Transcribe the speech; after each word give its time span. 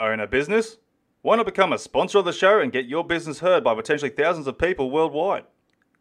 Own 0.00 0.20
a 0.20 0.28
business? 0.28 0.76
Why 1.22 1.34
not 1.34 1.46
become 1.46 1.72
a 1.72 1.78
sponsor 1.78 2.18
of 2.18 2.24
the 2.24 2.32
show 2.32 2.60
and 2.60 2.70
get 2.70 2.86
your 2.86 3.04
business 3.04 3.40
heard 3.40 3.64
by 3.64 3.74
potentially 3.74 4.10
thousands 4.10 4.46
of 4.46 4.56
people 4.56 4.92
worldwide? 4.92 5.42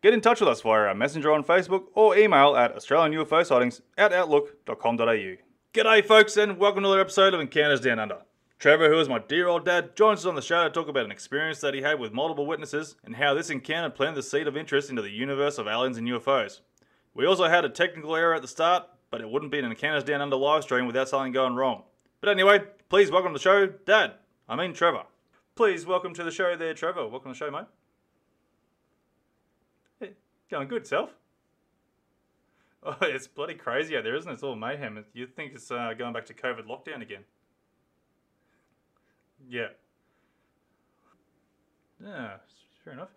Get 0.03 0.13
in 0.13 0.21
touch 0.21 0.39
with 0.39 0.49
us 0.49 0.61
via 0.61 0.81
our 0.81 0.93
messenger 0.93 1.31
on 1.31 1.43
Facebook 1.43 1.85
or 1.95 2.15
email 2.15 2.55
at 2.55 2.75
Australian 2.75 3.19
UFO 3.19 3.43
sightings 3.43 3.81
at 3.97 4.13
outlook.com.au. 4.13 5.37
G'day, 5.73 6.05
folks, 6.05 6.37
and 6.37 6.59
welcome 6.59 6.83
to 6.83 6.89
another 6.89 7.01
episode 7.01 7.33
of 7.33 7.39
Encounters 7.39 7.81
Down 7.81 7.97
Under. 7.97 8.19
Trevor, 8.59 8.89
who 8.89 8.99
is 8.99 9.09
my 9.09 9.17
dear 9.17 9.47
old 9.47 9.65
dad, 9.65 9.95
joins 9.95 10.19
us 10.19 10.25
on 10.27 10.35
the 10.35 10.43
show 10.43 10.63
to 10.63 10.69
talk 10.69 10.87
about 10.87 11.05
an 11.05 11.11
experience 11.11 11.59
that 11.61 11.73
he 11.73 11.81
had 11.81 11.99
with 11.99 12.13
multiple 12.13 12.45
witnesses 12.45 12.97
and 13.03 13.15
how 13.15 13.33
this 13.33 13.49
encounter 13.49 13.89
planted 13.89 14.17
the 14.17 14.23
seed 14.23 14.47
of 14.47 14.55
interest 14.55 14.91
into 14.91 15.01
the 15.01 15.09
universe 15.09 15.57
of 15.57 15.65
aliens 15.65 15.97
and 15.97 16.07
UFOs. 16.07 16.59
We 17.15 17.25
also 17.25 17.47
had 17.47 17.65
a 17.65 17.69
technical 17.69 18.15
error 18.15 18.35
at 18.35 18.43
the 18.43 18.47
start, 18.47 18.83
but 19.09 19.21
it 19.21 19.29
wouldn't 19.31 19.51
be 19.51 19.57
an 19.57 19.65
Encounters 19.65 20.03
Down 20.03 20.21
Under 20.21 20.35
live 20.35 20.61
stream 20.61 20.85
without 20.85 21.09
something 21.09 21.31
going 21.31 21.55
wrong. 21.55 21.81
But 22.21 22.29
anyway, 22.29 22.61
please 22.89 23.11
welcome 23.11 23.33
to 23.33 23.39
the 23.39 23.43
show, 23.43 23.67
Dad. 23.67 24.13
I 24.47 24.55
mean 24.55 24.73
Trevor. 24.73 25.03
Please 25.55 25.85
welcome 25.85 26.13
to 26.13 26.23
the 26.23 26.31
show 26.31 26.55
there, 26.55 26.73
Trevor. 26.73 27.07
Welcome 27.07 27.33
to 27.33 27.39
the 27.39 27.45
show, 27.45 27.51
mate. 27.51 27.65
Hey, 29.99 30.11
going 30.49 30.67
good, 30.67 30.85
self? 30.87 31.11
Oh, 32.83 32.95
it's 33.01 33.27
bloody 33.27 33.55
crazy 33.55 33.97
out 33.97 34.03
there, 34.05 34.15
isn't 34.15 34.29
it? 34.29 34.35
It's 34.35 34.43
all 34.43 34.55
mayhem. 34.55 35.03
You'd 35.11 35.35
think 35.35 35.53
it's 35.55 35.71
uh, 35.71 35.93
going 35.97 36.13
back 36.13 36.25
to 36.27 36.33
COVID 36.33 36.67
lockdown 36.67 37.01
again. 37.01 37.23
Yeah. 39.49 39.69
Yeah, 42.01 42.35
fair 42.85 42.93
enough. 42.93 43.09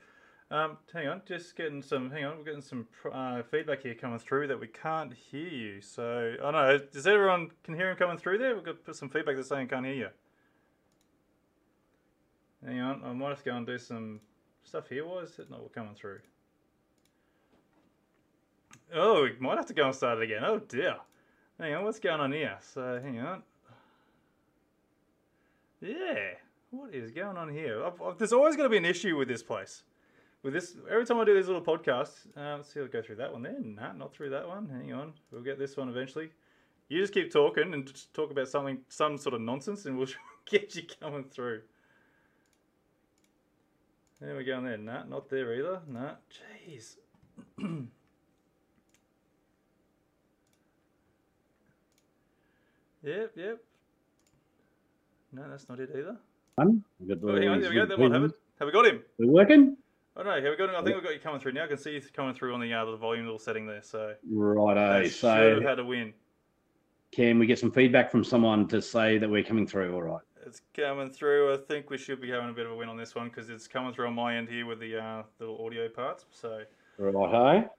Um, 0.53 0.79
hang 0.93 1.07
on, 1.07 1.23
just 1.27 1.55
getting 1.55 1.81
some. 1.81 2.11
Hang 2.11 2.25
on, 2.25 2.39
we're 2.39 2.45
getting 2.45 2.61
some 2.61 2.89
uh, 3.13 3.43
feedback 3.43 3.83
here 3.83 3.95
coming 3.95 4.19
through 4.19 4.49
that 4.49 4.59
we 4.59 4.67
can't 4.67 5.15
hear 5.15 5.49
you. 5.49 5.81
So 5.81 6.35
I 6.43 6.51
don't 6.51 6.53
know. 6.53 6.79
Does 6.93 7.07
everyone 7.07 7.51
can 7.63 7.75
hear 7.75 7.91
him 7.91 7.97
coming 7.97 8.19
through 8.19 8.39
there? 8.39 8.57
We've 8.57 8.65
got 8.65 8.83
put 8.85 8.97
some 8.97 9.09
feedback 9.09 9.37
that's 9.37 9.49
saying 9.49 9.69
can't 9.69 9.87
hear 9.87 9.95
you. 9.95 10.09
Hang 12.67 12.81
on, 12.81 13.03
I 13.05 13.13
might 13.13 13.29
have 13.29 13.39
to 13.39 13.45
go 13.45 13.57
and 13.57 13.67
do 13.67 13.79
some 13.79 14.21
stuff 14.65 14.89
here. 14.89 15.07
Why 15.07 15.21
is 15.21 15.39
it 15.39 15.51
not 15.51 15.73
coming 15.73 15.95
through? 15.95 16.19
Oh, 18.93 19.23
we 19.23 19.37
might 19.39 19.57
have 19.57 19.67
to 19.67 19.75
go 19.75 19.87
and 19.87 19.95
start 19.95 20.19
it 20.19 20.25
again. 20.25 20.43
Oh 20.45 20.59
dear. 20.59 20.97
Hang 21.61 21.75
on, 21.75 21.85
what's 21.85 22.01
going 22.01 22.21
on 22.21 22.33
here? 22.33 22.59
So 22.61 23.01
hang 23.01 23.21
on. 23.21 23.43
Yeah, 25.81 26.35
what 26.71 26.93
is 26.93 27.13
going 27.13 27.37
on 27.37 27.49
here? 27.49 27.85
I've, 27.85 28.03
I've, 28.03 28.19
there's 28.19 28.33
always 28.33 28.57
going 28.57 28.67
to 28.67 28.71
be 28.71 28.77
an 28.77 28.85
issue 28.85 29.17
with 29.17 29.29
this 29.29 29.43
place. 29.43 29.85
With 30.43 30.55
this, 30.55 30.75
every 30.91 31.05
time 31.05 31.19
I 31.19 31.25
do 31.25 31.35
these 31.35 31.49
little 31.49 31.61
podcasts, 31.63 32.27
uh, 32.37 32.57
let's 32.57 32.73
see, 32.73 32.81
I'll 32.81 32.89
go 32.89 33.03
through 33.03 33.17
that 33.17 33.31
one 33.31 33.43
there. 33.43 33.59
Nah, 33.61 33.93
not 33.93 34.15
through 34.15 34.31
that 34.31 34.49
one. 34.49 34.69
Hang 34.71 34.93
on, 34.93 35.13
we'll 35.31 35.43
get 35.43 35.59
this 35.59 35.77
one 35.77 35.91
eventually. 35.91 36.31
You 36.89 36.99
just 36.99 37.13
keep 37.13 37.31
talking 37.31 37.75
and 37.75 37.87
just 37.87 38.13
talk 38.15 38.31
about 38.31 38.49
something, 38.49 38.79
some 38.89 39.19
sort 39.19 39.35
of 39.35 39.43
nonsense, 39.43 39.85
and 39.85 39.99
we'll 39.99 40.09
get 40.51 40.75
you 40.75 40.83
coming 41.01 41.25
through. 41.25 41.61
There 44.21 44.35
we 44.37 44.45
go 44.45 44.57
on 44.57 44.65
there. 44.65 44.79
Nah, 44.79 45.05
not 45.05 45.29
there 45.29 45.55
either. 45.55 45.81
Nah, 45.87 46.13
jeez. 46.69 46.97
yep, 53.03 53.33
yep. 53.37 53.59
No, 55.33 55.49
that's 55.51 55.69
not 55.69 55.81
it 55.81 55.91
either. 55.97 56.17
Oh, 56.59 57.35
hang 57.37 57.49
on, 57.49 57.61
there 57.61 57.71
we 57.71 57.77
go. 57.77 57.87
That 57.87 57.99
one 57.99 58.13
have 58.13 58.25
it. 58.25 58.33
Have 58.59 58.67
we 58.67 58.73
got 58.73 58.87
him? 58.87 59.03
We're 59.19 59.29
working. 59.29 59.77
Have 60.17 60.27
we 60.27 60.57
got? 60.57 60.71
I 60.71 60.83
think 60.83 60.97
we've 60.97 61.05
got 61.05 61.15
you 61.15 61.21
coming 61.21 61.41
through 61.41 61.53
now. 61.53 61.65
I 61.65 61.69
can 61.69 61.79
see 61.79 61.93
you 61.93 62.03
coming 62.13 62.35
through 62.35 62.53
on 62.55 62.61
the 62.61 62.73
uh, 62.73 62.85
the 62.85 62.97
volume 62.97 63.25
little 63.25 63.39
setting 63.39 63.67
there. 63.67 63.83
So 63.83 64.15
Righto. 64.31 65.05
should 65.05 65.13
So 65.15 65.55
have 65.55 65.63
had 65.63 65.79
a 65.79 65.85
win. 65.85 66.13
can 67.13 67.39
we 67.39 67.47
get 67.47 67.59
some 67.59 67.71
feedback 67.71 68.11
from 68.11 68.25
someone 68.25 68.67
to 68.69 68.83
say 68.83 69.19
that 69.19 69.29
we're 69.29 69.45
coming 69.45 69.67
through? 69.67 69.95
All 69.95 70.03
right. 70.03 70.21
It's 70.47 70.63
coming 70.75 71.11
through. 71.11 71.55
I 71.55 71.59
think 71.59 71.91
we 71.91 71.99
should 71.99 72.21
be 72.21 72.31
having 72.31 72.51
a 72.51 72.53
bit 72.53 72.67
of 72.67 72.73
a 72.73 72.77
win 72.77 72.89
on 72.89 72.97
this 72.97 73.15
one 73.15 73.29
because 73.29 73.51
it's 73.51 73.69
coming 73.69 73.93
through 73.93 74.07
on 74.09 74.15
my 74.15 74.37
end 74.37 74.49
here 74.49 74.67
with 74.67 74.81
the 74.81 74.99
uh, 74.99 75.23
little 75.39 75.65
audio 75.65 75.89
parts. 75.89 76.25
So, 76.33 76.63
Righto. 76.99 77.71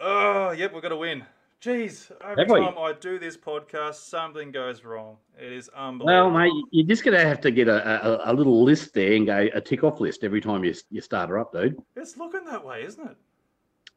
oh, 0.00 0.50
yep, 0.52 0.72
we've 0.72 0.82
got 0.82 0.92
a 0.92 0.96
win. 0.96 1.24
Jeez, 1.60 2.10
every 2.22 2.46
time 2.46 2.76
I 2.78 2.92
do 2.92 3.18
this 3.18 3.36
podcast, 3.36 3.94
something 3.94 4.50
goes 4.50 4.84
wrong. 4.84 5.16
It 5.38 5.50
is 5.50 5.70
unbelievable. 5.70 6.06
Well, 6.06 6.30
mate, 6.30 6.52
you're 6.70 6.86
just 6.86 7.04
going 7.04 7.16
to 7.18 7.24
have 7.26 7.40
to 7.40 7.50
get 7.50 7.68
a, 7.68 8.28
a, 8.28 8.32
a 8.32 8.34
little 8.34 8.62
list 8.62 8.92
there 8.92 9.14
and 9.14 9.26
go 9.26 9.48
a 9.54 9.60
tick 9.60 9.82
off 9.82 9.98
list 9.98 10.24
every 10.24 10.42
time 10.42 10.62
you, 10.62 10.74
you 10.90 11.00
start 11.00 11.30
her 11.30 11.38
up, 11.38 11.52
dude. 11.52 11.76
It's 11.96 12.18
looking 12.18 12.44
that 12.44 12.64
way, 12.64 12.84
isn't 12.84 13.06
it? 13.06 13.16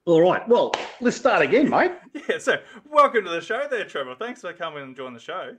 All 0.05 0.21
right. 0.21 0.47
Well, 0.47 0.71
let's 1.01 1.17
start 1.17 1.41
again, 1.41 1.69
mate. 1.69 1.91
Yeah. 2.29 2.37
So, 2.39 2.57
welcome 2.89 3.25
to 3.25 3.29
the 3.29 3.41
show, 3.41 3.67
there, 3.69 3.85
Trevor. 3.85 4.15
Thanks 4.15 4.41
for 4.41 4.53
coming 4.53 4.83
and 4.83 4.95
joining 4.95 5.13
the 5.13 5.19
show. 5.19 5.55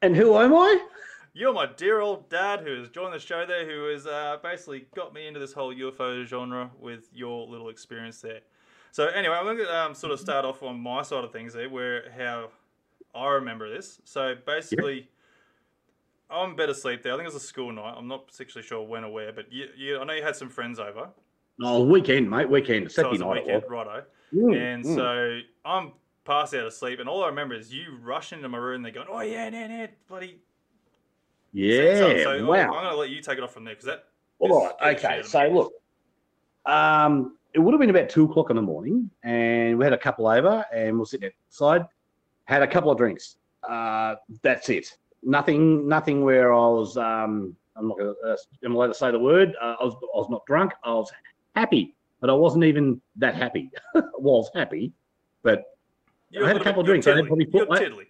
And 0.00 0.16
who 0.16 0.36
am 0.36 0.54
I? 0.54 0.86
You're 1.34 1.52
my 1.52 1.66
dear 1.66 2.00
old 2.00 2.28
dad 2.28 2.60
who 2.60 2.78
has 2.78 2.90
joined 2.90 3.14
the 3.14 3.18
show 3.18 3.46
there, 3.46 3.64
who 3.64 3.88
has 3.92 4.06
uh, 4.06 4.36
basically 4.42 4.86
got 4.94 5.14
me 5.14 5.26
into 5.26 5.40
this 5.40 5.52
whole 5.52 5.74
UFO 5.74 6.24
genre 6.24 6.70
with 6.78 7.08
your 7.12 7.46
little 7.48 7.70
experience 7.70 8.20
there. 8.20 8.40
So 8.92 9.06
anyway, 9.06 9.34
I'm 9.34 9.44
going 9.46 9.56
to 9.56 9.74
um, 9.74 9.94
sort 9.94 10.12
of 10.12 10.20
start 10.20 10.44
off 10.44 10.62
on 10.62 10.78
my 10.78 11.02
side 11.02 11.24
of 11.24 11.32
things 11.32 11.54
there, 11.54 11.68
where 11.68 12.10
how 12.16 12.50
I 13.14 13.30
remember 13.30 13.68
this. 13.68 14.02
So 14.04 14.34
basically, 14.46 15.08
I'm 16.30 16.54
better 16.54 16.74
sleep 16.74 17.02
there. 17.02 17.14
I 17.14 17.16
think 17.16 17.26
it 17.26 17.32
was 17.32 17.42
a 17.42 17.46
school 17.46 17.72
night. 17.72 17.94
I'm 17.96 18.06
not 18.06 18.26
particularly 18.26 18.68
sure 18.68 18.82
when 18.82 19.02
or 19.04 19.10
where, 19.10 19.32
but 19.32 19.50
you, 19.50 19.68
you, 19.78 19.98
I 19.98 20.04
know 20.04 20.12
you 20.12 20.22
had 20.22 20.36
some 20.36 20.50
friends 20.50 20.78
over. 20.78 21.08
Oh, 21.62 21.82
weekend, 21.84 22.28
mate. 22.28 22.50
Weekend. 22.50 22.92
So 22.92 23.02
Saturday 23.02 23.24
night. 23.24 23.46
weekend, 23.46 23.64
righto. 23.66 24.04
Mm, 24.34 24.56
And 24.56 24.84
mm. 24.84 24.94
so 24.94 25.40
I'm 25.64 25.92
passed 26.24 26.52
out 26.52 26.66
of 26.66 26.74
sleep, 26.74 27.00
and 27.00 27.08
all 27.08 27.24
I 27.24 27.28
remember 27.28 27.54
is 27.54 27.72
you 27.72 27.96
rushing 28.02 28.40
into 28.40 28.48
my 28.50 28.58
room. 28.58 28.82
They're 28.82 28.92
going, 28.92 29.08
"Oh 29.10 29.20
yeah, 29.20 29.48
yeah, 29.50 29.68
yeah, 29.68 29.86
bloody 30.06 30.38
Yeah. 31.52 31.94
So, 31.94 32.22
so 32.24 32.46
wow. 32.46 32.60
I'm 32.60 32.68
going 32.68 32.84
to 32.90 32.96
let 32.96 33.08
you 33.08 33.22
take 33.22 33.38
it 33.38 33.44
off 33.44 33.54
from 33.54 33.64
there 33.64 33.74
because 33.74 33.86
that. 33.86 34.04
All 34.38 34.66
right. 34.80 34.96
Okay. 34.96 35.22
So 35.22 35.48
look, 35.48 35.72
um, 36.66 37.36
it 37.54 37.58
would 37.58 37.72
have 37.72 37.80
been 37.80 37.90
about 37.90 38.08
two 38.08 38.24
o'clock 38.24 38.50
in 38.50 38.56
the 38.56 38.62
morning, 38.62 39.10
and 39.22 39.78
we 39.78 39.84
had 39.84 39.92
a 39.92 39.98
couple 39.98 40.26
over, 40.26 40.64
and 40.74 40.98
we're 40.98 41.04
sitting 41.04 41.30
outside, 41.48 41.86
had 42.44 42.62
a 42.62 42.66
couple 42.66 42.90
of 42.90 42.96
drinks. 42.98 43.36
Uh, 43.68 44.14
that's 44.42 44.68
it. 44.68 44.96
Nothing. 45.22 45.86
Nothing 45.86 46.24
where 46.24 46.52
I 46.52 46.56
was. 46.56 46.96
Um, 46.96 47.54
I'm 47.76 47.88
not 47.88 47.98
going 47.98 48.14
to. 48.22 48.30
Uh, 48.30 48.36
am 48.64 48.74
allowed 48.74 48.88
to 48.88 48.94
say 48.94 49.10
the 49.10 49.18
word? 49.18 49.54
Uh, 49.60 49.76
I 49.80 49.84
was. 49.84 49.94
I 49.94 50.18
was 50.18 50.28
not 50.30 50.44
drunk. 50.46 50.72
I 50.84 50.94
was 50.94 51.10
happy, 51.54 51.94
but 52.20 52.30
I 52.30 52.32
wasn't 52.32 52.64
even 52.64 53.00
that 53.16 53.34
happy. 53.34 53.70
I 53.94 54.02
was 54.18 54.50
happy, 54.54 54.92
but 55.42 55.64
You're 56.30 56.44
I 56.44 56.48
had 56.48 56.56
a 56.56 56.64
couple 56.64 56.80
of 56.80 56.86
drinks. 56.86 57.06
I 57.06 57.10
You're 57.10 57.18
had 57.18 57.26
probably 57.26 57.46
tiddly. 57.46 57.66
You're 57.68 57.76
tiddly. 57.76 58.06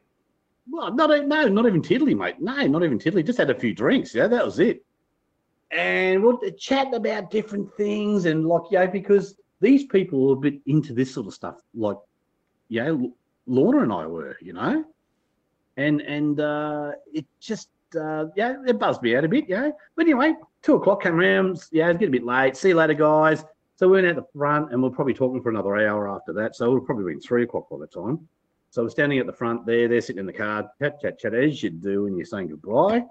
well, 0.71 0.95
not 0.95 1.27
no, 1.27 1.49
not 1.49 1.67
even 1.67 1.83
tiddly, 1.83 2.15
mate. 2.15 2.41
No, 2.41 2.67
not 2.67 2.85
even 2.85 2.99
tiddly. 2.99 3.23
Just 3.23 3.39
had 3.39 3.51
a 3.51 3.59
few 3.59 3.75
drinks. 3.75 4.15
Yeah, 4.15 4.29
that 4.29 4.45
was 4.45 4.59
it. 4.61 4.85
And 5.73 6.23
we're 6.23 6.39
chatting 6.59 6.95
about 6.95 7.31
different 7.31 7.75
things 7.77 8.27
and 8.27 8.47
like 8.47 8.63
yeah, 8.71 8.87
because 8.87 9.37
these 9.61 9.85
people 9.85 10.31
are 10.31 10.35
a 10.35 10.37
bit 10.37 10.61
into 10.67 10.93
this 10.93 11.15
sort 11.15 11.27
of 11.27 11.35
stuff, 11.35 11.57
like 11.75 11.97
yeah, 12.69 12.95
Lorna 13.47 13.83
and 13.83 13.93
I 13.93 14.07
were, 14.07 14.37
you 14.41 14.53
know, 14.53 14.85
and 15.77 16.01
and 16.03 16.41
uh, 16.41 16.93
it 17.13 17.27
just 17.41 17.69
uh, 17.99 18.27
yeah, 18.37 18.57
it 18.67 18.79
buzzed 18.79 19.03
me 19.03 19.17
out 19.17 19.25
a 19.25 19.29
bit, 19.29 19.49
yeah. 19.49 19.71
But 19.97 20.07
anyway, 20.07 20.35
two 20.63 20.75
o'clock 20.75 21.03
came 21.03 21.19
around. 21.19 21.63
Yeah, 21.71 21.89
it's 21.89 21.99
getting 21.99 22.15
a 22.15 22.19
bit 22.19 22.25
late. 22.25 22.57
See 22.57 22.69
you 22.69 22.75
later, 22.75 22.95
guys. 22.95 23.45
So 23.77 23.89
we 23.89 24.01
went 24.01 24.07
out 24.07 24.17
the 24.17 24.39
front, 24.39 24.73
and 24.73 24.83
we're 24.83 24.91
probably 24.91 25.15
talking 25.15 25.43
for 25.43 25.51
another 25.51 25.77
hour 25.77 26.09
after 26.09 26.33
that. 26.35 26.55
So 26.55 26.71
it 26.71 26.75
would 26.75 26.87
probably 26.87 27.13
been 27.13 27.21
three 27.21 27.45
o'clock 27.45 27.69
by 27.71 27.79
the 27.79 27.87
time. 27.87 28.29
So 28.71 28.83
we're 28.83 28.91
standing 28.91 29.19
at 29.19 29.27
the 29.27 29.33
front 29.33 29.67
there. 29.67 29.89
They're 29.89 30.01
sitting 30.01 30.21
in 30.21 30.27
the 30.27 30.33
car, 30.33 30.71
chat, 30.81 31.01
chat, 31.01 31.19
chat, 31.19 31.35
as 31.35 31.63
you 31.63 31.71
do 31.71 32.05
when 32.05 32.17
you're 32.17 32.25
saying 32.25 32.49
goodbye. 32.49 33.05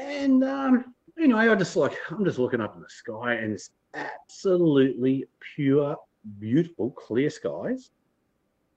And 0.00 0.44
um, 0.44 0.94
anyway, 1.20 1.48
I 1.48 1.54
just 1.54 1.76
like 1.76 1.96
I'm 2.10 2.24
just 2.24 2.38
looking 2.38 2.60
up 2.60 2.74
in 2.74 2.82
the 2.82 2.88
sky, 2.88 3.34
and 3.34 3.52
it's 3.52 3.70
absolutely 3.94 5.26
pure, 5.54 5.96
beautiful, 6.38 6.90
clear 6.90 7.30
skies, 7.30 7.90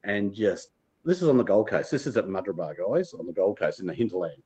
and 0.04 0.34
just 0.34 0.70
this 1.06 1.22
is 1.22 1.30
on 1.30 1.38
the 1.38 1.44
Gold 1.44 1.70
Coast. 1.70 1.92
This 1.92 2.08
is 2.08 2.18
at 2.18 2.26
Mudgeeraba, 2.26 2.76
guys, 2.78 3.14
on 3.14 3.26
the 3.26 3.34
Gold 3.34 3.60
Coast 3.60 3.80
in 3.80 3.88
the 3.88 3.94
hinterland. 3.94 4.42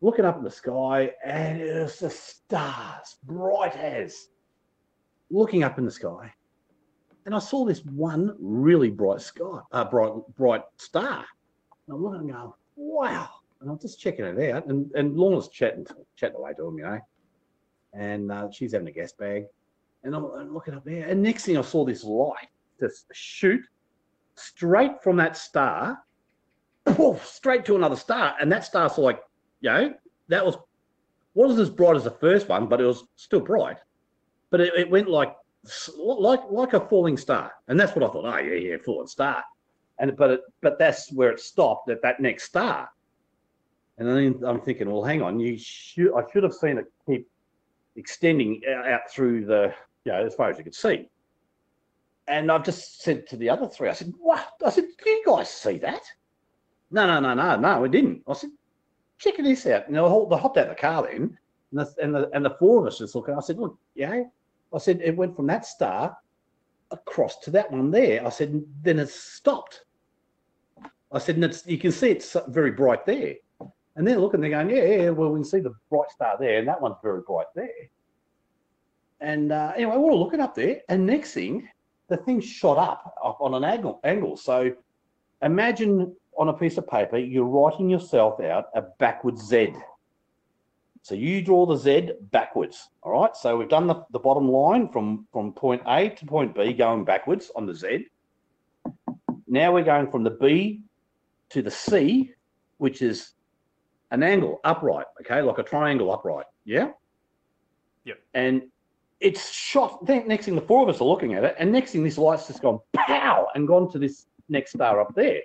Looking 0.00 0.24
up 0.24 0.38
in 0.38 0.44
the 0.44 0.50
sky, 0.50 1.12
and 1.24 1.60
it's 1.60 2.00
the 2.00 2.10
stars, 2.10 3.16
bright 3.24 3.76
as. 3.76 4.28
Looking 5.30 5.62
up 5.62 5.78
in 5.78 5.84
the 5.84 5.90
sky, 5.90 6.32
and 7.26 7.34
I 7.34 7.38
saw 7.38 7.64
this 7.64 7.84
one 7.84 8.34
really 8.40 8.90
bright 8.90 9.20
sky, 9.20 9.60
uh, 9.72 9.84
bright, 9.84 10.12
bright 10.36 10.62
star. 10.78 11.24
And 11.86 11.96
I'm 11.96 12.02
looking 12.02 12.20
and 12.20 12.32
going, 12.32 12.52
wow, 12.76 13.28
and 13.60 13.70
I'm 13.70 13.78
just 13.78 14.00
checking 14.00 14.24
it 14.24 14.50
out, 14.50 14.66
and 14.66 14.90
and 14.94 15.16
Lorna's 15.16 15.48
chatting 15.48 15.86
chatting 16.16 16.36
away 16.36 16.52
to 16.54 16.66
him, 16.66 16.78
you 16.78 16.84
know, 16.84 17.00
and 17.92 18.32
uh, 18.32 18.50
she's 18.50 18.72
having 18.72 18.88
a 18.88 18.92
gas 18.92 19.12
bag, 19.12 19.44
and 20.04 20.14
I'm, 20.14 20.24
I'm 20.24 20.54
looking 20.54 20.74
up 20.74 20.84
there, 20.84 21.06
and 21.06 21.22
next 21.22 21.44
thing 21.44 21.58
I 21.58 21.62
saw 21.62 21.84
this 21.84 22.04
light 22.04 22.48
just 22.78 23.06
shoot 23.12 23.62
straight 24.36 25.02
from 25.02 25.16
that 25.16 25.36
star, 25.36 25.98
poof, 26.86 27.26
straight 27.26 27.64
to 27.66 27.76
another 27.76 27.96
star, 27.96 28.34
and 28.40 28.50
that 28.50 28.64
star's 28.64 28.96
like, 28.96 29.20
you 29.60 29.70
know, 29.70 29.94
that 30.28 30.44
was 30.44 30.56
wasn't 31.34 31.60
as 31.60 31.70
bright 31.70 31.96
as 31.96 32.04
the 32.04 32.10
first 32.10 32.48
one, 32.48 32.66
but 32.66 32.80
it 32.80 32.86
was 32.86 33.04
still 33.16 33.40
bright, 33.40 33.78
but 34.50 34.60
it, 34.60 34.72
it 34.76 34.90
went 34.90 35.08
like 35.08 35.34
like 35.98 36.40
like 36.50 36.72
a 36.72 36.80
falling 36.80 37.18
star, 37.18 37.52
and 37.68 37.78
that's 37.78 37.94
what 37.94 38.02
I 38.02 38.08
thought. 38.08 38.24
Oh 38.24 38.38
yeah, 38.38 38.54
yeah, 38.54 38.76
falling 38.82 39.06
star, 39.06 39.44
and 39.98 40.16
but 40.16 40.30
it, 40.30 40.40
but 40.62 40.78
that's 40.78 41.12
where 41.12 41.30
it 41.30 41.40
stopped 41.40 41.90
at 41.90 42.00
that 42.02 42.20
next 42.20 42.44
star. 42.44 42.88
And 44.00 44.08
then 44.08 44.42
I'm 44.46 44.60
thinking, 44.60 44.90
well, 44.90 45.04
hang 45.04 45.20
on, 45.20 45.38
you 45.38 45.58
should 45.58 46.14
I 46.16 46.22
should 46.32 46.42
have 46.42 46.54
seen 46.54 46.78
it 46.78 46.86
keep 47.06 47.28
extending 47.96 48.62
out 48.86 49.10
through 49.10 49.44
the 49.44 49.74
you 50.04 50.12
know 50.12 50.24
as 50.24 50.34
far 50.34 50.50
as 50.50 50.56
you 50.56 50.64
could 50.64 50.74
see. 50.74 51.08
And 52.26 52.50
I've 52.50 52.64
just 52.64 53.02
said 53.02 53.26
to 53.28 53.36
the 53.36 53.50
other 53.50 53.68
three, 53.68 53.88
I 53.88 53.92
said, 53.92 54.14
what? 54.18 54.52
I 54.64 54.70
said, 54.70 54.84
do 55.02 55.10
you 55.10 55.22
guys 55.26 55.50
see 55.50 55.78
that? 55.78 56.02
No, 56.92 57.06
no, 57.06 57.20
no, 57.20 57.34
no, 57.34 57.56
no, 57.56 57.80
we 57.80 57.88
didn't. 57.88 58.22
I 58.26 58.32
said, 58.34 58.50
check 59.18 59.36
this 59.36 59.66
out. 59.66 59.88
And 59.88 59.96
they 59.96 60.00
hopped 60.00 60.56
out 60.56 60.68
of 60.68 60.68
the 60.68 60.74
car 60.76 61.02
then, 61.02 61.36
and 61.72 61.80
the, 61.80 61.94
and 62.00 62.14
the, 62.14 62.30
and 62.32 62.44
the 62.44 62.56
four 62.58 62.80
of 62.80 62.86
us 62.86 62.98
just 62.98 63.14
looking. 63.14 63.34
I 63.34 63.40
said, 63.40 63.58
look, 63.58 63.76
yeah. 63.94 64.22
I 64.72 64.78
said, 64.78 65.00
it 65.02 65.16
went 65.16 65.34
from 65.34 65.48
that 65.48 65.66
star 65.66 66.16
across 66.92 67.38
to 67.40 67.50
that 67.50 67.70
one 67.70 67.90
there. 67.90 68.24
I 68.24 68.30
said, 68.30 68.62
then 68.82 69.00
it 69.00 69.08
stopped. 69.08 69.84
I 71.12 71.18
said, 71.18 71.34
and 71.34 71.44
it's, 71.44 71.66
you 71.66 71.78
can 71.78 71.90
see 71.90 72.10
it's 72.10 72.36
very 72.48 72.70
bright 72.70 73.04
there. 73.04 73.34
And 74.00 74.08
they're 74.08 74.18
looking, 74.18 74.40
they're 74.40 74.48
going, 74.48 74.70
yeah, 74.70 74.82
yeah, 74.82 75.10
well, 75.10 75.28
we 75.28 75.40
can 75.40 75.44
see 75.44 75.60
the 75.60 75.74
bright 75.90 76.10
star 76.10 76.38
there, 76.40 76.58
and 76.58 76.66
that 76.66 76.80
one's 76.80 76.96
very 77.02 77.20
bright 77.20 77.48
there. 77.54 77.68
And 79.20 79.52
uh, 79.52 79.74
anyway, 79.76 79.98
we're 79.98 80.10
all 80.10 80.24
looking 80.24 80.40
up 80.40 80.54
there, 80.54 80.80
and 80.88 81.04
next 81.04 81.34
thing, 81.34 81.68
the 82.08 82.16
thing 82.16 82.40
shot 82.40 82.78
up, 82.78 83.14
up 83.22 83.36
on 83.42 83.52
an 83.52 83.62
angle. 83.62 84.00
angle. 84.02 84.38
So 84.38 84.72
imagine 85.42 86.16
on 86.38 86.48
a 86.48 86.52
piece 86.54 86.78
of 86.78 86.88
paper, 86.88 87.18
you're 87.18 87.44
writing 87.44 87.90
yourself 87.90 88.40
out 88.40 88.68
a 88.74 88.84
backwards 88.98 89.46
Z. 89.46 89.74
So 91.02 91.14
you 91.14 91.42
draw 91.42 91.66
the 91.66 91.76
Z 91.76 92.12
backwards. 92.30 92.88
All 93.02 93.12
right. 93.12 93.36
So 93.36 93.58
we've 93.58 93.68
done 93.68 93.86
the, 93.86 94.02
the 94.12 94.18
bottom 94.18 94.48
line 94.48 94.88
from, 94.88 95.26
from 95.30 95.52
point 95.52 95.82
A 95.86 96.08
to 96.08 96.24
point 96.24 96.54
B 96.54 96.72
going 96.72 97.04
backwards 97.04 97.50
on 97.54 97.66
the 97.66 97.74
Z. 97.74 98.06
Now 99.46 99.74
we're 99.74 99.84
going 99.84 100.10
from 100.10 100.24
the 100.24 100.30
B 100.30 100.84
to 101.50 101.60
the 101.60 101.70
C, 101.70 102.32
which 102.78 103.02
is 103.02 103.34
an 104.10 104.22
angle 104.22 104.60
upright, 104.64 105.06
okay, 105.20 105.42
like 105.42 105.58
a 105.58 105.62
triangle 105.62 106.12
upright. 106.12 106.46
Yeah. 106.64 106.90
Yep. 108.04 108.18
And 108.34 108.62
it's 109.20 109.50
shot. 109.50 110.04
Then 110.06 110.26
next 110.26 110.46
thing, 110.46 110.54
the 110.54 110.60
four 110.60 110.82
of 110.82 110.88
us 110.88 111.00
are 111.00 111.04
looking 111.04 111.34
at 111.34 111.44
it, 111.44 111.54
and 111.58 111.70
next 111.70 111.92
thing, 111.92 112.02
this 112.02 112.18
light's 112.18 112.46
just 112.46 112.62
gone 112.62 112.80
pow 112.94 113.46
and 113.54 113.68
gone 113.68 113.90
to 113.92 113.98
this 113.98 114.26
next 114.48 114.72
star 114.72 115.00
up 115.00 115.14
there. 115.14 115.40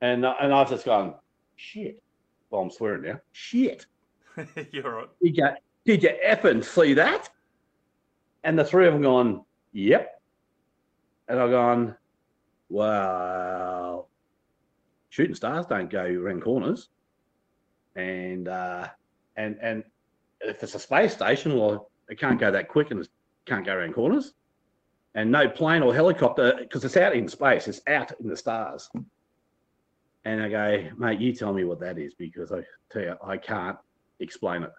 And 0.00 0.24
uh, 0.24 0.34
and 0.40 0.52
I've 0.52 0.68
just 0.68 0.84
gone 0.84 1.14
shit. 1.56 2.02
Well, 2.50 2.62
I'm 2.62 2.70
swearing 2.70 3.02
now. 3.02 3.20
Shit. 3.32 3.86
You're 4.72 4.96
right. 4.96 5.08
Did 5.22 5.36
you 5.36 5.48
did 5.84 6.02
you 6.02 6.10
effing 6.26 6.64
see 6.64 6.94
that? 6.94 7.30
And 8.44 8.58
the 8.58 8.64
three 8.64 8.86
of 8.86 8.92
them 8.92 9.02
gone, 9.02 9.44
yep. 9.72 10.20
And 11.28 11.38
I've 11.38 11.50
gone, 11.50 11.96
wow. 12.68 13.91
Shooting 15.12 15.34
stars 15.34 15.66
don't 15.66 15.90
go 15.90 16.06
around 16.06 16.40
corners. 16.40 16.88
And 17.96 18.48
uh, 18.48 18.88
and 19.36 19.58
and 19.60 19.84
if 20.40 20.62
it's 20.62 20.74
a 20.74 20.78
space 20.78 21.12
station, 21.12 21.54
well, 21.54 21.90
it 22.08 22.18
can't 22.18 22.40
go 22.40 22.50
that 22.50 22.68
quick 22.68 22.90
and 22.90 23.00
it 23.00 23.08
can't 23.44 23.66
go 23.66 23.74
around 23.74 23.92
corners. 23.92 24.32
And 25.14 25.30
no 25.30 25.50
plane 25.50 25.82
or 25.82 25.94
helicopter, 25.94 26.54
because 26.58 26.82
it's 26.86 26.96
out 26.96 27.14
in 27.14 27.28
space, 27.28 27.68
it's 27.68 27.82
out 27.88 28.18
in 28.20 28.26
the 28.26 28.36
stars. 28.36 28.88
And 30.24 30.42
I 30.42 30.48
go, 30.48 30.88
mate, 30.96 31.20
you 31.20 31.34
tell 31.34 31.52
me 31.52 31.64
what 31.64 31.78
that 31.80 31.98
is 31.98 32.14
because 32.14 32.50
I 32.50 32.64
tell 32.90 33.02
you, 33.02 33.16
I 33.22 33.36
can't 33.36 33.76
explain 34.20 34.62
it. 34.62 34.72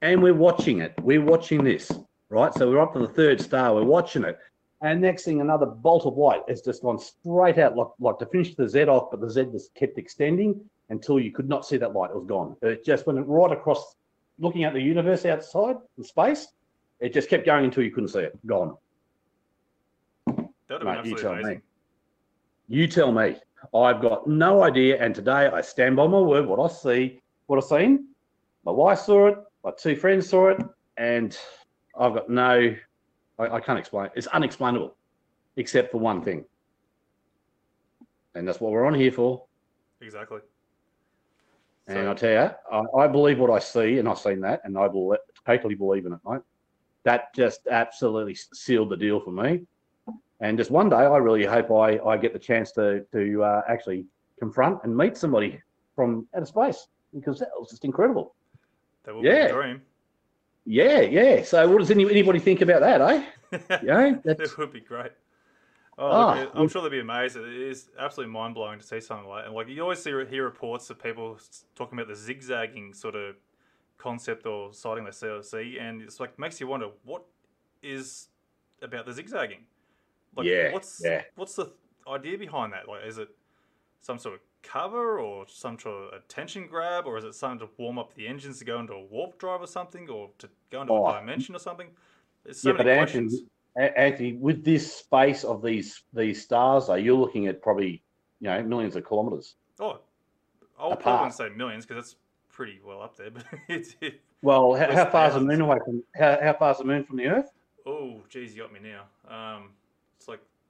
And 0.00 0.22
we're 0.22 0.32
watching 0.32 0.80
it. 0.80 0.94
We're 1.02 1.20
watching 1.20 1.62
this, 1.62 1.92
right? 2.30 2.54
So 2.54 2.70
we're 2.70 2.80
up 2.80 2.94
to 2.94 3.00
the 3.00 3.08
third 3.08 3.42
star. 3.42 3.74
We're 3.74 3.84
watching 3.84 4.24
it. 4.24 4.38
And 4.86 5.00
next 5.00 5.24
thing, 5.24 5.40
another 5.40 5.66
bolt 5.66 6.06
of 6.06 6.16
light 6.16 6.42
has 6.48 6.62
just 6.62 6.82
gone 6.82 6.98
straight 6.98 7.58
out, 7.58 7.76
like, 7.76 7.88
like 7.98 8.18
to 8.20 8.26
finish 8.26 8.54
the 8.54 8.68
Z 8.68 8.84
off, 8.84 9.10
but 9.10 9.20
the 9.20 9.28
Z 9.28 9.48
just 9.50 9.74
kept 9.74 9.98
extending 9.98 10.60
until 10.90 11.18
you 11.18 11.32
could 11.32 11.48
not 11.48 11.66
see 11.66 11.76
that 11.76 11.92
light. 11.92 12.10
It 12.10 12.16
was 12.16 12.26
gone. 12.26 12.56
It 12.62 12.84
just 12.84 13.04
went 13.06 13.26
right 13.26 13.50
across 13.50 13.96
looking 14.38 14.64
at 14.64 14.74
the 14.74 14.80
universe 14.80 15.24
outside 15.24 15.76
in 15.98 16.04
space, 16.04 16.48
it 17.00 17.12
just 17.12 17.28
kept 17.28 17.46
going 17.46 17.64
until 17.64 17.82
you 17.82 17.90
couldn't 17.90 18.10
see 18.10 18.20
it. 18.20 18.46
Gone. 18.46 18.76
That'd 20.68 20.84
Mate, 20.84 21.04
you 21.04 21.16
tell 21.16 21.32
amazing. 21.32 21.54
me. 21.54 21.60
You 22.68 22.86
tell 22.86 23.12
me. 23.12 23.36
I've 23.74 24.00
got 24.00 24.28
no 24.28 24.62
idea, 24.62 25.02
and 25.02 25.14
today 25.14 25.48
I 25.48 25.60
stand 25.62 25.96
by 25.96 26.06
my 26.06 26.20
word. 26.20 26.46
What 26.46 26.60
I 26.60 26.72
see, 26.72 27.20
what 27.46 27.56
I've 27.56 27.64
seen, 27.64 28.08
my 28.64 28.72
wife 28.72 29.00
saw 29.00 29.28
it, 29.28 29.38
my 29.64 29.72
two 29.76 29.96
friends 29.96 30.28
saw 30.28 30.50
it, 30.50 30.58
and 30.96 31.36
I've 31.98 32.14
got 32.14 32.30
no. 32.30 32.76
I, 33.38 33.48
I 33.48 33.60
can't 33.60 33.78
explain. 33.78 34.10
It's 34.14 34.26
unexplainable, 34.28 34.96
except 35.56 35.90
for 35.92 35.98
one 35.98 36.22
thing, 36.22 36.44
and 38.34 38.46
that's 38.46 38.60
what 38.60 38.72
we're 38.72 38.86
on 38.86 38.94
here 38.94 39.12
for. 39.12 39.44
Exactly. 40.00 40.40
And 41.88 41.98
so, 41.98 42.10
I 42.10 42.14
tell 42.14 42.30
you, 42.30 42.50
I, 42.72 43.04
I, 43.04 43.06
believe 43.06 43.38
what 43.38 43.50
I 43.50 43.60
see, 43.60 43.98
and 43.98 44.08
I've 44.08 44.18
seen 44.18 44.40
that, 44.40 44.60
and 44.64 44.76
I 44.76 44.88
will 44.88 45.16
totally 45.46 45.76
believe 45.76 46.04
in 46.04 46.12
it, 46.12 46.18
mate. 46.28 46.40
That 47.04 47.32
just 47.34 47.68
absolutely 47.70 48.34
sealed 48.34 48.90
the 48.90 48.96
deal 48.96 49.20
for 49.20 49.30
me. 49.30 49.62
And 50.40 50.58
just 50.58 50.70
one 50.70 50.88
day, 50.88 50.96
I 50.96 51.16
really 51.18 51.44
hope 51.44 51.70
I, 51.70 51.98
I 52.00 52.16
get 52.16 52.32
the 52.32 52.38
chance 52.38 52.72
to 52.72 53.04
to 53.12 53.42
uh, 53.42 53.62
actually 53.68 54.06
confront 54.38 54.80
and 54.84 54.94
meet 54.94 55.16
somebody 55.16 55.60
from 55.94 56.26
outer 56.36 56.46
space 56.46 56.88
because 57.14 57.38
that 57.38 57.48
was 57.58 57.70
just 57.70 57.84
incredible. 57.84 58.34
That 59.04 59.14
would 59.14 59.24
yeah. 59.24 59.46
be 59.46 59.50
a 59.50 59.54
dream. 59.54 59.82
Yeah, 60.66 61.00
yeah. 61.00 61.42
So, 61.44 61.68
what 61.68 61.78
does 61.78 61.90
any, 61.90 62.04
anybody 62.04 62.40
think 62.40 62.60
about 62.60 62.80
that, 62.80 63.00
eh? 63.00 63.24
yeah, 63.82 64.16
that 64.24 64.54
would 64.58 64.72
be 64.72 64.80
great. 64.80 65.12
Oh, 65.98 66.34
look, 66.34 66.50
I'm 66.54 66.68
sure 66.68 66.82
they'd 66.82 66.90
be 66.90 67.00
amazed. 67.00 67.36
It 67.36 67.46
is 67.46 67.88
absolutely 67.98 68.32
mind 68.32 68.54
blowing 68.54 68.78
to 68.78 68.84
see 68.84 69.00
something 69.00 69.28
like, 69.28 69.46
and 69.46 69.54
like 69.54 69.68
you 69.68 69.80
always 69.80 70.02
see 70.02 70.10
hear 70.28 70.44
reports 70.44 70.90
of 70.90 71.02
people 71.02 71.38
talking 71.74 71.98
about 71.98 72.08
the 72.08 72.16
zigzagging 72.16 72.92
sort 72.92 73.14
of 73.14 73.36
concept 73.96 74.44
or 74.44 74.74
sighting 74.74 75.04
they 75.04 75.40
see, 75.42 75.78
and 75.78 76.02
it's 76.02 76.20
like 76.20 76.38
makes 76.38 76.60
you 76.60 76.66
wonder 76.66 76.88
what 77.04 77.24
is 77.82 78.28
about 78.82 79.06
the 79.06 79.12
zigzagging. 79.12 79.60
Like, 80.36 80.46
yeah, 80.46 80.72
what's 80.72 81.00
yeah. 81.02 81.22
what's 81.36 81.54
the 81.54 81.72
idea 82.06 82.36
behind 82.36 82.74
that? 82.74 82.88
Like, 82.88 83.06
is 83.06 83.16
it 83.16 83.28
some 84.02 84.18
sort 84.18 84.34
of 84.34 84.40
cover 84.66 85.20
or 85.20 85.46
some 85.48 85.78
sort 85.78 86.14
of 86.14 86.20
attention 86.20 86.66
grab, 86.66 87.06
or 87.06 87.18
is 87.18 87.24
it 87.24 87.34
something 87.34 87.66
to 87.66 87.68
warm 87.78 87.98
up 87.98 88.14
the 88.14 88.26
engines 88.26 88.58
to 88.58 88.64
go 88.64 88.80
into 88.80 88.92
a 88.92 89.04
warp 89.04 89.38
drive 89.38 89.60
or 89.60 89.66
something, 89.66 90.08
or 90.08 90.30
to 90.38 90.48
go 90.70 90.82
into 90.82 90.92
oh. 90.92 91.06
a 91.06 91.20
dimension 91.20 91.54
or 91.54 91.58
something? 91.58 91.88
There's 92.44 92.60
so 92.60 92.76
yeah, 92.76 92.82
questions. 92.82 93.42
Anthony, 93.76 93.96
Anthony, 93.96 94.32
with 94.34 94.64
this 94.64 94.96
space 94.96 95.44
of 95.44 95.62
these 95.62 96.02
these 96.12 96.42
stars, 96.42 96.86
though, 96.86 96.94
you're 96.94 97.16
looking 97.16 97.46
at 97.46 97.62
probably 97.62 98.02
you 98.40 98.48
know 98.48 98.62
millions 98.62 98.96
of 98.96 99.06
kilometres. 99.06 99.54
Oh, 99.78 100.00
I 100.78 100.88
would 100.88 101.00
probably 101.00 101.30
say 101.30 101.48
millions 101.50 101.86
because 101.86 102.04
that's 102.04 102.16
pretty 102.50 102.80
well 102.84 103.02
up 103.02 103.16
there. 103.16 103.30
But 103.34 103.44
it's 103.68 103.96
it, 104.00 104.20
well, 104.42 104.74
how, 104.74 104.92
how 104.92 105.10
far 105.10 105.28
is 105.28 105.34
the 105.34 105.40
moon 105.40 105.60
away 105.60 105.78
from 105.84 106.02
how, 106.14 106.38
how 106.42 106.52
far 106.54 106.72
is 106.72 106.78
the 106.78 106.84
moon 106.84 107.04
from 107.04 107.16
the 107.16 107.26
Earth? 107.26 107.50
Oh, 107.86 108.22
geez, 108.28 108.54
you 108.54 108.62
got 108.62 108.72
me 108.72 108.80
now. 108.80 109.04
Um, 109.28 109.70
it's 109.84 109.85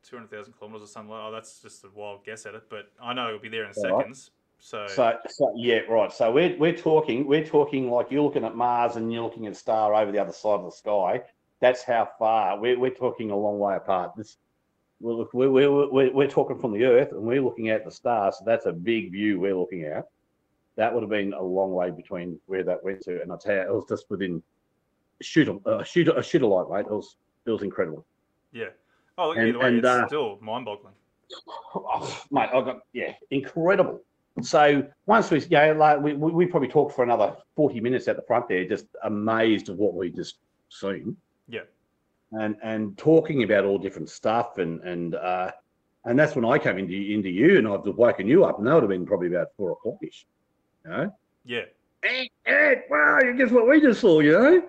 two 0.09 0.17
hundred 0.17 0.31
thousand 0.31 0.55
kilometres 0.59 0.89
or 0.89 0.93
something. 0.93 1.15
Oh, 1.15 1.31
that's 1.33 1.61
just 1.61 1.85
a 1.85 1.89
wild 1.95 2.25
guess 2.25 2.47
at 2.47 2.55
it, 2.55 2.65
but 2.69 2.91
I 3.03 3.13
know 3.15 3.29
it'll 3.29 3.41
be 3.41 3.49
there 3.49 3.65
in 3.65 3.73
All 3.77 4.01
seconds. 4.01 4.31
Right. 4.31 4.33
So, 4.59 4.87
so, 4.89 5.19
so, 5.29 5.53
yeah, 5.57 5.81
right. 5.81 6.13
So 6.13 6.33
we're 6.33 6.57
we're 6.57 6.77
talking 6.77 7.27
we're 7.27 7.45
talking 7.45 7.91
like 7.91 8.11
you're 8.11 8.23
looking 8.23 8.45
at 8.45 8.57
Mars 8.57 8.97
and 8.97 9.13
you're 9.13 9.23
looking 9.23 9.47
at 9.47 9.53
a 9.53 9.57
star 9.57 9.95
over 9.95 10.11
the 10.11 10.19
other 10.19 10.33
side 10.33 10.61
of 10.61 10.65
the 10.65 10.71
sky 10.71 11.23
that's 11.61 11.83
how 11.83 12.09
far 12.19 12.59
we're, 12.59 12.79
we're 12.79 12.91
talking 12.91 13.31
a 13.31 13.37
long 13.37 13.59
way 13.59 13.77
apart. 13.77 14.13
This, 14.17 14.37
we're, 15.01 15.27
we're, 15.33 15.91
we're, 15.91 16.13
we're 16.13 16.29
talking 16.29 16.59
from 16.59 16.73
the 16.73 16.85
Earth 16.85 17.13
and 17.13 17.23
we're 17.23 17.43
looking 17.43 17.69
at 17.71 17.85
the 17.85 17.91
stars. 17.91 18.39
So 18.39 18.45
that's 18.45 18.67
a 18.67 18.73
big 18.73 19.13
view 19.13 19.41
we're 19.41 19.57
looking 19.57 19.85
at. 19.85 20.09
That 20.77 20.93
would 20.93 21.03
have 21.03 21.11
been 21.11 21.33
a 21.33 21.43
long 21.43 21.73
way 21.73 21.91
between 21.91 22.39
where 22.47 22.63
that 22.65 22.85
went 22.85 23.03
to. 23.03 23.23
And 23.23 23.33
I 23.33 23.37
tell 23.37 23.55
you, 23.55 23.61
it 23.63 23.73
was 23.73 23.87
just 23.89 24.11
within 24.11 24.43
shoot 25.23 25.49
a 25.49 25.57
uh, 25.69 25.83
shoot 25.83 26.09
a 26.09 26.23
shoot 26.23 26.43
a 26.43 26.47
light, 26.47 26.69
mate. 26.71 26.91
It 26.91 26.95
was 26.95 27.17
it 27.47 27.51
was 27.51 27.63
incredible. 27.63 28.05
Yeah. 28.53 28.69
Oh, 29.19 29.29
look, 29.29 29.39
and, 29.39 29.49
either 29.49 29.59
way, 29.59 29.69
and, 29.69 29.79
it's 29.79 29.87
uh, 29.87 30.07
still 30.07 30.39
mind-boggling. 30.41 30.95
Oh, 31.75 32.23
mate, 32.31 32.51
I 32.53 32.61
got 32.61 32.81
yeah, 32.93 33.13
incredible. 33.31 34.01
So 34.43 34.87
once 35.07 35.31
we, 35.31 35.41
yeah, 35.49 35.73
like 35.73 36.01
we, 36.01 36.13
we 36.13 36.47
probably 36.47 36.69
talked 36.69 36.95
for 36.95 37.03
another 37.03 37.37
forty 37.55 37.81
minutes 37.81 38.07
at 38.07 38.17
the 38.17 38.23
front 38.23 38.49
there, 38.49 38.65
just 38.69 38.87
amazed 39.03 39.71
at 39.71 39.77
what 39.77 39.95
we 39.95 40.11
just 40.11 40.37
seen 40.69 41.17
yeah. 41.49 41.61
And 42.33 42.57
and 42.63 42.99
talking 42.99 43.43
about 43.45 43.65
all 43.65 43.79
different 43.79 44.11
stuff 44.11 44.59
and 44.59 44.81
and 44.83 45.15
uh, 45.15 45.53
And 46.07 46.17
that's 46.17 46.37
when 46.37 46.45
I 46.45 46.59
came 46.59 46.79
into 46.79 46.95
into 46.95 47.29
you, 47.29 47.59
and 47.59 47.67
I've 47.67 47.85
woken 47.85 48.29
you 48.29 48.45
up, 48.45 48.59
and 48.59 48.67
that 48.67 48.75
would 48.75 48.85
have 48.85 48.91
been 48.91 49.07
probably 49.07 49.29
about 49.29 49.49
four 49.57 49.73
o'clockish. 49.73 50.25
You 50.85 50.91
know, 50.91 51.17
Yeah. 51.45 51.65
hey, 52.03 52.31
hey, 52.45 52.83
wow, 52.89 53.19
you 53.25 53.35
guess 53.37 53.51
what 53.51 53.69
we 53.69 53.81
just 53.81 54.01
saw, 54.01 54.21
you 54.21 54.33
know? 54.33 54.63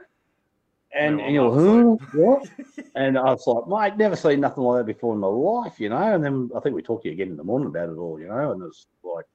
And, 0.97 1.21
and 1.21 1.33
you're 1.33 1.45
I 1.45 1.47
like, 1.47 1.85
was 1.85 1.99
huh? 2.01 2.17
What? 2.19 2.49
and 2.95 3.17
I 3.17 3.23
was 3.23 3.45
like, 3.45 3.67
mate, 3.67 3.97
never 3.97 4.15
seen 4.15 4.39
nothing 4.39 4.63
like 4.63 4.79
that 4.79 4.93
before 4.93 5.13
in 5.13 5.19
my 5.19 5.27
life, 5.27 5.79
you 5.79 5.89
know? 5.89 6.13
And 6.13 6.23
then 6.23 6.49
I 6.55 6.59
think 6.59 6.75
we 6.75 6.81
talked 6.81 7.03
to 7.03 7.09
you 7.09 7.13
again 7.13 7.29
in 7.29 7.37
the 7.37 7.43
morning 7.43 7.67
about 7.67 7.89
it 7.89 7.97
all, 7.97 8.19
you 8.19 8.27
know? 8.27 8.51
And 8.51 8.63
it's 8.63 8.87
like 9.03 9.25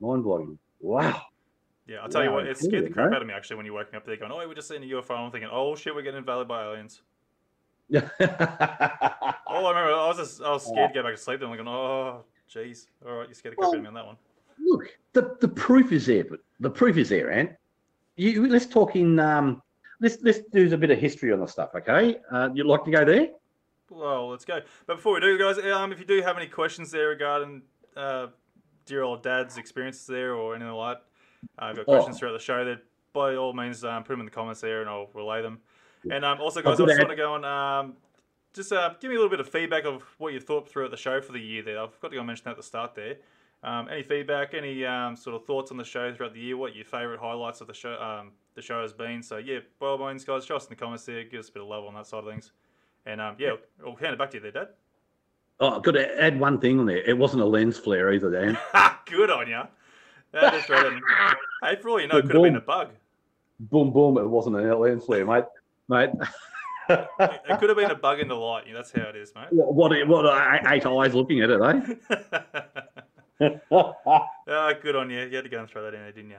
mind 0.00 0.24
blowing. 0.24 0.58
Wow. 0.80 1.22
Yeah, 1.86 1.98
I'll 2.02 2.08
tell 2.08 2.24
you 2.24 2.32
what, 2.32 2.46
it 2.46 2.58
scared 2.58 2.84
the 2.84 2.90
crap 2.90 3.12
out 3.12 3.22
of 3.22 3.28
me 3.28 3.32
actually 3.32 3.56
when 3.56 3.64
you 3.64 3.72
woke 3.72 3.90
me 3.92 3.96
up 3.96 4.04
there 4.04 4.16
going, 4.16 4.30
oh, 4.30 4.46
we're 4.46 4.54
just 4.54 4.68
seeing 4.68 4.82
a 4.82 4.86
UFO. 4.86 5.18
I'm 5.18 5.30
thinking, 5.30 5.48
oh 5.50 5.74
shit, 5.74 5.94
we're 5.94 6.02
getting 6.02 6.18
invaded 6.18 6.48
by 6.48 6.64
aliens. 6.64 7.02
Yeah. 7.90 8.06
Oh, 9.50 9.64
I 9.64 9.70
remember, 9.70 9.94
I 9.94 10.08
was 10.08 10.18
just, 10.18 10.42
I 10.42 10.50
was 10.50 10.66
scared 10.66 10.92
to 10.92 11.00
go 11.00 11.02
back 11.02 11.14
to 11.14 11.20
sleep. 11.20 11.40
Then 11.40 11.48
I'm 11.48 11.56
like, 11.56 11.66
oh, 11.66 12.22
jeez. 12.54 12.86
All 13.06 13.14
right, 13.14 13.28
you 13.28 13.34
scared 13.34 13.52
the 13.52 13.56
crap 13.56 13.68
out 13.68 13.76
of 13.76 13.80
me 13.80 13.88
on 13.88 13.94
that 13.94 14.04
one. 14.04 14.16
Look, 14.62 14.94
the, 15.14 15.38
the 15.40 15.48
proof 15.48 15.90
is 15.90 16.04
there, 16.04 16.24
but 16.24 16.40
the 16.60 16.68
proof 16.68 16.98
is 16.98 17.08
there, 17.08 17.30
Ant. 17.30 17.52
You 18.16 18.46
let's 18.48 18.66
talk 18.66 18.94
in 18.94 19.18
um 19.18 19.62
let's 20.00 20.18
let's 20.22 20.40
do 20.52 20.72
a 20.72 20.76
bit 20.76 20.90
of 20.90 20.98
history 20.98 21.32
on 21.32 21.40
the 21.40 21.46
stuff, 21.46 21.70
okay? 21.74 22.18
Uh, 22.30 22.48
you'd 22.54 22.66
like 22.66 22.84
to 22.84 22.90
go 22.90 23.04
there? 23.04 23.28
Well, 23.90 24.28
let's 24.28 24.44
go. 24.44 24.60
But 24.86 24.96
before 24.96 25.14
we 25.14 25.20
do, 25.20 25.38
guys, 25.38 25.58
um, 25.58 25.92
if 25.92 25.98
you 25.98 26.04
do 26.04 26.20
have 26.22 26.36
any 26.36 26.46
questions 26.46 26.90
there 26.90 27.08
regarding 27.08 27.62
uh, 27.96 28.28
dear 28.84 29.02
old 29.02 29.22
dad's 29.22 29.56
experiences 29.56 30.06
there 30.06 30.34
or 30.34 30.54
anything 30.54 30.72
like 30.72 30.98
that, 30.98 31.04
uh, 31.62 31.66
I've 31.66 31.76
got 31.76 31.82
Oh. 31.88 31.92
questions 31.94 32.18
throughout 32.18 32.32
the 32.32 32.38
show. 32.38 32.64
That 32.64 32.82
by 33.12 33.36
all 33.36 33.52
means, 33.52 33.84
um, 33.84 34.02
put 34.04 34.12
them 34.12 34.20
in 34.20 34.26
the 34.26 34.32
comments 34.32 34.60
there, 34.60 34.80
and 34.80 34.90
I'll 34.90 35.08
relay 35.14 35.42
them. 35.42 35.60
And 36.10 36.24
um, 36.24 36.40
also, 36.40 36.62
guys, 36.62 36.80
I 36.80 36.86
just 36.86 36.98
want 36.98 37.10
to 37.10 37.16
go 37.16 37.32
on. 37.34 37.44
Um, 37.44 37.96
just 38.52 38.72
uh, 38.72 38.94
give 39.00 39.10
me 39.10 39.16
a 39.16 39.18
little 39.18 39.30
bit 39.30 39.40
of 39.40 39.48
feedback 39.48 39.84
of 39.84 40.02
what 40.18 40.32
you 40.32 40.40
thought 40.40 40.68
throughout 40.68 40.90
the 40.90 40.96
show 40.96 41.20
for 41.20 41.32
the 41.32 41.40
year. 41.40 41.62
There, 41.62 41.80
I 41.80 41.86
forgot 41.86 42.10
to 42.10 42.16
go 42.16 42.24
mention 42.24 42.44
that 42.44 42.52
at 42.52 42.56
the 42.56 42.62
start 42.62 42.94
there. 42.94 43.16
Um, 43.62 43.88
any 43.88 44.02
feedback, 44.02 44.54
any 44.54 44.84
um, 44.84 45.16
sort 45.16 45.34
of 45.34 45.44
thoughts 45.44 45.70
on 45.70 45.76
the 45.76 45.84
show 45.84 46.12
throughout 46.14 46.34
the 46.34 46.40
year? 46.40 46.56
What 46.56 46.76
your 46.76 46.84
favourite 46.84 47.18
highlights 47.18 47.60
of 47.60 47.66
the 47.66 47.74
show, 47.74 47.94
um, 47.94 48.32
the 48.58 48.62
show 48.62 48.82
has 48.82 48.92
been? 48.92 49.22
So 49.22 49.36
yeah, 49.38 49.60
by 49.78 49.86
all 49.86 49.98
means, 49.98 50.24
guys, 50.24 50.44
show 50.44 50.56
us 50.56 50.64
in 50.64 50.70
the 50.70 50.76
comments 50.76 51.04
there. 51.04 51.24
Give 51.24 51.40
us 51.40 51.48
a 51.48 51.52
bit 51.52 51.62
of 51.62 51.68
love 51.68 51.84
on 51.84 51.94
that 51.94 52.06
side 52.06 52.24
of 52.24 52.30
things. 52.30 52.52
And 53.06 53.20
um, 53.20 53.36
yeah, 53.38 53.52
I'll 53.86 53.94
hand 53.94 54.12
it 54.12 54.18
back 54.18 54.30
to 54.32 54.36
you 54.36 54.42
there, 54.42 54.50
Dad. 54.52 54.68
Oh, 55.60 55.76
I've 55.76 55.82
got 55.82 55.92
to 55.92 56.22
add 56.22 56.38
one 56.38 56.60
thing 56.60 56.78
on 56.78 56.86
there. 56.86 56.98
It 56.98 57.16
wasn't 57.16 57.42
a 57.42 57.46
lens 57.46 57.78
flare 57.78 58.12
either, 58.12 58.30
Dan. 58.30 58.58
Good 59.06 59.30
on 59.30 59.48
you. 59.48 59.62
That 60.32 60.54
is 60.54 60.68
right. 60.68 60.86
And, 60.86 61.02
hey, 61.64 61.80
for 61.80 61.90
all 61.90 62.00
you 62.00 62.06
know, 62.08 62.18
it 62.18 62.22
could 62.26 62.34
have 62.34 62.42
been 62.42 62.56
a 62.56 62.60
bug. 62.60 62.90
boom, 63.58 63.92
boom. 63.92 64.18
It 64.18 64.28
wasn't 64.28 64.56
a 64.56 64.76
lens 64.76 65.04
flare, 65.04 65.24
mate. 65.24 65.44
Mate, 65.88 66.10
It 66.90 67.58
could 67.58 67.70
have 67.70 67.78
been 67.78 67.90
a 67.90 67.94
bug 67.94 68.20
in 68.20 68.28
the 68.28 68.34
light. 68.34 68.64
Yeah, 68.66 68.74
that's 68.74 68.92
how 68.92 69.08
it 69.08 69.16
is, 69.16 69.32
mate. 69.34 69.46
what, 69.50 69.90
what, 69.90 70.08
what 70.08 70.60
eight 70.70 70.84
eyes 70.86 71.14
looking 71.14 71.40
at 71.40 71.50
it, 71.50 71.60
eh? 71.60 72.18
Ah, 73.70 74.72
good 74.82 74.96
on 74.96 75.10
you. 75.10 75.20
You 75.20 75.36
had 75.36 75.44
to 75.44 75.50
go 75.50 75.60
and 75.60 75.68
throw 75.68 75.82
that 75.84 75.94
in 75.94 76.00
there, 76.00 76.12
didn't 76.12 76.30
you? 76.30 76.36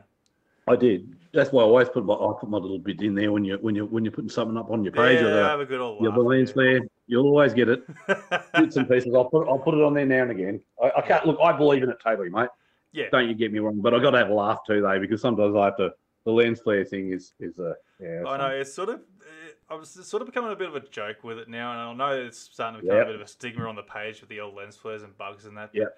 I 0.69 0.75
did. 0.75 1.15
That's 1.33 1.51
why 1.51 1.61
I 1.61 1.65
always 1.65 1.89
put 1.89 2.05
my 2.05 2.13
I 2.13 2.33
put 2.39 2.49
my 2.49 2.57
little 2.57 2.79
bit 2.79 3.01
in 3.01 3.13
there 3.15 3.31
when 3.31 3.43
you 3.43 3.57
when 3.61 3.75
you 3.75 3.85
when 3.85 4.03
you're 4.05 4.11
putting 4.11 4.29
something 4.29 4.57
up 4.57 4.71
on 4.71 4.83
your 4.83 4.93
page 4.93 5.19
yeah, 5.19 5.27
or 5.27 5.33
the, 5.33 5.43
have 5.43 5.59
a 5.59 5.65
good 5.65 5.81
old 5.81 6.01
your 6.01 6.11
lens 6.17 6.51
flare. 6.51 6.81
You'll 7.07 7.25
always 7.25 7.53
get 7.53 7.69
it. 7.69 7.83
Bits 8.53 8.75
and 8.75 8.88
pieces. 8.88 9.13
I'll 9.15 9.25
put 9.25 9.47
I'll 9.47 9.59
put 9.59 9.73
it 9.75 9.81
on 9.81 9.93
there 9.93 10.05
now 10.05 10.23
and 10.23 10.31
again. 10.31 10.61
I, 10.81 10.91
I 10.97 11.01
can't 11.01 11.25
look. 11.25 11.38
I 11.43 11.51
believe 11.55 11.83
in 11.83 11.89
it 11.89 11.97
totally, 12.03 12.29
mate. 12.29 12.49
yeah. 12.93 13.05
Don't 13.11 13.27
you 13.27 13.35
get 13.35 13.51
me 13.51 13.59
wrong, 13.59 13.79
but 13.81 13.93
I 13.93 13.99
got 13.99 14.11
to 14.11 14.17
have 14.19 14.29
a 14.29 14.33
laugh 14.33 14.59
too, 14.65 14.81
though, 14.81 14.99
because 14.99 15.21
sometimes 15.21 15.55
I 15.55 15.65
have 15.65 15.77
to. 15.77 15.91
The 16.25 16.31
lens 16.31 16.59
flare 16.59 16.83
thing 16.85 17.11
is 17.13 17.33
is 17.39 17.57
a 17.59 17.75
yeah. 17.99 18.23
I 18.27 18.38
know 18.38 18.47
it's 18.49 18.73
sort 18.73 18.89
of. 18.89 18.99
Eh, 18.99 19.51
I 19.69 19.75
was 19.75 19.89
sort 19.89 20.21
of 20.21 20.27
becoming 20.27 20.51
a 20.51 20.55
bit 20.55 20.67
of 20.67 20.75
a 20.75 20.81
joke 20.81 21.23
with 21.23 21.38
it 21.39 21.47
now, 21.47 21.71
and 21.71 22.01
I 22.01 22.09
know 22.11 22.25
it's 22.25 22.39
starting 22.39 22.79
to 22.79 22.83
become 22.83 22.97
Yep. 22.97 23.05
a 23.05 23.09
bit 23.09 23.15
of 23.15 23.21
a 23.21 23.27
stigma 23.27 23.65
on 23.65 23.75
the 23.75 23.83
page 23.83 24.19
with 24.19 24.29
the 24.29 24.39
old 24.39 24.55
lens 24.55 24.75
flares 24.75 25.03
and 25.03 25.17
bugs 25.17 25.45
and 25.45 25.55
that. 25.57 25.69
Yep. 25.73 25.95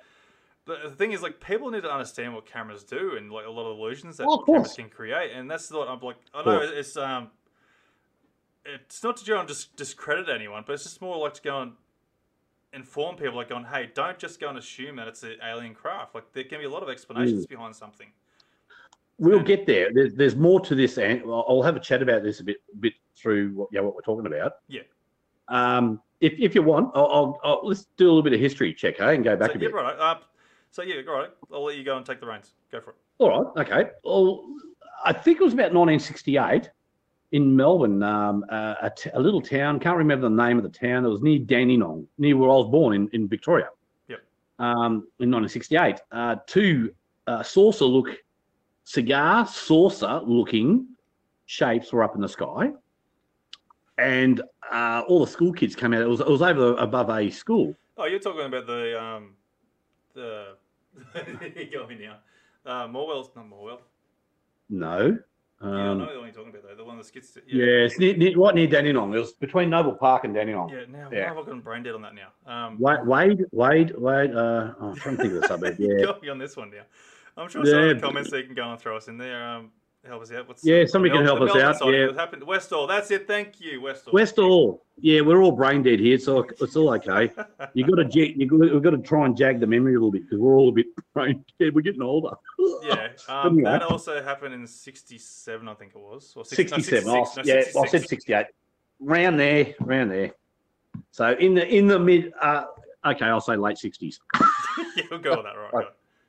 But 0.65 0.83
the 0.83 0.91
thing 0.91 1.11
is, 1.11 1.21
like, 1.21 1.39
people 1.39 1.71
need 1.71 1.83
to 1.83 1.91
understand 1.91 2.35
what 2.35 2.45
cameras 2.45 2.83
do 2.83 3.15
and 3.17 3.31
like 3.31 3.47
a 3.47 3.49
lot 3.49 3.65
of 3.69 3.77
illusions 3.77 4.17
that 4.17 4.27
of 4.27 4.45
cameras 4.45 4.73
can 4.73 4.89
create, 4.89 5.31
and 5.31 5.49
that's 5.49 5.71
what 5.71 5.87
I'm 5.87 5.99
like. 6.01 6.17
I 6.33 6.39
know 6.43 6.59
course. 6.59 6.69
it's 6.73 6.97
um, 6.97 7.31
it's 8.65 9.03
not 9.03 9.17
to 9.17 9.25
go 9.25 9.39
and 9.39 9.47
just 9.47 9.75
discredit 9.75 10.29
anyone, 10.29 10.63
but 10.65 10.73
it's 10.73 10.83
just 10.83 11.01
more 11.01 11.17
like 11.17 11.33
to 11.33 11.41
go 11.41 11.61
and 11.61 11.71
inform 12.73 13.15
people, 13.15 13.35
like 13.35 13.49
going, 13.49 13.65
hey, 13.65 13.89
don't 13.95 14.19
just 14.19 14.39
go 14.39 14.49
and 14.49 14.57
assume 14.57 14.95
that 14.97 15.07
it's 15.07 15.23
an 15.23 15.35
alien 15.43 15.73
craft. 15.73 16.15
Like, 16.15 16.31
there 16.33 16.43
can 16.43 16.59
be 16.59 16.65
a 16.65 16.69
lot 16.69 16.83
of 16.83 16.89
explanations 16.89 17.45
behind 17.45 17.75
something. 17.75 18.07
We'll 19.17 19.43
get 19.43 19.65
there. 19.65 19.91
There's, 19.93 20.13
there's 20.13 20.35
more 20.35 20.59
to 20.61 20.73
this, 20.73 20.97
and 20.97 21.21
I'll 21.25 21.61
have 21.63 21.75
a 21.75 21.79
chat 21.79 22.01
about 22.01 22.23
this 22.23 22.39
a 22.39 22.43
bit 22.43 22.57
bit 22.79 22.93
through 23.15 23.49
what, 23.53 23.69
yeah, 23.71 23.81
what 23.81 23.95
we're 23.95 24.01
talking 24.01 24.25
about. 24.25 24.53
Yeah. 24.67 24.81
Um, 25.47 26.01
if, 26.21 26.33
if 26.39 26.55
you 26.55 26.61
want, 26.61 26.91
I'll, 26.95 27.07
I'll, 27.07 27.39
I'll 27.43 27.61
let's 27.63 27.87
do 27.97 28.05
a 28.05 28.09
little 28.09 28.23
bit 28.23 28.33
of 28.33 28.39
history 28.39 28.73
check, 28.73 28.97
hey, 28.97 29.15
and 29.15 29.23
go 29.23 29.35
back 29.35 29.51
So, 29.51 29.57
a 29.57 29.61
yeah, 29.61 29.67
bit. 29.67 29.75
right. 29.75 29.97
Uh, 29.99 30.19
so 30.71 30.81
yeah, 30.81 30.95
all 31.07 31.19
right. 31.19 31.29
I'll 31.53 31.65
let 31.65 31.77
you 31.77 31.83
go 31.83 31.97
and 31.97 32.05
take 32.05 32.19
the 32.19 32.25
reins. 32.25 32.53
Go 32.71 32.81
for 32.81 32.91
it. 32.91 32.95
All 33.19 33.29
right, 33.29 33.67
okay. 33.67 33.89
Well, 34.03 34.45
I 35.03 35.13
think 35.13 35.39
it 35.39 35.43
was 35.43 35.53
about 35.53 35.73
1968 35.73 36.69
in 37.33 37.55
Melbourne, 37.55 38.03
um, 38.03 38.45
uh, 38.49 38.75
a, 38.81 38.89
t- 38.89 39.09
a 39.13 39.19
little 39.19 39.41
town. 39.41 39.79
Can't 39.79 39.97
remember 39.97 40.27
the 40.27 40.35
name 40.35 40.57
of 40.57 40.63
the 40.63 40.69
town. 40.69 41.05
It 41.05 41.09
was 41.09 41.21
near 41.21 41.39
Dandenong, 41.39 42.07
near 42.17 42.35
where 42.37 42.49
I 42.49 42.53
was 42.53 42.69
born 42.69 42.93
in, 42.93 43.09
in 43.13 43.27
Victoria. 43.27 43.69
Yep. 44.07 44.19
Um, 44.59 45.07
in 45.19 45.31
1968, 45.31 45.99
uh, 46.11 46.35
two 46.47 46.93
uh, 47.27 47.43
saucer 47.43 47.85
look, 47.85 48.09
cigar 48.83 49.45
saucer 49.47 50.21
looking 50.25 50.87
shapes 51.45 51.91
were 51.91 52.03
up 52.03 52.15
in 52.15 52.21
the 52.21 52.29
sky, 52.29 52.71
and 53.97 54.41
uh, 54.71 55.03
all 55.07 55.23
the 55.23 55.31
school 55.31 55.53
kids 55.53 55.75
came 55.75 55.93
out. 55.93 56.01
It 56.01 56.07
was 56.07 56.21
it 56.21 56.27
was 56.27 56.41
over 56.41 56.75
above 56.75 57.09
a 57.09 57.29
school. 57.29 57.75
Oh, 57.97 58.05
you're 58.05 58.19
talking 58.19 58.45
about 58.45 58.67
the 58.67 59.01
um, 59.01 59.35
the 60.13 60.55
me 61.89 61.97
now. 61.99 62.17
Uh, 62.65 62.87
Morwell's 62.87 63.29
not 63.35 63.49
Morwell. 63.49 63.79
No. 64.69 65.17
yeah, 65.61 65.67
I 65.67 65.87
Um, 65.89 65.97
know 65.99 66.11
the 66.13 66.19
one 66.19 66.25
you're 66.27 66.33
talking 66.33 66.49
about 66.49 66.63
though. 66.63 66.75
The 66.75 66.83
one 66.85 66.97
that 66.97 67.05
skits. 67.05 67.37
yeah, 67.47 67.65
it's 67.65 67.99
near, 67.99 68.15
near, 68.15 68.37
right 68.37 68.55
near 68.55 68.67
Dandenong. 68.67 69.13
It 69.13 69.19
was 69.19 69.33
between 69.33 69.69
Noble 69.69 69.93
Park 69.93 70.23
and 70.23 70.33
Dandenong. 70.33 70.69
Yeah. 70.69 70.85
Now, 70.89 71.09
Yeah. 71.11 71.31
why 71.31 71.37
have 71.37 71.47
I 71.47 71.51
got 71.51 71.63
brain 71.63 71.83
dead 71.83 71.95
on 71.95 72.01
that 72.03 72.13
now? 72.15 72.29
Um, 72.45 72.79
Wade, 72.79 73.05
Wade, 73.05 73.45
Wade, 73.51 73.93
Wade. 73.97 74.31
Uh, 74.35 74.73
oh, 74.79 74.89
I'm 74.89 74.95
trying 74.95 75.17
to 75.17 75.21
think 75.21 75.33
of 75.35 75.41
the 75.41 75.47
suburb. 75.47 75.75
Yeah, 75.79 76.05
got 76.05 76.21
me 76.21 76.29
on 76.29 76.37
this 76.37 76.55
one 76.55 76.71
now. 76.71 76.83
I'm 77.37 77.47
sure 77.49 77.65
some 77.65 77.79
of 77.83 77.95
the 77.95 78.01
comments 78.01 78.29
there 78.31 78.43
can 78.43 78.53
go 78.53 78.69
and 78.71 78.79
throw 78.79 78.97
us 78.97 79.07
in 79.07 79.17
there. 79.17 79.43
Um, 79.47 79.71
help 80.07 80.21
us 80.23 80.31
out. 80.31 80.47
What's 80.47 80.63
Yeah, 80.63 80.85
somebody 80.85 81.13
can 81.13 81.23
help 81.23 81.39
the 81.39 81.45
us 81.45 81.81
out, 81.81 81.93
yeah. 81.93 82.07
What 82.07 82.15
happened? 82.15 82.43
Westall. 82.43 82.87
That's 82.87 83.11
it. 83.11 83.27
Thank 83.27 83.61
you, 83.61 83.81
Westall. 83.81 84.13
Westall. 84.13 84.81
Yeah, 84.99 85.21
we're 85.21 85.41
all 85.41 85.51
brain 85.51 85.83
dead 85.83 85.99
here, 85.99 86.17
so 86.17 86.45
it's 86.59 86.75
all 86.75 86.93
okay. 86.95 87.31
you 87.73 87.85
got 87.85 87.95
to 87.95 88.09
you 88.13 88.57
we've 88.57 88.81
got 88.81 88.91
to 88.91 88.97
try 88.97 89.25
and 89.25 89.35
jag 89.37 89.59
the 89.59 89.67
memory 89.67 89.93
a 89.93 89.97
little 89.97 90.11
bit 90.11 90.23
because 90.23 90.39
we're 90.39 90.55
all 90.55 90.69
a 90.69 90.71
bit 90.71 90.87
brain 91.13 91.43
dead. 91.59 91.73
We're 91.73 91.81
getting 91.81 92.01
older. 92.01 92.35
Yeah. 92.83 93.09
Um, 93.27 93.53
Anyway. 93.53 93.71
that 93.71 93.83
also 93.83 94.21
happened 94.23 94.53
in 94.53 94.65
'67, 94.65 95.67
I 95.67 95.73
think 95.73 95.91
it 95.95 95.99
was. 95.99 96.33
Or 96.35 96.43
60, 96.43 96.63
no, 96.63 96.81
67. 96.81 97.25
66, 97.25 97.37
oh, 97.37 97.41
no, 97.41 97.53
yeah, 97.53 97.81
I 97.81 97.87
said 97.87 98.07
68. 98.07 98.45
Round 98.99 99.39
there, 99.39 99.73
round 99.79 100.11
there. 100.11 100.31
So 101.11 101.33
in 101.33 101.53
the 101.53 101.67
in 101.67 101.87
the 101.87 101.99
mid. 101.99 102.33
Uh, 102.41 102.65
okay, 103.05 103.25
I'll 103.25 103.41
say 103.41 103.55
late 103.55 103.77
60s. 103.77 104.19
yeah, 104.95 105.03
we'll 105.09 105.19
go 105.19 105.37
with 105.37 105.45
that. 105.45 105.55
Right. 105.55 105.73
Right. 105.73 105.73
right. 105.73 105.87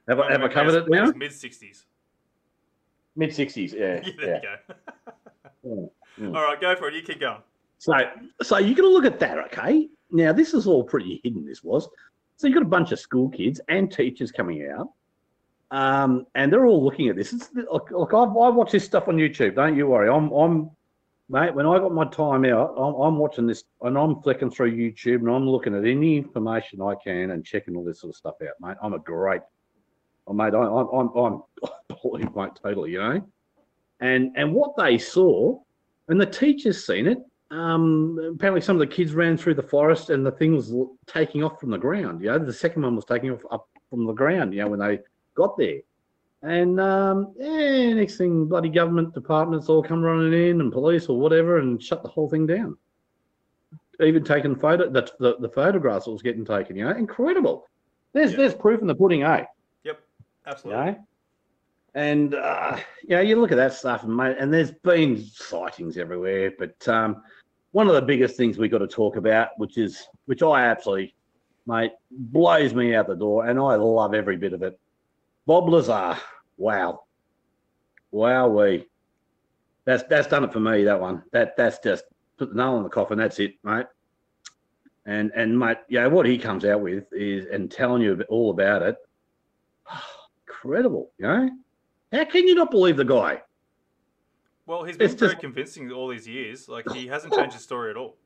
Have 0.09 0.21
I, 0.21 0.33
have 0.33 0.43
I 0.43 0.49
covered 0.49 0.75
it 0.75 0.91
now? 0.91 1.13
Mid 1.17 1.31
60s. 1.31 1.85
Mid 3.17 3.31
60s. 3.31 3.73
Yeah. 3.73 4.01
Yeah, 4.05 4.13
there 4.19 4.41
yeah. 4.43 4.57
you 5.65 5.75
go. 5.75 5.93
Mm. 6.21 6.35
All 6.37 6.43
right, 6.43 6.61
go 6.61 6.77
for 6.77 6.89
it. 6.89 6.95
You 6.95 7.03
keep 7.03 7.21
going. 7.21 7.41
So, 7.79 7.95
so 8.43 8.59
you 8.59 8.75
got 8.75 8.83
to 8.83 8.89
look 8.89 9.05
at 9.05 9.19
that, 9.21 9.39
okay? 9.47 9.89
Now, 10.11 10.33
this 10.33 10.55
is 10.55 10.67
all 10.67 10.85
pretty 10.85 11.21
hidden. 11.25 11.47
This 11.47 11.65
was. 11.65 11.89
So 12.37 12.47
you 12.47 12.55
got 12.55 12.63
a 12.63 12.67
bunch 12.67 12.93
of 12.93 12.99
school 12.99 13.29
kids 13.29 13.61
and 13.69 13.91
teachers 13.91 14.31
coming 14.31 14.69
out, 14.71 14.89
um, 15.71 16.27
and 16.35 16.53
they're 16.53 16.67
all 16.67 16.85
looking 16.85 17.09
at 17.09 17.17
this. 17.17 17.33
It's, 17.33 17.51
look, 17.55 17.91
look 17.91 18.13
I've, 18.13 18.29
I 18.29 18.49
watch 18.51 18.73
this 18.73 18.85
stuff 18.85 19.09
on 19.09 19.17
YouTube. 19.17 19.55
Don't 19.55 19.77
you 19.77 19.87
worry. 19.87 20.09
I'm, 20.09 20.31
I'm, 20.33 20.71
mate. 21.29 21.55
When 21.55 21.67
I 21.67 21.79
got 21.79 21.93
my 21.93 22.05
time 22.07 22.45
out, 22.45 22.75
I'm, 22.77 22.95
I'm 22.95 23.17
watching 23.17 23.47
this 23.47 23.65
and 23.81 23.97
I'm 23.97 24.21
flicking 24.23 24.51
through 24.51 24.77
YouTube 24.77 25.21
and 25.21 25.31
I'm 25.31 25.49
looking 25.49 25.75
at 25.75 25.85
any 25.85 26.17
information 26.17 26.83
I 26.83 26.95
can 27.03 27.31
and 27.31 27.45
checking 27.45 27.75
all 27.75 27.85
this 27.85 28.01
sort 28.01 28.11
of 28.11 28.17
stuff 28.17 28.35
out, 28.43 28.55
mate. 28.61 28.77
I'm 28.83 28.93
a 28.93 28.99
great, 28.99 29.43
oh, 30.27 30.33
mate. 30.33 30.55
I, 30.55 30.59
I'm, 30.63 30.89
I'm, 30.89 31.09
I'm, 31.17 31.43
I 31.65 31.95
believe, 32.03 32.35
mate, 32.35 32.51
totally. 32.63 32.93
You 32.93 32.99
know, 32.99 33.29
and 34.01 34.33
and 34.37 34.53
what 34.53 34.77
they 34.77 34.99
saw, 34.99 35.59
and 36.09 36.21
the 36.21 36.27
teachers 36.27 36.85
seen 36.85 37.07
it. 37.07 37.19
Um, 37.51 38.19
apparently, 38.35 38.63
some 38.63 38.77
of 38.77 38.81
the 38.81 38.87
kids 38.95 39.13
ran 39.13 39.37
through 39.37 39.55
the 39.55 39.63
forest, 39.63 40.11
and 40.11 40.25
the 40.25 40.33
thing 40.33 40.55
was 40.57 40.73
taking 41.07 41.43
off 41.45 41.61
from 41.61 41.71
the 41.71 41.79
ground. 41.79 42.23
You 42.23 42.29
know, 42.29 42.39
the 42.39 42.53
second 42.53 42.83
one 42.83 42.97
was 42.97 43.05
taking 43.05 43.31
off 43.31 43.43
up 43.51 43.69
from 43.91 44.07
the 44.07 44.13
ground. 44.13 44.55
You 44.55 44.63
know, 44.63 44.69
when 44.69 44.81
they 44.81 45.01
got 45.35 45.59
there, 45.59 45.81
and 46.43 46.81
um, 46.81 47.35
yeah, 47.37 47.93
next 47.93 48.17
thing, 48.17 48.47
bloody 48.47 48.71
government 48.71 49.13
departments 49.15 49.69
all 49.69 49.83
come 49.83 50.03
running 50.03 50.33
in, 50.33 50.61
and 50.61 50.73
police 50.73 51.07
or 51.07 51.19
whatever, 51.19 51.59
and 51.59 51.83
shut 51.83 52.03
the 52.03 52.09
whole 52.09 52.29
thing 52.29 52.47
down. 52.47 52.77
Even 54.01 54.25
taking 54.25 54.57
photo, 54.57 54.91
the, 54.91 55.09
the, 55.21 55.37
the 55.39 55.49
photographs 55.51 56.07
that 56.07 56.11
was 56.11 56.23
getting 56.23 56.45
taken. 56.45 56.75
You 56.75 56.87
know, 56.87 56.93
incredible. 56.97 57.69
There's 58.15 58.33
Yeah. 58.33 58.39
there's 58.39 58.55
proof 58.55 58.81
in 58.81 58.87
the 58.87 58.95
pudding, 58.95 59.23
eh? 59.23 59.45
You 60.47 60.53
Absolutely. 60.53 60.85
know. 60.85 61.07
And 61.95 62.35
uh, 62.35 62.79
you 63.03 63.17
know, 63.17 63.21
you 63.21 63.39
look 63.41 63.53
at 63.53 63.57
that 63.57 63.75
stuff, 63.75 64.03
and 64.05 64.17
mate, 64.17 64.37
and 64.39 64.53
there's 64.53 64.71
been 64.71 65.23
sightings 65.23 65.99
everywhere. 65.99 66.53
But 66.59 66.89
um, 66.89 67.23
one 67.73 67.87
of 67.87 67.95
the 67.95 68.03
biggest 68.03 68.37
things 68.37 68.57
we've 68.57 68.71
got 68.71 68.79
to 68.79 68.87
talk 68.87 69.17
about, 69.17 69.51
which 69.59 69.77
is 69.77 70.07
which 70.25 70.43
I 70.43 70.65
absolutely 70.65 71.15
mate, 71.67 71.93
blows 72.11 72.75
me 72.75 72.95
out 72.95 73.09
the 73.09 73.15
door, 73.15 73.47
and 73.47 73.59
I 73.59 73.75
love 73.75 74.15
every 74.15 74.37
bit 74.37 74.55
of 74.55 74.63
it. 74.63 74.79
Bob 75.47 75.69
Lazar, 75.69 76.17
wow, 76.57 77.05
wow, 78.11 78.49
we. 78.49 78.87
That's 79.85 80.05
that's 80.05 80.29
done 80.29 80.45
it 80.45 80.53
for 80.53 80.61
me. 80.61 80.85
That 80.85 81.01
one. 81.01 81.25
That 81.33 81.57
that's 81.57 81.79
just 81.81 82.05
put 82.39 82.51
the 82.51 82.57
nail 82.57 82.79
in 82.79 82.85
the 82.85 82.89
coffin. 82.89 83.19
That's 83.19 83.39
it, 83.39 83.55
mate. 83.65 83.87
And 85.05 85.31
and 85.35 85.59
mate, 85.59 85.79
yeah, 85.89 86.07
what 86.07 86.25
he 86.25 86.39
comes 86.39 86.65
out 86.65 86.81
with 86.81 87.05
is 87.13 87.47
and 87.47 87.71
telling 87.71 88.01
you 88.01 88.25
all 88.31 88.51
about 88.51 88.83
it. 88.83 88.97
Incredible, 90.65 91.11
you 91.19 91.27
know. 91.27 91.51
How 92.13 92.25
can 92.25 92.47
you 92.47 92.55
not 92.55 92.71
believe 92.71 92.97
the 92.97 93.05
guy? 93.05 93.43
Well, 94.67 94.85
he's 94.85 94.97
been 94.97 95.11
It's 95.11 95.15
very 95.19 95.33
just- 95.33 95.41
convincing 95.41 95.91
all 95.91 96.09
these 96.09 96.29
years. 96.29 96.69
Like 96.69 96.89
he 96.93 97.07
hasn't 97.07 97.35
changed 97.35 97.55
his 97.55 97.63
story 97.63 97.91
at 97.91 97.97
all. 97.97 98.17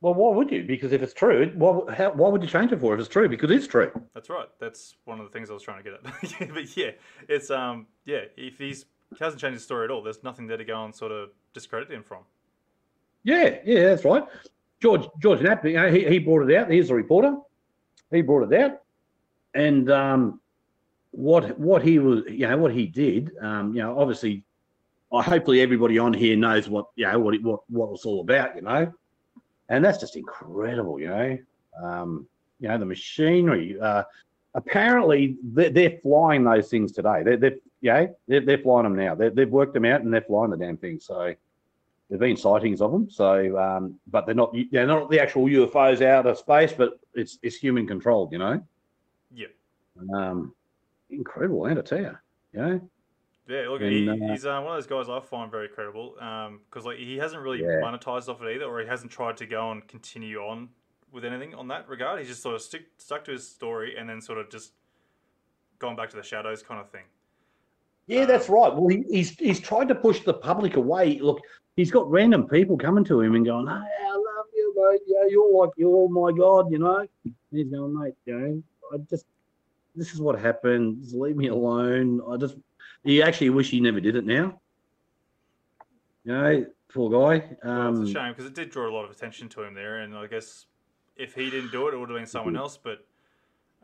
Well, 0.00 0.14
why 0.14 0.34
would 0.34 0.50
you? 0.50 0.64
Because 0.64 0.92
if 0.92 1.02
it's 1.02 1.12
true, 1.12 1.52
why, 1.56 1.94
how, 1.94 2.12
why 2.12 2.30
would 2.30 2.42
you 2.42 2.48
change 2.48 2.72
it 2.72 2.80
for 2.80 2.94
if 2.94 3.00
it's 3.00 3.08
true? 3.08 3.28
Because 3.28 3.50
it's 3.50 3.66
true. 3.66 3.92
That's 4.14 4.30
right. 4.30 4.48
That's 4.58 4.96
one 5.04 5.20
of 5.20 5.26
the 5.26 5.30
things 5.30 5.50
I 5.50 5.52
was 5.52 5.62
trying 5.62 5.84
to 5.84 5.90
get 5.90 6.38
at. 6.40 6.54
but 6.54 6.74
yeah, 6.76 6.92
it's 7.28 7.50
um 7.50 7.86
yeah. 8.06 8.22
If 8.36 8.58
he's 8.58 8.86
he 9.10 9.22
hasn't 9.22 9.40
changed 9.40 9.54
his 9.56 9.62
story 9.64 9.84
at 9.84 9.90
all, 9.90 10.02
there's 10.02 10.22
nothing 10.24 10.46
there 10.46 10.56
to 10.56 10.64
go 10.64 10.84
and 10.84 10.94
sort 10.94 11.12
of 11.12 11.30
discredit 11.52 11.90
him 11.90 12.02
from. 12.02 12.22
Yeah, 13.24 13.58
yeah, 13.64 13.88
that's 13.88 14.04
right. 14.06 14.24
George 14.80 15.06
George 15.20 15.42
Knapp, 15.42 15.64
you 15.66 15.74
know, 15.74 15.90
he, 15.92 16.08
he 16.08 16.18
brought 16.18 16.48
it 16.48 16.56
out. 16.56 16.70
He's 16.70 16.88
the 16.88 16.94
reporter. 16.94 17.36
He 18.10 18.22
brought 18.22 18.50
it 18.50 18.58
out, 18.58 18.80
and 19.54 19.90
um, 19.90 20.39
what 21.12 21.58
what 21.58 21.82
he 21.82 21.98
was, 21.98 22.22
you 22.28 22.46
know, 22.46 22.56
what 22.56 22.72
he 22.72 22.86
did, 22.86 23.32
um, 23.40 23.74
you 23.74 23.82
know, 23.82 23.98
obviously, 23.98 24.44
uh, 25.12 25.22
hopefully 25.22 25.60
everybody 25.60 25.98
on 25.98 26.12
here 26.14 26.36
knows 26.36 26.68
what 26.68 26.86
you 26.96 27.06
know 27.06 27.18
what 27.18 27.34
it, 27.34 27.42
what 27.42 27.60
what 27.68 27.90
it's 27.92 28.04
all 28.04 28.20
about, 28.20 28.54
you 28.56 28.62
know, 28.62 28.92
and 29.68 29.84
that's 29.84 29.98
just 29.98 30.16
incredible, 30.16 31.00
you 31.00 31.08
know. 31.08 31.38
Um, 31.82 32.26
you 32.58 32.68
know, 32.68 32.76
the 32.76 32.84
machinery. 32.84 33.80
Uh, 33.80 34.02
apparently, 34.54 35.36
they're, 35.42 35.70
they're 35.70 35.98
flying 36.02 36.44
those 36.44 36.68
things 36.68 36.92
today. 36.92 37.22
They're, 37.24 37.38
they're 37.38 37.56
know, 37.82 38.14
they're, 38.28 38.40
they're 38.40 38.58
flying 38.58 38.84
them 38.84 38.96
now. 38.96 39.14
They're, 39.14 39.30
they've 39.30 39.48
worked 39.48 39.74
them 39.74 39.86
out 39.86 40.02
and 40.02 40.12
they're 40.12 40.20
flying 40.20 40.50
the 40.50 40.56
damn 40.56 40.76
thing. 40.76 41.00
So 41.00 41.34
there've 42.08 42.20
been 42.20 42.36
sightings 42.36 42.80
of 42.80 42.92
them. 42.92 43.08
So, 43.10 43.56
um, 43.58 43.98
but 44.08 44.26
they're 44.26 44.34
not 44.34 44.54
they're 44.70 44.86
not 44.86 45.10
the 45.10 45.20
actual 45.20 45.46
UFOs 45.46 46.02
out 46.02 46.26
of 46.26 46.38
space, 46.38 46.72
but 46.72 47.00
it's 47.14 47.38
it's 47.42 47.56
human 47.56 47.86
controlled. 47.86 48.32
You 48.32 48.38
know, 48.38 48.62
Yeah. 49.32 49.46
um, 50.14 50.54
incredible, 51.10 51.66
ain't 51.68 51.78
it? 51.78 51.86
Tell 51.86 52.00
you, 52.00 52.16
you 52.52 52.60
know. 52.60 52.90
Yeah, 53.48 53.68
look, 53.68 53.80
And, 53.80 53.90
he, 53.90 54.08
uh, 54.08 54.14
he's 54.30 54.46
uh, 54.46 54.60
one 54.60 54.76
of 54.76 54.76
those 54.76 54.86
guys 54.86 55.08
I 55.08 55.18
find 55.20 55.50
very 55.50 55.68
credible 55.68 56.14
because 56.68 56.84
like 56.86 56.98
he 56.98 57.16
hasn't 57.16 57.42
really 57.42 57.60
Yeah. 57.60 57.80
monetized 57.82 58.28
off 58.28 58.40
it 58.42 58.54
either, 58.54 58.64
or 58.64 58.80
he 58.80 58.86
hasn't 58.86 59.10
tried 59.10 59.36
to 59.38 59.46
go 59.46 59.72
and 59.72 59.86
continue 59.88 60.38
on 60.38 60.68
with 61.10 61.24
anything 61.24 61.54
on 61.56 61.66
that 61.68 61.88
regard. 61.88 62.20
He's 62.20 62.28
just 62.28 62.42
sort 62.42 62.54
of 62.54 62.62
stick, 62.62 62.82
stuck 62.98 63.24
to 63.24 63.32
his 63.32 63.48
story 63.48 63.96
and 63.96 64.08
then 64.08 64.20
sort 64.20 64.38
of 64.38 64.50
just 64.50 64.72
gone 65.80 65.96
back 65.96 66.10
to 66.10 66.16
the 66.16 66.22
shadows 66.22 66.62
kind 66.62 66.80
of 66.80 66.90
thing. 66.90 67.04
Yeah, 68.06 68.24
that's 68.24 68.48
Um, 68.48 68.54
right. 68.54 68.72
Well, 68.72 68.86
he, 68.88 69.02
he's 69.08 69.30
he's 69.30 69.58
tried 69.58 69.88
to 69.88 69.94
push 69.96 70.20
the 70.20 70.34
public 70.34 70.76
away. 70.76 71.18
Look, 71.18 71.40
he's 71.76 71.90
got 71.90 72.08
random 72.10 72.46
people 72.46 72.76
coming 72.76 73.04
to 73.04 73.20
him 73.20 73.34
and 73.34 73.44
going, 73.44 73.66
"Hey, 73.66 73.72
I 73.72 74.12
love 74.12 74.46
you, 74.54 74.74
mate. 74.76 75.00
Yeah, 75.06 75.26
you're 75.28 75.52
like 75.60 75.70
you're 75.76 76.08
my 76.08 76.30
god," 76.30 76.70
you 76.70 76.78
know. 76.78 77.06
And 77.24 77.34
he's 77.50 77.68
going, 77.68 77.98
"Mate, 77.98 78.14
you 78.26 78.38
know, 78.38 78.62
I 78.92 78.98
just 79.10 79.26
this 79.94 80.12
is 80.12 80.20
what 80.20 80.38
happened. 80.38 81.02
Just 81.02 81.14
leave 81.14 81.36
me 81.36 81.48
alone. 81.48 82.20
I 82.28 82.36
just 82.36 82.56
you 83.02 83.22
actually 83.22 83.50
wish 83.50 83.70
he 83.70 83.80
never 83.80 84.00
did 84.00 84.16
it 84.16 84.24
now. 84.24 84.60
You 86.24 86.32
know, 86.32 86.66
poor 86.92 87.10
guy. 87.10 87.56
Um, 87.62 87.68
well, 87.72 87.88
it's 87.88 87.98
a 87.98 88.00
um, 88.00 88.06
shame 88.12 88.32
because 88.32 88.46
it 88.46 88.54
did 88.54 88.70
draw 88.70 88.88
a 88.88 88.92
lot 88.92 89.04
of 89.04 89.10
attention 89.10 89.48
to 89.50 89.62
him 89.62 89.74
there, 89.74 90.00
and 90.00 90.14
I 90.14 90.26
guess 90.26 90.66
if 91.16 91.34
he 91.34 91.50
didn't 91.50 91.72
do 91.72 91.88
it, 91.88 91.94
it 91.94 91.98
would 91.98 92.10
have 92.10 92.18
been 92.18 92.26
someone 92.26 92.56
else. 92.56 92.78
But 92.82 93.06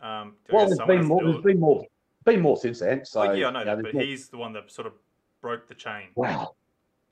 um, 0.03 0.35
well, 0.51 0.67
there's 0.67 0.79
been 0.87 1.07
more. 1.07 1.23
There's 1.23 1.43
been 1.43 1.61
more. 1.61 1.85
Been 2.25 2.41
more 2.41 2.57
since 2.57 2.81
then. 2.81 3.05
So 3.05 3.21
well, 3.21 3.37
yeah, 3.37 3.49
I 3.49 3.51
know, 3.53 3.65
that, 3.65 3.83
but 3.83 3.95
more. 3.95 4.03
he's 4.03 4.29
the 4.29 4.37
one 4.37 4.53
that 4.55 4.71
sort 4.71 4.87
of 4.87 4.95
broke 5.41 5.69
the 5.69 5.75
chain. 5.75 6.09
Wow. 6.15 6.57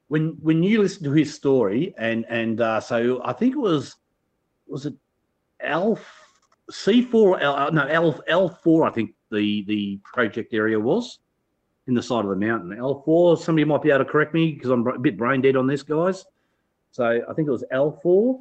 When 0.08 0.36
when 0.42 0.62
you 0.62 0.82
listen 0.82 1.04
to 1.04 1.12
his 1.12 1.32
story, 1.32 1.94
and 1.96 2.26
and 2.28 2.60
uh, 2.60 2.80
so 2.80 3.22
I 3.24 3.32
think 3.32 3.54
it 3.54 3.58
was 3.58 3.96
was 4.66 4.86
it 4.86 4.94
Alf 5.60 6.23
C4, 6.70 7.42
L, 7.42 7.54
uh, 7.54 7.70
no, 7.70 7.86
L, 7.86 8.22
L4, 8.28 8.88
I 8.88 8.92
think 8.92 9.14
the, 9.30 9.64
the 9.66 9.98
project 10.02 10.54
area 10.54 10.78
was 10.78 11.18
in 11.86 11.94
the 11.94 12.02
side 12.02 12.24
of 12.24 12.30
the 12.30 12.36
mountain. 12.36 12.70
L4, 12.70 13.38
somebody 13.38 13.64
might 13.64 13.82
be 13.82 13.90
able 13.90 14.04
to 14.04 14.10
correct 14.10 14.32
me 14.32 14.52
because 14.52 14.70
I'm 14.70 14.86
a 14.86 14.98
bit 14.98 15.18
brain 15.18 15.42
dead 15.42 15.56
on 15.56 15.66
this, 15.66 15.82
guys. 15.82 16.24
So 16.90 17.04
I 17.04 17.34
think 17.34 17.48
it 17.48 17.50
was 17.50 17.64
L4 17.72 18.40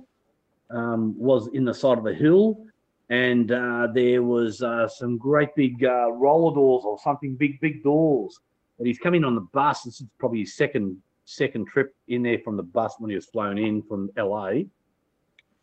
um, 0.70 1.18
was 1.18 1.48
in 1.54 1.66
the 1.66 1.74
side 1.74 1.98
of 1.98 2.06
a 2.06 2.14
hill. 2.14 2.66
And 3.10 3.52
uh, 3.52 3.88
there 3.94 4.24
was 4.24 4.64
uh, 4.64 4.88
some 4.88 5.18
great 5.18 5.54
big 5.56 5.84
uh, 5.84 6.12
roller 6.12 6.56
doors 6.56 6.84
or 6.86 6.98
something, 7.00 7.36
big, 7.36 7.60
big 7.60 7.84
doors. 7.84 8.40
And 8.80 8.88
he's 8.88 8.98
coming 8.98 9.24
on 9.24 9.36
the 9.36 9.48
bus. 9.54 9.84
This 9.84 10.02
is 10.02 10.08
probably 10.18 10.40
his 10.42 10.56
second 10.56 11.02
second 11.26 11.68
trip 11.68 11.96
in 12.10 12.22
there 12.22 12.40
from 12.40 12.58
the 12.58 12.64
bus 12.64 12.96
when 13.00 13.10
he 13.10 13.16
was 13.16 13.26
flown 13.26 13.58
in 13.58 13.82
from 13.82 14.10
LA. 14.18 14.64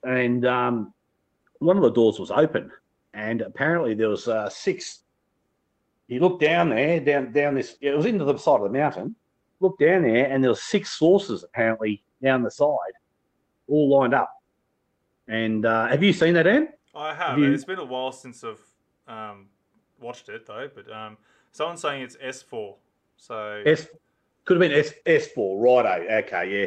And 0.04 0.46
um, 0.46 0.94
one 1.60 1.76
of 1.76 1.82
the 1.82 1.90
doors 1.92 2.18
was 2.18 2.30
open, 2.30 2.70
and 3.14 3.40
apparently 3.42 3.94
there 3.94 4.08
was 4.08 4.26
uh, 4.28 4.48
six. 4.48 5.00
He 6.08 6.18
looked 6.18 6.40
down 6.42 6.70
there, 6.70 6.98
down 6.98 7.32
down 7.32 7.54
this. 7.54 7.76
It 7.80 7.94
was 7.96 8.06
into 8.06 8.24
the 8.24 8.36
side 8.36 8.56
of 8.60 8.62
the 8.64 8.78
mountain. 8.78 9.14
Looked 9.60 9.80
down 9.80 10.02
there, 10.02 10.26
and 10.26 10.42
there 10.42 10.50
was 10.50 10.62
six 10.62 10.90
sources 10.98 11.44
apparently 11.44 12.02
down 12.22 12.42
the 12.42 12.50
side, 12.50 12.94
all 13.68 13.88
lined 13.90 14.14
up. 14.14 14.32
And 15.28 15.64
uh, 15.66 15.86
have 15.88 16.02
you 16.02 16.12
seen 16.12 16.34
that, 16.34 16.46
Ant? 16.46 16.70
I 16.94 17.14
have. 17.14 17.38
you- 17.38 17.52
It's 17.52 17.64
been 17.64 17.78
a 17.78 17.84
while 17.84 18.10
since 18.10 18.42
I've 18.42 18.60
um, 19.06 19.46
watched 20.00 20.28
it 20.30 20.46
though. 20.46 20.68
But 20.74 20.90
um, 20.92 21.16
someone's 21.52 21.82
saying 21.82 22.02
it's 22.02 22.16
S 22.20 22.42
four. 22.42 22.76
So 23.16 23.62
S 23.66 23.86
could 24.46 24.60
have 24.60 24.68
been 24.70 24.76
S 24.78 24.94
S 25.04 25.28
four. 25.28 25.58
Righto. 25.60 26.06
Okay, 26.24 26.60
yeah. 26.62 26.66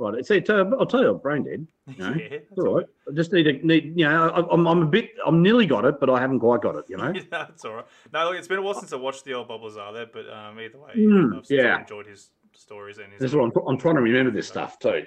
Right. 0.00 0.24
See, 0.24 0.36
I'll 0.48 0.86
tell 0.86 1.02
you, 1.02 1.10
I'm 1.10 1.18
brain 1.18 1.44
dead. 1.44 1.66
No, 1.98 2.14
yeah, 2.14 2.28
that's 2.30 2.44
It's 2.52 2.58
all 2.58 2.76
right. 2.76 2.86
I 3.06 3.12
just 3.14 3.32
need 3.34 3.42
to 3.42 3.52
need. 3.66 3.92
You 3.98 4.06
know, 4.08 4.30
I- 4.30 4.50
I'm, 4.54 4.66
I'm 4.66 4.82
a 4.82 4.86
bit. 4.86 5.10
I'm 5.26 5.42
nearly 5.42 5.66
got 5.66 5.84
it, 5.84 6.00
but 6.00 6.08
I 6.08 6.18
haven't 6.18 6.40
quite 6.40 6.62
got 6.62 6.74
it. 6.76 6.86
You 6.88 6.96
know. 6.96 7.12
Yeah, 7.14 7.22
that's 7.30 7.64
all 7.66 7.74
right. 7.74 7.84
No, 8.10 8.24
look, 8.30 8.36
it's 8.36 8.48
been 8.48 8.58
a 8.58 8.62
while 8.62 8.72
since 8.74 8.94
I 8.94 8.96
watched 8.96 9.26
the 9.26 9.34
old 9.34 9.48
Bob 9.48 9.62
Lazar 9.62 9.90
there, 9.92 10.06
but 10.10 10.26
um, 10.32 10.58
either 10.58 10.78
way, 10.78 10.92
Mm, 10.96 11.36
I've 11.38 11.50
yeah. 11.50 11.80
enjoyed 11.80 12.06
his 12.06 12.30
stories 12.54 12.96
and 12.96 13.12
his. 13.12 13.20
That's 13.20 13.34
what 13.34 13.44
I'm. 13.44 13.68
I'm 13.68 13.76
trying 13.76 13.96
to 13.96 14.00
remember 14.00 14.30
this 14.30 14.48
stuff 14.48 14.78
too. 14.78 15.04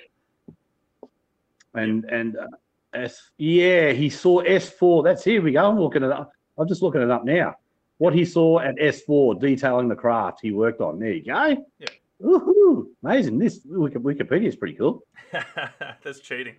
And 1.73 2.05
and 2.05 2.37
uh, 2.37 2.47
S. 2.93 3.31
Yeah, 3.37 3.93
he 3.93 4.09
saw 4.11 4.41
S 4.41 4.69
four. 4.69 5.01
That's 5.01 5.23
here 5.23 5.41
we 5.41 5.53
go. 5.53 5.67
I'm 5.71 5.79
looking 5.79 6.03
it 6.03 6.11
up. 6.11 6.31
I'm 6.59 6.67
just 6.67 6.83
looking 6.83 7.01
it 7.01 7.09
up 7.09 7.25
now. 7.25 7.55
What 7.97 8.13
he 8.13 8.25
saw 8.25 8.59
at 8.59 8.75
S 8.79 9.01
four, 9.01 9.33
detailing 9.33 9.87
the 9.87 9.95
craft 9.95 10.39
he 10.43 10.51
worked 10.51 10.81
on. 10.81 10.99
There 10.99 11.13
you 11.13 11.23
go. 11.25 11.65
Yeah. 11.79 11.87
Woohoo! 12.23 12.85
Amazing. 13.03 13.37
This 13.37 13.59
Wikipedia 13.65 14.47
is 14.47 14.55
pretty 14.55 14.75
cool. 14.75 15.03
that's 16.03 16.19
cheating. 16.19 16.55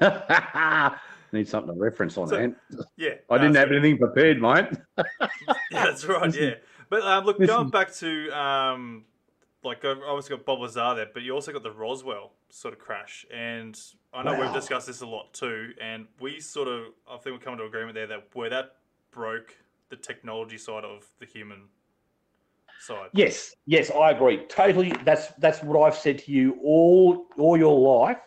Need 1.32 1.48
something 1.48 1.74
to 1.74 1.80
reference 1.80 2.16
on 2.16 2.28
So- 2.28 2.36
that. 2.36 2.54
Yeah, 2.96 3.14
I 3.30 3.36
no, 3.36 3.42
didn't 3.42 3.56
have 3.56 3.68
so- 3.68 3.74
anything 3.74 3.98
prepared, 3.98 4.40
mate. 4.40 4.66
Yeah, 5.70 5.84
that's 5.84 6.04
right. 6.06 6.32
Yeah, 6.34 6.54
but 6.88 7.02
um, 7.02 7.24
look, 7.24 7.38
listen- 7.38 7.54
going 7.54 7.70
back 7.70 7.92
to 7.94 8.30
um, 8.30 9.04
like 9.64 9.84
I've 9.84 9.98
obviously 10.06 10.36
got 10.36 10.46
Bob 10.46 10.60
Lazar 10.60 10.94
there, 10.94 11.06
but 11.12 11.22
you 11.22 11.32
also 11.32 11.52
got 11.52 11.62
the 11.64 11.72
Roswell 11.72 12.32
sort 12.50 12.72
of 12.72 12.80
crash, 12.80 13.26
and 13.34 13.78
I 14.14 14.22
know 14.22 14.38
we've 14.40 14.52
discussed 14.54 14.86
this 14.86 15.00
a 15.00 15.06
lot 15.06 15.32
too, 15.34 15.72
and 15.80 16.06
we 16.20 16.40
sort 16.40 16.68
of 16.68 16.84
I 17.10 17.16
think 17.18 17.34
we're 17.36 17.44
coming 17.44 17.58
to 17.58 17.64
agreement 17.64 17.94
there 17.94 18.06
that 18.06 18.28
where 18.34 18.48
that 18.50 18.76
broke 19.10 19.56
the 19.88 19.96
technology 19.96 20.58
side 20.58 20.84
of 20.84 21.04
the 21.18 21.26
human 21.26 21.62
side. 22.80 23.08
Yes, 23.12 23.54
yes, 23.66 23.90
I 23.90 24.10
agree. 24.10 24.44
Totally. 24.48 24.92
That's 25.04 25.28
that's 25.38 25.62
what 25.62 25.80
I've 25.82 25.96
said 25.96 26.18
to 26.20 26.32
you 26.32 26.58
all 26.62 27.26
all 27.38 27.56
your 27.56 27.78
life. 27.78 28.18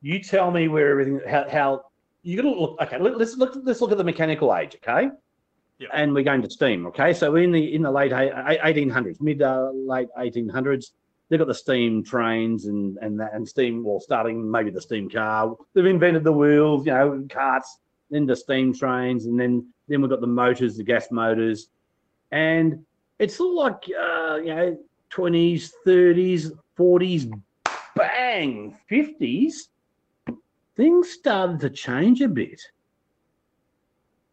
You 0.00 0.22
tell 0.22 0.50
me 0.50 0.68
where 0.68 0.90
everything 0.90 1.20
how, 1.28 1.48
how 1.50 1.84
you 2.22 2.36
got 2.36 2.42
to 2.42 2.60
look. 2.60 2.80
Okay, 2.82 2.98
let, 2.98 3.18
let's 3.18 3.36
look. 3.36 3.56
Let's 3.62 3.80
look 3.80 3.92
at 3.92 3.98
the 3.98 4.04
mechanical 4.04 4.54
age. 4.54 4.76
Okay. 4.76 5.08
Yeah. 5.78 5.88
And 5.92 6.12
we're 6.12 6.24
going 6.24 6.42
to 6.42 6.50
steam. 6.50 6.86
Okay. 6.86 7.12
So 7.12 7.36
in 7.36 7.52
the 7.52 7.74
in 7.74 7.82
the 7.82 7.90
late 7.90 8.12
eighteen 8.12 8.90
hundreds, 8.90 9.20
mid 9.20 9.42
uh, 9.42 9.70
late 9.72 10.08
eighteen 10.18 10.48
hundreds, 10.48 10.92
they've 11.28 11.38
got 11.38 11.48
the 11.48 11.54
steam 11.54 12.04
trains 12.04 12.66
and 12.66 12.98
and 13.00 13.18
that 13.20 13.32
and 13.34 13.48
steam. 13.48 13.84
Well, 13.84 14.00
starting 14.00 14.50
maybe 14.50 14.70
the 14.70 14.80
steam 14.80 15.08
car. 15.08 15.54
They've 15.74 15.86
invented 15.86 16.24
the 16.24 16.32
wheels. 16.32 16.86
You 16.86 16.92
know, 16.92 17.26
carts. 17.30 17.78
Then 18.10 18.24
the 18.24 18.34
steam 18.34 18.72
trains, 18.72 19.26
and 19.26 19.38
then 19.38 19.68
then 19.86 20.00
we've 20.00 20.10
got 20.10 20.22
the 20.22 20.26
motors, 20.26 20.78
the 20.78 20.82
gas 20.82 21.08
motors, 21.10 21.68
and 22.30 22.84
it's 23.18 23.40
all 23.40 23.56
like 23.56 23.84
uh, 23.98 24.36
you 24.36 24.54
know, 24.54 24.78
twenties, 25.10 25.72
thirties, 25.84 26.52
forties, 26.76 27.26
bang, 27.96 28.76
fifties. 28.88 29.68
Things 30.76 31.10
started 31.10 31.58
to 31.60 31.70
change 31.70 32.20
a 32.20 32.28
bit, 32.28 32.60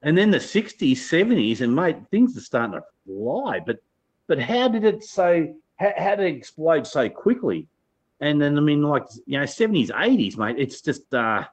and 0.03 0.15
then 0.17 0.29
the 0.29 0.39
sixties, 0.39 1.09
seventies, 1.09 1.61
and 1.61 1.75
mate, 1.75 1.97
things 2.11 2.37
are 2.37 2.41
starting 2.41 2.79
to 2.79 2.83
fly. 3.05 3.59
But 3.65 3.77
but 4.27 4.39
how 4.39 4.67
did 4.67 4.83
it 4.83 5.03
so? 5.03 5.55
How, 5.77 5.93
how 5.97 6.15
did 6.15 6.27
it 6.27 6.37
explode 6.37 6.85
so 6.85 7.09
quickly? 7.09 7.67
And 8.21 8.41
then 8.41 8.57
I 8.57 8.61
mean, 8.61 8.83
like 8.83 9.03
you 9.25 9.39
know, 9.39 9.45
seventies, 9.45 9.91
eighties, 9.97 10.37
mate. 10.37 10.57
It's 10.59 10.81
just 10.81 11.11
uh, 11.13 11.45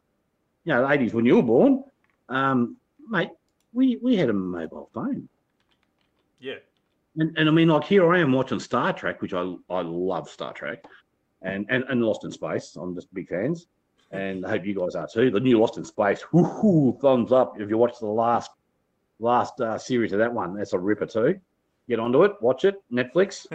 you 0.65 0.75
know, 0.75 0.89
eighties 0.91 1.15
when 1.15 1.25
you 1.25 1.37
were 1.37 1.43
born. 1.43 1.83
um, 2.29 2.77
mate, 3.09 3.31
we 3.73 3.97
we 3.97 4.17
had 4.17 4.31
a 4.31 4.33
mobile 4.33 4.91
phone. 4.93 5.29
Yeah. 6.41 6.57
And, 7.17 7.37
and 7.37 7.49
I 7.49 7.53
mean, 7.53 7.69
like 7.69 7.85
here 7.85 8.13
I 8.13 8.21
am 8.21 8.33
watching 8.33 8.59
Star 8.61 8.93
Trek, 8.93 9.21
which 9.21 9.35
I 9.35 9.55
I 9.69 9.83
love 9.83 10.29
Star 10.31 10.53
Trek, 10.53 10.85
and 11.43 11.67
and, 11.69 11.85
and 11.89 12.03
Lost 12.03 12.25
in 12.25 12.31
Space. 12.31 12.77
I'm 12.77 12.95
just 12.95 13.13
big 13.13 13.29
fans, 13.29 13.67
and 14.11 14.47
I 14.47 14.51
hope 14.51 14.65
you 14.65 14.75
guys 14.75 14.95
are 14.95 15.07
too. 15.07 15.31
The 15.31 15.41
new 15.41 15.59
Lost 15.61 15.77
in 15.77 15.85
Space, 15.85 16.23
whoo, 16.33 16.97
thumbs 17.03 17.31
up 17.33 17.61
if 17.61 17.69
you 17.69 17.77
watched 17.77 18.01
the 18.01 18.07
last 18.07 18.51
last 19.19 19.61
uh, 19.61 19.77
series 19.79 20.13
of 20.13 20.19
that 20.21 20.33
one. 20.33 20.55
That's 20.57 20.73
a 20.73 20.79
ripper 20.79 21.07
too. 21.07 21.39
Get 21.89 21.99
onto 22.01 22.23
it, 22.25 22.33
watch 22.41 22.65
it, 22.65 22.77
Netflix. 22.91 23.47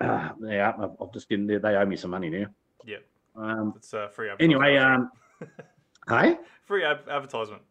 uh, 0.00 0.28
yeah, 0.42 0.72
I've, 0.78 0.90
I've 1.00 1.12
just 1.12 1.28
getting 1.28 1.46
there. 1.46 1.58
They 1.58 1.74
owe 1.74 1.86
me 1.86 1.96
some 1.96 2.10
money 2.10 2.28
now. 2.28 2.46
Yeah. 2.84 2.98
Um, 3.34 3.74
It's 3.76 3.94
uh, 3.94 4.08
free 4.08 4.30
anyway, 4.40 4.76
um, 4.76 5.10
hey, 6.08 6.36
free 6.64 6.84
ad- 6.84 7.08
advertisement. 7.08 7.62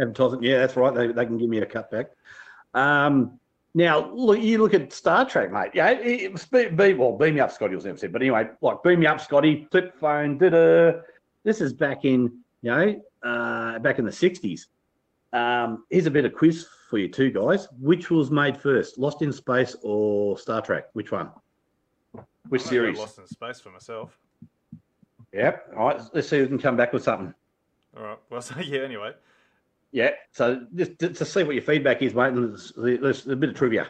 advertising. 0.00 0.42
Yeah, 0.42 0.58
that's 0.58 0.76
right. 0.76 0.94
They, 0.94 1.08
they 1.08 1.26
can 1.26 1.38
give 1.38 1.48
me 1.48 1.58
a 1.58 1.66
cutback. 1.66 2.06
Um, 2.72 3.38
now, 3.74 4.10
look, 4.12 4.40
you 4.40 4.58
look 4.58 4.72
at 4.72 4.92
Star 4.92 5.28
Trek, 5.28 5.50
mate. 5.50 5.72
Yeah, 5.74 5.90
it, 5.90 6.32
it, 6.32 6.50
be, 6.50 6.68
be, 6.68 6.94
well, 6.94 7.16
beam 7.16 7.34
me 7.34 7.40
up, 7.40 7.50
Scotty 7.50 7.74
was 7.74 7.84
never 7.84 7.98
said. 7.98 8.12
But 8.12 8.22
anyway, 8.22 8.48
like 8.60 8.82
beam 8.84 9.00
me 9.00 9.06
up, 9.06 9.20
Scotty. 9.20 9.66
Flip 9.72 9.92
phone. 9.98 10.38
Da 10.38 10.92
This 11.42 11.60
is 11.60 11.72
back 11.72 12.04
in, 12.04 12.38
you 12.62 12.70
know, 12.70 13.02
uh, 13.24 13.80
back 13.80 13.98
in 13.98 14.04
the 14.04 14.12
'60s. 14.12 14.66
Um, 15.32 15.84
here's 15.90 16.06
a 16.06 16.10
bit 16.10 16.24
of 16.24 16.32
quiz 16.32 16.68
for 16.88 16.98
you 16.98 17.08
two 17.08 17.30
guys. 17.30 17.66
Which 17.80 18.10
was 18.12 18.30
made 18.30 18.56
first, 18.56 18.96
Lost 18.96 19.22
in 19.22 19.32
Space 19.32 19.74
or 19.82 20.38
Star 20.38 20.62
Trek? 20.62 20.84
Which 20.92 21.10
one? 21.10 21.30
Which 22.48 22.62
I'm 22.62 22.68
series? 22.68 22.98
Lost 22.98 23.18
in 23.18 23.26
space 23.26 23.58
for 23.58 23.70
myself. 23.70 24.16
Yep. 25.32 25.72
All 25.76 25.88
right. 25.88 26.00
Let's 26.12 26.28
see 26.28 26.36
if 26.36 26.42
we 26.42 26.48
can 26.48 26.58
come 26.58 26.76
back 26.76 26.92
with 26.92 27.02
something. 27.02 27.34
All 27.96 28.04
right. 28.04 28.18
Well, 28.30 28.40
so 28.40 28.54
yeah. 28.64 28.82
Anyway, 28.82 29.12
Yeah. 29.94 30.10
So 30.32 30.66
just 30.74 30.98
to, 30.98 31.08
to 31.10 31.24
see 31.24 31.44
what 31.44 31.54
your 31.54 31.62
feedback 31.62 32.02
is, 32.02 32.14
mate. 32.14 32.32
and 32.32 32.50
There's, 32.50 32.72
there's 33.00 33.26
a 33.28 33.36
bit 33.36 33.50
of 33.50 33.54
trivia. 33.54 33.86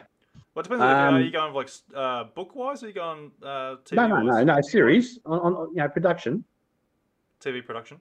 well, 0.53 0.61
it 0.61 0.63
depends. 0.63 0.83
on 0.83 0.91
if, 0.91 0.97
Um, 0.97 1.15
are 1.15 1.19
you 1.21 1.31
going 1.31 1.53
like 1.53 1.69
uh, 1.95 2.25
book 2.35 2.55
wise, 2.55 2.83
or 2.83 2.85
are 2.85 2.89
you 2.89 2.93
going 2.93 3.31
uh, 3.41 3.75
TV? 3.83 3.93
No, 3.95 4.07
no, 4.07 4.21
no, 4.21 4.43
no. 4.43 4.61
Series 4.61 5.17
on, 5.25 5.39
on 5.39 5.69
you 5.71 5.77
know 5.77 5.89
production, 5.89 6.43
TV 7.41 7.65
production. 7.65 7.97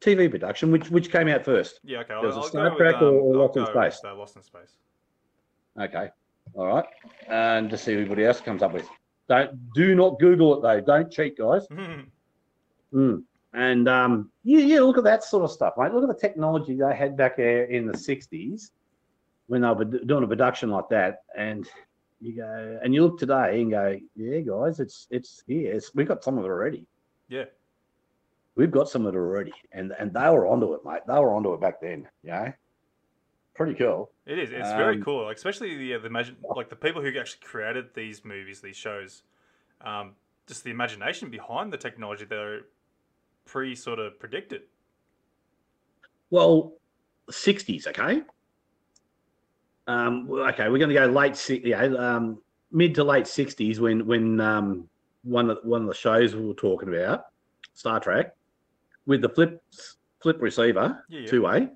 TV 0.00 0.28
production, 0.28 0.72
which 0.72 0.90
which 0.90 1.12
came 1.12 1.28
out 1.28 1.44
first. 1.44 1.78
Yeah. 1.84 1.98
Okay. 2.00 2.14
There 2.14 2.20
was 2.22 2.36
a 2.36 2.42
Star 2.48 2.70
go 2.70 2.76
Trek 2.76 2.94
with, 3.00 3.02
um, 3.08 3.14
or- 3.14 3.36
Lost 3.36 3.56
in 3.56 3.66
Space? 3.66 4.00
With, 4.02 4.10
uh, 4.12 4.16
Lost 4.16 4.36
in 4.36 4.42
space. 4.42 4.72
Okay. 5.78 6.08
All 6.54 6.66
right. 6.66 6.84
And 7.28 7.70
to 7.70 7.78
see 7.78 7.92
what 7.92 8.00
everybody 8.00 8.24
else 8.24 8.40
comes 8.40 8.60
up 8.64 8.72
with. 8.72 8.88
Don't 9.28 9.72
do 9.74 9.94
not 9.94 10.18
Google 10.18 10.56
it 10.56 10.62
though. 10.62 10.80
Don't 10.80 11.12
cheat, 11.12 11.38
guys. 11.38 11.66
Mm. 12.92 13.22
And 13.52 13.88
um, 13.88 14.30
yeah, 14.44 14.60
yeah. 14.60 14.80
Look 14.80 14.98
at 14.98 15.04
that 15.04 15.24
sort 15.24 15.44
of 15.44 15.50
stuff, 15.50 15.74
mate. 15.76 15.92
Look 15.92 16.04
at 16.08 16.08
the 16.08 16.20
technology 16.20 16.74
they 16.76 16.94
had 16.94 17.16
back 17.16 17.36
there 17.36 17.64
in 17.64 17.86
the 17.86 17.92
'60s 17.92 18.70
when 19.48 19.62
they 19.62 19.68
were 19.68 19.84
doing 19.84 20.22
a 20.22 20.28
production 20.28 20.70
like 20.70 20.88
that, 20.90 21.22
and 21.36 21.68
you 22.20 22.36
go 22.36 22.78
and 22.82 22.94
you 22.94 23.02
look 23.02 23.18
today 23.18 23.60
and 23.60 23.70
go, 23.72 23.98
yeah, 24.14 24.38
guys, 24.40 24.78
it's 24.78 25.08
it's 25.10 25.42
here. 25.48 25.72
It's, 25.74 25.92
we've 25.94 26.06
got 26.06 26.22
some 26.22 26.38
of 26.38 26.44
it 26.44 26.48
already. 26.48 26.86
yeah. 27.28 27.44
We've 28.56 28.70
got 28.70 28.88
some 28.90 29.06
of 29.06 29.14
it 29.14 29.18
already, 29.18 29.52
and 29.72 29.92
and 29.98 30.12
they 30.12 30.28
were 30.28 30.46
onto 30.46 30.74
it, 30.74 30.80
mate. 30.84 31.00
They 31.06 31.14
were 31.14 31.32
onto 31.32 31.54
it 31.54 31.60
back 31.60 31.80
then. 31.80 32.06
Yeah, 32.22 32.52
pretty 33.54 33.74
cool. 33.74 34.10
It 34.26 34.38
is. 34.38 34.50
It's 34.50 34.70
very 34.72 34.96
Um, 34.96 35.02
cool. 35.02 35.24
Like, 35.24 35.36
especially 35.36 35.76
the, 35.76 35.94
uh, 35.94 35.98
the 36.00 36.06
imagine, 36.06 36.36
like 36.56 36.68
the 36.68 36.76
people 36.76 37.00
who 37.00 37.08
actually 37.18 37.40
created 37.42 37.94
these 37.94 38.24
movies, 38.24 38.60
these 38.60 38.76
shows. 38.76 39.22
Um, 39.80 40.14
just 40.46 40.62
the 40.64 40.70
imagination 40.70 41.30
behind 41.30 41.72
the 41.72 41.78
technology 41.78 42.24
they're 42.26 42.62
pre 43.46 43.74
sort 43.74 43.98
of 43.98 44.18
predicted. 44.18 44.62
Well, 46.30 46.74
sixties, 47.30 47.86
okay. 47.86 48.22
Um, 49.86 50.28
okay, 50.30 50.68
we're 50.68 50.78
going 50.78 50.90
to 50.90 50.94
go 50.94 51.06
late, 51.06 51.64
yeah, 51.64 51.82
um, 51.82 52.40
mid 52.70 52.94
to 52.94 53.04
late 53.04 53.26
sixties 53.26 53.80
when 53.80 54.06
when 54.06 54.40
um, 54.40 54.88
one 55.24 55.50
of 55.50 55.58
one 55.62 55.82
of 55.82 55.88
the 55.88 55.94
shows 55.94 56.34
we 56.34 56.46
were 56.46 56.54
talking 56.54 56.88
about, 56.88 57.26
Star 57.74 57.98
Trek, 57.98 58.34
with 59.06 59.22
the 59.22 59.28
flip 59.28 59.62
flip 60.22 60.40
receiver, 60.40 61.04
Yeah, 61.08 61.20
yeah. 61.20 61.26
two 61.26 61.42
way. 61.42 61.68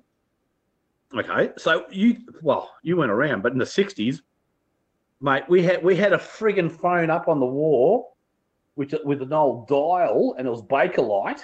Okay, 1.13 1.51
so 1.57 1.85
you 1.91 2.17
well, 2.41 2.71
you 2.83 2.95
went 2.97 3.11
around, 3.11 3.41
but 3.43 3.51
in 3.51 3.57
the 3.57 3.65
sixties, 3.65 4.21
mate, 5.21 5.43
we 5.49 5.63
had 5.63 5.83
we 5.83 5.95
had 5.95 6.13
a 6.13 6.17
friggin' 6.17 6.71
phone 6.71 7.09
up 7.09 7.27
on 7.27 7.39
the 7.39 7.45
wall, 7.45 8.15
which 8.75 8.93
with 9.03 9.21
an 9.21 9.33
old 9.33 9.67
dial, 9.67 10.35
and 10.37 10.47
it 10.47 10.49
was 10.49 10.61
Bakelite 10.61 11.43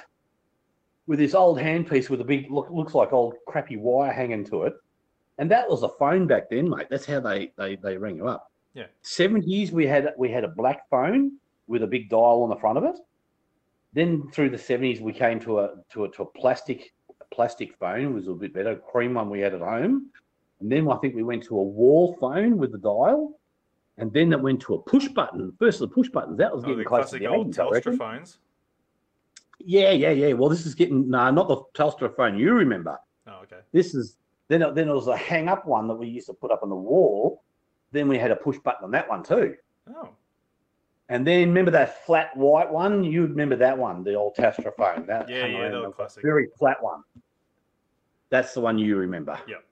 with 1.11 1.19
this 1.19 1.35
old 1.35 1.57
handpiece 1.57 2.09
with 2.09 2.21
a 2.21 2.23
big 2.23 2.49
look 2.49 2.69
looks 2.71 2.95
like 2.95 3.11
old 3.11 3.35
crappy 3.45 3.75
wire 3.75 4.13
hanging 4.13 4.45
to 4.45 4.63
it. 4.63 4.73
And 5.39 5.51
that 5.51 5.69
was 5.69 5.83
a 5.83 5.89
phone 5.89 6.25
back 6.25 6.49
then, 6.49 6.69
mate. 6.69 6.87
That's 6.89 7.05
how 7.05 7.19
they 7.19 7.51
they 7.57 7.75
they 7.75 7.97
ring 7.97 8.15
you 8.15 8.29
up. 8.29 8.49
Yeah. 8.73 8.85
Seventies 9.01 9.73
we 9.73 9.85
had 9.85 10.13
we 10.17 10.31
had 10.31 10.45
a 10.45 10.47
black 10.47 10.89
phone 10.89 11.33
with 11.67 11.83
a 11.83 11.87
big 11.87 12.09
dial 12.09 12.43
on 12.43 12.49
the 12.49 12.55
front 12.55 12.77
of 12.77 12.85
it. 12.85 12.95
Then 13.91 14.29
through 14.31 14.51
the 14.51 14.57
seventies 14.57 15.01
we 15.01 15.11
came 15.11 15.37
to 15.41 15.59
a 15.59 15.71
to 15.91 16.05
a 16.05 16.09
to 16.11 16.21
a 16.23 16.25
plastic 16.27 16.93
plastic 17.33 17.75
phone. 17.77 18.05
It 18.05 18.13
was 18.13 18.29
a 18.29 18.33
bit 18.33 18.53
better, 18.53 18.77
cream 18.77 19.15
one 19.15 19.29
we 19.29 19.41
had 19.41 19.53
at 19.53 19.59
home. 19.59 20.11
And 20.61 20.71
then 20.71 20.89
I 20.89 20.95
think 20.95 21.13
we 21.13 21.23
went 21.23 21.43
to 21.43 21.59
a 21.59 21.63
wall 21.63 22.15
phone 22.21 22.57
with 22.57 22.71
the 22.71 22.77
dial. 22.77 23.37
And 23.97 24.13
then 24.13 24.31
it 24.31 24.39
went 24.39 24.61
to 24.61 24.75
a 24.75 24.81
push 24.81 25.09
button. 25.09 25.51
First 25.59 25.79
the 25.79 25.89
push 25.89 26.07
buttons. 26.07 26.37
That 26.37 26.55
was 26.55 26.63
Oh, 26.63 26.67
getting 26.67 26.79
the 26.79 26.85
close 26.85 27.11
to 27.11 27.19
classic 27.19 27.19
the 27.19 27.27
old 27.27 27.53
80s, 27.53 27.83
Telstra 27.83 27.97
phones. 27.97 28.37
Yeah, 29.65 29.91
yeah, 29.91 30.11
yeah. 30.11 30.33
Well, 30.33 30.49
this 30.49 30.65
is 30.65 30.75
getting 30.75 31.09
no, 31.09 31.29
not 31.31 31.47
the 31.47 31.57
Telstra 31.73 32.15
phone 32.15 32.37
you 32.37 32.53
remember. 32.53 32.97
Oh, 33.27 33.39
okay. 33.43 33.59
This 33.71 33.93
is 33.93 34.17
then. 34.47 34.61
Then 34.73 34.89
it 34.89 34.93
was 34.93 35.07
a 35.07 35.17
hang 35.17 35.47
up 35.47 35.65
one 35.65 35.87
that 35.87 35.95
we 35.95 36.07
used 36.07 36.27
to 36.27 36.33
put 36.33 36.51
up 36.51 36.63
on 36.63 36.69
the 36.69 36.75
wall. 36.75 37.43
Then 37.91 38.07
we 38.07 38.17
had 38.17 38.31
a 38.31 38.35
push 38.35 38.57
button 38.59 38.85
on 38.85 38.91
that 38.91 39.09
one 39.09 39.23
too. 39.23 39.55
Oh, 39.93 40.09
And 41.09 41.27
then 41.27 41.49
remember 41.49 41.71
that 41.71 42.05
flat 42.05 42.35
white 42.37 42.71
one? 42.71 43.03
You 43.03 43.23
remember 43.23 43.55
that 43.57 43.77
one, 43.77 44.03
the 44.03 44.13
old 44.13 44.35
Telstra 44.35 44.73
phone? 44.75 45.05
That 45.07 45.27
Yeah, 45.27 45.45
yeah, 45.45 45.85
classic. 45.93 46.23
Very 46.23 46.47
flat 46.57 46.81
one. 46.81 47.03
That's 48.29 48.53
the 48.53 48.61
one 48.61 48.77
you 48.77 48.95
remember. 48.95 49.37
Yep. 49.47 49.63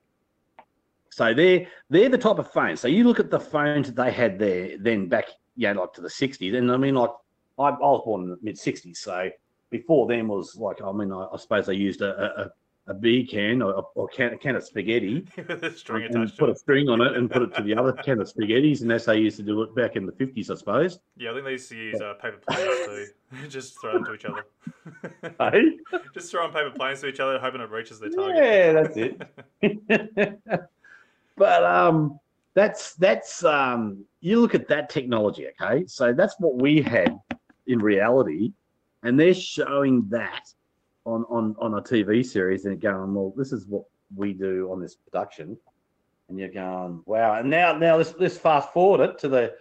So 1.12 1.34
they're 1.34 1.68
they're 1.90 2.10
the 2.10 2.18
type 2.18 2.40
of 2.40 2.52
phones. 2.52 2.80
So 2.80 2.88
you 2.88 3.04
look 3.04 3.20
at 3.20 3.32
the 3.32 3.40
phones 3.40 3.88
that 3.88 3.96
they 3.96 4.12
had 4.12 4.38
there 4.38 4.78
then 4.78 5.08
back, 5.08 5.26
yeah, 5.56 5.74
like 5.74 5.94
to 5.94 6.02
the 6.02 6.10
'60s. 6.10 6.56
And 6.56 6.72
I 6.72 6.78
mean, 6.78 6.96
like 6.96 7.10
I, 7.58 7.70
I 7.70 7.72
was 7.72 8.04
born 8.06 8.24
in 8.24 8.30
the 8.30 8.38
mid 8.42 8.56
'60s, 8.56 8.98
so 8.98 9.30
before 9.70 10.08
then 10.08 10.28
was 10.28 10.56
like, 10.56 10.82
I 10.82 10.92
mean, 10.92 11.12
I, 11.12 11.28
I 11.34 11.38
suppose 11.38 11.68
they 11.68 11.76
used 11.76 12.02
a, 12.02 12.42
a, 12.42 12.52
a 12.90 12.94
beer 12.94 13.24
can 13.30 13.62
or, 13.62 13.88
or 13.96 14.08
can, 14.08 14.34
a 14.34 14.38
can 14.38 14.56
of 14.56 14.64
spaghetti 14.64 15.26
string 15.76 16.06
and 16.06 16.16
attached 16.16 16.38
put 16.38 16.50
a 16.50 16.56
string 16.56 16.90
on 16.90 17.02
it 17.02 17.16
and 17.16 17.30
put 17.30 17.44
it 17.44 17.54
to 17.56 17.62
the 17.62 17.76
other 17.76 17.94
can 18.04 18.20
of 18.20 18.28
spaghettis, 18.28 18.82
and 18.82 18.90
that's 18.90 19.06
how 19.06 19.14
they 19.14 19.20
used 19.20 19.38
to 19.38 19.44
do 19.44 19.62
it 19.62 19.76
back 19.76 19.96
in 19.96 20.06
the 20.06 20.12
'50s, 20.12 20.50
I 20.50 20.56
suppose. 20.56 21.00
Yeah, 21.16 21.32
I 21.32 21.34
think 21.34 21.46
they 21.46 21.52
used 21.52 21.70
to 21.70 21.76
use 21.76 22.02
uh, 22.02 22.16
paper 22.16 22.40
planes 22.48 22.86
too. 22.86 23.08
Just 23.50 23.80
throw 23.80 23.94
them 23.94 24.06
to 24.06 24.14
each 24.14 24.26
other. 24.26 24.46
Hey? 25.40 25.78
Just 26.16 26.32
throwing 26.32 26.52
paper 26.52 26.72
planes 26.72 27.02
to 27.02 27.08
each 27.08 27.20
other, 27.20 27.38
hoping 27.38 27.62
it 27.62 27.70
reaches 27.70 28.00
their 28.00 28.10
target. 28.10 28.38
Yeah, 28.38 28.74
that's 28.74 28.98
it. 28.98 30.42
but 31.38 31.64
um, 31.64 32.20
that's 32.56 32.96
that's 32.96 33.44
um, 33.44 34.04
you 34.22 34.42
look 34.42 34.56
at 34.56 34.68
that 34.68 34.90
technology, 34.90 35.48
okay? 35.62 35.86
So 35.86 36.12
that's 36.12 36.36
what 36.40 36.56
we 36.56 36.82
had 36.82 37.18
in 37.68 37.80
reality, 37.80 38.52
and 39.04 39.20
they're 39.20 39.34
showing 39.34 40.08
that 40.10 40.52
on 41.06 41.26
on 41.30 41.56
on 41.60 41.76
a 41.76 41.82
TV 41.82 42.26
series 42.26 42.66
and 42.66 42.80
going, 42.80 43.14
well, 43.14 43.34
this 43.36 43.52
is 43.52 43.66
what 43.68 43.84
we 44.16 44.34
do 44.34 44.72
on 44.72 44.82
this 44.82 44.96
production, 44.96 45.58
and 46.28 46.40
you're 46.40 46.50
going, 46.50 47.02
wow. 47.06 47.36
And 47.36 47.50
now 47.50 47.74
now 47.74 47.98
let's 47.98 48.14
let's 48.20 48.38
fast 48.38 48.74
forward 48.74 49.02
it 49.02 49.20
to 49.20 49.30
the 49.30 49.54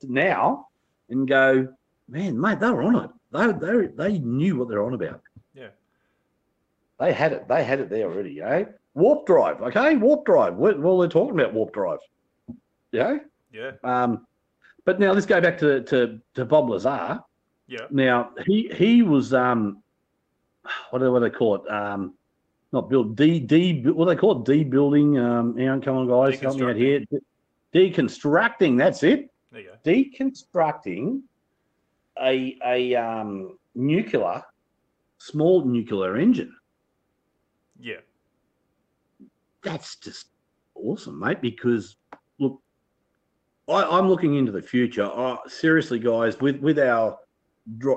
to 0.00 0.12
now 0.12 0.68
and 1.08 1.26
go, 1.26 1.68
man, 2.08 2.40
mate, 2.40 2.60
they 2.60 2.70
were 2.70 2.82
on 2.82 2.96
it. 2.96 3.10
They 3.32 3.52
they 3.52 3.86
they 3.88 4.18
knew 4.18 4.56
what 4.56 4.68
they're 4.68 4.84
on 4.84 4.94
about. 4.94 5.22
Yeah. 5.54 5.68
They 6.98 7.12
had 7.12 7.32
it. 7.32 7.48
They 7.48 7.64
had 7.64 7.80
it 7.80 7.90
there 7.90 8.10
already, 8.10 8.40
eh? 8.40 8.64
Warp 8.94 9.26
drive, 9.26 9.62
okay? 9.62 9.96
Warp 9.96 10.24
drive. 10.24 10.54
Well, 10.56 10.78
well, 10.78 10.98
they're 10.98 11.08
talking 11.08 11.38
about 11.38 11.54
warp 11.54 11.72
drive. 11.72 12.00
Yeah. 12.90 13.18
Yeah. 13.52 13.72
Um, 13.84 14.26
but 14.84 14.98
now 14.98 15.12
let's 15.12 15.26
go 15.26 15.40
back 15.40 15.58
to 15.58 15.82
to, 15.84 16.18
to 16.34 16.44
Bob 16.44 16.70
Lazar. 16.70 17.20
Yeah. 17.68 17.86
Now 17.90 18.30
he 18.46 18.70
he 18.74 19.02
was 19.02 19.32
um, 19.34 19.82
what 20.90 21.00
do 21.00 21.12
what 21.12 21.20
do 21.20 21.28
they 21.28 21.36
call 21.36 21.56
it? 21.56 21.70
Um, 21.70 22.14
not 22.72 22.88
build 22.88 23.14
de 23.16 23.38
de 23.40 23.82
what 23.82 24.06
do 24.06 24.14
they 24.14 24.20
call 24.20 24.40
it? 24.40 24.44
De-building. 24.44 25.18
Um, 25.18 25.56
hang 25.56 25.68
on, 25.68 25.80
come 25.82 25.96
on, 25.96 26.08
guys, 26.08 26.40
help 26.40 26.56
me 26.56 26.64
out 26.66 26.76
here. 26.76 27.04
Deconstructing. 27.74 28.78
That's 28.78 29.02
it. 29.02 29.30
There 29.52 29.60
you 29.60 29.70
go. 29.84 29.90
Deconstructing 29.90 31.20
a 32.20 32.58
a 32.64 32.94
um, 32.94 33.58
nuclear, 33.74 34.42
small 35.18 35.64
nuclear 35.64 36.16
engine. 36.16 36.54
Yeah. 37.80 38.00
that's 39.62 39.96
just 39.96 40.28
awesome, 40.74 41.18
mate. 41.20 41.40
Because 41.40 41.96
look, 42.38 42.60
I, 43.68 43.84
I'm 43.84 44.08
looking 44.08 44.34
into 44.34 44.52
the 44.52 44.62
future. 44.62 45.10
Seriously, 45.46 45.98
guys, 45.98 46.40
with 46.40 46.56
with 46.56 46.78
our, 46.78 47.18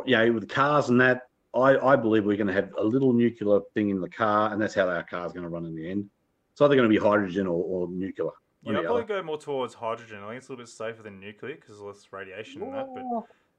you 0.05 0.17
know, 0.17 0.31
with 0.33 0.49
cars 0.49 0.89
and 0.89 0.99
that, 1.01 1.23
I, 1.53 1.77
I 1.77 1.95
believe 1.95 2.25
we're 2.25 2.37
going 2.37 2.47
to 2.47 2.53
have 2.53 2.71
a 2.77 2.83
little 2.83 3.13
nuclear 3.13 3.59
thing 3.73 3.89
in 3.89 3.99
the 3.99 4.09
car, 4.09 4.53
and 4.53 4.61
that's 4.61 4.73
how 4.73 4.87
our 4.87 5.03
car's 5.03 5.33
going 5.33 5.43
to 5.43 5.49
run 5.49 5.65
in 5.65 5.75
the 5.75 5.89
end. 5.89 6.09
It's 6.51 6.61
either 6.61 6.75
going 6.75 6.89
to 6.89 6.93
be 6.93 7.01
hydrogen 7.01 7.47
or, 7.47 7.63
or 7.63 7.87
nuclear. 7.89 8.31
Yeah, 8.63 8.79
I'd 8.79 8.85
probably 8.85 9.03
go 9.03 9.23
more 9.23 9.37
towards 9.37 9.73
hydrogen. 9.73 10.19
I 10.23 10.27
think 10.27 10.37
it's 10.37 10.49
a 10.49 10.51
little 10.51 10.63
bit 10.63 10.69
safer 10.69 11.01
than 11.01 11.19
nuclear 11.19 11.55
because 11.55 11.79
less 11.79 12.07
radiation 12.11 12.61
and 12.61 12.73
that. 12.73 12.87
But 12.93 13.03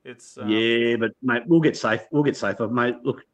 it's 0.05 0.39
um... 0.39 0.49
yeah, 0.49 0.97
but 0.97 1.11
mate, 1.23 1.43
we'll 1.47 1.61
get 1.61 1.77
safe. 1.77 2.03
We'll 2.13 2.23
get 2.23 2.37
safer, 2.37 2.69
mate. 2.69 2.97
Look, 3.03 3.25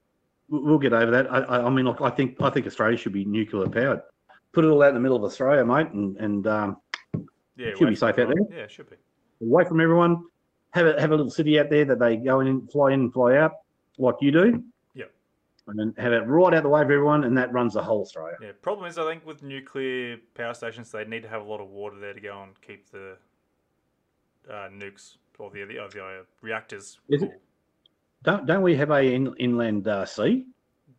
we'll 0.48 0.78
get 0.78 0.92
over 0.92 1.10
that. 1.10 1.30
I, 1.30 1.40
I, 1.40 1.66
I 1.66 1.70
mean, 1.70 1.84
look, 1.84 2.00
I 2.00 2.10
think 2.10 2.40
I 2.40 2.50
think 2.50 2.66
Australia 2.66 2.96
should 2.96 3.12
be 3.12 3.24
nuclear 3.24 3.68
powered. 3.68 4.00
Put 4.52 4.64
it 4.64 4.68
all 4.68 4.82
out 4.82 4.88
in 4.88 4.94
the 4.94 5.00
middle 5.00 5.16
of 5.16 5.24
Australia, 5.24 5.64
mate, 5.64 5.88
and 5.90 6.16
and 6.16 6.46
um, 6.46 6.76
yeah, 7.56 7.74
should 7.76 7.88
be 7.88 7.96
safe 7.96 8.18
out 8.18 8.28
there. 8.28 8.60
Yeah, 8.60 8.66
should 8.66 8.88
be. 8.88 8.96
Away 9.42 9.64
from 9.64 9.80
everyone. 9.80 10.24
Have 10.70 10.87
a 10.87 11.00
have 11.00 11.11
a 11.11 11.16
little 11.16 11.31
city 11.31 11.59
out 11.59 11.70
there 11.70 11.85
that 11.85 11.98
they 11.98 12.16
go 12.16 12.40
in, 12.40 12.66
fly 12.68 12.92
in, 12.92 13.00
and 13.00 13.12
fly 13.12 13.37
out, 13.37 13.52
like 13.98 14.16
you 14.20 14.31
do. 14.31 14.62
Yep. 14.94 15.11
And 15.66 15.78
then 15.78 15.94
have 15.96 16.12
it 16.12 16.26
right 16.26 16.52
out 16.54 16.62
the 16.62 16.68
way 16.68 16.83
of 16.83 16.87
everyone, 16.87 17.24
and 17.24 17.37
that 17.38 17.52
runs 17.52 17.74
the 17.74 17.83
whole 17.83 18.02
Australia. 18.02 18.37
Yeah. 18.42 18.52
Problem 18.61 18.87
is, 18.87 18.98
I 18.98 19.11
think 19.11 19.26
with 19.26 19.42
nuclear 19.42 20.18
power 20.35 20.54
stations, 20.54 20.90
they 20.90 21.04
need 21.04 21.22
to 21.22 21.28
have 21.28 21.40
a 21.40 21.44
lot 21.44 21.61
of 21.61 21.68
water 21.68 21.98
there 21.98 22.12
to 22.12 22.20
go 22.20 22.42
and 22.42 22.61
keep 22.61 22.90
the 22.90 23.16
uh, 24.48 24.68
nukes 24.68 25.16
or 25.38 25.50
the 25.50 25.64
the, 25.64 25.78
uh, 25.78 25.88
the 25.88 26.04
uh, 26.04 26.22
reactors. 26.42 26.98
Is 27.09 27.20
cool. 27.20 27.31
it? 27.31 27.40
Don't 28.22 28.46
don't 28.46 28.62
we 28.62 28.76
have 28.76 28.90
a 28.90 29.00
in, 29.00 29.35
inland 29.37 29.88
uh, 29.88 30.04
sea? 30.04 30.46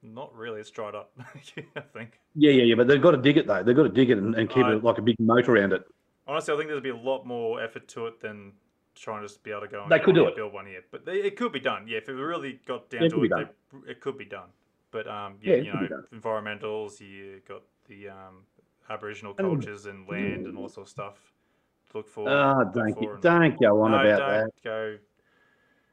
Not 0.01 0.34
really. 0.36 0.62
It's 0.62 0.69
dried 0.69 0.95
up. 0.95 1.12
I 1.75 1.82
think. 1.93 2.19
Yeah, 2.36 2.51
yeah, 2.51 2.63
yeah. 2.63 2.75
But 2.75 2.88
they've 2.88 3.01
got 3.01 3.12
to 3.12 3.17
dig 3.17 3.38
it 3.38 3.47
though. 3.47 3.63
They've 3.63 3.75
got 3.75 3.84
to 3.84 3.89
dig 3.89 4.10
it 4.10 4.17
and, 4.17 4.36
and 4.36 4.49
keep 4.49 4.65
it 4.65 4.84
like 4.84 4.97
a 4.97 5.01
big 5.01 5.15
moat 5.19 5.49
around 5.49 5.73
it. 5.73 5.84
Honestly, 6.27 6.53
I 6.53 6.58
think 6.58 6.69
there'd 6.69 6.84
be 6.84 6.89
a 6.89 6.95
lot 6.95 7.25
more 7.25 7.62
effort 7.62 7.88
to 7.89 8.08
it 8.08 8.21
than 8.21 8.53
trying 8.99 9.21
to 9.21 9.27
just 9.27 9.43
be 9.43 9.51
able 9.51 9.62
to 9.62 9.67
go 9.67 9.83
and 9.83 9.91
they 9.91 9.99
could 9.99 10.15
do 10.15 10.27
it. 10.27 10.35
build 10.35 10.53
one 10.53 10.65
here. 10.65 10.81
But 10.91 11.05
they, 11.05 11.13
it 11.13 11.35
could 11.35 11.51
be 11.51 11.59
done. 11.59 11.85
Yeah, 11.88 11.97
if 11.97 12.09
it 12.09 12.13
really 12.13 12.59
got 12.65 12.89
down 12.89 13.09
to 13.09 13.23
it, 13.23 13.29
they, 13.29 13.91
it 13.91 14.01
could 14.01 14.17
be 14.17 14.25
done. 14.25 14.49
But 14.91 15.07
um, 15.07 15.35
yeah, 15.41 15.55
yeah 15.55 15.81
you 15.81 15.89
know, 15.89 16.03
environmentals. 16.13 16.99
You 16.99 17.41
got 17.47 17.62
the 17.88 18.09
um, 18.09 18.43
Aboriginal 18.89 19.33
cultures 19.33 19.85
and 19.85 20.07
land 20.07 20.47
and 20.47 20.57
all 20.57 20.69
sorts 20.69 20.91
of 20.91 20.93
stuff. 20.93 21.33
To 21.91 21.97
look 21.97 22.07
for. 22.07 22.29
Oh, 22.29 22.71
don't, 22.73 23.01
you, 23.01 23.17
don't 23.21 23.59
go 23.59 23.81
on 23.81 23.91
no, 23.91 23.99
about 23.99 24.19
don't 24.19 24.29
that. 24.29 24.63
Go. 24.63 24.97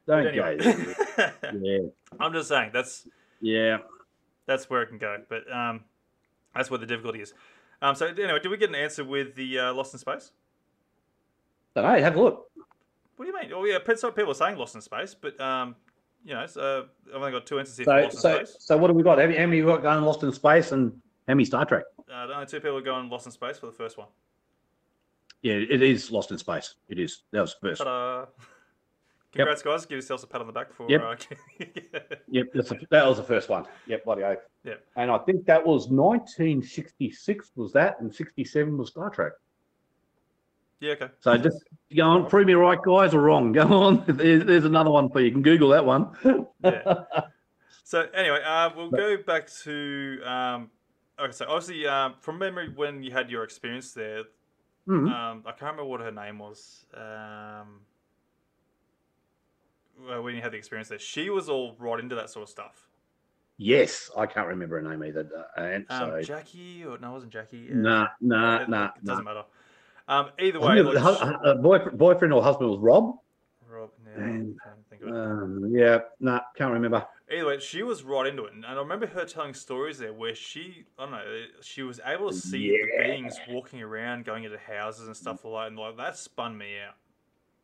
Don't 0.07 0.27
anyway. 0.27 0.57
go. 0.59 1.31
yeah. 1.63 1.79
I'm 2.21 2.33
just 2.33 2.49
saying 2.49 2.71
that's. 2.73 3.07
Yeah. 3.41 3.79
That's 4.47 4.71
where 4.71 4.83
it 4.83 4.87
can 4.87 4.99
go, 4.99 5.17
but 5.29 5.53
um, 5.53 5.81
that's 6.55 6.71
where 6.71 6.79
the 6.79 6.87
difficulty 6.87 7.21
is. 7.21 7.35
Um, 7.83 7.95
so 7.95 8.07
anyway, 8.07 8.39
did 8.41 8.49
we 8.49 8.57
get 8.57 8.69
an 8.69 8.77
answer 8.77 9.05
with 9.05 9.35
the 9.35 9.59
uh, 9.59 9.75
Lost 9.75 9.93
in 9.93 9.99
Space? 9.99 10.31
All 11.75 11.83
right, 11.83 12.03
have 12.03 12.17
a 12.17 12.23
look. 12.23 12.47
Mean? 13.43 13.53
Oh 13.55 13.65
yeah, 13.65 13.79
some 13.95 14.13
people 14.13 14.33
are 14.33 14.35
saying 14.35 14.57
Lost 14.57 14.75
in 14.75 14.81
Space, 14.81 15.15
but 15.15 15.39
um, 15.41 15.77
you 16.25 16.35
know, 16.35 16.47
so 16.47 16.87
I've 17.09 17.17
only 17.17 17.33
got 17.33 17.47
two 17.47 17.59
answers 17.59 17.77
here 17.77 17.85
so, 17.85 17.91
for 17.93 18.03
Lost 18.03 18.19
so, 18.19 18.39
in 18.39 18.47
Space. 18.47 18.57
So 18.61 18.77
what 18.77 18.91
have 18.91 18.97
we 18.97 19.03
got? 19.03 19.19
How 19.19 19.27
many 19.27 19.63
got 19.63 19.83
going 19.83 20.05
Lost 20.05 20.23
in 20.23 20.33
Space 20.33 20.73
and 20.73 20.93
how 21.29 21.35
many 21.35 21.45
Star 21.45 21.65
Trek? 21.65 21.85
Uh, 22.13 22.29
only 22.33 22.47
two 22.47 22.61
people 22.61 22.77
are 22.77 22.83
going 22.83 23.09
Lost 23.09 23.27
in 23.27 23.33
Space 23.33 23.59
for 23.59 23.67
the 23.67 23.73
first 23.73 23.99
one. 23.99 24.09
Yeah, 25.43 25.55
it 25.55 25.83
is 25.83 26.11
Lost 26.11 26.31
in 26.31 26.39
Space. 26.39 26.75
It 26.89 26.99
is. 26.99 27.23
That 27.33 27.41
was 27.43 27.55
first. 27.61 27.79
Ta-da. 27.79 28.27
Congrats, 29.33 29.63
yep. 29.65 29.75
guys! 29.75 29.87
Give 29.87 29.97
yourselves 29.97 30.25
a 30.25 30.27
pat 30.27 30.41
on 30.41 30.47
the 30.47 30.53
back 30.53 30.73
for. 30.73 30.87
Yep. 30.89 31.03
Uh, 31.03 31.17
yep, 32.29 32.47
that's 32.55 32.71
a, 32.71 32.79
that 32.91 33.07
was 33.07 33.19
the 33.19 33.23
first 33.23 33.49
one. 33.49 33.67
Yep, 33.87 34.05
bloody 34.05 34.23
oath. 34.23 34.39
Yep. 34.65 34.83
And 34.97 35.11
I 35.11 35.19
think 35.19 35.45
that 35.47 35.65
was 35.65 35.89
1966. 35.89 37.53
Was 37.55 37.73
that, 37.73 38.01
and 38.01 38.15
67 38.15 38.79
was 38.79 38.89
Star 38.89 39.11
Trek. 39.11 39.33
Yeah. 40.81 40.93
Okay. 40.93 41.09
So 41.21 41.37
just 41.39 41.59
go 41.95 42.03
on, 42.03 42.27
prove 42.27 42.47
me 42.47 42.55
right, 42.55 42.81
guys, 42.81 43.15
or 43.15 43.23
wrong. 43.23 43.53
Go 43.53 43.63
on. 43.63 44.05
There's, 44.07 44.45
there's 44.45 44.65
another 44.65 44.91
one 44.91 45.09
for 45.09 45.21
you. 45.21 45.27
You 45.27 45.33
can 45.33 45.43
Google 45.43 45.71
that 45.71 45.85
one. 45.85 46.11
yeah. 46.65 46.95
So 47.87 48.01
anyway, 48.15 48.41
uh, 48.45 48.71
we'll 48.77 48.91
go 48.91 49.17
back 49.17 49.49
to. 49.63 50.21
Um, 50.25 50.71
okay, 51.21 51.31
so 51.31 51.45
obviously, 51.49 51.87
um, 51.87 52.15
from 52.19 52.37
memory, 52.37 52.69
when 52.75 53.05
you 53.05 53.13
had 53.13 53.31
your 53.31 53.45
experience 53.45 53.93
there, 53.93 54.25
mm-hmm. 54.89 55.07
um, 55.07 55.45
I 55.47 55.53
can't 55.53 55.71
remember 55.71 55.85
what 55.85 56.01
her 56.01 56.11
name 56.11 56.41
was. 56.41 56.85
Um, 56.93 57.83
when 60.21 60.35
you 60.35 60.43
had 60.43 60.51
the 60.51 60.57
experience 60.57 60.89
there, 60.89 60.99
she 60.99 61.31
was 61.31 61.49
all 61.49 61.77
right 61.79 62.01
into 62.01 62.17
that 62.17 62.29
sort 62.29 62.43
of 62.43 62.49
stuff. 62.49 62.89
Yes, 63.57 64.11
I 64.17 64.27
can't 64.27 64.49
remember 64.49 64.83
her 64.83 64.91
name 64.91 65.05
either. 65.05 65.47
Uh, 65.57 65.61
and 65.61 65.87
um, 65.89 66.11
so 66.11 66.23
Jackie 66.23 66.85
or 66.85 66.99
no, 66.99 67.11
it 67.11 67.13
wasn't 67.13 67.33
Jackie. 67.33 67.69
Nah, 67.71 68.09
nah, 68.21 68.63
it, 68.63 68.69
nah. 68.69 68.91
It 68.97 69.05
doesn't 69.05 69.25
nah. 69.25 69.31
matter. 69.33 69.47
Um, 70.09 70.31
either 70.39 70.61
way, 70.61 70.81
like, 70.83 70.97
uh, 71.03 71.55
boyfriend, 71.55 71.99
boyfriend 71.99 72.33
or 72.33 72.43
husband 72.43 72.71
was 72.71 72.79
Rob. 72.79 73.17
Rob, 73.69 73.91
um, 75.05 75.69
yeah, 75.71 75.99
nah, 76.21 76.41
can't 76.57 76.73
remember. 76.73 77.05
Either 77.31 77.47
way, 77.47 77.59
she 77.59 77.83
was 77.83 78.05
right 78.05 78.27
into 78.29 78.45
it, 78.45 78.53
and 78.53 78.65
I 78.65 78.75
remember 78.75 79.07
her 79.07 79.25
telling 79.25 79.53
stories 79.53 79.99
there 79.99 80.13
where 80.13 80.35
she, 80.35 80.85
I 80.97 81.03
don't 81.03 81.13
know, 81.13 81.45
she 81.61 81.83
was 81.83 82.01
able 82.07 82.31
to 82.31 82.37
see 82.37 82.71
yeah. 82.71 82.79
the 82.99 83.05
beings 83.05 83.37
walking 83.49 83.83
around, 83.83 84.25
going 84.25 84.45
into 84.45 84.59
houses 84.59 85.09
and 85.09 85.17
stuff 85.17 85.45
like 85.45 85.65
that, 85.65 85.67
and 85.69 85.79
like 85.79 85.97
that 85.97 86.17
spun 86.17 86.57
me 86.57 86.79
out. 86.87 86.95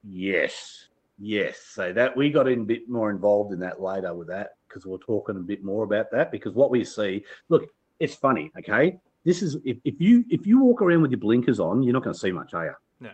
Yes, 0.02 0.88
yes. 1.20 1.60
So 1.60 1.92
that 1.92 2.16
we 2.16 2.30
got 2.30 2.48
in 2.48 2.62
a 2.62 2.64
bit 2.64 2.88
more 2.88 3.10
involved 3.10 3.52
in 3.52 3.60
that 3.60 3.80
later 3.80 4.12
with 4.14 4.26
that 4.28 4.56
because 4.66 4.84
we're 4.84 4.98
talking 4.98 5.36
a 5.36 5.40
bit 5.40 5.62
more 5.62 5.84
about 5.84 6.10
that 6.10 6.32
because 6.32 6.54
what 6.54 6.72
we 6.72 6.84
see, 6.84 7.24
look, 7.48 7.68
it's 8.00 8.16
funny, 8.16 8.50
okay 8.58 8.98
this 9.24 9.42
is 9.42 9.56
if, 9.64 9.76
if 9.84 10.00
you 10.00 10.24
if 10.28 10.46
you 10.46 10.60
walk 10.60 10.82
around 10.82 11.02
with 11.02 11.10
your 11.10 11.20
blinkers 11.20 11.60
on, 11.60 11.82
you're 11.82 11.92
not 11.92 12.02
going 12.02 12.14
to 12.14 12.18
see 12.18 12.32
much, 12.32 12.54
are 12.54 12.64
you? 12.64 12.74
No. 13.00 13.10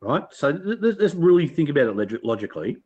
Right. 0.00 0.24
So 0.30 0.50
let's, 0.50 0.98
let's 0.98 1.14
really 1.14 1.48
think 1.48 1.68
about 1.68 1.98
it 1.98 2.24
logically. 2.24 2.76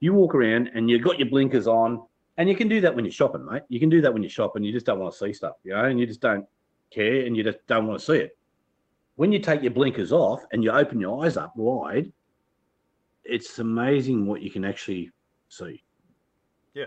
You 0.00 0.12
walk 0.12 0.34
around 0.34 0.70
and 0.74 0.88
you've 0.88 1.02
got 1.02 1.18
your 1.18 1.28
blinkers 1.28 1.66
on, 1.66 2.02
and 2.36 2.48
you 2.48 2.54
can 2.54 2.68
do 2.68 2.80
that 2.82 2.94
when 2.94 3.04
you're 3.04 3.12
shopping, 3.12 3.44
mate. 3.44 3.62
You 3.68 3.80
can 3.80 3.88
do 3.88 4.00
that 4.02 4.12
when 4.12 4.22
you're 4.22 4.30
shopping. 4.30 4.62
You 4.62 4.72
just 4.72 4.86
don't 4.86 4.98
want 4.98 5.12
to 5.12 5.18
see 5.18 5.32
stuff, 5.32 5.54
you 5.64 5.72
know, 5.72 5.84
and 5.84 5.98
you 5.98 6.06
just 6.06 6.20
don't 6.20 6.46
care, 6.90 7.26
and 7.26 7.36
you 7.36 7.42
just 7.42 7.58
don't 7.66 7.86
want 7.86 7.98
to 7.98 8.04
see 8.04 8.18
it. 8.18 8.38
When 9.16 9.32
you 9.32 9.38
take 9.38 9.62
your 9.62 9.72
blinkers 9.72 10.12
off 10.12 10.44
and 10.52 10.62
you 10.62 10.70
open 10.70 11.00
your 11.00 11.24
eyes 11.24 11.36
up 11.36 11.56
wide, 11.56 12.12
it's 13.24 13.58
amazing 13.58 14.26
what 14.26 14.42
you 14.42 14.50
can 14.50 14.64
actually 14.64 15.10
see. 15.48 15.82
Yeah. 16.74 16.84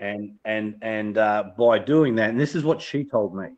And 0.00 0.34
and 0.44 0.76
and 0.82 1.18
uh, 1.18 1.50
by 1.56 1.78
doing 1.78 2.16
that, 2.16 2.30
and 2.30 2.40
this 2.40 2.54
is 2.56 2.64
what 2.64 2.80
she 2.80 3.04
told 3.04 3.36
me 3.36 3.48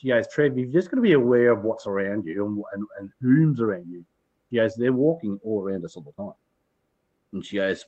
she 0.00 0.08
goes, 0.08 0.26
Trev, 0.32 0.56
you've 0.56 0.72
just 0.72 0.90
got 0.90 0.96
to 0.96 1.02
be 1.02 1.12
aware 1.12 1.50
of 1.50 1.62
what's 1.62 1.86
around 1.86 2.24
you 2.24 2.46
and, 2.46 2.64
and, 2.72 2.86
and 2.98 3.10
whom's 3.20 3.60
around 3.60 3.86
you. 3.86 4.02
She 4.48 4.56
goes, 4.56 4.74
they're 4.74 4.94
walking 4.94 5.38
all 5.44 5.62
around 5.62 5.84
us 5.84 5.94
all 5.94 6.02
the 6.02 6.12
time. 6.12 6.32
And 7.34 7.44
she 7.44 7.56
goes, 7.56 7.84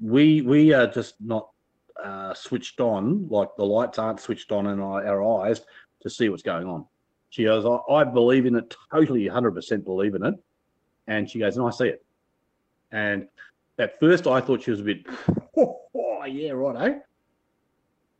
we 0.00 0.42
we 0.42 0.72
are 0.72 0.86
just 0.86 1.16
not 1.20 1.48
uh, 2.02 2.32
switched 2.32 2.80
on, 2.80 3.26
like 3.28 3.48
the 3.56 3.64
lights 3.64 3.98
aren't 3.98 4.20
switched 4.20 4.52
on 4.52 4.68
in 4.68 4.78
our, 4.78 5.04
our 5.04 5.44
eyes 5.44 5.62
to 6.02 6.08
see 6.08 6.28
what's 6.28 6.42
going 6.44 6.68
on. 6.68 6.86
She 7.30 7.44
goes, 7.44 7.66
I, 7.66 7.92
I 7.92 8.04
believe 8.04 8.46
in 8.46 8.54
it, 8.54 8.76
totally 8.92 9.28
100% 9.28 9.84
believe 9.84 10.14
in 10.14 10.24
it. 10.24 10.34
And 11.08 11.28
she 11.28 11.40
goes, 11.40 11.56
and 11.56 11.66
I 11.66 11.70
see 11.70 11.88
it. 11.88 12.04
And 12.92 13.26
at 13.80 13.98
first 13.98 14.28
I 14.28 14.40
thought 14.40 14.62
she 14.62 14.70
was 14.70 14.80
a 14.80 14.84
bit, 14.84 15.06
oh, 15.56 15.80
oh 15.92 16.24
yeah, 16.24 16.52
right, 16.52 16.90
eh? 16.90 16.98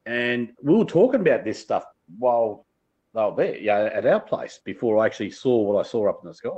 And 0.07 0.55
we 0.61 0.75
were 0.75 0.85
talking 0.85 1.21
about 1.21 1.45
this 1.45 1.61
stuff 1.61 1.85
while 2.19 2.67
they 3.15 3.23
were 3.23 3.35
there, 3.37 3.59
yeah, 3.59 3.91
at 3.93 4.07
our 4.07 4.21
place 4.21 4.61
before 4.65 4.99
I 4.99 5.07
actually 5.07 5.31
saw 5.31 5.57
what 5.59 5.85
I 5.85 5.89
saw 5.89 6.09
up 6.09 6.21
in 6.23 6.29
the 6.29 6.35
sky. 6.35 6.51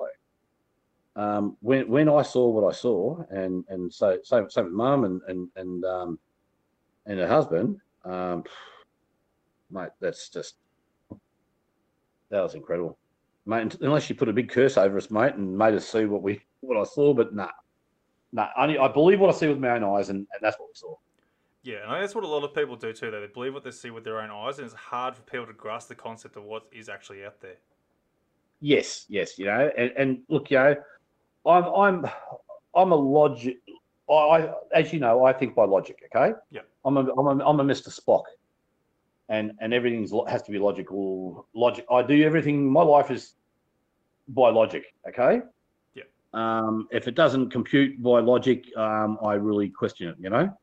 Um, 1.16 1.56
when 1.60 1.88
when 1.88 2.08
I 2.08 2.22
saw 2.22 2.48
what 2.48 2.68
I 2.68 2.76
saw, 2.76 3.22
and 3.30 3.64
and 3.68 3.92
so 3.92 4.18
same 4.22 4.50
same 4.50 4.64
with 4.64 4.72
mum 4.72 5.04
and 5.04 5.20
and 5.28 5.48
and 5.56 5.84
um, 5.84 6.18
and 7.06 7.18
her 7.20 7.28
husband, 7.28 7.78
um, 8.04 8.44
mate, 9.70 9.90
that's 10.00 10.28
just 10.28 10.56
that 12.30 12.42
was 12.42 12.54
incredible, 12.54 12.98
mate. 13.46 13.76
Unless 13.80 14.08
you 14.08 14.16
put 14.16 14.28
a 14.28 14.32
big 14.32 14.48
curse 14.48 14.76
over 14.76 14.96
us, 14.96 15.10
mate, 15.10 15.34
and 15.34 15.56
made 15.56 15.74
us 15.74 15.86
see 15.86 16.04
what 16.04 16.22
we 16.22 16.40
what 16.60 16.78
I 16.78 16.84
saw, 16.84 17.14
but 17.14 17.34
nah, 17.34 17.50
nah. 18.32 18.48
Only 18.56 18.78
I 18.78 18.88
believe 18.88 19.20
what 19.20 19.34
I 19.34 19.38
see 19.38 19.48
with 19.48 19.58
my 19.58 19.70
own 19.70 19.84
eyes, 19.84 20.08
and, 20.08 20.18
and 20.18 20.40
that's 20.40 20.58
what 20.58 20.68
we 20.68 20.74
saw. 20.74 20.94
Yeah, 21.64 21.90
and 21.90 22.02
that's 22.02 22.14
what 22.14 22.24
a 22.24 22.28
lot 22.28 22.44
of 22.44 22.54
people 22.54 22.76
do 22.76 22.92
too. 22.92 23.10
Though 23.10 23.22
they 23.22 23.26
believe 23.26 23.54
what 23.54 23.64
they 23.64 23.70
see 23.70 23.90
with 23.90 24.04
their 24.04 24.20
own 24.20 24.30
eyes, 24.30 24.58
and 24.58 24.66
it's 24.66 24.74
hard 24.74 25.16
for 25.16 25.22
people 25.22 25.46
to 25.46 25.54
grasp 25.54 25.88
the 25.88 25.94
concept 25.94 26.36
of 26.36 26.44
what 26.44 26.66
is 26.70 26.90
actually 26.90 27.24
out 27.24 27.40
there. 27.40 27.56
Yes, 28.60 29.06
yes, 29.08 29.38
you 29.38 29.46
know, 29.46 29.70
and, 29.76 29.90
and 29.96 30.18
look, 30.28 30.50
you 30.50 30.58
know, 30.58 30.76
I'm 31.46 31.64
I'm 31.64 32.06
I'm 32.74 32.92
a 32.92 32.94
logic. 32.94 33.56
I, 34.10 34.50
as 34.74 34.92
you 34.92 35.00
know, 35.00 35.24
I 35.24 35.32
think 35.32 35.54
by 35.54 35.64
logic. 35.64 36.02
Okay. 36.14 36.34
Yeah. 36.50 36.60
I'm 36.84 36.98
a 36.98 37.10
I'm 37.14 37.40
a 37.40 37.44
I'm 37.44 37.60
a 37.60 37.64
Mr. 37.64 37.88
Spock, 37.88 38.24
and 39.30 39.52
and 39.58 39.72
everything 39.72 40.06
has 40.28 40.42
to 40.42 40.52
be 40.52 40.58
logical. 40.58 41.46
Logic. 41.54 41.86
I 41.90 42.02
do 42.02 42.22
everything. 42.22 42.70
My 42.70 42.82
life 42.82 43.10
is 43.10 43.32
by 44.28 44.50
logic. 44.50 44.84
Okay. 45.08 45.40
Yeah. 45.94 46.02
Um, 46.34 46.88
if 46.90 47.08
it 47.08 47.14
doesn't 47.14 47.48
compute 47.48 48.02
by 48.02 48.20
logic, 48.20 48.66
um, 48.76 49.16
I 49.24 49.34
really 49.34 49.70
question 49.70 50.08
it. 50.08 50.16
You 50.20 50.28
know. 50.28 50.54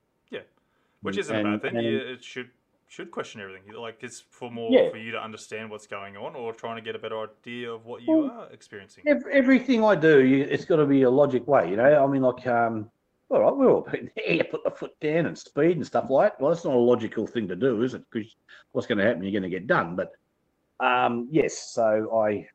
Which 1.01 1.17
isn't 1.17 1.35
and, 1.35 1.47
a 1.47 1.57
bad 1.57 1.61
thing. 1.61 1.77
And, 1.77 1.85
it 1.85 2.23
should 2.23 2.49
should 2.87 3.09
question 3.09 3.39
everything. 3.39 3.73
Like 3.73 3.99
it's 4.01 4.19
for 4.19 4.51
more 4.51 4.69
yeah. 4.71 4.89
for 4.89 4.97
you 4.97 5.11
to 5.11 5.23
understand 5.23 5.69
what's 5.69 5.87
going 5.87 6.17
on, 6.17 6.35
or 6.35 6.53
trying 6.53 6.75
to 6.75 6.81
get 6.81 6.95
a 6.95 6.99
better 6.99 7.21
idea 7.23 7.71
of 7.71 7.85
what 7.85 8.01
you 8.01 8.17
well, 8.17 8.31
are 8.31 8.49
experiencing. 8.51 9.05
Everything 9.31 9.83
I 9.83 9.95
do, 9.95 10.19
it's 10.49 10.65
got 10.65 10.75
to 10.77 10.85
be 10.85 11.03
a 11.03 11.09
logic 11.09 11.47
way. 11.47 11.69
You 11.69 11.77
know, 11.77 12.03
I 12.03 12.07
mean, 12.07 12.21
like 12.21 12.45
um, 12.47 12.89
all 13.31 13.41
right, 13.41 13.55
we're 13.55 13.71
all 13.71 13.81
been 13.91 14.11
there, 14.15 14.43
put 14.43 14.63
the 14.63 14.71
foot 14.71 14.99
down 14.99 15.25
and 15.25 15.37
speed 15.37 15.77
and 15.77 15.85
stuff 15.85 16.09
like 16.09 16.33
that. 16.33 16.41
Well, 16.41 16.51
that's 16.51 16.65
not 16.65 16.75
a 16.75 16.77
logical 16.77 17.25
thing 17.25 17.47
to 17.47 17.55
do, 17.55 17.81
is 17.83 17.93
it? 17.93 18.03
Because 18.11 18.35
what's 18.73 18.87
going 18.87 18.97
to 18.97 19.05
happen? 19.05 19.23
You're 19.23 19.31
going 19.31 19.49
to 19.49 19.49
get 19.49 19.67
done. 19.67 19.95
But 19.95 20.11
um, 20.85 21.27
yes, 21.31 21.71
so 21.73 22.19
I, 22.19 22.47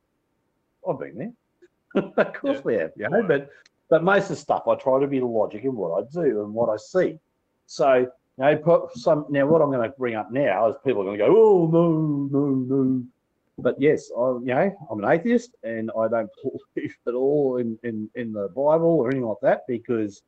I've 0.88 0.98
been 0.98 1.16
there. 1.16 2.02
of 2.16 2.32
course 2.35 2.56
Yeah. 2.56 2.62
we 2.64 2.74
have, 2.74 2.90
you 2.96 3.09
know. 3.09 3.22
But 3.22 3.48
but 3.88 4.02
most 4.04 4.24
of 4.24 4.30
the 4.30 4.37
stuff 4.37 4.64
I 4.68 4.74
try 4.74 5.00
to 5.00 5.06
be 5.06 5.20
logic 5.20 5.64
in 5.64 5.74
what 5.76 6.02
I 6.02 6.06
do 6.12 6.42
and 6.42 6.52
what 6.52 6.68
I 6.68 6.76
see. 6.76 7.18
So 7.66 8.06
know, 8.38 8.57
put 8.57 8.92
some 8.96 9.27
now 9.31 9.46
what 9.46 9.62
I'm 9.62 9.70
going 9.70 9.88
to 9.88 9.96
bring 9.96 10.14
up 10.14 10.31
now 10.31 10.68
is 10.68 10.77
people 10.85 11.03
are 11.03 11.05
going 11.05 11.18
to 11.18 11.25
go, 11.27 11.35
oh 11.37 11.68
no, 11.72 12.29
no, 12.31 12.46
no. 12.55 13.05
But 13.59 13.77
yes, 13.81 14.11
I 14.16 14.20
you 14.20 14.40
know 14.44 14.77
I'm 14.90 15.03
an 15.03 15.11
atheist 15.11 15.57
and 15.62 15.90
I 15.99 16.09
don't 16.09 16.31
believe 16.75 16.96
at 17.07 17.14
all 17.14 17.57
in 17.57 17.79
in 17.83 18.11
in 18.14 18.33
the 18.33 18.49
Bible 18.49 18.99
or 19.01 19.09
anything 19.09 19.27
like 19.27 19.40
that 19.42 19.66
because, 19.66 20.22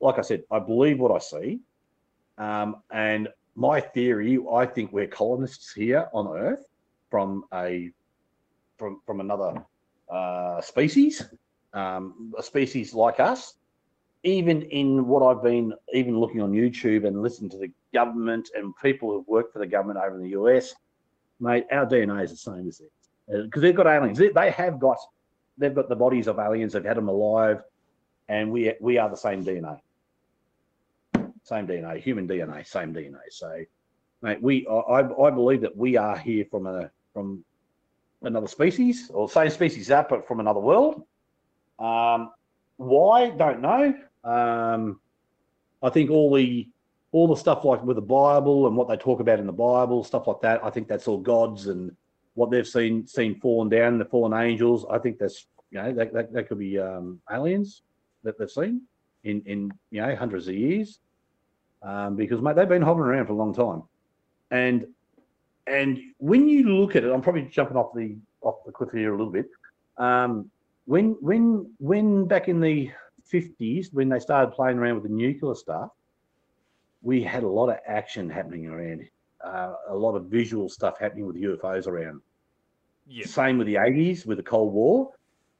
like 0.00 0.18
I 0.18 0.22
said, 0.22 0.42
I 0.50 0.58
believe 0.58 0.98
what 0.98 1.12
I 1.12 1.18
see, 1.18 1.60
um, 2.38 2.82
and 2.90 3.28
my 3.54 3.80
theory, 3.80 4.38
I 4.52 4.66
think 4.66 4.92
we're 4.92 5.06
colonists 5.06 5.72
here 5.72 6.08
on 6.12 6.36
Earth 6.36 6.64
from 7.10 7.44
a 7.52 7.92
from 8.78 9.00
from 9.06 9.20
another 9.20 9.64
uh, 10.10 10.60
species, 10.60 11.24
um, 11.72 12.32
a 12.36 12.42
species 12.42 12.94
like 12.94 13.20
us. 13.20 13.54
Even 14.24 14.62
in 14.62 15.06
what 15.06 15.22
I've 15.22 15.42
been 15.42 15.74
even 15.92 16.18
looking 16.18 16.40
on 16.40 16.52
YouTube 16.52 17.06
and 17.06 17.22
listening 17.22 17.50
to 17.50 17.58
the 17.58 17.70
government 17.92 18.50
and 18.54 18.72
people 18.80 19.10
who've 19.10 19.26
worked 19.26 19.52
for 19.52 19.58
the 19.58 19.66
government 19.66 19.98
over 19.98 20.14
in 20.16 20.22
the 20.22 20.30
US, 20.40 20.74
mate, 21.40 21.66
our 21.72 21.86
DNA 21.86 22.22
is 22.22 22.30
the 22.30 22.36
same 22.36 22.68
as 22.68 22.78
theirs 22.78 23.44
because 23.44 23.62
they've 23.62 23.74
got 23.74 23.86
aliens. 23.86 24.18
They, 24.18 24.28
they 24.28 24.50
have 24.50 24.78
got 24.78 24.98
they've 25.58 25.74
got 25.74 25.88
the 25.88 25.96
bodies 25.96 26.26
of 26.26 26.38
aliens. 26.38 26.72
They've 26.72 26.84
had 26.84 26.96
them 26.96 27.08
alive, 27.08 27.62
and 28.28 28.50
we 28.50 28.74
we 28.80 28.98
are 28.98 29.08
the 29.08 29.16
same 29.16 29.44
DNA, 29.44 29.78
same 31.42 31.66
DNA, 31.66 32.00
human 32.00 32.28
DNA, 32.28 32.66
same 32.66 32.94
DNA. 32.94 33.20
So, 33.30 33.64
mate, 34.22 34.42
we 34.42 34.66
I 34.66 35.00
I 35.00 35.30
believe 35.30 35.60
that 35.62 35.76
we 35.76 35.96
are 35.96 36.16
here 36.16 36.44
from 36.50 36.66
a 36.66 36.90
from 37.12 37.44
another 38.22 38.48
species 38.48 39.10
or 39.12 39.28
same 39.28 39.50
species 39.50 39.90
up, 39.90 40.08
but 40.08 40.26
from 40.26 40.40
another 40.40 40.60
world. 40.60 41.02
Um, 41.78 42.30
why? 42.76 43.30
Don't 43.30 43.60
know. 43.60 43.94
Um, 44.24 45.00
I 45.82 45.90
think 45.90 46.10
all 46.10 46.32
the 46.32 46.68
all 47.12 47.28
the 47.28 47.36
stuff 47.36 47.64
like 47.64 47.82
with 47.82 47.96
the 47.96 48.02
Bible 48.02 48.66
and 48.66 48.76
what 48.76 48.88
they 48.88 48.96
talk 48.96 49.20
about 49.20 49.38
in 49.38 49.46
the 49.46 49.52
Bible, 49.52 50.02
stuff 50.02 50.26
like 50.26 50.40
that. 50.40 50.64
I 50.64 50.70
think 50.70 50.88
that's 50.88 51.06
all 51.06 51.18
gods 51.18 51.66
and 51.66 51.94
what 52.34 52.50
they've 52.50 52.66
seen 52.66 53.06
seen 53.06 53.38
fallen 53.40 53.68
down, 53.68 53.98
the 53.98 54.04
fallen 54.04 54.32
angels. 54.32 54.86
I 54.90 54.98
think 54.98 55.18
that's 55.18 55.46
you 55.70 55.82
know 55.82 55.92
that 55.92 56.12
that, 56.12 56.32
that 56.32 56.48
could 56.48 56.58
be 56.58 56.78
um, 56.78 57.20
aliens 57.30 57.82
that 58.24 58.38
they've 58.38 58.50
seen 58.50 58.82
in 59.24 59.42
in 59.46 59.70
you 59.90 60.00
know 60.00 60.14
hundreds 60.16 60.48
of 60.48 60.54
years, 60.54 61.00
um, 61.82 62.16
because 62.16 62.40
mate 62.40 62.56
they've 62.56 62.68
been 62.68 62.82
hovering 62.82 63.10
around 63.10 63.26
for 63.26 63.32
a 63.32 63.36
long 63.36 63.54
time, 63.54 63.82
and 64.50 64.86
and 65.66 65.98
when 66.18 66.48
you 66.48 66.68
look 66.68 66.96
at 66.96 67.04
it, 67.04 67.12
I'm 67.12 67.22
probably 67.22 67.42
jumping 67.42 67.76
off 67.76 67.92
the 67.94 68.16
off 68.40 68.64
the 68.64 68.72
cliff 68.72 68.90
here 68.92 69.12
a 69.12 69.16
little 69.16 69.32
bit. 69.32 69.48
Um, 69.98 70.50
when 70.86 71.16
when 71.20 71.70
when 71.78 72.26
back 72.26 72.48
in 72.48 72.60
the 72.60 72.90
50s, 73.32 73.92
when 73.92 74.08
they 74.08 74.18
started 74.18 74.52
playing 74.52 74.78
around 74.78 74.94
with 74.94 75.04
the 75.04 75.08
nuclear 75.08 75.54
stuff, 75.54 75.90
we 77.02 77.22
had 77.22 77.42
a 77.42 77.48
lot 77.48 77.68
of 77.68 77.78
action 77.86 78.30
happening 78.30 78.66
around, 78.66 79.08
uh, 79.44 79.74
a 79.88 79.94
lot 79.94 80.14
of 80.14 80.26
visual 80.26 80.68
stuff 80.68 80.98
happening 80.98 81.26
with 81.26 81.36
UFOs 81.36 81.86
around. 81.86 82.20
Yeah. 83.06 83.26
Same 83.26 83.58
with 83.58 83.66
the 83.66 83.74
80s 83.74 84.24
with 84.26 84.38
the 84.38 84.44
Cold 84.44 84.72
War, 84.72 85.10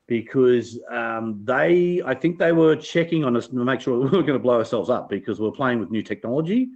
because 0.06 0.78
um, 0.90 1.40
they, 1.44 2.02
I 2.04 2.14
think 2.14 2.38
they 2.38 2.52
were 2.52 2.76
checking 2.76 3.24
on 3.24 3.37
us 3.37 3.48
to 3.48 3.54
make 3.56 3.80
sure 3.80 3.94
we 3.98 4.04
weren't 4.04 4.26
going 4.26 4.38
to 4.38 4.38
blow 4.38 4.58
ourselves 4.58 4.90
up 4.90 5.08
because 5.08 5.40
we 5.40 5.48
are 5.48 5.52
playing 5.52 5.80
with 5.80 5.90
new 5.90 6.02
technology. 6.02 6.68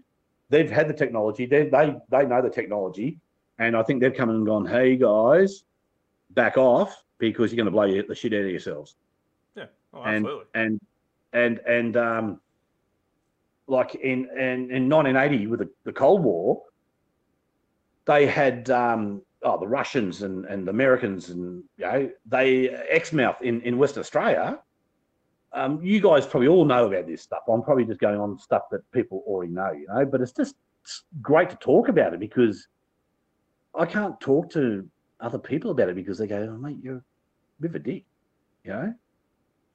They've 0.49 0.71
had 0.71 0.89
the 0.89 0.95
technology, 0.95 1.47
they, 1.47 1.69
they, 1.69 1.97
they 2.09 2.27
know 2.27 2.43
the 2.43 2.51
technology, 2.51 3.19
and 3.59 3.77
I 3.77 3.83
think 3.83 4.01
they've 4.01 4.15
come 4.15 4.31
in 4.31 4.37
and 4.37 4.47
gone, 4.47 4.67
hey 4.67 4.97
guys, 4.97 5.65
back 6.31 6.57
off 6.57 7.03
because 7.19 7.53
you're 7.53 7.57
going 7.57 7.67
to 7.67 7.71
blow 7.73 8.03
the 8.07 8.15
shit 8.15 8.33
out 8.33 8.41
of 8.41 8.51
yourselves. 8.51 8.97
Oh, 9.93 10.03
and 10.03 10.27
and 10.55 10.81
and 11.33 11.59
and 11.61 11.97
um, 11.97 12.41
like 13.67 13.95
in 13.95 14.29
in, 14.37 14.71
in 14.71 14.89
1980 14.89 15.47
with 15.47 15.61
the, 15.61 15.71
the 15.85 15.93
Cold 15.93 16.23
War, 16.23 16.63
they 18.07 18.27
had 18.27 18.71
um, 18.71 19.23
oh 19.43 19.59
the 19.59 19.67
Russians 19.67 20.23
and 20.23 20.45
and 20.47 20.67
the 20.67 20.71
Americans 20.71 21.31
and 21.31 21.63
you 21.77 21.85
know 21.85 22.11
they 22.27 22.69
Exmouth 22.91 23.43
in 23.43 23.61
in 23.63 23.79
Western 23.79 24.01
Australia. 24.01 24.61
Um, 25.53 25.81
you 25.83 26.01
guys 26.01 26.27
probably 26.27 26.49
all 26.49 26.67
know 26.67 26.87
about 26.87 27.07
this 27.07 27.23
stuff. 27.23 27.43
I'm 27.49 27.63
probably 27.63 27.87
just 27.87 28.01
going 28.01 28.21
on 28.21 28.39
stuff 28.39 28.65
that 28.71 28.81
people 28.93 29.23
already 29.27 29.53
know, 29.53 29.73
you 29.73 29.87
know. 29.89 30.05
But 30.05 30.21
it's 30.21 30.33
just 30.33 30.57
it's 30.83 31.05
great 31.23 31.51
to 31.51 31.57
talk 31.57 31.89
about 31.89 32.13
it 32.13 32.21
because 32.21 32.69
I 33.75 33.87
can't 33.87 34.21
talk 34.21 34.51
to 34.51 34.89
other 35.21 35.39
people 35.39 35.71
about 35.71 35.89
it 35.89 35.97
because 35.97 36.19
they 36.19 36.27
go, 36.27 36.49
oh, 36.51 36.59
"Mate, 36.59 36.77
you're 36.83 36.97
a 36.97 37.03
bit 37.61 37.71
of 37.71 37.75
a 37.77 37.79
dick," 37.79 38.05
you 38.65 38.73
know. 38.73 38.95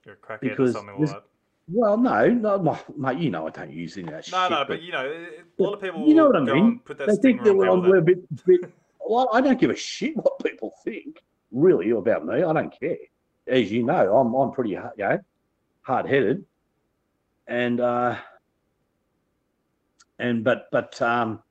You're 0.05 0.15
a 0.15 0.17
crackhead 0.17 0.43
or 0.45 0.49
because 0.49 0.73
something 0.73 0.99
this- 0.99 1.11
like 1.11 1.21
that. 1.21 1.27
Well, 1.73 1.95
no, 1.95 2.27
no, 2.27 2.77
mate. 2.97 3.19
You 3.19 3.29
know 3.29 3.47
I 3.47 3.49
don't 3.51 3.71
use 3.71 3.95
any 3.95 4.07
of 4.07 4.09
that 4.09 4.31
No, 4.31 4.39
shit. 4.43 4.49
no, 4.51 4.59
no, 4.59 4.65
but 4.65 4.81
you 4.81 4.91
know, 4.91 5.05
a 5.07 5.63
lot 5.63 5.73
of 5.75 5.81
people 5.81 6.05
you 6.05 6.15
know 6.15 6.25
what 6.27 6.35
I 6.35 6.39
mean. 6.41 6.79
put 6.83 6.97
that 6.97 7.07
they 7.07 7.15
think 7.15 7.43
that 7.43 7.51
on 7.51 7.57
we're, 7.57 7.79
we're 7.91 7.97
a 7.97 8.01
bit, 8.01 8.45
bit. 8.45 8.61
Well, 8.99 9.29
I 9.31 9.39
don't 9.39 9.59
give 9.59 9.69
a 9.69 9.75
shit 9.75 10.17
what 10.17 10.37
people 10.43 10.73
think 10.83 11.23
really 11.51 11.91
about 11.91 12.25
me. 12.25 12.43
I 12.43 12.51
don't 12.51 12.77
care. 12.77 12.97
As 13.47 13.71
you 13.71 13.83
know, 13.83 14.17
I'm 14.17 14.33
I'm 14.33 14.51
pretty 14.51 14.73
hard, 14.73 14.93
you 14.97 15.05
know, 15.07 15.19
hard 15.83 16.07
headed, 16.07 16.43
and 17.47 17.79
uh, 17.79 18.17
and 20.19 20.43
but 20.43 20.67
but 20.71 21.01
um, 21.01 21.41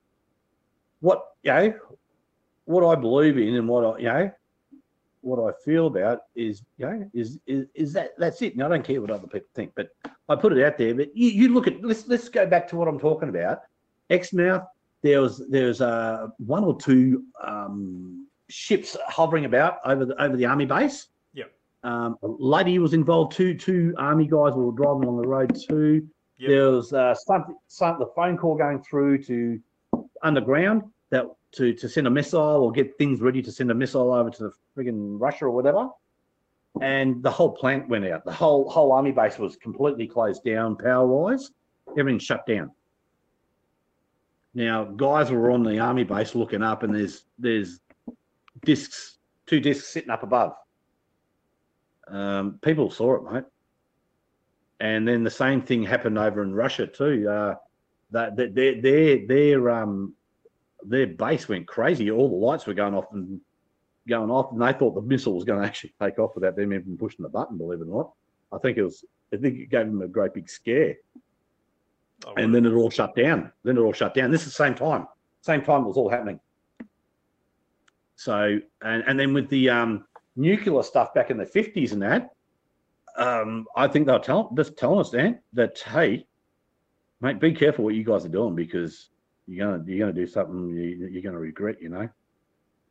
what 1.01 1.25
you 1.45 1.53
know, 1.53 1.75
what 2.65 2.85
I 2.85 3.01
believe 3.01 3.39
in 3.39 3.55
and 3.55 3.69
what 3.69 3.85
I 3.85 3.99
you 3.99 4.05
know, 4.05 4.31
what 5.23 5.39
I 5.39 5.53
feel 5.65 5.87
about 5.87 6.23
is 6.35 6.63
you 6.79 6.87
know 6.87 7.11
is 7.13 7.39
is, 7.47 7.67
is 7.75 7.93
that 7.93 8.11
that's 8.19 8.43
it. 8.43 8.55
And 8.55 8.63
I 8.63 8.69
don't 8.69 8.85
care 8.85 9.01
what 9.01 9.11
other 9.11 9.27
people 9.27 9.49
think, 9.55 9.73
but 9.75 9.89
I 10.29 10.37
put 10.37 10.53
it 10.53 10.65
out 10.65 10.79
there. 10.79 10.95
But 10.95 11.17
you, 11.17 11.31
you 11.31 11.49
look 11.55 11.67
at 11.67 11.83
let's 11.83 12.07
let's 12.09 12.29
go 12.29 12.47
back 12.47 12.69
to 12.69 12.77
what 12.77 12.89
I'm 12.89 12.99
talking 12.99 13.29
about. 13.29 13.61
Exmouth, 14.11 14.65
there 15.03 15.21
was 15.21 15.47
there 15.49 15.67
was 15.67 15.81
uh, 15.81 16.29
one 16.39 16.65
or 16.65 16.79
two 16.79 17.25
um, 17.45 18.27
ships 18.49 18.97
hovering 19.07 19.45
about 19.45 19.79
over 19.85 20.05
the 20.05 20.23
over 20.23 20.37
the 20.37 20.47
army 20.47 20.67
base. 20.67 21.09
Yep. 21.35 21.53
Um, 21.85 22.17
a 22.23 22.29
lady 22.29 22.79
was 22.79 22.95
involved. 22.95 23.33
Two 23.33 23.55
two 23.55 23.95
army 23.99 24.25
guys 24.25 24.55
were 24.55 24.73
driving 24.73 25.05
along 25.05 25.23
the 25.23 25.29
road 25.29 25.57
too. 25.69 26.07
Yep. 26.39 26.49
There 26.49 26.71
was 26.71 26.93
uh, 26.93 27.15
some, 27.15 27.57
some 27.69 27.99
the 27.99 28.11
phone 28.17 28.39
call 28.39 28.57
going 28.57 28.83
through 28.83 29.23
to 29.25 29.61
underground 30.23 30.83
to 31.53 31.75
to 31.75 31.89
send 31.89 32.07
a 32.07 32.11
missile 32.11 32.41
or 32.41 32.73
get 32.73 32.97
things 32.99 33.21
ready 33.21 33.43
to 33.43 33.53
send 33.53 33.71
a 33.71 33.75
missile 33.75 34.13
over 34.13 34.31
to 34.31 34.43
the 34.45 34.53
friggin' 34.77 35.21
Russia 35.21 35.47
or 35.47 35.51
whatever. 35.51 35.89
And 36.81 37.23
the 37.23 37.31
whole 37.31 37.51
plant 37.51 37.89
went 37.89 38.07
out. 38.07 38.25
The 38.25 38.33
whole 38.33 38.69
whole 38.69 38.93
army 38.93 39.13
base 39.13 39.39
was 39.39 39.57
completely 39.57 40.07
closed 40.07 40.45
down 40.45 40.77
power 40.77 41.07
wise. 41.07 41.51
Everything 41.99 42.19
shut 42.19 42.47
down. 42.47 42.71
Now, 44.55 44.85
guys 44.85 45.31
were 45.31 45.51
on 45.51 45.63
the 45.63 45.79
army 45.79 46.05
base 46.05 46.35
looking 46.35 46.63
up, 46.63 46.83
and 46.83 46.95
there's 46.95 47.25
there's 47.39 47.81
discs, 48.65 49.19
two 49.47 49.61
discs 49.61 49.89
sitting 49.89 50.11
up 50.11 50.23
above. 50.23 50.53
Um, 52.09 52.59
people 52.63 52.91
saw 52.91 53.17
it, 53.17 53.33
mate. 53.33 53.45
And 54.81 55.07
then 55.07 55.25
the 55.25 55.31
same 55.31 55.63
thing 55.63 55.83
happened 55.83 56.19
over 56.19 56.43
in 56.43 56.55
Russia 56.55 56.87
too. 56.87 57.29
Uh, 57.29 57.55
that 58.13 58.37
that 58.37 58.55
their 58.55 59.27
their 59.27 59.71
um 59.71 60.15
their 60.83 61.07
base 61.07 61.49
went 61.49 61.67
crazy. 61.67 62.11
All 62.11 62.29
the 62.29 62.35
lights 62.35 62.67
were 62.67 62.75
going 62.75 62.95
off 62.95 63.07
and 63.13 63.41
going 64.09 64.31
off, 64.31 64.53
and 64.53 64.61
they 64.61 64.73
thought 64.73 64.95
the 64.95 65.03
missile 65.03 65.35
was 65.35 65.45
going 65.45 65.61
to 65.61 65.67
actually 65.67 65.95
take 66.01 66.19
off 66.19 66.35
without 66.35 66.57
them 66.57 66.73
even 66.73 66.97
pushing 66.97 67.23
the 67.23 67.29
button. 67.29 67.59
Believe 67.59 67.81
it 67.81 67.89
or 67.89 67.97
not, 67.97 68.13
I 68.53 68.59
think 68.59 68.79
it 68.79 68.83
was. 68.83 69.05
I 69.33 69.37
think 69.37 69.59
it 69.59 69.71
gave 69.71 69.87
them 69.87 70.03
a 70.03 70.09
great 70.09 70.35
big 70.35 70.51
scare 70.51 70.97
Oh, 72.27 72.35
and 72.37 72.55
then 72.55 72.67
it 72.67 72.73
all 72.73 72.91
shut 72.91 73.15
down. 73.15 73.53
Then 73.65 73.79
it 73.79 73.81
all 73.81 73.93
shut 73.93 74.15
down. 74.15 74.31
This 74.31 74.43
is 74.43 74.49
the 74.49 74.65
same 74.65 74.75
time. 74.75 75.07
Same 75.41 75.63
time 75.63 75.83
it 75.83 75.89
was 75.89 75.97
all 75.97 76.11
happening. 76.11 76.41
So 78.17 78.59
and 78.83 79.05
and 79.07 79.19
then 79.19 79.33
with 79.33 79.49
the 79.49 79.71
um, 79.71 80.05
nuclear 80.37 80.83
stuff 80.83 81.15
back 81.15 81.31
in 81.31 81.39
the 81.39 81.47
fifties 81.47 81.93
and 81.93 82.03
that, 82.03 82.31
um, 83.17 83.67
I 83.75 83.89
think 83.89 84.07
they're 84.07 84.19
telling 84.19 84.55
just 84.55 84.77
telling 84.77 85.01
us 85.01 85.11
Dan 85.11 85.41
that 85.55 85.79
hey, 85.79 86.27
mate, 87.21 87.41
be 87.41 87.53
careful 87.53 87.85
what 87.85 87.95
you 87.95 88.05
guys 88.05 88.27
are 88.27 88.31
doing 88.31 88.55
because 88.55 89.09
you're 89.51 89.67
gonna 89.71 89.85
you're 89.87 89.99
gonna 89.99 90.13
do 90.13 90.27
something 90.27 90.71
you, 90.71 91.09
you're 91.11 91.23
gonna 91.23 91.39
regret. 91.39 91.81
You 91.83 91.89
know. 91.91 92.09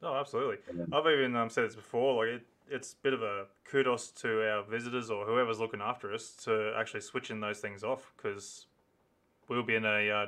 Oh, 0.03 0.16
absolutely. 0.16 0.57
Then- 0.72 0.88
I've 0.93 1.05
even 1.07 1.36
um, 1.36 1.49
said 1.49 1.66
this 1.66 1.76
before. 1.76 2.24
Like, 2.26 2.36
it, 2.36 2.41
it's 2.70 2.93
a 2.93 2.95
bit 3.01 3.14
of 3.14 3.22
a 3.24 3.45
kudos 3.66 4.10
to 4.12 4.47
our 4.49 4.64
visitors 4.64 5.10
or 5.10 5.26
whoever's 5.26 5.60
looking 5.60 5.82
after 5.82 6.14
us 6.14 6.32
to 6.45 6.74
actually 6.78 7.01
switching 7.01 7.39
those 7.39 7.60
things 7.60 7.84
off 7.84 8.14
because 8.16 8.68
we'll 9.47 9.64
be 9.64 9.76
in 9.76 9.86
a 9.86 10.10
uh, 10.10 10.26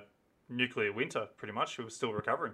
nuclear 0.49 0.91
winter 0.91 1.27
pretty 1.37 1.53
much. 1.53 1.77
We're 1.77 1.89
still 1.89 2.11
recovering. 2.13 2.53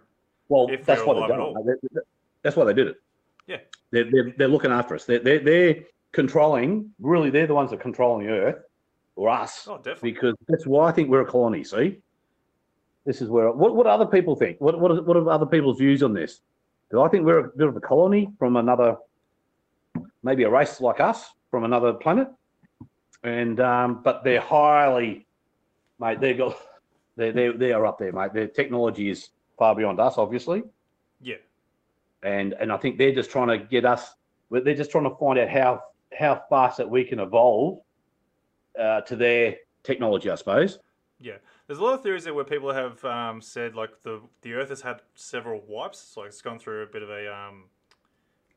Well, 0.50 0.68
that's 0.86 1.04
what 1.06 1.16
they're 1.20 1.28
doing. 1.28 1.40
all. 1.40 1.64
They- 1.64 1.74
they- 1.94 2.02
That's 2.44 2.56
why 2.56 2.66
they 2.66 2.74
did 2.74 2.88
it. 2.88 3.02
Yeah. 3.48 3.58
They're, 3.92 4.10
they're, 4.12 4.34
they're 4.38 4.48
looking 4.48 4.72
after 4.72 4.94
us. 4.96 5.06
They're, 5.06 5.20
they're, 5.20 5.40
they're 5.40 5.76
controlling, 6.12 6.92
really, 7.00 7.30
they're 7.30 7.48
the 7.48 7.54
ones 7.56 7.70
that 7.72 7.78
are 7.80 7.82
controlling 7.82 8.28
the 8.28 8.34
earth 8.34 8.64
or 9.16 9.30
us 9.30 9.68
Oh, 9.70 9.78
definitely. 9.78 10.12
because 10.12 10.36
that's 10.48 10.68
why 10.68 10.90
I 10.90 10.92
think 10.92 11.10
we're 11.10 11.22
a 11.22 11.26
colony. 11.26 11.64
See, 11.64 12.00
this 13.08 13.22
is 13.22 13.30
where 13.30 13.50
what 13.52 13.74
what 13.74 13.88
other 13.88 14.06
people 14.06 14.36
think? 14.36 14.60
What 14.60 14.80
what 14.80 14.92
are, 14.92 15.02
what 15.02 15.16
are 15.16 15.30
other 15.32 15.46
people's 15.46 15.80
views 15.80 16.04
on 16.04 16.14
this? 16.14 16.42
Do 16.92 17.02
I 17.02 17.08
think 17.08 17.26
we're 17.26 17.40
a 17.40 17.50
bit 17.50 17.68
of 17.68 17.76
a 17.78 17.80
colony 17.80 18.30
from 18.38 18.58
another, 18.58 18.98
maybe 20.24 20.44
a 20.44 20.50
race 20.50 20.82
like 20.82 21.00
us 21.00 21.32
from 21.50 21.64
another 21.64 21.94
planet? 21.94 22.28
And 23.24 23.62
um, 23.62 24.02
but 24.04 24.26
they're 24.26 24.42
highly, 24.42 25.26
mate. 26.00 26.20
They 26.20 26.34
got 26.34 26.58
they 27.16 27.32
they 27.32 27.48
they 27.50 27.72
are 27.72 27.86
up 27.86 27.98
there, 27.98 28.12
mate. 28.12 28.34
Their 28.34 28.48
technology 28.48 29.10
is 29.10 29.30
far 29.58 29.74
beyond 29.74 30.02
us, 30.02 30.18
obviously, 30.18 30.64
Yeah. 31.22 31.36
and 32.24 32.54
and 32.60 32.74
I 32.74 32.78
think 32.78 32.98
they're 32.98 33.16
just 33.16 33.32
trying 33.32 33.48
to 33.48 33.58
get 33.58 33.86
us. 33.86 34.16
They're 34.52 34.76
just 34.76 34.92
trying 34.92 35.06
to 35.06 35.16
find 35.16 35.40
out 35.40 35.50
how 35.50 35.82
how 36.14 36.44
fast 36.50 36.78
that 36.78 36.90
we 36.90 37.06
can 37.06 37.20
evolve 37.22 37.80
uh, 38.78 39.02
to 39.02 39.16
their 39.16 39.56
technology, 39.84 40.30
I 40.30 40.36
suppose. 40.36 40.80
Yeah, 41.20 41.38
there's 41.68 41.80
a 41.80 41.84
lot 41.84 41.94
of 41.94 42.02
theories 42.04 42.24
there 42.24 42.34
where 42.34 42.46
people 42.46 42.74
have 42.74 43.04
um, 43.06 43.42
said 43.42 43.76
like 43.76 44.02
the 44.04 44.22
the 44.42 44.54
Earth 44.54 44.70
has 44.70 44.82
had 44.82 45.02
several 45.16 45.62
wipes, 45.68 46.00
so 46.00 46.24
it's 46.24 46.42
gone 46.42 46.60
through 46.60 46.84
a 46.84 46.88
bit 46.88 47.04
of 47.04 47.10
a 47.10 47.34
um, 47.34 47.66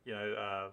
you 0.05 0.13
know, 0.13 0.33
uh, 0.35 0.69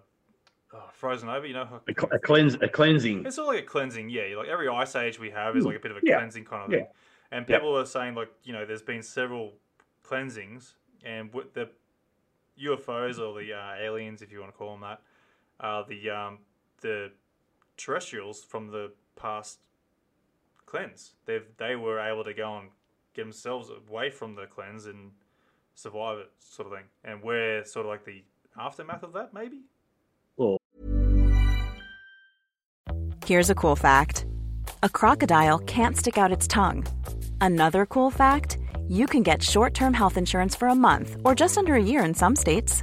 oh, 0.76 0.88
frozen 0.92 1.28
over. 1.28 1.46
You 1.46 1.54
know, 1.54 1.80
A, 1.88 1.92
cl- 2.00 2.12
a 2.12 2.18
cleanse, 2.18 2.54
a 2.54 2.68
cleansing. 2.68 3.26
it's 3.26 3.38
all 3.38 3.46
like 3.48 3.60
a 3.64 3.66
cleansing. 3.66 4.08
Yeah, 4.08 4.36
like 4.36 4.48
every 4.48 4.68
ice 4.68 4.94
age 4.96 5.18
we 5.18 5.30
have 5.30 5.56
is 5.56 5.64
like 5.64 5.76
a 5.76 5.80
bit 5.80 5.90
of 5.90 5.96
a 5.98 6.00
Yeah. 6.02 6.16
cleansing 6.16 6.44
kind 6.44 6.64
of 6.64 6.70
Yeah. 6.70 6.78
thing. 6.78 6.86
And 7.32 7.46
Yeah. 7.48 7.56
people 7.58 7.76
are 7.78 7.86
saying 7.86 8.14
like 8.14 8.30
you 8.44 8.52
know, 8.52 8.64
there's 8.64 8.82
been 8.82 9.02
several 9.02 9.54
cleansings, 10.02 10.74
and 11.04 11.32
with 11.34 11.52
the 11.54 11.68
UFOs 12.60 13.18
or 13.18 13.40
the 13.40 13.52
uh, 13.52 13.74
aliens, 13.78 14.22
if 14.22 14.32
you 14.32 14.40
want 14.40 14.52
to 14.52 14.56
call 14.58 14.72
them 14.72 14.80
that, 14.82 15.00
are 15.60 15.84
the 15.84 16.10
um, 16.10 16.38
the 16.80 17.10
terrestrials 17.76 18.42
from 18.42 18.68
the 18.68 18.92
past 19.16 19.58
cleanse. 20.68 21.14
They 21.26 21.40
they 21.56 21.76
were 21.76 21.98
able 21.98 22.24
to 22.24 22.34
go 22.34 22.58
and 22.58 22.68
get 23.14 23.22
themselves 23.22 23.70
away 23.70 24.10
from 24.10 24.34
the 24.34 24.46
cleanse 24.46 24.86
and 24.86 25.12
survive 25.74 26.18
it, 26.18 26.30
sort 26.38 26.68
of 26.68 26.74
thing. 26.74 26.84
And 27.04 27.22
we're 27.22 27.64
sort 27.64 27.86
of 27.86 27.90
like 27.90 28.04
the 28.04 28.22
aftermath 28.58 29.02
of 29.02 29.12
that, 29.14 29.32
maybe. 29.32 29.62
Here's 33.24 33.50
a 33.50 33.54
cool 33.54 33.76
fact 33.76 34.26
a 34.82 34.88
crocodile 34.88 35.58
can't 35.60 35.96
stick 35.96 36.18
out 36.18 36.32
its 36.32 36.46
tongue. 36.46 36.86
Another 37.40 37.86
cool 37.86 38.10
fact 38.10 38.58
you 38.88 39.06
can 39.06 39.22
get 39.22 39.42
short 39.42 39.74
term 39.74 39.94
health 39.94 40.16
insurance 40.16 40.54
for 40.54 40.68
a 40.68 40.74
month 40.74 41.16
or 41.24 41.34
just 41.34 41.58
under 41.58 41.74
a 41.74 41.82
year 41.82 42.04
in 42.04 42.14
some 42.14 42.36
states. 42.36 42.82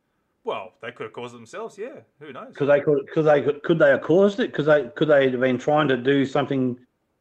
Well, 0.43 0.73
they 0.81 0.91
could 0.91 1.03
have 1.05 1.13
caused 1.13 1.33
it 1.35 1.37
themselves. 1.37 1.77
Yeah, 1.77 1.99
who 2.19 2.33
knows? 2.33 2.47
Because 2.49 2.67
they 2.67 2.81
could, 2.81 3.05
because 3.05 3.25
they 3.25 3.41
could, 3.41 3.61
could 3.63 3.79
they 3.79 3.89
have 3.89 4.01
caused 4.01 4.39
it? 4.39 4.51
Because 4.51 4.65
they 4.65 4.89
could 4.95 5.07
they 5.07 5.29
have 5.29 5.39
been 5.39 5.57
trying 5.59 5.87
to 5.89 5.97
do 5.97 6.25
something 6.25 6.77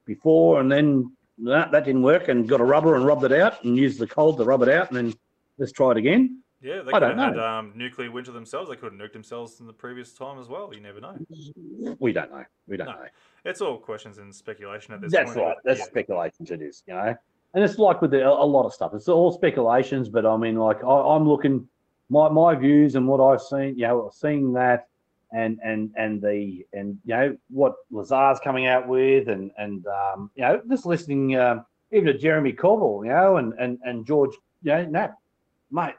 before 0.07 0.61
and 0.61 0.73
then 0.73 1.13
that, 1.39 1.71
that 1.73 1.85
didn't 1.85 2.03
work 2.03 2.29
and 2.29 2.49
got 2.49 2.61
a 2.61 2.65
rubber 2.65 2.97
and 2.97 3.05
rubbed 3.05 3.25
it 3.25 3.33
out 3.33 3.63
and 3.65 3.77
used 3.77 3.99
the 3.99 4.07
cold 4.07 4.39
to 4.39 4.45
rub 4.45 4.63
it 4.63 4.69
out 4.69 4.89
and 4.89 4.97
then 4.97 5.15
let's 5.59 5.73
try 5.73 5.91
it 5.91 5.97
again. 5.99 6.43
Yeah, 6.63 6.83
they 6.83 6.93
could 6.93 7.03
have 7.03 7.17
don't 7.17 7.19
had 7.19 7.37
know. 7.37 7.47
um, 7.47 7.73
nuclear 7.75 8.11
winter 8.11 8.33
themselves. 8.33 8.69
They 8.69 8.77
could 8.77 8.93
have 8.93 9.01
nuked 9.01 9.13
themselves 9.15 9.61
in 9.61 9.67
the 9.67 9.73
previous 9.73 10.13
time 10.13 10.39
as 10.39 10.49
well. 10.49 10.71
You 10.75 10.81
never 10.81 11.01
know. 11.01 11.17
We 11.99 12.13
don't 12.13 12.31
know. 12.31 12.45
We 12.67 12.77
don't 12.77 12.87
No. 12.87 12.93
know. 12.95 13.07
It's 13.45 13.61
all 13.63 13.79
questions 13.79 14.19
and 14.19 14.35
speculation 14.35 14.93
at 14.93 15.01
this 15.01 15.11
That's 15.13 15.33
point. 15.33 15.39
right. 15.47 15.57
but 15.63 15.69
That's 15.69 15.81
yeah. 15.81 15.87
speculations. 15.87 16.51
It 16.51 16.61
is, 16.61 16.83
you 16.87 16.93
know, 16.95 17.15
and 17.55 17.65
it's 17.65 17.79
like 17.79 18.03
with 18.03 18.11
the, 18.11 18.29
a 18.29 18.31
lot 18.31 18.67
of 18.67 18.75
stuff. 18.75 18.93
It's 18.95 19.09
all 19.09 19.33
speculations, 19.33 20.09
but 20.11 20.27
I 20.27 20.37
mean, 20.37 20.57
like 20.57 20.85
I, 20.85 20.89
I'm 21.15 21.27
looking 21.27 21.67
my 22.11 22.29
my 22.29 22.55
views 22.55 22.95
and 22.95 23.09
what 23.09 23.21
I've 23.21 23.41
seen. 23.41 23.79
You 23.79 23.87
know, 23.87 24.11
seeing 24.13 24.53
that 24.53 24.89
and 25.33 25.59
and 25.65 25.91
and 25.97 26.21
the 26.21 26.67
and 26.73 26.99
you 27.05 27.15
know 27.15 27.37
what 27.49 27.75
Lazar's 27.91 28.41
coming 28.41 28.67
out 28.67 28.89
with, 28.89 29.29
and 29.29 29.51
and 29.57 29.87
um, 29.87 30.31
you 30.35 30.43
know 30.43 30.61
just 30.69 30.87
listening 30.87 31.37
um, 31.37 31.65
even 31.93 32.07
to 32.07 32.19
Jeremy 32.19 32.53
Corbell, 32.53 33.05
you 33.05 33.13
know, 33.13 33.37
and 33.37 33.53
and 33.55 33.79
and 33.85 34.07
George, 34.07 34.35
you 34.63 34.87
know, 34.87 35.09
mate, 35.71 35.95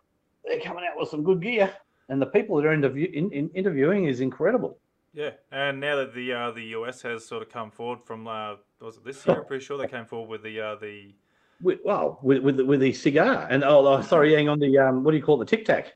they're 0.45 0.59
coming 0.59 0.84
out 0.89 0.97
with 0.97 1.09
some 1.09 1.24
good 1.24 1.41
gear, 1.41 1.74
and 2.09 2.22
the 2.22 2.26
people 2.26 2.57
that 2.57 2.66
are 2.66 2.74
interview, 2.74 3.09
in, 3.14 3.32
in, 3.32 3.49
interviewing 3.49 4.05
is 4.05 4.22
incredible. 4.22 4.78
Yeah, 5.14 5.32
and 5.51 5.80
now 5.80 5.97
that 5.97 6.14
the 6.14 6.34
uh, 6.34 6.51
the 6.51 6.64
US 6.78 7.01
has 7.03 7.26
sort 7.26 7.41
of 7.41 7.49
come 7.49 7.72
forward 7.72 7.99
from 8.05 8.28
uh, 8.28 8.55
was 8.82 8.97
it 8.97 9.05
this 9.05 9.26
year? 9.26 9.38
I'm 9.38 9.45
pretty 9.45 9.64
sure 9.64 9.78
they 9.78 9.88
came 9.88 10.05
forward 10.05 10.30
with 10.30 10.43
the 10.43 10.59
uh, 10.59 10.76
the 10.76 11.14
With, 11.62 11.80
well, 11.86 12.20
with, 12.22 12.39
with 12.43 12.59
with 12.62 12.82
the 12.82 12.93
cigar 12.93 13.47
and 13.49 13.64
oh, 13.64 13.86
oh 13.86 14.01
sorry, 14.01 14.34
hang 14.34 14.49
on 14.49 14.59
the 14.59 14.78
um, 14.78 15.03
what 15.03 15.12
do 15.12 15.18
you 15.18 15.24
call 15.24 15.41
it, 15.41 15.49
the 15.49 15.57
Tic 15.57 15.66
Tac? 15.66 15.93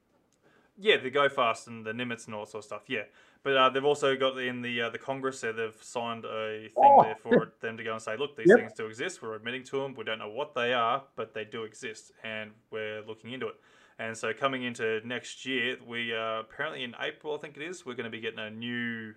Yeah 0.77 0.97
the 0.97 1.09
Go 1.09 1.29
Fast 1.29 1.67
and 1.67 1.85
the 1.85 1.91
Nimitz 1.91 2.25
and 2.25 2.35
all 2.35 2.45
sort 2.45 2.61
of 2.63 2.65
stuff. 2.65 2.81
Yeah, 2.87 3.03
but 3.43 3.55
uh, 3.57 3.69
they've 3.69 3.85
also 3.85 4.15
got 4.15 4.37
in 4.37 4.61
the 4.61 4.81
uh, 4.83 4.89
the 4.89 4.97
Congress 4.97 5.41
there 5.41 5.53
they've 5.53 5.75
signed 5.81 6.25
a 6.25 6.63
thing 6.63 6.73
Oh, 6.77 7.03
there 7.03 7.15
for 7.15 7.53
them 7.61 7.77
to 7.77 7.83
go 7.83 7.93
and 7.93 8.01
say, 8.01 8.17
look, 8.17 8.35
these 8.35 8.47
Yep. 8.49 8.57
things 8.59 8.73
do 8.73 8.87
exist. 8.87 9.21
We're 9.21 9.35
admitting 9.35 9.63
to 9.65 9.81
them. 9.81 9.93
We 9.95 10.03
don't 10.03 10.19
know 10.19 10.29
what 10.29 10.53
they 10.55 10.73
are, 10.73 11.03
but 11.15 11.33
they 11.33 11.45
do 11.45 11.63
exist, 11.63 12.11
and 12.23 12.51
we're 12.71 13.01
looking 13.07 13.31
into 13.31 13.47
it. 13.47 13.55
And 13.97 14.17
so 14.17 14.33
coming 14.33 14.63
into 14.63 14.99
next 15.07 15.45
year, 15.45 15.77
we 15.87 16.13
uh, 16.13 16.39
apparently 16.41 16.83
in 16.83 16.93
April, 16.99 17.33
I 17.35 17.37
think 17.37 17.55
it 17.57 17.63
is, 17.63 17.85
we're 17.85 17.93
going 17.95 18.03
to 18.05 18.09
be 18.09 18.19
getting 18.19 18.39
a 18.39 18.49
new 18.49 19.13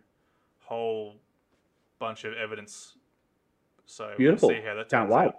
whole 0.60 1.16
bunch 1.98 2.24
of 2.24 2.34
evidence. 2.34 2.94
So 3.86 4.12
Beautiful. 4.16 4.50
we'll 4.50 4.58
see 4.58 4.64
how 4.64 4.74
that 4.74 4.88
Can't 4.90 5.08
wait. 5.10 5.28
out. 5.28 5.34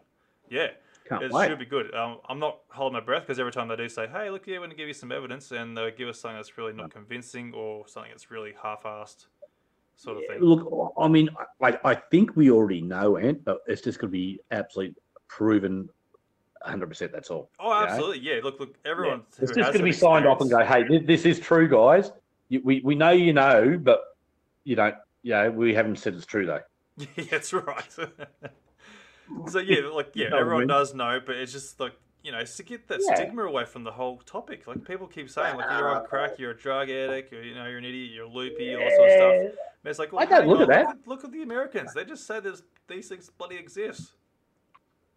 Yeah, 0.50 0.72
Can't 1.10 1.24
it 1.24 1.32
wait. 1.32 1.48
should 1.50 1.60
be 1.60 1.66
good. 1.66 1.94
Um, 1.96 2.20
I'm 2.30 2.40
not 2.40 2.60
holding 2.70 2.94
my 2.94 3.00
breath 3.00 3.24
because 3.24 3.40
every 3.40 3.52
time 3.52 3.68
they 3.68 3.76
do 3.76 3.90
say, 3.90 4.08
"Hey, 4.08 4.30
look, 4.30 4.46
yeah, 4.46 4.56
we're 4.56 4.60
going 4.60 4.70
to 4.70 4.76
give 4.76 4.88
you 4.88 4.94
some 4.94 5.12
evidence," 5.12 5.52
and 5.52 5.76
they 5.76 5.92
give 5.92 6.08
us 6.08 6.20
something 6.20 6.38
that's 6.38 6.58
really 6.58 6.74
not 6.74 6.92
convincing 6.92 7.52
or 7.54 7.88
something 7.88 8.12
that's 8.12 8.30
really 8.30 8.54
half-assed, 8.62 9.26
sort 9.96 10.18
of 10.18 10.24
thing. 10.28 10.40
Look, 10.40 10.94
I 11.00 11.08
mean, 11.08 11.30
I, 11.62 11.80
I 11.84 11.96
think 11.96 12.36
we 12.36 12.52
already 12.52 12.82
know, 12.82 13.18
Ant, 13.18 13.44
but 13.44 13.62
it's 13.68 13.82
just 13.82 14.00
going 14.00 14.10
to 14.10 14.18
be 14.18 14.40
absolutely 14.52 14.96
proven 15.28 15.90
100%. 16.68 17.12
That's 17.12 17.30
all. 17.30 17.50
Oh, 17.60 17.68
you 17.68 17.70
know? 17.70 17.92
absolutely. 17.92 18.20
Yeah. 18.20 18.40
Look, 18.44 18.60
look. 18.60 18.76
Everyone. 18.86 19.24
It's 19.42 19.54
just 19.54 19.56
going 19.56 19.80
to 19.80 19.84
be 19.84 19.92
signed 19.92 20.28
off 20.28 20.42
and 20.42 20.50
go, 20.50 20.64
hey, 20.64 20.84
this, 20.84 21.02
this 21.06 21.26
is 21.26 21.40
true, 21.40 21.68
guys. 21.68 22.12
You, 22.50 22.62
we, 22.64 22.82
we 22.84 22.96
know 22.96 23.12
you 23.12 23.34
know, 23.34 23.80
but 23.82 24.02
you 24.64 24.76
don't, 24.76 24.96
you 25.24 25.32
know, 25.32 25.52
we 25.52 25.74
haven't 25.74 25.98
said 25.98 26.14
it's 26.14 26.26
true, 26.26 26.46
though. 26.46 26.62
Yeah, 27.16 27.26
that's 27.32 27.54
right. 27.54 27.96
so 29.48 29.60
yeah, 29.60 29.88
like 29.88 30.12
yeah, 30.14 30.30
know 30.30 30.38
what 30.38 30.40
I 30.40 30.42
everyone 30.42 30.68
does 30.68 30.94
know, 30.94 31.20
but 31.26 31.36
it's 31.36 31.52
just 31.52 31.80
like 31.80 31.94
you 32.24 32.32
know, 32.34 32.44
to 32.44 32.64
get 32.64 32.88
that 32.90 33.00
Yeah. 33.02 33.16
stigma 33.16 33.44
away 33.44 33.66
from 33.66 33.84
the 33.84 33.92
whole 33.92 34.18
topic. 34.18 34.68
Like 34.68 34.84
people 34.86 35.08
keep 35.08 35.30
saying, 35.30 35.56
like 35.56 35.70
you're 35.70 35.90
on 35.90 36.06
crack, 36.06 36.38
you're 36.38 36.52
a 36.52 36.58
drug 36.58 36.90
addict, 36.90 37.32
or 37.32 37.42
you 37.42 37.56
know, 37.56 37.66
you're 37.66 37.78
an 37.78 37.86
idiot, 37.86 38.12
you're 38.14 38.28
loopy, 38.28 38.76
all 38.76 38.84
that 38.84 38.96
sort 38.96 39.08
of 39.08 39.14
stuff. 39.14 39.36
And 39.36 39.90
it's 39.90 40.00
like, 40.00 40.12
well, 40.12 40.22
I 40.22 40.26
don't 40.26 40.48
look 40.48 40.58
on, 40.58 40.64
at 40.64 40.68
that. 40.70 40.88
Look 40.88 40.90
at, 40.90 41.08
look 41.08 41.24
at 41.24 41.32
the 41.32 41.42
Americans. 41.44 41.94
They 41.94 42.04
just 42.04 42.28
say 42.28 42.40
there's 42.40 42.64
these 42.88 43.08
things 43.08 43.30
bloody 43.38 43.56
exist. 43.56 44.14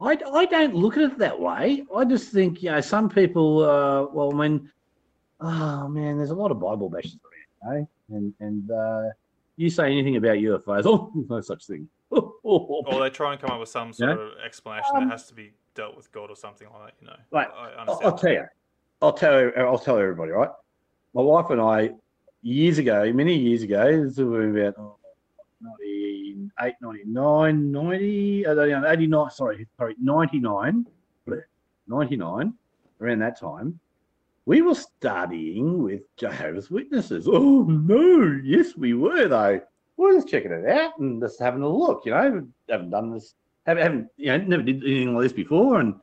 I, 0.01 0.19
I 0.33 0.47
don't 0.47 0.75
look 0.75 0.97
at 0.97 1.03
it 1.05 1.19
that 1.19 1.39
way. 1.39 1.85
I 1.95 2.05
just 2.05 2.33
think, 2.33 2.63
you 2.63 2.71
know, 2.71 2.81
some 2.81 3.09
people, 3.09 3.65
uh, 3.65 4.07
well, 4.13 4.33
I 4.33 4.49
mean, 4.49 4.71
oh, 5.41 5.89
man, 5.89 6.17
there's 6.17 6.31
a 6.31 6.35
lot 6.35 6.51
of 6.51 6.61
Bible 6.61 6.89
bashes 6.89 7.17
around, 7.65 7.83
eh? 7.83 7.85
And, 8.15 8.35
and 8.41 8.71
uh, 8.71 9.09
you 9.57 9.71
say 9.71 9.87
anything 9.87 10.17
about 10.17 10.37
UFOs, 10.37 10.83
oh, 10.87 11.13
no 11.29 11.41
such 11.41 11.67
thing. 11.67 11.89
Or 12.61 13.01
they 13.01 13.11
try 13.11 13.33
and 13.33 13.41
come 13.41 13.51
up 13.51 13.61
with 13.61 13.69
some 13.69 13.93
sort 13.93 14.11
Yeah. 14.19 14.25
of 14.27 14.33
explanation 14.45 14.91
Um, 14.95 15.09
that 15.09 15.13
has 15.13 15.27
to 15.29 15.35
be 15.35 15.53
dealt 15.75 15.97
with 15.97 16.11
God 16.13 16.31
or 16.31 16.37
something 16.37 16.69
like 16.73 16.87
that. 16.87 16.95
You 17.01 17.07
know, 17.09 17.17
Right. 17.31 17.49
I, 17.57 17.69
I 17.71 17.85
I'll, 17.87 18.19
tell 18.19 18.33
you. 18.33 18.45
I'll 19.01 19.13
tell. 19.13 19.51
I'll 19.59 19.79
tell 19.79 19.99
everybody. 19.99 20.33
Right. 20.33 20.51
My 21.15 21.23
wife 21.23 21.51
and 21.51 21.61
I, 21.61 21.91
years 22.43 22.79
ago, 22.79 23.13
many 23.13 23.35
years 23.37 23.63
ago, 23.63 23.85
this 24.05 24.17
was 24.19 24.57
about 24.57 24.75
oh, 24.79 24.97
98, 25.61 26.75
99, 26.81 27.73
90, 27.73 28.47
uh, 28.47 28.91
89. 28.91 29.31
Sorry, 29.31 29.67
sorry, 29.79 29.97
99, 30.01 30.87
99. 31.89 32.55
Around 33.01 33.19
that 33.19 33.39
time, 33.39 33.81
we 34.47 34.63
were 34.63 34.75
studying 34.77 35.83
with 35.83 36.03
Jehovah's 36.17 36.71
Witnesses. 36.71 37.27
Oh 37.29 37.63
no, 37.65 38.41
yes, 38.45 38.77
we 38.77 38.95
were 38.95 39.27
though. 39.29 39.61
We're 39.97 40.15
just 40.15 40.29
checking 40.29 40.53
it 40.53 40.69
out 40.69 40.99
and 40.99 41.21
just 41.21 41.41
having 41.41 41.63
a 41.63 41.69
look. 41.69 42.03
You 42.05 42.13
know, 42.13 42.47
haven't 42.69 42.91
done 42.91 43.13
this, 43.13 43.35
haven't, 43.67 43.83
haven't 43.83 44.09
you 44.17 44.27
know, 44.27 44.39
never 44.39 44.63
did 44.63 44.83
anything 44.83 45.15
like 45.15 45.25
this 45.25 45.33
before, 45.33 45.81
and 45.81 45.95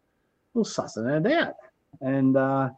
we're 0.53 0.63
sussing 0.63 1.25
it 1.25 1.31
out. 1.31 1.55
And 2.01 2.37
uh, 2.37 2.69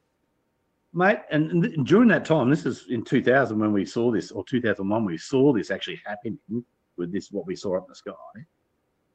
mate, 0.93 1.19
and, 1.31 1.65
and 1.65 1.85
during 1.85 2.09
that 2.09 2.25
time, 2.25 2.49
this 2.49 2.65
is 2.65 2.85
in 2.89 3.03
2000 3.03 3.57
when 3.59 3.73
we 3.73 3.85
saw 3.85 4.11
this, 4.11 4.31
or 4.31 4.43
2001, 4.45 5.05
we 5.05 5.17
saw 5.17 5.53
this 5.53 5.71
actually 5.71 6.01
happening 6.05 6.39
with 6.97 7.11
this 7.11 7.31
what 7.31 7.45
we 7.45 7.55
saw 7.55 7.77
up 7.77 7.85
in 7.85 7.89
the 7.89 7.95
sky. 7.95 8.13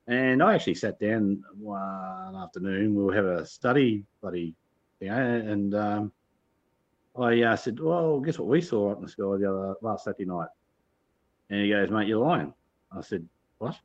And 0.09 0.43
I 0.43 0.55
actually 0.55 0.77
sat 0.77 1.01
down 1.01 1.43
one 1.59 2.37
afternoon. 2.37 2.95
We'll 2.95 3.15
have 3.15 3.25
a 3.25 3.45
study, 3.45 4.05
buddy, 4.23 4.55
you 5.01 5.09
know, 5.09 5.17
and 5.17 5.75
um, 5.75 6.13
I 7.19 7.43
uh, 7.43 7.57
said, 7.57 7.81
"Well, 7.81 8.21
guess 8.21 8.39
what 8.39 8.49
we 8.49 8.61
saw 8.61 8.93
up 8.93 8.99
in 8.99 9.05
the 9.05 9.11
sky 9.11 9.37
the 9.39 9.51
other 9.51 9.75
last 9.83 10.05
Saturday 10.05 10.27
night?" 10.27 10.49
And 11.51 11.61
he 11.61 11.71
goes, 11.71 11.91
"Mate, 11.91 12.09
you're 12.09 12.25
lying." 12.25 12.53
I 12.91 13.01
said, 13.01 13.29
"What?" 13.59 13.79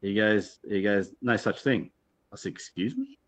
He 0.00 0.14
goes, 0.14 0.58
"He 0.68 0.82
goes, 0.82 1.14
no 1.22 1.36
such 1.36 1.62
thing." 1.62 1.90
I 2.32 2.36
said, 2.36 2.52
"Excuse 2.52 2.96
me." 2.96 3.18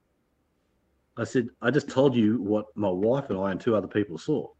I 1.16 1.24
said, 1.24 1.49
"I 1.62 1.70
just 1.70 1.89
told 1.89 2.14
you 2.14 2.43
what 2.43 2.66
my 2.76 2.91
wife 2.91 3.30
and 3.30 3.39
I 3.39 3.51
and 3.51 3.61
two 3.61 3.74
other 3.74 3.89
people 3.89 4.18
saw." 4.18 4.53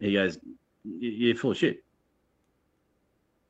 He 0.00 0.12
goes, 0.14 0.38
"You're 0.84 1.36
full 1.36 1.52
of 1.52 1.56
shit." 1.56 1.84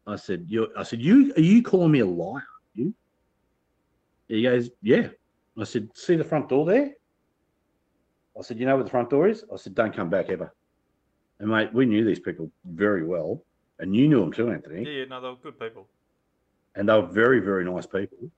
I 0.07 0.17
said, 0.17 0.45
"You." 0.49 0.69
I 0.77 0.83
said, 0.83 1.01
"You 1.01 1.33
are 1.37 1.41
you 1.41 1.63
calling 1.63 1.93
me 1.93 2.01
a 2.01 2.07
liar?" 2.07 2.47
You? 2.75 2.95
He 4.29 4.43
goes, 4.43 4.71
"Yeah." 4.83 5.09
I 5.59 5.65
said, 5.65 5.89
"See 5.95 6.17
the 6.17 6.25
front 6.25 6.49
door 6.49 6.67
there?" 6.67 6.95
I 8.39 8.43
said, 8.43 8.59
"You 8.59 8.67
know 8.67 8.77
where 8.77 8.85
the 8.85 8.91
front 8.91 9.11
door 9.11 9.29
is?" 9.29 9.45
I 9.53 9.57
said, 9.57 9.75
"Don't 9.75 9.95
come 9.95 10.11
back 10.11 10.29
ever." 10.29 10.55
And 11.41 11.51
mate, 11.51 11.73
we 11.73 11.87
knew 11.87 12.05
these 12.05 12.21
people 12.21 12.51
very 12.65 13.05
well, 13.05 13.43
and 13.79 13.95
you 13.95 14.09
knew 14.09 14.21
them 14.21 14.33
too, 14.33 14.51
Anthony. 14.51 14.85
Yeah, 14.85 15.01
yeah, 15.01 15.05
no, 15.05 15.21
they 15.21 15.29
were 15.29 15.37
good 15.37 15.59
people. 15.59 15.87
And 16.75 16.89
they 16.89 16.95
were 16.95 17.07
very, 17.07 17.41
very 17.41 17.65
nice 17.65 17.87
people, 17.87 18.31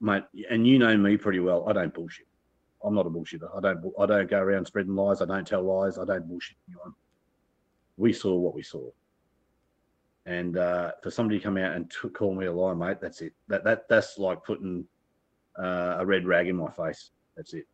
mate. 0.00 0.24
And 0.50 0.66
you 0.66 0.78
know 0.78 0.96
me 0.96 1.16
pretty 1.16 1.40
well. 1.40 1.68
I 1.68 1.72
don't 1.72 1.94
bullshit. 1.94 2.26
I'm 2.82 2.94
not 2.94 3.06
a 3.06 3.10
bullshitter. 3.10 3.54
I 3.56 3.60
don't. 3.60 3.92
I 3.98 4.06
don't 4.06 4.30
go 4.30 4.38
around 4.38 4.66
spreading 4.66 4.94
lies. 4.94 5.20
I 5.20 5.26
don't 5.26 5.46
tell 5.46 5.62
lies. 5.62 5.98
I 5.98 6.04
don't 6.04 6.26
bullshit 6.26 6.56
anyone. 6.68 6.94
We 7.96 8.12
saw 8.12 8.34
what 8.36 8.54
we 8.54 8.62
saw. 8.62 8.88
And 10.26 10.56
uh, 10.56 10.92
for 11.02 11.10
somebody 11.10 11.38
to 11.38 11.44
come 11.44 11.56
out 11.56 11.74
and 11.74 11.90
t- 11.90 12.08
call 12.08 12.34
me 12.34 12.46
a 12.46 12.52
liar, 12.52 12.74
mate, 12.74 12.98
that's 13.00 13.20
it. 13.20 13.32
That 13.48 13.64
that 13.64 13.88
that's 13.88 14.18
like 14.18 14.44
putting 14.44 14.86
uh, 15.58 15.96
a 15.98 16.06
red 16.06 16.26
rag 16.26 16.48
in 16.48 16.56
my 16.56 16.70
face. 16.70 17.10
That's 17.36 17.52
it. 17.52 17.66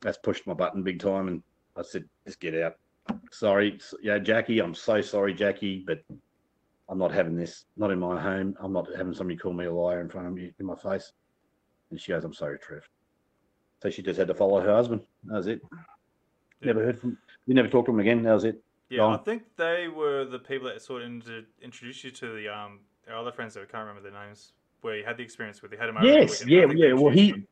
That's 0.00 0.18
pushed 0.18 0.46
my 0.46 0.54
button 0.54 0.82
big 0.82 1.00
time, 1.00 1.28
and 1.28 1.42
I 1.78 1.82
said, 1.82 2.04
"Just 2.26 2.40
get 2.40 2.54
out." 2.54 2.76
Sorry, 3.30 3.78
yeah, 4.02 4.18
Jackie. 4.18 4.58
I'm 4.58 4.74
so 4.74 5.00
sorry, 5.00 5.32
Jackie, 5.32 5.84
but 5.86 6.02
I'm 6.88 6.98
not 6.98 7.12
having 7.12 7.36
this. 7.36 7.64
Not 7.76 7.90
in 7.90 7.98
my 7.98 8.20
home. 8.20 8.56
I'm 8.60 8.72
not 8.72 8.88
having 8.96 9.14
somebody 9.14 9.38
call 9.38 9.52
me 9.52 9.66
a 9.66 9.72
liar 9.72 10.00
in 10.00 10.08
front 10.08 10.26
of 10.26 10.32
me 10.32 10.52
in 10.58 10.66
my 10.66 10.76
face. 10.76 11.12
And 11.90 12.00
she 12.00 12.12
goes, 12.12 12.24
"I'm 12.24 12.34
sorry, 12.34 12.58
Trev." 12.58 12.88
So 13.82 13.90
she 13.90 14.02
just 14.02 14.18
had 14.18 14.28
to 14.28 14.34
follow 14.34 14.60
her 14.60 14.74
husband. 14.74 15.02
That 15.24 15.36
was 15.36 15.46
it. 15.46 15.62
Never 16.62 16.84
heard 16.84 16.98
from. 16.98 17.16
We 17.46 17.54
never 17.54 17.68
talked 17.68 17.86
to 17.86 17.92
him 17.92 18.00
again. 18.00 18.22
That 18.24 18.34
was 18.34 18.44
it. 18.44 18.62
Yeah, 18.90 19.06
I 19.06 19.16
think 19.18 19.44
they 19.56 19.88
were 19.88 20.24
the 20.24 20.38
people 20.38 20.66
that 20.68 20.82
sort 20.82 21.02
of 21.02 21.10
introduced 21.62 22.04
you 22.04 22.10
to 22.10 22.32
the 22.34 22.48
um 22.48 22.80
our 23.08 23.16
other 23.16 23.32
friends 23.32 23.54
that 23.54 23.60
I 23.60 23.66
can't 23.66 23.86
remember 23.86 24.02
their 24.02 24.20
names. 24.20 24.52
Where 24.80 24.96
you 24.96 25.04
had 25.04 25.16
the 25.16 25.24
experience 25.24 25.60
with, 25.60 25.72
you 25.72 25.78
had 25.78 25.88
him 25.88 25.96
over. 25.96 26.06
Yes. 26.06 26.44
Yeah, 26.46 26.66
yeah. 26.74 26.92
Well, 26.92 27.12
he, 27.12 27.46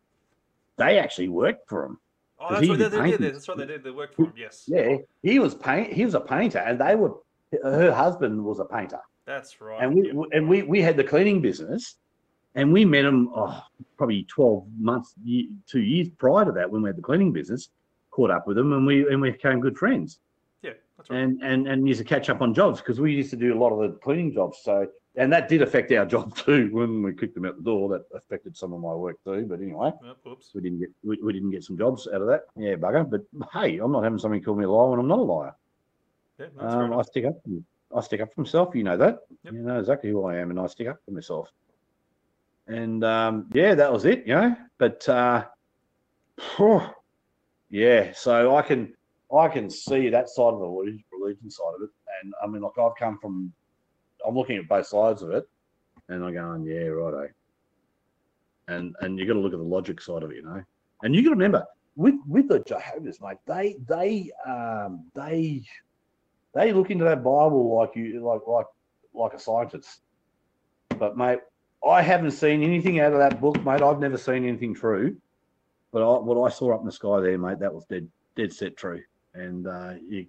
they 0.76 0.98
actually 0.98 1.28
worked 1.28 1.68
for 1.68 1.84
him. 1.84 1.98
Oh, 2.38 2.48
that's 2.50 2.62
he 2.62 2.70
right. 2.70 2.78
They 2.78 3.16
did. 3.16 3.34
That's 3.34 3.48
right. 3.48 3.58
They 3.58 3.66
did. 3.66 3.84
They 3.84 3.90
worked 3.90 4.14
for 4.14 4.24
him. 4.24 4.32
Yes. 4.36 4.64
Yeah, 4.66 4.96
he 5.22 5.38
was 5.38 5.54
paint. 5.54 5.92
He 5.92 6.04
was 6.04 6.14
a 6.14 6.20
painter, 6.20 6.58
and 6.58 6.78
they 6.78 6.94
were. 6.94 7.14
Her 7.62 7.92
husband 7.92 8.44
was 8.44 8.58
a 8.58 8.64
painter, 8.64 8.98
That's 9.24 9.60
right. 9.60 9.82
and 9.82 9.94
we 9.94 10.08
yeah. 10.08 10.22
and 10.32 10.48
we 10.48 10.62
we 10.62 10.82
had 10.82 10.96
the 10.96 11.04
cleaning 11.04 11.40
business, 11.40 11.96
and 12.54 12.72
we 12.72 12.84
met 12.84 13.04
him 13.04 13.30
oh, 13.34 13.62
probably 13.96 14.24
twelve 14.24 14.66
months, 14.78 15.14
two 15.66 15.80
years 15.80 16.08
prior 16.18 16.44
to 16.44 16.52
that 16.52 16.70
when 16.70 16.82
we 16.82 16.88
had 16.88 16.96
the 16.96 17.02
cleaning 17.02 17.32
business. 17.32 17.70
Caught 18.10 18.30
up 18.30 18.46
with 18.46 18.58
him, 18.58 18.72
and 18.72 18.86
we 18.86 19.08
and 19.10 19.20
we 19.20 19.30
became 19.30 19.60
good 19.60 19.78
friends. 19.78 20.18
Yeah, 20.62 20.72
that's 20.96 21.08
right. 21.08 21.20
and 21.20 21.42
and 21.42 21.68
and 21.68 21.86
used 21.86 21.98
to 21.98 22.04
catch 22.04 22.28
up 22.28 22.42
on 22.42 22.52
jobs 22.52 22.80
because 22.80 23.00
we 23.00 23.12
used 23.14 23.30
to 23.30 23.36
do 23.36 23.54
a 23.54 23.58
lot 23.58 23.70
of 23.70 23.80
the 23.80 23.98
cleaning 23.98 24.32
jobs. 24.32 24.58
So 24.62 24.88
and 25.16 25.32
that 25.32 25.48
did 25.48 25.62
affect 25.62 25.90
our 25.92 26.04
job 26.14 26.36
too 26.36 26.68
when 26.72 27.02
we 27.02 27.14
kicked 27.14 27.34
them 27.34 27.46
out 27.46 27.56
the 27.56 27.62
door. 27.62 27.88
That 27.88 28.04
affected 28.14 28.56
some 28.56 28.72
of 28.72 28.80
my 28.80 28.92
work 28.94 29.16
too. 29.24 29.46
But 29.48 29.60
anyway, 29.60 29.92
Oops. 30.26 30.50
we 30.54 30.60
didn't 30.60 30.80
get 30.80 30.90
we, 31.02 31.18
we 31.22 31.32
didn't 31.32 31.50
get 31.50 31.64
some 31.64 31.78
jobs 31.78 32.06
out 32.12 32.20
of 32.22 32.28
that. 32.28 32.42
Yeah, 32.56 32.74
bugger. 32.74 33.08
But 33.08 33.22
hey, 33.52 33.78
I'm 33.78 33.92
not 33.92 34.04
having 34.04 34.18
somebody 34.18 34.42
call 34.42 34.54
me 34.56 34.64
a 34.64 34.70
liar 34.70 34.90
when 34.90 35.00
I'm 35.00 35.08
not 35.08 35.18
a 35.18 35.22
liar. 35.22 35.54
Yeah, 36.38 36.46
Um, 36.58 36.92
I 36.92 37.02
stick 37.02 37.24
up. 37.24 37.34
I 37.96 38.00
stick 38.02 38.20
up 38.20 38.34
for 38.34 38.42
myself. 38.42 38.74
You 38.74 38.84
know 38.84 38.96
that. 38.96 39.20
Yep. 39.44 39.54
You 39.54 39.62
know 39.62 39.78
exactly 39.78 40.10
who 40.10 40.24
I 40.26 40.36
am, 40.36 40.50
and 40.50 40.60
I 40.60 40.66
stick 40.66 40.88
up 40.88 40.98
for 41.04 41.12
myself. 41.12 41.48
And 42.66 43.04
um, 43.04 43.46
yeah, 43.54 43.74
that 43.74 43.92
was 43.92 44.04
it. 44.04 44.26
You 44.26 44.34
know, 44.34 44.56
but 44.78 45.08
uh, 45.08 45.44
yeah. 47.70 48.12
So 48.12 48.56
I 48.56 48.62
can 48.62 48.92
I 49.34 49.48
can 49.48 49.70
see 49.70 50.08
that 50.10 50.28
side 50.28 50.52
of 50.54 50.60
the 50.60 50.98
religion 51.12 51.50
side 51.50 51.74
of 51.76 51.82
it, 51.82 51.90
and 52.22 52.34
I 52.42 52.46
mean, 52.46 52.62
like 52.62 52.78
I've 52.78 52.96
come 52.98 53.18
from. 53.18 53.52
I'm 54.26 54.34
looking 54.34 54.56
at 54.56 54.68
both 54.68 54.86
sides 54.86 55.22
of 55.22 55.30
it, 55.30 55.48
and 56.08 56.24
I'm 56.24 56.34
going, 56.34 56.64
yeah, 56.64 56.86
righto. 56.86 57.28
And 58.68 58.96
and 59.00 59.18
you 59.18 59.26
got 59.26 59.34
to 59.34 59.40
look 59.40 59.52
at 59.52 59.58
the 59.58 59.64
logic 59.64 60.00
side 60.00 60.22
of 60.22 60.30
it, 60.30 60.36
you 60.36 60.42
know. 60.42 60.62
And 61.02 61.14
you 61.14 61.22
got 61.22 61.30
to 61.30 61.36
remember 61.36 61.64
with 61.96 62.14
with 62.26 62.48
the 62.48 62.60
Jehovah's, 62.60 63.20
mate, 63.20 63.38
they 63.46 63.76
they 63.88 64.30
um 64.46 65.06
they 65.14 65.62
they 66.54 66.72
look 66.72 66.90
into 66.90 67.04
that 67.04 67.24
Bible 67.24 67.76
like 67.76 67.96
you 67.96 68.20
like 68.24 68.46
like 68.46 68.66
like 69.14 69.34
a 69.34 69.38
scientist. 69.38 70.00
But 70.98 71.16
mate, 71.16 71.40
I 71.86 72.02
haven't 72.02 72.32
seen 72.32 72.62
anything 72.62 73.00
out 73.00 73.12
of 73.12 73.18
that 73.18 73.40
book, 73.40 73.62
mate. 73.64 73.82
I've 73.82 74.00
never 74.00 74.18
seen 74.18 74.46
anything 74.46 74.74
true. 74.74 75.16
But 75.92 76.02
I, 76.02 76.18
what 76.18 76.42
I 76.44 76.52
saw 76.52 76.74
up 76.74 76.80
in 76.80 76.86
the 76.86 76.92
sky 76.92 77.20
there, 77.20 77.38
mate, 77.38 77.60
that 77.60 77.72
was 77.72 77.84
dead 77.86 78.08
dead 78.34 78.52
set 78.52 78.76
true. 78.76 79.02
And 79.34 79.66
uh, 79.66 79.94
you, 80.06 80.26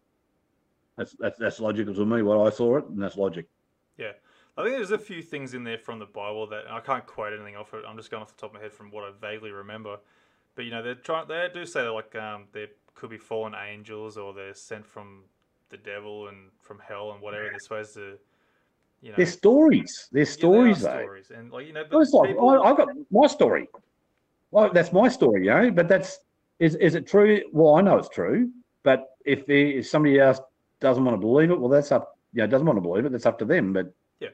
that's 0.97 1.15
that's 1.19 1.37
that's 1.37 1.59
logical 1.59 1.93
to 1.93 2.05
me. 2.05 2.21
What 2.21 2.45
I 2.45 2.49
saw 2.49 2.77
it, 2.77 2.85
and 2.85 3.01
that's 3.01 3.17
logic. 3.17 3.47
Yeah. 3.97 4.11
I 4.57 4.63
think 4.63 4.75
there's 4.75 4.91
a 4.91 4.97
few 4.97 5.21
things 5.21 5.53
in 5.53 5.63
there 5.63 5.77
from 5.77 5.99
the 5.99 6.05
Bible 6.05 6.47
that 6.47 6.63
I 6.69 6.79
can't 6.79 7.05
quote 7.05 7.33
anything 7.33 7.55
off 7.55 7.73
it. 7.73 7.83
I'm 7.87 7.95
just 7.95 8.09
going 8.09 8.23
off 8.23 8.35
the 8.35 8.41
top 8.41 8.51
of 8.51 8.55
my 8.55 8.61
head 8.61 8.73
from 8.73 8.89
what 8.89 9.03
I 9.03 9.11
vaguely 9.21 9.51
remember. 9.51 9.97
But 10.55 10.65
you 10.65 10.71
know, 10.71 10.81
they're 10.81 10.95
trying. 10.95 11.27
They 11.27 11.47
do 11.53 11.65
say 11.65 11.83
that 11.83 11.91
like 11.91 12.15
um, 12.15 12.45
there 12.53 12.67
could 12.95 13.11
be 13.11 13.17
fallen 13.17 13.53
angels 13.53 14.17
or 14.17 14.33
they're 14.33 14.55
sent 14.55 14.85
from 14.85 15.23
the 15.69 15.77
devil 15.77 16.27
and 16.27 16.49
from 16.59 16.79
hell 16.79 17.11
and 17.11 17.21
whatever. 17.21 17.49
They're 17.49 17.59
supposed 17.59 17.93
to, 17.93 18.17
you 19.01 19.11
know, 19.11 19.17
they're 19.17 19.27
stories. 19.27 20.09
They 20.11 20.21
are 20.21 20.25
stories 20.25 20.81
though. 20.81 21.01
stories 21.01 21.31
and 21.31 21.51
like 21.51 21.67
you 21.67 21.73
know, 21.73 21.83
but 21.89 21.99
it's 21.99 22.13
like 22.13 22.29
people, 22.29 22.49
I, 22.49 22.57
I've 22.57 22.77
got 22.77 22.89
my 23.11 23.27
story. 23.27 23.69
Well, 24.49 24.71
that's 24.73 24.91
my 24.91 25.07
story, 25.09 25.45
you 25.45 25.51
know. 25.51 25.69
But 25.69 25.87
that's 25.87 26.19
is 26.59 26.73
is 26.75 26.95
it 26.95 27.05
true? 27.05 27.41
Well, 27.51 27.75
I 27.75 27.81
know 27.81 27.97
it's 27.97 28.09
true. 28.09 28.49
But 28.81 29.09
if, 29.25 29.45
there, 29.45 29.57
if 29.57 29.87
somebody 29.87 30.19
else 30.19 30.39
doesn't 30.79 31.03
want 31.03 31.15
to 31.15 31.19
believe 31.19 31.51
it, 31.51 31.59
well, 31.59 31.69
that's 31.69 31.91
up. 31.91 32.16
You 32.33 32.41
know, 32.43 32.47
doesn't 32.47 32.67
want 32.67 32.77
to 32.77 32.81
believe 32.81 33.05
it. 33.05 33.11
That's 33.11 33.25
up 33.25 33.39
to 33.39 33.45
them. 33.45 33.73
But 33.73 33.93
Yeah. 34.19 34.29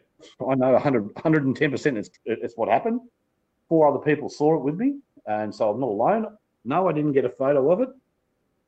I 0.48 0.56
know 0.56 0.72
100, 0.74 1.04
110 1.16 1.72
percent 1.72 1.98
is 1.98 2.10
it's 2.26 2.56
what 2.58 2.70
happened. 2.70 3.02
Four 3.70 3.88
other 3.88 4.00
people 4.04 4.30
saw 4.30 4.56
it 4.56 4.62
with 4.64 4.76
me, 4.76 5.00
and 5.26 5.54
so 5.54 5.70
I'm 5.70 5.80
not 5.80 5.88
alone. 5.90 6.38
No, 6.66 6.88
I 6.88 6.94
didn't 6.94 7.14
get 7.14 7.26
a 7.26 7.30
photo 7.30 7.72
of 7.72 7.82
it. 7.82 7.90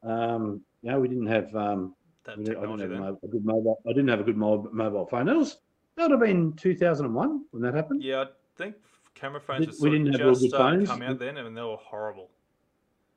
Um, 0.03 0.61
you 0.81 0.91
know, 0.91 0.99
we 0.99 1.07
didn't 1.07 1.27
have 1.27 1.53
um, 1.55 1.95
that 2.23 2.33
I 2.33 2.35
didn't, 2.43 2.61
have 2.61 2.71
a, 2.79 2.87
then. 2.87 2.99
mo- 2.99 3.19
a 3.23 3.27
good 3.27 3.45
mobile. 3.45 3.81
I 3.85 3.89
didn't 3.89 4.07
have 4.09 4.19
a 4.19 4.23
good 4.23 4.37
mo- 4.37 4.69
mobile 4.71 5.05
phone. 5.07 5.25
That 5.25 5.35
was 5.35 5.57
that 5.95 6.03
would 6.03 6.11
have 6.11 6.19
been 6.19 6.53
2001 6.53 7.45
when 7.51 7.61
that 7.63 7.73
happened. 7.73 8.03
Yeah, 8.03 8.21
I 8.21 8.25
think 8.57 8.75
camera 9.15 9.39
phones 9.41 9.61
We- 9.61 9.65
just, 9.67 9.81
we 9.81 9.89
didn't 9.91 10.07
have 10.13 10.21
just 10.21 10.41
good 10.41 10.51
phones. 10.51 10.89
come 10.89 11.01
out 11.01 11.19
then, 11.19 11.37
and 11.37 11.55
they 11.57 11.61
were 11.61 11.77
horrible. 11.77 12.29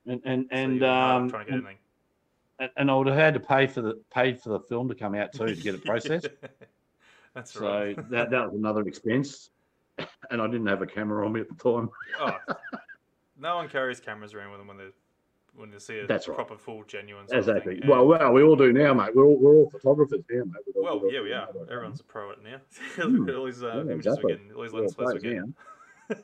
And 0.06 0.20
and 0.24 0.44
So 0.50 0.56
and 0.56 0.76
you 0.80 0.86
um 0.86 1.28
trying 1.30 1.44
to 1.46 1.50
get 1.52 1.58
anything. 1.58 1.76
And, 2.58 2.70
and 2.76 2.90
I 2.90 2.96
would 2.96 3.06
have 3.06 3.16
had 3.16 3.34
to 3.34 3.40
pay 3.40 3.66
for 3.66 3.80
the 3.82 4.00
paid 4.12 4.40
for 4.40 4.50
the 4.50 4.60
film 4.60 4.88
to 4.88 4.94
come 4.94 5.14
out 5.14 5.32
too 5.32 5.46
to 5.46 5.54
get 5.54 5.74
it 5.74 5.84
processed. 5.84 6.28
That's 7.34 7.52
so 7.52 7.68
right. 7.68 7.96
that 8.10 8.30
that 8.30 8.46
was 8.50 8.54
another 8.54 8.82
expense. 8.82 9.50
And 10.30 10.40
I 10.40 10.46
didn't 10.46 10.66
have 10.68 10.80
a 10.82 10.86
camera 10.86 11.26
on 11.26 11.32
me 11.32 11.40
at 11.40 11.48
the 11.48 11.54
time. 11.56 11.90
oh, 12.20 12.36
no 13.36 13.56
one 13.56 13.68
carries 13.68 13.98
cameras 14.00 14.32
around 14.34 14.50
with 14.50 14.60
them 14.60 14.68
when 14.68 14.76
they 14.76 14.88
when 15.56 15.70
they 15.72 15.78
see 15.80 15.98
a 15.98 16.06
That's 16.06 16.28
right. 16.28 16.36
proper 16.36 16.56
full 16.56 16.84
genuine. 16.84 17.26
Exactly. 17.32 17.82
Well, 17.86 18.06
well, 18.06 18.32
we 18.32 18.42
all 18.44 18.54
do 18.54 18.72
now, 18.72 18.94
mate. 18.94 19.14
We're 19.14 19.24
all, 19.24 19.36
we're 19.36 19.54
all 19.56 19.70
photographers 19.70 20.20
now, 20.30 20.44
mate. 20.44 20.74
Got- 20.74 20.82
well, 20.84 21.02
yeah, 21.12 21.20
we 21.20 21.32
are. 21.32 21.48
Everyone's 21.68 21.98
a 21.98 22.04
pro 22.04 22.30
at 22.30 22.38
it 22.38 22.44
now. 22.44 22.58
Hmm. 23.04 23.28
all 23.30 23.46
these 23.46 23.62
uh, 23.64 23.66
Yeah, 23.68 23.80
images 23.80 24.06
exactly. 24.06 24.22
we're 24.24 24.36
getting, 24.38 24.52
all 24.52 24.62
these 24.62 24.72
all 24.96 25.04
we're 25.04 25.18
getting. 25.18 25.36
now. 25.38 25.44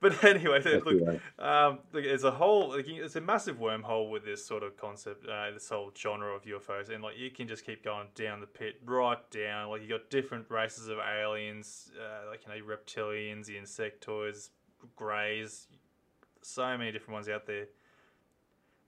But 0.00 0.24
anyway, 0.24 0.62
That's 0.62 0.84
look, 0.84 1.06
way. 1.06 1.20
um, 1.38 1.80
look, 1.92 2.04
it's 2.04 2.24
a 2.24 2.30
whole, 2.30 2.70
like, 2.70 2.88
it's 2.88 3.16
a 3.16 3.20
massive 3.20 3.58
wormhole 3.58 4.10
with 4.10 4.24
this 4.24 4.44
sort 4.44 4.62
of 4.62 4.76
concept, 4.78 5.26
uh, 5.26 5.50
this 5.50 5.68
whole 5.68 5.92
genre 5.96 6.34
of 6.34 6.44
UFOs, 6.44 6.88
and 6.88 7.02
like 7.02 7.18
you 7.18 7.30
can 7.30 7.46
just 7.46 7.66
keep 7.66 7.84
going 7.84 8.06
down 8.14 8.40
the 8.40 8.46
pit, 8.46 8.76
right 8.86 9.18
down. 9.30 9.68
Like 9.68 9.82
you 9.82 9.88
got 9.88 10.08
different 10.08 10.46
races 10.48 10.88
of 10.88 10.98
aliens, 10.98 11.90
uh, 12.00 12.30
like 12.30 12.40
you 12.46 12.54
know, 12.54 12.66
reptilians, 12.66 13.46
the 13.46 13.56
insectoids, 13.56 14.48
greys, 14.96 15.66
so 16.40 16.78
many 16.78 16.92
different 16.92 17.12
ones 17.12 17.28
out 17.28 17.46
there, 17.46 17.66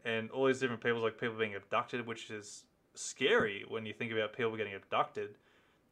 and 0.07 0.31
all 0.31 0.47
these 0.47 0.61
different 0.61 0.83
people, 0.83 1.03
like 1.03 1.21
people 1.21 1.37
being 1.37 1.55
abducted, 1.55 2.07
which 2.07 2.31
is 2.31 2.65
scary 2.95 3.67
when 3.69 3.85
you 3.85 3.93
think 3.93 4.13
about 4.13 4.33
people 4.35 4.57
getting 4.57 4.75
abducted, 4.75 5.35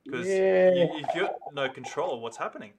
because 0.05 0.27
Yeah. 0.27 0.71
you, 0.73 0.91
you've 0.97 1.15
got 1.15 1.35
no 1.53 1.69
control 1.69 2.15
of 2.17 2.21
what's 2.21 2.37
happening. 2.37 2.73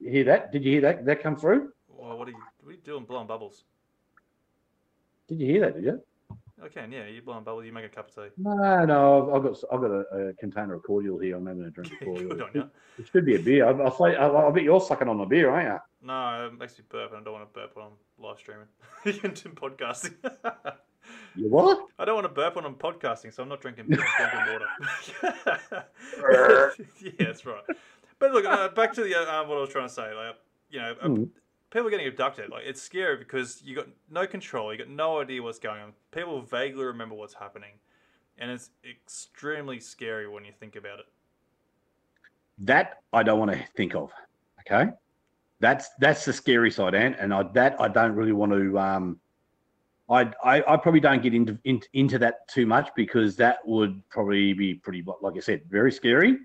You 0.00 0.10
hear 0.10 0.24
that? 0.24 0.52
Did 0.52 0.64
you 0.64 0.72
hear 0.72 0.80
that? 0.82 1.04
That 1.04 1.22
come 1.22 1.36
through? 1.36 1.72
Well, 1.88 2.16
what 2.18 2.28
are 2.28 2.30
you 2.30 2.38
what 2.62 2.70
are 2.70 2.72
you 2.72 2.78
doing, 2.84 3.04
blowing 3.04 3.26
bubbles? 3.26 3.64
Did 5.28 5.40
you 5.40 5.46
hear 5.46 5.60
that? 5.62 5.74
Did 5.74 5.84
you? 5.84 6.02
I 6.62 6.68
can, 6.68 6.90
yeah. 6.90 7.06
You 7.06 7.22
blowing 7.22 7.44
bubbles. 7.44 7.66
You 7.66 7.72
make 7.72 7.84
a 7.84 7.88
cup 7.88 8.08
of 8.08 8.14
tea. 8.14 8.30
No, 8.38 8.84
no. 8.84 9.34
I've, 9.34 9.42
got 9.42 9.58
I've 9.72 9.80
got 9.80 9.90
a, 9.90 10.28
a 10.28 10.32
container 10.34 10.74
of 10.74 10.82
cordial 10.82 11.18
here. 11.18 11.36
I'm 11.36 11.46
having 11.46 11.64
a 11.64 11.70
drink 11.70 11.92
of 11.92 11.98
cordial. 12.04 12.30
Good 12.30 12.42
on 12.42 12.50
you. 12.54 12.70
It 12.98 13.08
should 13.12 13.24
be 13.24 13.36
a 13.36 13.38
beer. 13.38 13.66
I, 13.66 13.70
I, 13.70 13.90
say, 13.90 14.16
I, 14.16 14.28
I 14.28 14.50
bet 14.50 14.62
you're 14.62 14.80
sucking 14.80 15.08
on 15.08 15.18
the 15.18 15.24
beer, 15.24 15.50
aren't 15.50 15.80
No, 16.02 16.46
it 16.46 16.58
makes 16.58 16.78
me 16.78 16.84
burp, 16.88 17.12
and 17.12 17.20
I 17.20 17.24
don't 17.24 17.34
want 17.34 17.52
to 17.52 17.60
burp 17.60 17.76
when 17.76 17.86
I'm 17.86 17.92
live 18.18 18.38
streaming 18.38 18.66
and 19.04 19.56
podcasting. 19.56 20.14
you? 21.38 21.44
You 21.44 21.50
what? 21.50 21.86
I 21.98 22.04
don't 22.04 22.14
want 22.14 22.26
to 22.26 22.32
burp 22.32 22.56
when 22.56 22.64
I'm 22.64 22.74
podcasting, 22.74 23.32
so 23.32 23.42
I'm 23.42 23.48
not 23.48 23.60
drinking 23.60 23.86
beer. 23.88 24.04
I'm 24.18 24.30
drinking 24.30 24.52
water. 24.52 25.86
yeah, 27.02 27.12
that's 27.18 27.46
right. 27.46 27.62
But 28.18 28.32
look, 28.32 28.44
uh, 28.44 28.68
back 28.68 28.92
to 28.94 29.02
the 29.04 29.14
uh, 29.14 29.44
what 29.44 29.58
I 29.58 29.60
was 29.60 29.70
trying 29.70 29.88
to 29.88 29.94
say. 29.94 30.12
Like, 30.14 30.36
you 30.70 30.80
know, 30.80 30.94
uh, 31.00 31.08
Mm. 31.08 31.28
people 31.70 31.88
getting 31.90 32.06
abducted. 32.06 32.50
Like, 32.50 32.64
it's 32.66 32.82
scary 32.82 33.16
because 33.16 33.62
you 33.64 33.76
got 33.76 33.86
no 34.10 34.26
control. 34.26 34.72
You 34.72 34.78
got 34.78 34.88
no 34.88 35.20
idea 35.20 35.42
what's 35.42 35.58
going 35.58 35.80
on. 35.80 35.92
People 36.10 36.42
vaguely 36.42 36.84
remember 36.84 37.14
what's 37.14 37.34
happening, 37.34 37.74
and 38.38 38.50
it's 38.50 38.70
extremely 38.88 39.80
scary 39.80 40.28
when 40.28 40.44
you 40.44 40.52
think 40.58 40.76
about 40.76 40.98
it. 40.98 41.06
That 42.58 43.02
I 43.12 43.22
don't 43.22 43.38
want 43.38 43.52
to 43.52 43.64
think 43.76 43.94
of. 43.94 44.10
Okay, 44.60 44.90
that's 45.60 45.90
that's 46.00 46.24
the 46.24 46.32
scary 46.32 46.70
side, 46.70 46.94
Ant, 46.94 47.16
and 47.20 47.32
I, 47.32 47.44
that 47.54 47.80
I 47.80 47.88
don't 47.88 48.12
really 48.12 48.32
want 48.32 48.52
to. 48.52 48.78
Um, 48.78 49.20
I, 50.10 50.32
I 50.42 50.62
I 50.66 50.76
probably 50.76 51.00
don't 51.00 51.22
get 51.22 51.34
into, 51.34 51.58
into 51.64 51.86
into 51.92 52.18
that 52.18 52.48
too 52.48 52.66
much 52.66 52.88
because 52.96 53.36
that 53.36 53.58
would 53.66 54.02
probably 54.08 54.52
be 54.52 54.74
pretty, 54.74 55.04
like 55.20 55.36
I 55.36 55.40
said, 55.40 55.62
very 55.68 55.92
scary, 55.92 56.38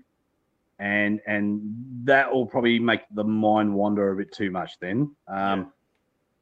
and 0.78 1.20
and 1.26 1.60
that 2.04 2.32
will 2.32 2.46
probably 2.46 2.78
make 2.78 3.02
the 3.14 3.24
mind 3.24 3.72
wander 3.72 4.12
a 4.12 4.16
bit 4.16 4.32
too 4.32 4.50
much. 4.50 4.78
Then, 4.80 5.14
um, 5.28 5.72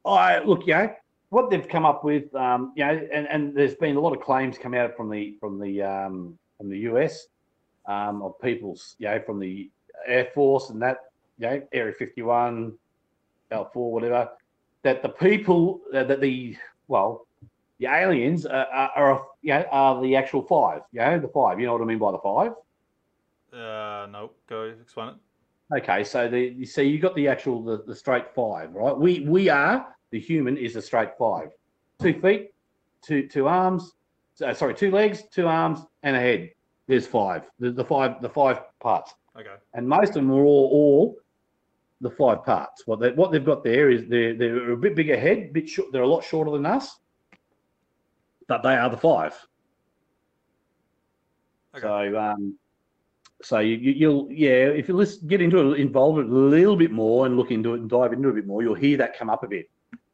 I 0.05 0.39
look, 0.39 0.67
yeah, 0.67 0.93
what 1.29 1.49
they've 1.49 1.67
come 1.67 1.85
up 1.85 2.03
with, 2.03 2.33
um, 2.35 2.73
you 2.75 2.85
know, 2.85 3.07
and, 3.13 3.27
and 3.27 3.55
there's 3.55 3.75
been 3.75 3.95
a 3.95 3.99
lot 4.01 4.15
of 4.15 4.21
claims 4.21 4.57
come 4.57 4.73
out 4.73 4.97
from 4.97 5.09
the 5.09 5.37
from 5.39 5.59
the 5.59 5.81
um, 5.81 6.37
from 6.57 6.69
the 6.69 6.79
US 6.79 7.27
um, 7.87 8.21
of 8.21 8.39
people's, 8.39 8.95
you 8.99 9.07
know, 9.07 9.21
from 9.25 9.39
the 9.39 9.69
Air 10.07 10.29
Force 10.33 10.69
and 10.69 10.81
that, 10.81 10.97
you 11.37 11.47
know, 11.47 11.61
Area 11.73 11.93
51, 11.93 12.73
S4, 13.51 13.69
whatever, 13.75 14.29
that 14.83 15.01
the 15.01 15.09
people, 15.09 15.81
that 15.91 16.21
the, 16.21 16.57
well, 16.87 17.27
the 17.79 17.87
aliens 17.87 18.45
are, 18.45 18.65
are, 18.65 18.91
are, 18.95 19.25
you 19.41 19.53
know, 19.53 19.65
are 19.71 20.01
the 20.01 20.15
actual 20.15 20.41
five, 20.41 20.81
you 20.91 20.99
know, 20.99 21.19
the 21.19 21.27
five. 21.27 21.59
You 21.59 21.65
know 21.65 21.73
what 21.73 21.81
I 21.81 21.85
mean 21.85 21.99
by 21.99 22.11
the 22.11 22.19
five? 22.19 22.51
Uh, 23.51 24.07
no, 24.07 24.31
go 24.47 24.73
explain 24.81 25.09
it. 25.09 25.15
Okay, 25.77 26.03
so 26.03 26.27
the 26.27 26.39
you 26.39 26.65
see 26.65 26.83
you 26.83 26.99
got 26.99 27.15
the 27.15 27.27
actual 27.27 27.63
the, 27.63 27.83
the 27.83 27.95
straight 27.95 28.33
five, 28.35 28.73
right? 28.73 28.95
We 28.95 29.21
we 29.21 29.49
are 29.49 29.95
the 30.11 30.19
human 30.19 30.57
is 30.57 30.75
a 30.75 30.81
straight 30.81 31.09
five. 31.17 31.49
Two 32.01 32.13
feet, 32.21 32.53
two 33.01 33.27
two 33.27 33.47
arms, 33.47 33.93
uh, 34.43 34.53
sorry, 34.53 34.75
two 34.75 34.91
legs, 34.91 35.23
two 35.31 35.47
arms, 35.47 35.79
and 36.03 36.15
a 36.15 36.19
head. 36.19 36.51
There's 36.87 37.07
five. 37.07 37.43
The, 37.59 37.71
the 37.71 37.83
five 37.85 38.21
the 38.21 38.29
five 38.29 38.59
parts. 38.79 39.13
Okay. 39.35 39.55
and 39.73 39.87
most 39.87 40.09
of 40.09 40.15
them 40.15 40.29
are 40.29 40.43
all, 40.43 40.69
all 40.71 41.17
the 42.03 42.11
five 42.11 42.43
parts. 42.43 42.85
What 42.85 42.99
they 42.99 43.11
what 43.11 43.31
they've 43.31 43.43
got 43.43 43.63
there 43.63 43.89
is 43.89 44.07
they're 44.07 44.37
they're 44.37 44.71
a 44.71 44.77
bit 44.77 44.95
bigger 44.95 45.17
head, 45.17 45.53
bit 45.53 45.67
short. 45.67 45.91
They're 45.91 46.03
a 46.03 46.07
lot 46.07 46.23
shorter 46.23 46.51
than 46.51 46.65
us, 46.65 46.99
but 48.47 48.61
they 48.61 48.75
are 48.75 48.89
the 48.89 48.97
five. 48.97 49.33
Okay. 51.75 51.81
So 51.81 52.19
um, 52.19 52.57
so 53.41 53.59
you, 53.59 53.75
you 53.77 53.91
you'll 53.93 54.27
yeah, 54.31 54.67
if 54.67 54.87
you 54.87 54.95
listen, 54.95 55.27
get 55.27 55.41
into 55.41 55.73
it, 55.73 55.79
involve 55.79 56.19
it 56.19 56.25
a 56.25 56.29
little 56.29 56.75
bit 56.75 56.91
more 56.91 57.25
and 57.25 57.37
look 57.37 57.51
into 57.51 57.73
it 57.73 57.81
and 57.81 57.89
dive 57.89 58.13
into 58.13 58.27
it 58.27 58.31
a 58.31 58.35
bit 58.35 58.47
more, 58.47 58.61
you'll 58.61 58.75
hear 58.75 58.97
that 58.97 59.17
come 59.17 59.29
up 59.29 59.43
a 59.43 59.47
bit. 59.47 59.69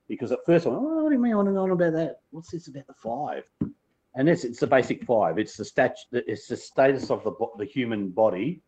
Because 0.08 0.32
at 0.32 0.40
first 0.46 0.66
I'm, 0.66 0.74
oh, 0.74 1.04
what 1.04 1.10
do 1.10 1.16
you 1.16 1.22
mean 1.22 1.34
on 1.34 1.48
and 1.48 1.58
on 1.58 1.72
about 1.72 1.94
that? 1.94 2.22
What's 2.32 2.52
this 2.52 2.68
about 2.68 2.88
the 2.88 2.94
five? 2.94 3.44
And 4.16 4.30
it's 4.30 4.44
it's 4.44 4.60
the 4.60 4.68
basic 4.68 5.04
five. 5.04 5.38
It's 5.38 5.58
the 5.58 5.66
stat. 5.66 5.98
It's 6.12 6.48
the 6.48 6.58
status 6.58 7.10
of 7.10 7.24
the 7.24 7.34
the 7.58 7.66
human 7.66 8.10
body 8.10 8.62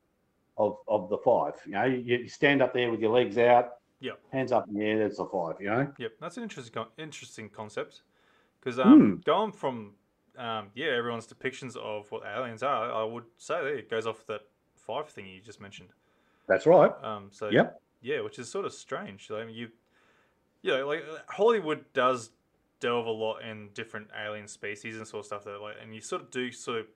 of 0.58 0.78
of 0.88 1.10
the 1.10 1.18
five. 1.18 1.54
You 1.66 1.72
know, 1.74 1.86
you, 1.86 2.18
you 2.18 2.28
stand 2.30 2.62
up 2.62 2.74
there 2.74 2.92
with 2.92 3.00
your 3.00 3.12
legs 3.12 3.38
out, 3.38 3.74
Yep. 4.00 4.20
hands 4.32 4.52
up 4.52 4.68
in 4.68 4.76
the 4.76 4.84
air. 4.84 5.00
That's 5.00 5.20
a 5.20 5.26
five. 5.26 5.56
You 5.60 5.70
know. 5.70 5.94
Yep, 5.98 6.14
that's 6.20 6.38
an 6.38 6.44
interesting 6.44 6.86
interesting 6.98 7.50
concept 7.50 8.02
because 8.60 8.80
um, 8.80 9.00
Hmm. 9.00 9.16
going 9.26 9.52
from 9.52 9.94
um, 10.38 10.70
yeah 10.76 10.88
everyone's 10.88 11.28
depictions 11.28 11.76
of 11.76 12.12
what 12.12 12.24
aliens 12.26 12.64
are, 12.64 12.92
I 12.92 13.04
would 13.04 13.26
say 13.38 13.60
it 13.78 13.90
goes 13.90 14.08
off 14.08 14.26
that 14.28 14.42
five 14.76 15.10
thing 15.10 15.28
you 15.28 15.42
just 15.42 15.62
mentioned. 15.62 15.90
That's 16.48 16.66
right. 16.66 16.92
Um, 17.04 17.30
so 17.32 17.50
Yep. 17.50 17.80
yeah, 18.02 18.22
which 18.22 18.40
is 18.40 18.50
sort 18.50 18.66
of 18.66 18.74
strange. 18.74 19.30
I 19.32 19.46
mean, 19.46 19.56
you, 19.56 19.70
you 20.62 20.72
know, 20.72 20.88
like 20.88 21.04
Hollywood 21.30 21.86
does 21.94 22.32
delve 22.80 23.06
a 23.06 23.12
lot 23.12 23.42
in 23.44 23.70
different 23.74 24.08
alien 24.20 24.48
species 24.48 24.98
and 24.98 25.08
sort 25.08 25.22
of 25.22 25.26
stuff 25.28 25.44
that 25.46 25.62
like, 25.62 25.76
and 25.82 25.94
you 25.94 26.02
sort 26.02 26.22
of 26.24 26.32
do 26.32 26.52
sort 26.52 26.80
of 26.80 26.88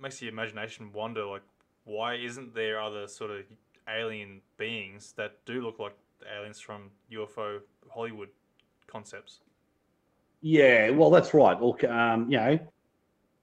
makes 0.00 0.20
your 0.22 0.30
imagination 0.32 0.92
wonder 0.92 1.24
like, 1.24 1.42
why 1.84 2.14
isn't 2.14 2.54
there 2.54 2.80
other 2.80 3.06
sort 3.08 3.30
of 3.30 3.44
alien 3.88 4.40
beings 4.56 5.12
that 5.16 5.44
do 5.46 5.60
look 5.62 5.78
like 5.78 5.94
aliens 6.36 6.60
from 6.60 6.90
UFO 7.12 7.60
Hollywood 7.90 8.28
concepts? 8.86 9.40
Yeah, 10.40 10.90
well, 10.90 11.10
that's 11.10 11.34
right. 11.34 11.60
Look, 11.60 11.84
um, 11.84 12.30
you 12.30 12.36
know, 12.36 12.58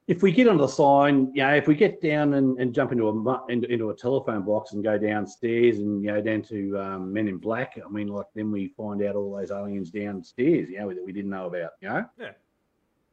if 0.07 0.21
we 0.23 0.31
get 0.31 0.47
on 0.47 0.57
the 0.57 0.67
sign, 0.67 1.31
you 1.33 1.43
know, 1.43 1.53
if 1.55 1.67
we 1.67 1.75
get 1.75 2.01
down 2.01 2.33
and, 2.33 2.59
and 2.59 2.73
jump 2.73 2.91
into 2.91 3.07
a 3.07 3.45
into, 3.51 3.71
into 3.71 3.89
a 3.91 3.95
telephone 3.95 4.41
box 4.43 4.73
and 4.73 4.83
go 4.83 4.97
downstairs 4.97 5.77
and 5.77 6.03
you 6.03 6.11
know 6.11 6.21
down 6.21 6.41
to 6.43 6.77
um, 6.79 7.13
Men 7.13 7.27
in 7.27 7.37
Black, 7.37 7.79
I 7.85 7.89
mean, 7.89 8.07
like 8.07 8.25
then 8.35 8.51
we 8.51 8.67
find 8.69 9.03
out 9.03 9.15
all 9.15 9.35
those 9.37 9.51
aliens 9.51 9.91
downstairs, 9.91 10.69
you 10.69 10.79
know, 10.79 10.89
that 10.89 11.05
we 11.05 11.11
didn't 11.13 11.29
know 11.29 11.45
about, 11.47 11.71
you 11.81 11.89
know, 11.89 12.05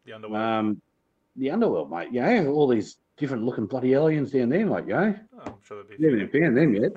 The 0.04 0.12
underworld. 0.14 0.42
um, 0.42 0.82
the 1.36 1.50
underworld, 1.50 1.90
mate. 1.90 2.08
You 2.12 2.22
know, 2.22 2.52
all 2.52 2.66
these 2.66 2.96
different 3.16 3.44
looking 3.44 3.66
bloody 3.66 3.94
aliens 3.94 4.30
down 4.30 4.48
there, 4.48 4.66
like, 4.66 4.86
you 4.86 4.92
know, 4.92 5.14
oh, 5.38 5.42
I'm 5.46 5.54
sure 5.62 5.82
there'd 5.82 5.98
be. 5.98 6.28
few. 6.28 6.40
found 6.40 6.56
them 6.56 6.74
yet. 6.74 6.92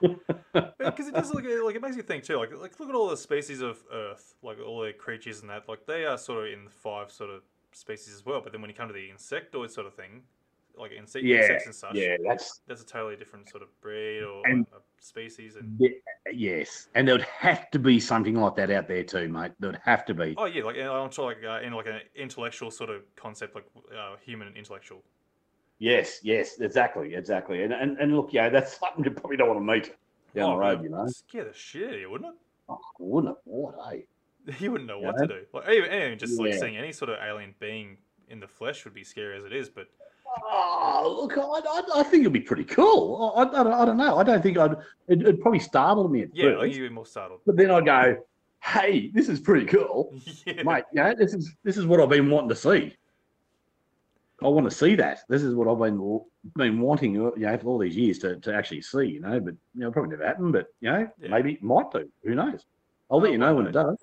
because 0.78 1.08
it 1.08 1.14
does 1.14 1.32
look 1.32 1.44
like 1.64 1.74
it 1.74 1.82
makes 1.82 1.96
you 1.96 2.02
think 2.02 2.22
too. 2.22 2.36
Like 2.36 2.52
like 2.52 2.78
look 2.78 2.88
at 2.88 2.94
all 2.94 3.08
the 3.08 3.16
species 3.16 3.60
of 3.60 3.82
Earth, 3.92 4.34
like 4.42 4.58
all 4.60 4.80
the 4.80 4.92
creatures 4.92 5.40
and 5.40 5.50
that. 5.50 5.68
Like 5.68 5.86
they 5.86 6.04
are 6.04 6.18
sort 6.18 6.46
of 6.46 6.52
in 6.52 6.68
five 6.68 7.10
sort 7.10 7.30
of 7.30 7.42
species 7.72 8.14
as 8.14 8.24
well. 8.24 8.40
But 8.40 8.52
then 8.52 8.60
when 8.60 8.70
you 8.70 8.76
come 8.76 8.88
to 8.88 8.94
the 8.94 9.08
insectoid 9.08 9.70
sort 9.70 9.86
of 9.86 9.94
thing, 9.94 10.22
like 10.78 10.92
in 10.92 10.98
insect, 10.98 11.24
Yeah, 11.24 11.38
insects 11.38 11.66
and 11.66 11.74
such, 11.74 11.94
yeah, 11.94 12.16
that's 12.26 12.60
that's 12.66 12.82
a 12.82 12.86
totally 12.86 13.16
different 13.16 13.48
sort 13.48 13.62
of 13.62 13.68
breed 13.80 14.22
or 14.22 14.46
And- 14.46 14.66
species. 15.00 15.56
And 15.56 15.76
yeah, 15.78 15.90
yes, 16.32 16.88
and 16.94 17.06
there 17.06 17.14
would 17.14 17.22
have 17.24 17.70
to 17.70 17.78
be 17.78 18.00
something 18.00 18.34
like 18.34 18.56
that 18.56 18.70
out 18.70 18.88
there 18.88 19.04
too, 19.04 19.28
mate. 19.28 19.52
There 19.60 19.70
would 19.70 19.80
have 19.84 20.04
to 20.06 20.14
be. 20.14 20.34
oh 20.36 20.46
yeah, 20.46 20.64
like 20.64 20.76
I'm 20.78 21.10
sure 21.10 21.26
like 21.26 21.44
uh, 21.44 21.60
in 21.64 21.72
like 21.72 21.86
an 21.86 22.00
intellectual 22.14 22.70
sort 22.70 22.90
of 22.90 23.02
concept, 23.14 23.54
like 23.54 23.66
uh, 23.96 24.16
human 24.24 24.54
intellectual. 24.56 25.02
Yes, 25.78 26.20
yes, 26.22 26.58
exactly, 26.60 27.14
exactly. 27.14 27.62
And 27.62 27.72
and, 27.72 27.98
and 27.98 28.16
look, 28.16 28.32
yeah, 28.32 28.48
that's 28.48 28.76
something 28.80 29.04
you 29.04 29.10
probably 29.10 29.36
don't 29.36 29.48
want 29.48 29.60
to 29.60 29.64
meet 29.72 29.94
down 30.34 30.50
oh, 30.50 30.52
the 30.54 30.58
road, 30.58 30.82
you 30.82 30.88
know. 30.90 31.06
scare 31.08 31.44
the 31.44 31.52
shit 31.54 31.88
out 31.88 31.94
of 31.94 32.00
you, 32.00 32.10
wouldn't 32.10 32.34
Oh, 32.68 32.78
wouldn't 32.98 33.32
it? 33.36 33.38
What, 33.44 33.74
eh? 33.92 33.98
it? 34.48 34.60
You 34.60 34.72
wouldn't 34.72 34.88
know 34.88 34.98
what 34.98 35.14
Yeah. 35.20 35.26
to 35.26 35.34
do. 35.34 35.40
Like 35.52 35.68
even, 35.68 35.92
even 35.92 36.18
just 36.18 36.38
like 36.40 36.54
seeing 36.54 36.76
any 36.76 36.92
sort 36.92 37.10
of 37.10 37.18
alien 37.22 37.54
being 37.60 37.98
in 38.28 38.40
the 38.40 38.48
flesh 38.48 38.84
would 38.84 38.94
be 38.94 39.04
scary 39.04 39.36
as 39.38 39.44
it 39.44 39.52
is. 39.52 39.68
But 39.68 39.86
Oh, 40.42 41.18
look, 41.22 41.36
I, 41.38 41.42
I, 41.42 42.00
I 42.00 42.02
think 42.04 42.22
it'd 42.22 42.32
be 42.32 42.40
pretty 42.40 42.64
cool. 42.64 43.32
I, 43.36 43.42
I, 43.42 43.82
I, 43.82 43.84
don't, 43.86 43.96
know. 43.96 44.18
I 44.18 44.22
don't 44.24 44.42
think 44.42 44.58
I'd. 44.58 44.72
It, 45.08 45.20
it'd 45.22 45.40
probably 45.40 45.60
startle 45.60 46.08
me 46.08 46.22
at 46.22 46.28
yeah, 46.34 46.46
I 46.46 46.48
first, 46.52 46.62
think 46.62 46.74
you'd 46.76 46.88
be 46.88 46.94
more 46.94 47.06
startled. 47.06 47.40
but 47.46 47.56
then 47.56 47.70
I'd 47.70 47.84
go, 47.86 48.16
"Hey, 48.62 49.10
this 49.14 49.28
is 49.28 49.40
pretty 49.40 49.66
cool, 49.66 50.14
yeah. 50.46 50.62
mate. 50.62 50.84
Yeah, 50.92 51.14
this 51.14 51.32
is 51.34 51.52
this 51.64 51.76
is 51.76 51.86
what 51.86 52.00
I've 52.00 52.08
been 52.10 52.30
wanting 52.30 52.50
to 52.50 52.56
see. 52.56 52.94
I 54.42 54.48
want 54.48 54.68
to 54.68 54.76
see 54.76 54.94
that. 54.96 55.20
This 55.28 55.42
is 55.42 55.54
what 55.54 55.66
I've 55.68 55.78
been 55.78 56.20
been 56.56 56.80
wanting, 56.80 57.16
uh, 57.16 57.30
you 57.36 57.46
know, 57.46 57.56
for 57.58 57.68
all 57.68 57.78
these 57.78 57.96
years 57.96 58.18
to, 58.18 58.36
to 58.40 58.54
actually 58.54 58.82
see, 58.82 59.06
you 59.06 59.20
know. 59.20 59.40
But 59.40 59.54
you 59.74 59.80
know, 59.80 59.90
probably 59.90 60.10
never 60.10 60.26
happened. 60.26 60.52
But 60.52 60.66
you 60.80 60.90
know, 60.92 61.08
Yeah. 61.18 61.28
maybe 61.30 61.54
it 61.54 61.62
might 61.62 61.90
do. 61.90 62.08
Who 62.24 62.34
knows? 62.34 62.64
I'll 63.10 63.20
let 63.20 63.28
Oh, 63.28 63.32
you 63.32 63.38
know 63.38 63.54
when 63.54 63.66
it 63.66 63.72
does. 63.72 63.96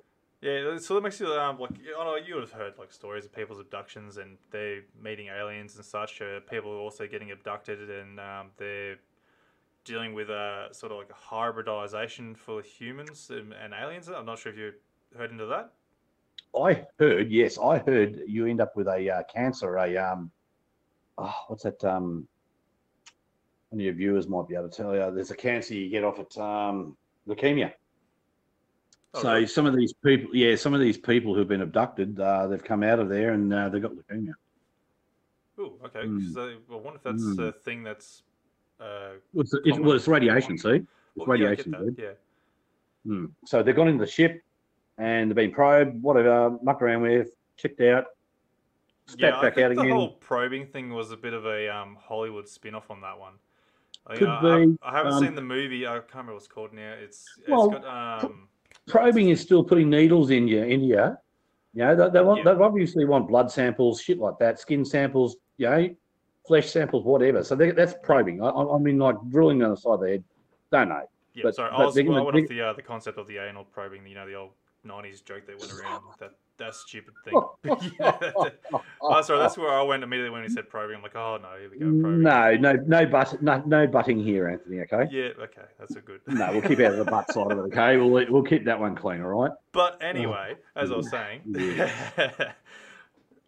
Yeah, 0.43 0.77
so 0.77 0.95
that 0.95 1.01
makes 1.01 1.21
you 1.21 1.27
um 1.27 1.57
like 1.57 1.71
I 1.97 2.03
know 2.03 2.17
you 2.17 2.35
would 2.35 2.43
have 2.43 2.51
heard 2.51 2.73
like 2.77 2.91
stories 2.91 3.23
of 3.23 3.33
people's 3.33 3.59
abductions 3.59 4.17
and 4.17 4.37
they're 4.51 4.81
meeting 5.01 5.27
aliens 5.27 5.77
and 5.77 5.85
such. 5.85 6.21
Uh, 6.21 6.41
people 6.41 6.69
are 6.69 6.79
also 6.79 7.07
getting 7.07 7.31
abducted 7.31 7.89
and 7.89 8.19
um, 8.19 8.47
they're 8.57 8.97
dealing 9.85 10.13
with 10.13 10.29
a 10.29 10.67
sort 10.73 10.91
of 10.91 10.97
like 10.97 11.09
a 11.09 11.13
hybridization 11.13 12.35
for 12.35 12.61
humans 12.61 13.29
and, 13.29 13.53
and 13.53 13.73
aliens. 13.73 14.09
I'm 14.09 14.25
not 14.25 14.37
sure 14.37 14.51
if 14.51 14.57
you 14.57 14.73
heard 15.17 15.31
into 15.31 15.45
that. 15.45 15.71
I 16.61 16.85
heard, 16.99 17.31
yes, 17.31 17.57
I 17.57 17.77
heard 17.77 18.19
you 18.27 18.45
end 18.45 18.59
up 18.59 18.75
with 18.75 18.87
a 18.87 19.09
uh, 19.09 19.23
cancer, 19.33 19.77
a 19.77 19.95
um, 19.95 20.29
oh, 21.17 21.33
what's 21.47 21.63
that? 21.63 21.81
Um, 21.85 22.27
one 23.69 23.79
of 23.79 23.85
your 23.85 23.93
viewers 23.93 24.27
might 24.27 24.49
be 24.49 24.55
able 24.55 24.69
to 24.69 24.75
tell 24.75 24.93
you. 24.93 25.09
There's 25.15 25.31
a 25.31 25.37
cancer 25.37 25.73
you 25.73 25.89
get 25.89 26.03
off 26.03 26.19
at 26.19 26.37
um, 26.37 26.97
leukemia. 27.29 27.71
Oh, 29.15 29.21
so 29.21 29.33
really? 29.33 29.47
some 29.47 29.65
of 29.65 29.75
these 29.75 29.93
people, 29.93 30.35
yeah, 30.35 30.55
some 30.55 30.73
of 30.73 30.79
these 30.79 30.97
people 30.97 31.35
who've 31.35 31.47
been 31.47 31.61
abducted, 31.61 32.19
uh, 32.19 32.47
they've 32.47 32.63
come 32.63 32.81
out 32.83 32.99
of 32.99 33.09
there 33.09 33.33
and 33.33 33.53
uh, 33.53 33.69
they've 33.69 33.81
got 33.81 33.91
leukemia. 33.91 34.33
Oh, 35.59 35.73
okay. 35.85 35.99
Mm. 36.01 36.33
So, 36.33 36.49
I 36.71 36.75
wonder 36.75 36.95
if 36.97 37.03
that's 37.03 37.23
Mm. 37.23 37.47
a 37.47 37.51
thing 37.51 37.83
that's. 37.83 38.23
Uh, 38.79 39.13
Well, 39.33 39.41
it's, 39.43 39.53
Common. 39.53 39.83
well, 39.85 39.95
it's 39.95 40.07
radiation, 40.07 40.57
see? 40.57 40.69
It's 40.69 40.87
well, 41.15 41.37
yeah, 41.37 41.49
radiation. 41.49 41.71
that. 41.73 41.95
Yeah. 41.97 42.11
Hmm. 43.05 43.25
So 43.45 43.61
they've 43.61 43.75
gone 43.75 43.87
into 43.87 44.03
the 44.03 44.09
ship 44.09 44.41
and 44.97 45.29
they've 45.29 45.35
been 45.35 45.51
probed, 45.51 46.01
whatever, 46.01 46.57
mucked 46.63 46.81
around 46.81 47.03
with, 47.03 47.29
checked 47.55 47.81
out, 47.81 48.05
spat 49.05 49.19
Yeah, 49.19 49.37
I 49.37 49.41
back 49.43 49.55
think 49.55 49.65
out 49.65 49.75
the 49.75 49.81
again. 49.81 49.91
whole 49.95 50.13
probing 50.13 50.65
thing 50.67 50.91
was 50.91 51.11
a 51.11 51.17
bit 51.17 51.33
of 51.33 51.45
a 51.45 51.69
um, 51.69 51.97
Hollywood 52.01 52.47
spin-off 52.47 52.89
on 52.89 53.01
that 53.01 53.19
one. 53.19 53.33
I, 54.07 54.15
Could 54.15 54.27
I, 54.29 54.65
be, 54.65 54.77
I, 54.81 54.89
I 54.91 54.97
haven't 54.97 55.13
um, 55.13 55.23
seen 55.23 55.35
the 55.35 55.41
movie. 55.41 55.85
I 55.85 55.99
can't 55.99 56.07
remember 56.13 56.33
what 56.33 56.37
it's 56.39 56.47
called 56.47 56.73
now. 56.73 56.93
It's 56.93 57.25
it's 57.39 57.47
Well, 57.49 57.69
got 57.69 58.23
um, 58.23 58.47
Probing 58.87 59.29
is 59.29 59.39
still 59.41 59.63
putting 59.63 59.89
needles 59.89 60.29
in 60.29 60.47
you, 60.47 60.63
in 60.63 60.81
you. 60.83 61.15
You 61.73 61.83
know, 61.85 61.95
they, 61.95 62.09
they 62.09 62.21
want, 62.21 62.43
Yeah. 62.45 62.53
they 62.53 62.63
obviously 62.63 63.05
want 63.05 63.27
blood 63.27 63.49
samples, 63.51 64.01
shit 64.01 64.19
like 64.19 64.37
that, 64.39 64.59
skin 64.59 64.83
samples, 64.85 65.37
you 65.57 65.69
know, 65.69 65.89
flesh 66.47 66.69
samples, 66.69 67.03
whatever. 67.05 67.43
So 67.43 67.55
they, 67.55 67.71
that's 67.71 67.95
probing. 68.03 68.43
I, 68.43 68.49
I 68.49 68.77
mean, 68.77 68.99
like 68.99 69.15
drilling 69.29 69.63
on 69.63 69.71
the 69.71 69.77
side 69.77 69.93
of 69.93 70.01
the 70.01 70.09
head. 70.09 70.23
Don't 70.71 70.89
know. 70.89 71.01
yeah. 71.33 71.43
but- 71.43 71.55
sorry, 71.55 71.71
I 71.71 71.85
was 71.85 71.95
they're 71.95 72.03
I 72.05 72.09
went 72.21 72.35
off 72.35 72.47
the 72.49 72.61
uh, 72.61 72.73
the 72.73 72.81
concept 72.81 73.17
of 73.17 73.27
the 73.27 73.37
anal 73.37 73.63
probing. 73.63 74.05
You 74.05 74.15
know, 74.15 74.27
the 74.27 74.35
old 74.35 74.51
'90s 74.85 75.23
joke 75.23 75.45
that 75.47 75.59
went 75.59 75.71
around. 75.79 76.03
that 76.19 76.31
that 76.57 76.75
stupid 76.75 77.13
thing. 77.25 77.33
yeah, 77.99 78.11
that- 78.19 78.55
oh, 79.01 79.21
sorry, 79.23 79.39
that's 79.39 79.57
where 79.57 79.71
I 79.71 79.81
went 79.81 80.03
immediately 80.03 80.29
when 80.29 80.43
he 80.43 80.49
said 80.49 80.69
probing. 80.69 80.95
I'm 80.97 81.01
like, 81.01 81.15
oh 81.15 81.39
no, 81.41 81.49
here 81.59 81.69
we 81.71 81.79
go, 81.79 81.85
probing. 82.01 82.21
No, 82.21 82.55
no, 82.55 82.73
no, 82.85 83.05
butt, 83.07 83.41
no, 83.41 83.63
no 83.65 83.87
butting 83.87 84.19
here, 84.23 84.47
Anthony. 84.49 84.81
Okay. 84.81 85.07
Yeah, 85.11 85.29
okay, 85.43 85.63
that's 85.79 85.95
a 85.95 86.01
good. 86.01 86.21
No, 86.27 86.51
we'll 86.51 86.61
keep 86.61 86.79
out 86.79 86.91
of 86.93 86.97
the 86.97 87.05
butt 87.05 87.31
side 87.31 87.51
of 87.51 87.57
it. 87.57 87.61
Okay, 87.75 87.97
we'll 87.97 88.09
we'll 88.31 88.43
keep 88.43 88.65
that 88.65 88.79
one 88.79 88.95
clean. 88.95 89.21
All 89.21 89.29
right. 89.29 89.51
But 89.71 89.97
anyway, 90.03 90.55
as 90.75 90.91
I 90.91 90.95
was 90.95 91.09
saying, 91.09 91.41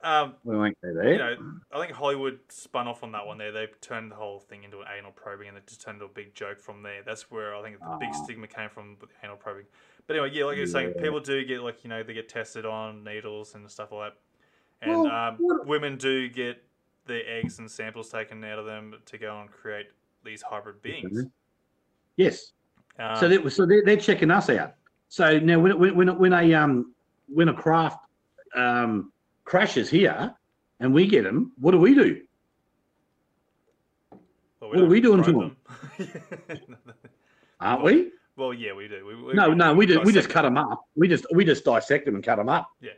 um, 0.03 0.35
We 0.43 0.55
won't 0.55 0.77
go 0.83 0.93
there. 0.93 1.11
you 1.13 1.17
know, 1.17 1.35
I 1.71 1.79
think 1.79 1.91
Hollywood 1.91 2.39
spun 2.49 2.87
off 2.87 3.03
on 3.03 3.11
that 3.13 3.25
one 3.25 3.37
there. 3.39 3.51
They 3.51 3.67
turned 3.81 4.11
the 4.11 4.15
whole 4.15 4.39
thing 4.39 4.63
into 4.63 4.79
an 4.81 4.85
anal 4.97 5.11
probing 5.11 5.47
and 5.47 5.57
it 5.57 5.65
just 5.65 5.81
turned 5.81 5.95
into 5.95 6.05
a 6.05 6.09
big 6.13 6.35
joke 6.35 6.59
from 6.59 6.83
there. 6.83 7.01
That's 7.03 7.31
where 7.31 7.55
I 7.55 7.61
think 7.63 7.79
the 7.79 7.97
big 7.99 8.09
Ah. 8.13 8.23
stigma 8.23 8.45
came 8.47 8.69
from 8.69 8.97
with 9.01 9.09
anal 9.23 9.37
probing. 9.37 9.65
But 10.07 10.17
anyway, 10.17 10.31
yeah, 10.33 10.45
like 10.45 10.57
you're 10.57 10.67
saying, 10.67 10.93
people 11.01 11.19
do 11.19 11.43
get 11.45 11.61
like, 11.61 11.83
you 11.83 11.89
know, 11.89 12.03
they 12.03 12.13
get 12.13 12.29
tested 12.29 12.65
on 12.65 13.03
needles 13.03 13.55
and 13.55 13.69
stuff 13.69 13.91
like 13.91 14.13
that. 14.13 14.87
And 14.87 15.03
Well, 15.03 15.07
um, 15.07 15.37
what- 15.39 15.65
women 15.65 15.97
do 15.97 16.29
get 16.29 16.63
their 17.05 17.23
eggs 17.27 17.59
and 17.59 17.69
samples 17.69 18.09
taken 18.09 18.43
out 18.43 18.59
of 18.59 18.65
them 18.65 18.95
to 19.05 19.17
go 19.17 19.39
and 19.39 19.49
create 19.49 19.87
these 20.23 20.41
hybrid 20.41 20.81
beings. 20.81 21.25
Yes. 22.17 22.51
Um, 22.99 23.15
so 23.15 23.27
they, 23.27 23.49
so 23.49 23.65
they're, 23.65 23.83
they're 23.83 23.97
checking 23.97 24.31
us 24.31 24.49
out. 24.49 24.75
So 25.09 25.39
now 25.39 25.59
when 25.59 25.77
when 25.79 25.95
when, 25.95 26.17
when 26.17 26.33
a 26.33 26.53
um 26.53 26.93
when 27.27 27.49
a 27.49 27.53
craft 27.53 28.05
um 28.55 29.11
crashes 29.43 29.89
here 29.89 30.33
and 30.79 30.93
we 30.93 31.07
get 31.07 31.23
them, 31.23 31.51
what 31.59 31.71
do 31.71 31.79
we 31.79 31.93
do? 31.93 32.21
well, 34.59 34.69
what 34.69 34.79
are 34.79 34.85
we 34.85 35.01
doing 35.01 35.23
to 35.23 35.31
probe 35.31 35.55
them. 35.97 36.37
Aren't 37.59 37.83
we? 37.83 38.11
Well, 38.37 38.53
yeah, 38.53 38.73
we 38.73 38.87
do. 38.87 39.05
We, 39.05 39.15
we, 39.15 39.33
No, 39.33 39.53
no, 39.53 39.73
we 39.73 39.85
just 39.85 40.03
we 40.05 40.11
just 40.13 40.29
cut 40.29 40.41
them 40.43 40.57
up. 40.57 40.85
We 40.95 41.07
just 41.07 41.25
we 41.33 41.45
just 41.45 41.63
dissect 41.63 42.05
them 42.05 42.15
and 42.15 42.23
cut 42.23 42.35
them 42.37 42.49
up. 42.49 42.69
Yeah. 42.81 42.91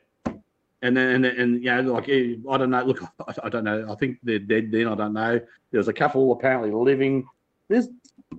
And 0.82 0.96
then 0.96 1.10
and, 1.16 1.24
then- 1.26 1.40
and 1.40 1.64
you 1.64 1.70
know 1.76 1.94
like 1.94 2.10
eh, 2.10 2.36
I 2.50 2.58
don't 2.58 2.70
know. 2.70 2.84
Look, 2.84 3.02
I, 3.04 3.34
I 3.44 3.50
don't 3.50 3.64
know. 3.64 3.88
I 3.92 3.96
think 3.96 4.18
they're 4.24 4.40
dead. 4.40 4.72
Then 4.72 4.88
I 4.88 4.96
don't 4.96 5.14
know. 5.14 5.40
There 5.72 5.78
was 5.80 5.88
a 5.88 5.94
couple 5.94 6.32
apparently 6.32 6.72
living. 6.72 7.26
There's 7.68 7.88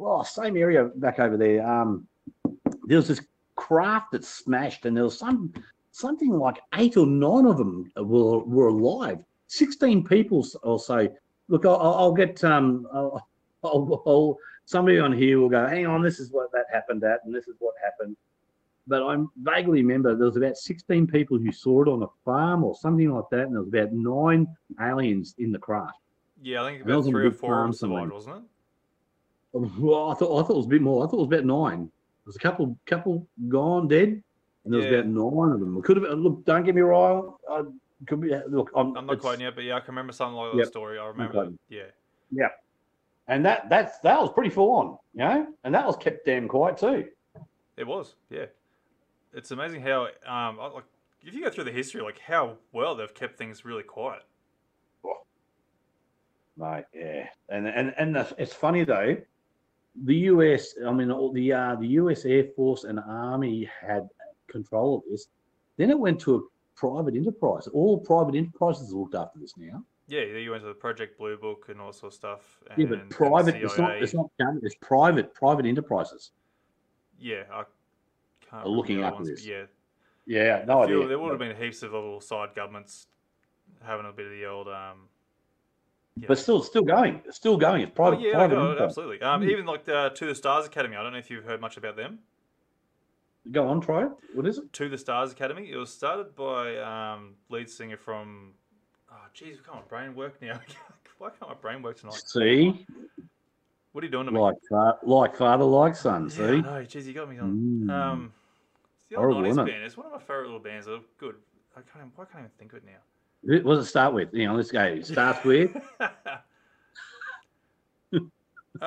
oh 0.01 0.23
same 0.23 0.57
area 0.57 0.85
back 0.97 1.19
over 1.19 1.37
there. 1.37 1.67
Um, 1.69 2.07
there 2.85 2.97
was 2.97 3.09
this 3.09 3.21
craft 3.57 4.13
that 4.13 4.25
smashed, 4.25 4.87
and 4.87 4.97
there 4.97 5.05
was 5.05 5.19
some 5.19 5.53
something 5.91 6.31
like 6.31 6.59
eight 6.77 6.97
or 6.97 7.07
nine 7.07 7.45
of 7.47 7.57
them 7.59 7.91
were 7.97 8.39
were 8.39 8.69
alive. 8.69 9.25
Sixteen 9.49 10.05
people 10.05 10.47
or 10.63 10.79
so. 10.79 11.09
Look, 11.49 11.65
I'll, 11.65 11.77
I'll 11.77 11.95
I'll 11.95 12.13
get 12.13 12.43
um. 12.45 12.87
I'll, 12.93 13.27
I'll, 13.65 14.03
I'll, 14.07 14.39
somebody 14.69 14.99
on 14.99 15.13
here 15.13 15.41
will 15.41 15.49
go, 15.49 15.67
hang 15.67 15.87
on, 15.87 16.03
this 16.03 16.21
is 16.21 16.31
what 16.31 16.53
that 16.53 16.67
happened 16.71 17.03
at, 17.03 17.21
and 17.25 17.35
this 17.35 17.49
is 17.49 17.57
what 17.59 17.75
happened. 17.83 18.15
But 18.87 19.03
I 19.03 19.17
vaguely 19.43 19.83
remember 19.83 20.15
there 20.15 20.27
was 20.27 20.37
about 20.37 20.57
16 20.57 21.07
people 21.07 21.39
who 21.39 21.51
saw 21.53 21.83
it 21.83 21.89
on 21.89 22.03
a 22.03 22.07
farm 22.25 22.65
or 22.65 22.75
something 22.75 23.11
like 23.11 23.25
that, 23.31 23.41
and 23.47 23.55
there 23.55 23.63
was 23.63 23.69
about 23.69 23.93
nine 23.93 24.47
aliens 24.81 25.35
in 25.39 25.53
the 25.53 25.59
craft. 25.59 25.95
Yeah, 26.43 26.63
I 26.63 26.71
think 26.71 26.85
about 26.85 27.05
three 27.07 27.27
or 27.27 27.31
four 27.31 27.51
farm 27.51 27.73
somewhere. 27.73 28.07
wasn't 28.09 28.37
it? 28.37 28.43
Well, 29.53 30.11
I 30.11 30.15
thought 30.15 30.39
I 30.39 30.47
thought 30.47 30.51
it 30.55 30.57
was 30.57 30.67
a 30.67 30.69
bit 30.69 30.83
more. 30.83 31.03
I 31.05 31.11
thought 31.11 31.17
it 31.23 31.29
was 31.29 31.39
about 31.41 31.45
nine. 31.47 31.81
There 31.81 32.27
was 32.27 32.37
a 32.37 32.39
couple 32.39 32.79
couple 32.85 33.27
gone 33.49 33.89
dead, 33.89 34.23
and 34.65 34.73
there 34.73 34.79
was 34.81 34.87
about 34.87 35.07
nine 35.07 35.53
of 35.55 35.61
them. 35.61 35.77
It 35.79 35.85
could 35.85 35.97
have 35.97 36.05
been, 36.07 36.23
look. 36.23 36.45
Don't 36.45 36.65
get 36.65 36.75
me 36.75 36.83
wrong. 36.83 37.35
I 37.51 37.63
could 38.07 38.21
be 38.21 38.31
look. 38.49 38.71
I'm, 38.77 38.95
I'm 38.97 39.07
not 39.07 39.19
quite 39.19 39.41
yet, 39.41 39.55
but 39.55 39.65
yeah, 39.65 39.77
I 39.77 39.81
can 39.81 39.89
remember 39.93 40.13
something 40.13 40.37
like 40.37 40.53
that 40.53 40.59
Yep. 40.59 40.67
story. 40.69 40.99
I 40.99 41.07
remember. 41.07 41.47
that. 41.47 41.57
Yeah. 42.31 42.49
And 43.29 43.45
that 43.45 43.69
that's 43.69 43.99
that 44.01 44.21
was 44.21 44.33
pretty 44.33 44.51
full 44.51 44.71
on, 44.71 44.99
you 45.13 45.21
know, 45.21 45.47
and 45.65 45.75
that 45.75 45.87
was 45.87 45.97
kept 45.97 46.25
damn 46.25 46.49
quiet 46.49 46.79
too. 46.79 47.07
It 47.77 47.87
was, 47.87 48.17
yeah. 48.31 48.47
It's 49.35 49.51
amazing 49.51 49.83
how, 49.83 50.09
um, 50.27 50.57
like, 50.57 50.85
if 51.23 51.35
you 51.35 51.45
go 51.45 51.51
through 51.51 51.65
the 51.65 51.71
history, 51.71 52.01
like 52.01 52.19
how 52.19 52.57
well 52.73 52.95
they've 52.95 53.15
kept 53.15 53.37
things 53.37 53.65
really 53.65 53.83
quiet. 53.83 54.23
Oh. 55.05 55.23
Right, 56.57 56.87
yeah, 56.95 57.29
and 57.51 57.69
and 57.69 57.95
and 57.99 58.17
the, 58.17 58.35
it's 58.39 58.55
funny 58.55 58.85
though, 58.85 59.17
the 60.05 60.15
U.S. 60.15 60.75
I 60.87 60.93
mean, 60.93 61.11
all 61.11 61.31
the 61.31 61.53
uh, 61.53 61.77
the 61.77 61.87
U.S. 61.87 62.25
Air 62.25 62.45
Force 62.57 62.85
and 62.85 62.99
Army 62.99 63.69
had 63.81 64.09
control 64.49 64.97
of 64.97 65.03
this. 65.11 65.29
Then 65.77 65.91
it 65.91 65.99
went 65.99 66.21
to 66.23 66.37
a 66.37 66.41
private 66.75 67.15
enterprise. 67.15 67.67
All 67.69 67.99
private 68.01 68.35
enterprises 68.35 68.93
looked 68.93 69.15
after 69.15 69.39
this 69.39 69.55
now. 69.57 69.85
Yeah, 70.09 70.23
you 70.23 70.51
went 70.51 70.63
to 70.63 70.69
the 70.69 70.75
Project 70.75 71.19
Blue 71.19 71.37
Book 71.37 71.67
and 71.69 71.81
all 71.81 71.93
sorts 71.93 72.17
of 72.17 72.19
stuff. 72.19 72.59
And, 72.71 72.79
Yeah, 72.79 72.87
but 72.97 73.11
private. 73.11 73.57
It's 73.57 73.77
not. 73.79 74.03
It's 74.03 74.15
not 74.15 74.31
government. 74.39 74.65
It's 74.65 74.75
private. 74.81 75.35
Private 75.35 75.67
enterprises. 75.67 76.31
Yeah, 77.19 77.43
I 77.53 77.65
can't. 78.51 78.65
Are 78.65 78.69
looking 78.69 78.97
remember 78.97 79.17
the 79.19 79.23
after 79.23 79.31
ones, 79.33 79.45
this. 79.45 79.47
yeah, 79.47 79.65
Yeah, 80.27 80.65
no 80.67 80.83
idea. 80.83 81.07
there 81.07 81.19
would 81.19 81.31
have 81.31 81.39
been 81.39 81.55
heaps 81.57 81.83
of 81.83 81.93
little 81.93 82.21
side 82.23 82.51
governments 82.57 83.09
having 83.85 84.07
a 84.07 84.13
bit 84.13 84.27
of 84.27 84.33
the 84.33 84.47
old. 84.47 84.69
Um, 84.69 85.09
But 86.17 86.31
know- 86.31 86.35
still, 86.37 86.63
still 86.63 86.83
going. 86.85 87.23
It's 87.27 87.37
still 87.37 87.59
going. 87.59 87.83
It's 87.83 87.91
Oh, 87.93 87.95
private. 87.95 88.21
yeah, 88.21 88.33
private 88.33 88.55
no, 88.55 88.79
absolutely. 88.79 89.21
Um, 89.21 89.43
Mm. 89.43 89.51
Even 89.51 89.67
like 89.67 89.85
the 89.85 90.11
To 90.15 90.27
the 90.27 90.35
Stars 90.35 90.65
Academy. 90.67 90.97
I 90.97 91.03
don't 91.03 91.13
know 91.13 91.19
if 91.19 91.31
you've 91.31 91.45
heard 91.45 91.61
much 91.61 91.77
about 91.77 91.97
them. 91.97 92.21
Go 93.53 93.69
on, 93.69 93.81
try 93.81 94.05
it. 94.07 94.13
What 94.35 94.47
is 94.47 94.59
it? 94.59 94.73
To 94.75 94.89
the 94.89 94.99
Stars 94.99 95.33
Academy. 95.33 95.71
It 95.71 95.77
was 95.77 95.93
started 95.93 96.35
by 96.35 96.79
um, 96.79 97.35
lead 97.51 97.69
singer 97.69 97.97
from. 97.99 98.55
Jeez, 99.35 99.63
come 99.63 99.77
on, 99.79 99.83
brain 99.89 100.15
work 100.15 100.41
now. 100.43 100.61
Why 101.19 101.31
can't 101.31 101.49
my 101.51 101.55
brain 101.55 101.83
work 101.83 101.99
tonight? 101.99 102.23
See, 102.27 102.87
What 103.93 104.05
are 104.05 104.07
you 104.07 104.11
doing 104.13 104.27
to 104.27 104.33
me? 104.33 104.39
like 104.39 104.55
fa- 104.69 104.99
like 105.03 105.37
father, 105.37 105.65
like 105.65 105.97
son. 105.97 106.31
See. 106.31 106.61
Know, 106.61 106.85
jeez, 106.87 107.07
you 107.07 107.13
got 107.13 107.29
me 107.29 107.39
on. 107.39 107.85
Mm. 107.87 107.91
Um, 107.91 108.33
it's 108.97 109.05
the 109.11 109.17
old 109.17 109.35
Horrible, 109.35 109.51
90s 109.51 109.57
band. 109.67 109.83
It's 109.83 109.97
one 109.97 110.07
of 110.07 110.13
my 110.13 110.19
favourite 110.21 110.45
little 110.45 110.61
bands. 110.61 110.87
Good. 111.19 111.35
I 111.77 111.81
can't, 111.81 111.97
even- 111.97 112.13
why 112.15 112.25
can't 112.27 112.37
I 112.37 112.41
even 112.41 112.51
think 112.59 112.73
of 112.73 112.79
it 112.79 112.85
now? 112.85 113.63
What 113.63 113.77
does 113.77 113.87
it 113.87 113.91
start 113.91 114.15
with? 114.15 114.29
You 114.33 114.47
know, 114.49 114.55
let's 114.57 114.71
go. 114.71 114.83
It 114.83 115.07
starts 115.07 115.45
with. 115.45 115.71
uh, 116.01 116.09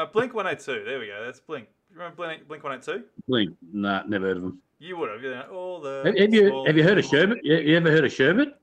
Blink 0.08 0.34
182. 0.34 0.84
There 0.86 1.00
we 1.00 1.08
go. 1.08 1.24
That's 1.26 1.40
Blink. 1.40 1.68
You 1.90 1.98
remember 1.98 2.16
Blink, 2.18 2.48
Blink 2.48 2.64
182? 2.64 3.06
Blink. 3.28 3.56
Nah, 3.74 4.04
never 4.08 4.28
heard 4.28 4.38
of 4.38 4.44
them. 4.44 4.60
You 4.80 4.98
would 4.98 5.10
have. 5.10 5.22
You 5.22 5.32
know, 5.32 5.44
all 5.54 5.82
the. 5.82 6.02
Have, 6.06 6.18
have 6.18 6.34
you 6.34 6.64
have 6.66 6.78
you 6.78 6.84
heard 6.84 6.98
of. 6.98 7.06
Sherbet? 7.06 7.40
You, 7.44 7.58
you 7.58 7.78
ever 7.78 7.92
heard 7.92 8.06
of 8.06 8.12
Sherbet? 8.12 8.58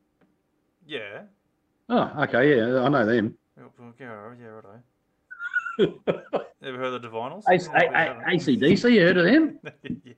Yeah. 0.86 1.22
Oh, 1.88 2.12
okay, 2.24 2.56
yeah, 2.56 2.80
I 2.82 2.88
know 2.88 3.06
them. 3.06 3.34
Yeah, 3.56 3.64
well, 3.78 3.94
Yeah, 3.98 4.34
yeah, 4.40 4.60
right. 4.64 4.82
Ever 6.62 6.76
heard 6.76 6.94
of 6.94 7.02
the 7.02 7.08
Divinyls? 7.08 7.44
A- 7.48 7.52
A- 7.78 8.12
A- 8.12 8.36
ACDC, 8.36 8.92
you 8.92 9.00
heard 9.00 9.16
of 9.16 9.24
them? 9.24 9.58
yeah. 10.04 10.12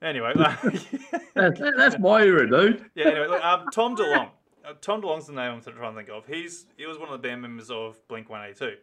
Anyway, 0.00 0.32
That's, 1.34 1.58
that's 1.58 1.98
my 1.98 2.22
era, 2.22 2.48
dude. 2.48 2.84
yeah. 2.94 3.06
Anyway, 3.08 3.26
look, 3.26 3.44
um, 3.44 3.66
Tom 3.72 3.96
DeLonge. 3.96 4.30
Uh, 4.64 4.74
Tom 4.80 5.02
DeLonge's 5.02 5.26
the 5.26 5.32
name 5.32 5.52
I'm 5.54 5.60
trying 5.60 5.92
to 5.92 5.96
think 5.98 6.08
of. 6.08 6.24
He's 6.26 6.66
he 6.76 6.86
was 6.86 6.98
one 6.98 7.08
of 7.08 7.20
the 7.20 7.28
band 7.28 7.42
members 7.42 7.68
of 7.70 7.98
Blink 8.06 8.30
182. 8.30 8.76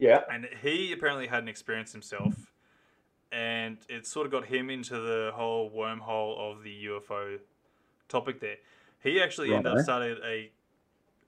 Yeah. 0.00 0.22
and 0.32 0.48
he 0.60 0.92
apparently 0.92 1.26
had 1.28 1.42
an 1.44 1.48
experience 1.48 1.92
himself, 1.92 2.34
and 3.30 3.76
it 3.88 4.06
sort 4.08 4.26
of 4.26 4.32
got 4.32 4.44
him 4.46 4.70
into 4.70 4.94
the 4.98 5.30
whole 5.34 5.70
wormhole 5.70 6.36
of 6.38 6.64
the 6.64 6.86
UFO 6.86 7.38
topic. 8.08 8.40
There, 8.40 8.56
he 9.04 9.22
actually 9.22 9.50
ended 9.54 9.66
up 9.68 9.74
Righto. 9.76 9.84
started 9.84 10.18
a 10.26 10.50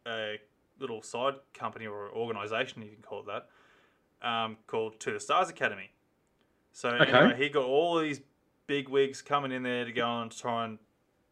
a 0.07 0.39
little 0.79 1.03
side 1.03 1.35
company 1.55 1.87
or 1.87 2.11
organization, 2.11 2.83
you 2.83 2.91
can 2.91 3.03
call 3.03 3.21
it 3.21 3.27
that, 3.27 4.29
um, 4.29 4.57
called 4.67 4.99
To 5.01 5.13
the 5.13 5.21
Stars 5.21 5.49
Academy. 5.49 5.91
So 6.73 6.91
okay. 6.91 7.11
anyway, 7.11 7.37
he 7.37 7.49
got 7.49 7.65
all 7.65 7.99
these 7.99 8.21
big 8.67 8.89
wigs 8.89 9.21
coming 9.23 9.53
in 9.53 9.63
there 9.63 9.85
to 9.85 9.93
go 9.93 10.23
and 10.23 10.31
try 10.31 10.65
and 10.65 10.79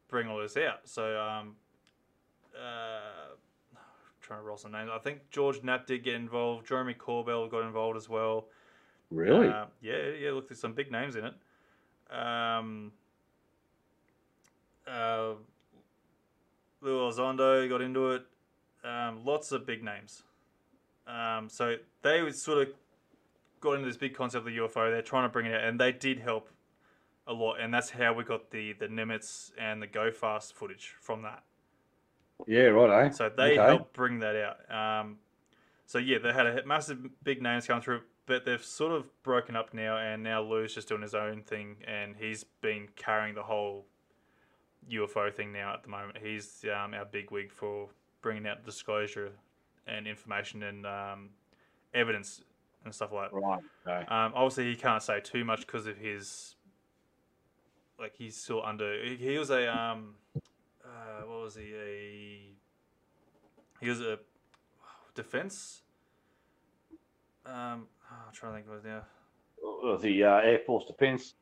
bring 0.08 0.28
all 0.28 0.38
this 0.40 0.56
out. 0.56 0.80
So 0.84 1.20
um, 1.20 1.56
uh, 2.54 3.34
trying 4.20 4.40
to 4.40 4.44
roll 4.44 4.56
some 4.56 4.72
names. 4.72 4.90
I 4.92 4.98
think 4.98 5.30
George 5.30 5.62
Knapp 5.62 5.86
did 5.86 6.04
get 6.04 6.14
involved. 6.14 6.66
Jeremy 6.66 6.94
Corbell 6.94 7.50
got 7.50 7.62
involved 7.62 7.96
as 7.96 8.08
well. 8.08 8.46
Really? 9.10 9.48
Uh, 9.48 9.66
yeah, 9.80 10.10
yeah. 10.20 10.30
Look, 10.30 10.48
there's 10.48 10.60
some 10.60 10.72
big 10.72 10.92
names 10.92 11.16
in 11.16 11.24
it. 11.24 11.34
Um, 12.14 12.92
uh, 14.86 15.32
Lou 16.80 16.98
Elizondo 16.98 17.68
got 17.68 17.80
into 17.80 18.10
it. 18.12 18.22
Um, 18.84 19.24
lots 19.24 19.52
of 19.52 19.66
big 19.66 19.82
names. 19.84 20.22
Um, 21.06 21.48
so 21.48 21.76
they 22.02 22.30
sort 22.32 22.68
of 22.68 22.74
got 23.60 23.72
into 23.74 23.86
this 23.86 23.96
big 23.96 24.14
concept 24.14 24.46
of 24.46 24.52
the 24.52 24.58
UFO. 24.58 24.90
They're 24.90 25.02
trying 25.02 25.24
to 25.24 25.32
bring 25.32 25.46
it 25.46 25.54
out, 25.54 25.64
and 25.64 25.78
they 25.78 25.92
did 25.92 26.18
help 26.18 26.48
a 27.26 27.32
lot. 27.32 27.60
And 27.60 27.72
that's 27.72 27.90
how 27.90 28.12
we 28.12 28.24
got 28.24 28.50
the 28.50 28.72
the 28.72 28.86
Nimitz 28.88 29.52
and 29.58 29.82
the 29.82 29.86
Go 29.86 30.10
Fast 30.10 30.54
footage 30.54 30.94
from 31.00 31.22
that. 31.22 31.42
Yeah, 32.46 32.66
right. 32.68 33.06
Eh? 33.06 33.10
So 33.10 33.28
they 33.28 33.52
Okay. 33.52 33.66
helped 33.66 33.92
bring 33.92 34.20
that 34.20 34.36
out. 34.36 34.74
Um, 34.74 35.18
so 35.86 35.98
yeah, 35.98 36.18
they 36.18 36.32
had 36.32 36.46
a 36.46 36.64
massive 36.66 36.98
big 37.22 37.42
names 37.42 37.66
come 37.66 37.80
through, 37.82 38.02
but 38.26 38.44
they've 38.44 38.64
sort 38.64 38.92
of 38.92 39.06
broken 39.22 39.56
up 39.56 39.74
now, 39.74 39.98
and 39.98 40.22
now 40.22 40.42
Lou's 40.42 40.74
just 40.74 40.88
doing 40.88 41.02
his 41.02 41.14
own 41.14 41.42
thing, 41.42 41.76
and 41.86 42.14
he's 42.16 42.44
been 42.62 42.88
carrying 42.96 43.34
the 43.34 43.42
whole 43.42 43.86
UFO 44.90 45.34
thing 45.34 45.52
now 45.52 45.74
at 45.74 45.82
the 45.82 45.88
moment. 45.88 46.18
He's 46.22 46.64
um, 46.64 46.94
our 46.94 47.04
big 47.04 47.30
wig 47.30 47.52
for 47.52 47.88
bringing 48.22 48.46
out 48.46 48.64
disclosure 48.64 49.30
and 49.86 50.06
information 50.06 50.62
and 50.64 50.86
um, 50.86 51.30
evidence 51.94 52.42
and 52.84 52.94
stuff 52.94 53.12
like 53.12 53.30
that. 53.30 53.36
Right. 53.36 53.60
Okay. 53.86 54.06
Um, 54.06 54.32
obviously, 54.34 54.70
he 54.70 54.76
can't 54.76 55.02
say 55.02 55.20
too 55.20 55.44
much 55.44 55.66
because 55.66 55.86
of 55.86 55.96
his, 55.96 56.54
like 57.98 58.14
he's 58.16 58.36
still 58.36 58.64
under. 58.64 59.02
He, 59.02 59.16
he 59.16 59.38
was 59.38 59.50
a 59.50 59.66
um, 59.74 60.14
uh, 60.84 61.26
what 61.26 61.42
was 61.44 61.56
he 61.56 61.74
a? 61.74 62.40
He 63.80 63.88
was 63.88 64.00
a 64.00 64.18
defense. 65.14 65.82
Um, 67.46 67.86
oh, 68.10 68.24
I'm 68.26 68.32
trying 68.32 68.52
to 68.52 68.58
think 68.58 68.68
of 68.68 68.84
it 68.84 68.88
now. 68.88 69.02
was 69.62 70.02
he 70.02 70.22
uh, 70.22 70.36
Air 70.36 70.60
Force 70.66 70.84
Defence? 70.86 71.34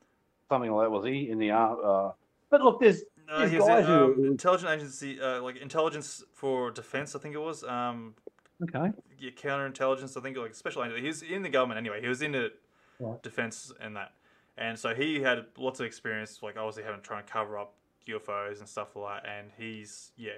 Something 0.47 0.71
like 0.71 0.85
that, 0.85 0.91
was 0.91 1.05
he? 1.05 1.29
In 1.29 1.37
the 1.37 1.51
army? 1.51 1.81
Uh, 1.83 2.11
but 2.49 2.61
look, 2.61 2.79
there's, 2.79 3.03
There's 3.37 3.51
he 3.51 3.57
was 3.57 3.67
guys 3.67 3.85
in, 3.85 3.91
um, 3.91 4.13
who. 4.13 4.25
intelligence 4.25 4.69
agency, 4.71 5.21
uh, 5.21 5.41
like 5.41 5.57
intelligence 5.57 6.23
for 6.33 6.71
defense. 6.71 7.15
I 7.15 7.19
think 7.19 7.35
it 7.35 7.39
was. 7.41 7.63
Um, 7.63 8.15
Okay. 8.61 8.91
yeah, 9.17 9.31
counterintelligence. 9.31 10.17
I 10.17 10.21
think 10.21 10.35
like 10.37 10.53
special 10.53 10.83
agent. 10.83 10.99
He 10.99 11.07
was 11.07 11.21
in 11.21 11.43
the 11.43 11.49
government 11.49 11.77
anyway. 11.77 12.01
He 12.01 12.07
was 12.07 12.21
in 12.21 12.33
the 12.33 12.51
Right. 12.99 13.21
defense 13.23 13.71
and 13.79 13.95
that, 13.95 14.11
and 14.57 14.77
so 14.77 14.93
he 14.93 15.21
had 15.21 15.45
lots 15.57 15.79
of 15.79 15.85
experience, 15.85 16.43
like 16.43 16.57
obviously 16.57 16.83
having 16.83 17.01
trying 17.01 17.23
to 17.23 17.31
cover 17.31 17.57
up 17.57 17.75
UFOs 18.07 18.59
and 18.59 18.67
stuff 18.67 18.95
like 18.97 19.23
that. 19.23 19.29
And 19.29 19.51
he's 19.57 20.11
yeah, 20.17 20.33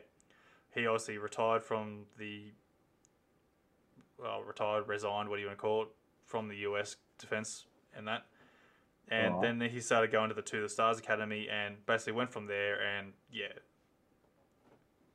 he 0.75 0.85
obviously 0.85 1.17
retired 1.17 1.63
from 1.63 2.05
the 2.19 2.51
well, 4.19 4.43
retired, 4.43 4.87
resigned, 4.87 5.29
what 5.29 5.37
do 5.37 5.41
you 5.41 5.47
want 5.47 5.57
to 5.57 5.61
call 5.61 5.81
it, 5.83 5.87
from 6.25 6.47
the 6.47 6.57
U.S. 6.57 6.97
defense 7.17 7.65
and 7.95 8.07
that. 8.07 8.25
And 9.09 9.35
Right. 9.35 9.41
then 9.59 9.69
he 9.69 9.79
started 9.81 10.11
going 10.11 10.29
to 10.29 10.35
the 10.35 10.41
To 10.41 10.61
the 10.61 10.69
Stars 10.69 10.99
Academy 10.99 11.49
and 11.49 11.85
basically 11.85 12.13
went 12.13 12.31
from 12.31 12.45
there. 12.47 12.81
And 12.81 13.13
yeah, 13.31 13.51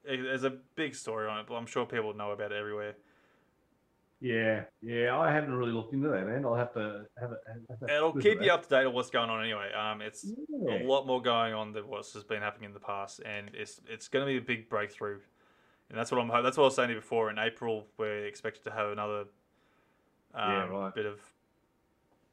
it- 0.04 0.22
there's 0.22 0.44
a 0.44 0.50
big 0.50 0.94
story 0.94 1.28
on 1.28 1.40
it, 1.40 1.46
but 1.46 1.54
I'm 1.54 1.66
sure 1.66 1.86
people 1.86 2.12
know 2.14 2.32
about 2.32 2.52
it 2.52 2.56
everywhere. 2.56 2.94
Yeah, 4.20 4.64
yeah. 4.80 5.18
I 5.18 5.30
haven't 5.30 5.52
really 5.54 5.72
looked 5.72 5.92
into 5.92 6.08
that, 6.08 6.26
man. 6.26 6.44
I'll 6.46 6.54
have 6.54 6.72
to 6.72 7.06
have 7.20 7.32
it. 7.32 7.38
Have 7.80 7.90
It'll 7.90 8.14
keep 8.14 8.40
you 8.40 8.50
up 8.50 8.62
to 8.62 8.68
date 8.68 8.86
on 8.86 8.94
what's 8.94 9.10
going 9.10 9.28
on 9.28 9.42
anyway. 9.42 9.70
Um, 9.74 10.00
it's 10.00 10.24
Yeah. 10.48 10.82
a 10.82 10.86
lot 10.86 11.06
more 11.06 11.20
going 11.20 11.52
on 11.52 11.72
than 11.72 11.86
what's 11.86 12.14
just 12.14 12.26
been 12.26 12.40
happening 12.40 12.68
in 12.68 12.74
the 12.74 12.80
past, 12.80 13.20
and 13.26 13.50
it's 13.54 13.80
it's 13.86 14.08
going 14.08 14.24
to 14.24 14.30
be 14.30 14.38
a 14.38 14.40
big 14.40 14.70
breakthrough. 14.70 15.20
And 15.90 15.98
that's 15.98 16.10
what 16.10 16.18
I'm. 16.20 16.28
That's 16.42 16.56
what 16.56 16.64
I 16.64 16.66
was 16.66 16.74
saying 16.74 16.94
before. 16.94 17.28
In 17.30 17.38
April, 17.38 17.86
we're 17.98 18.24
expected 18.26 18.64
to 18.64 18.70
have 18.70 18.88
another 18.90 19.20
um, 20.34 20.50
Yeah, 20.50 20.66
right. 20.68 20.94
bit 20.94 21.06
of 21.06 21.20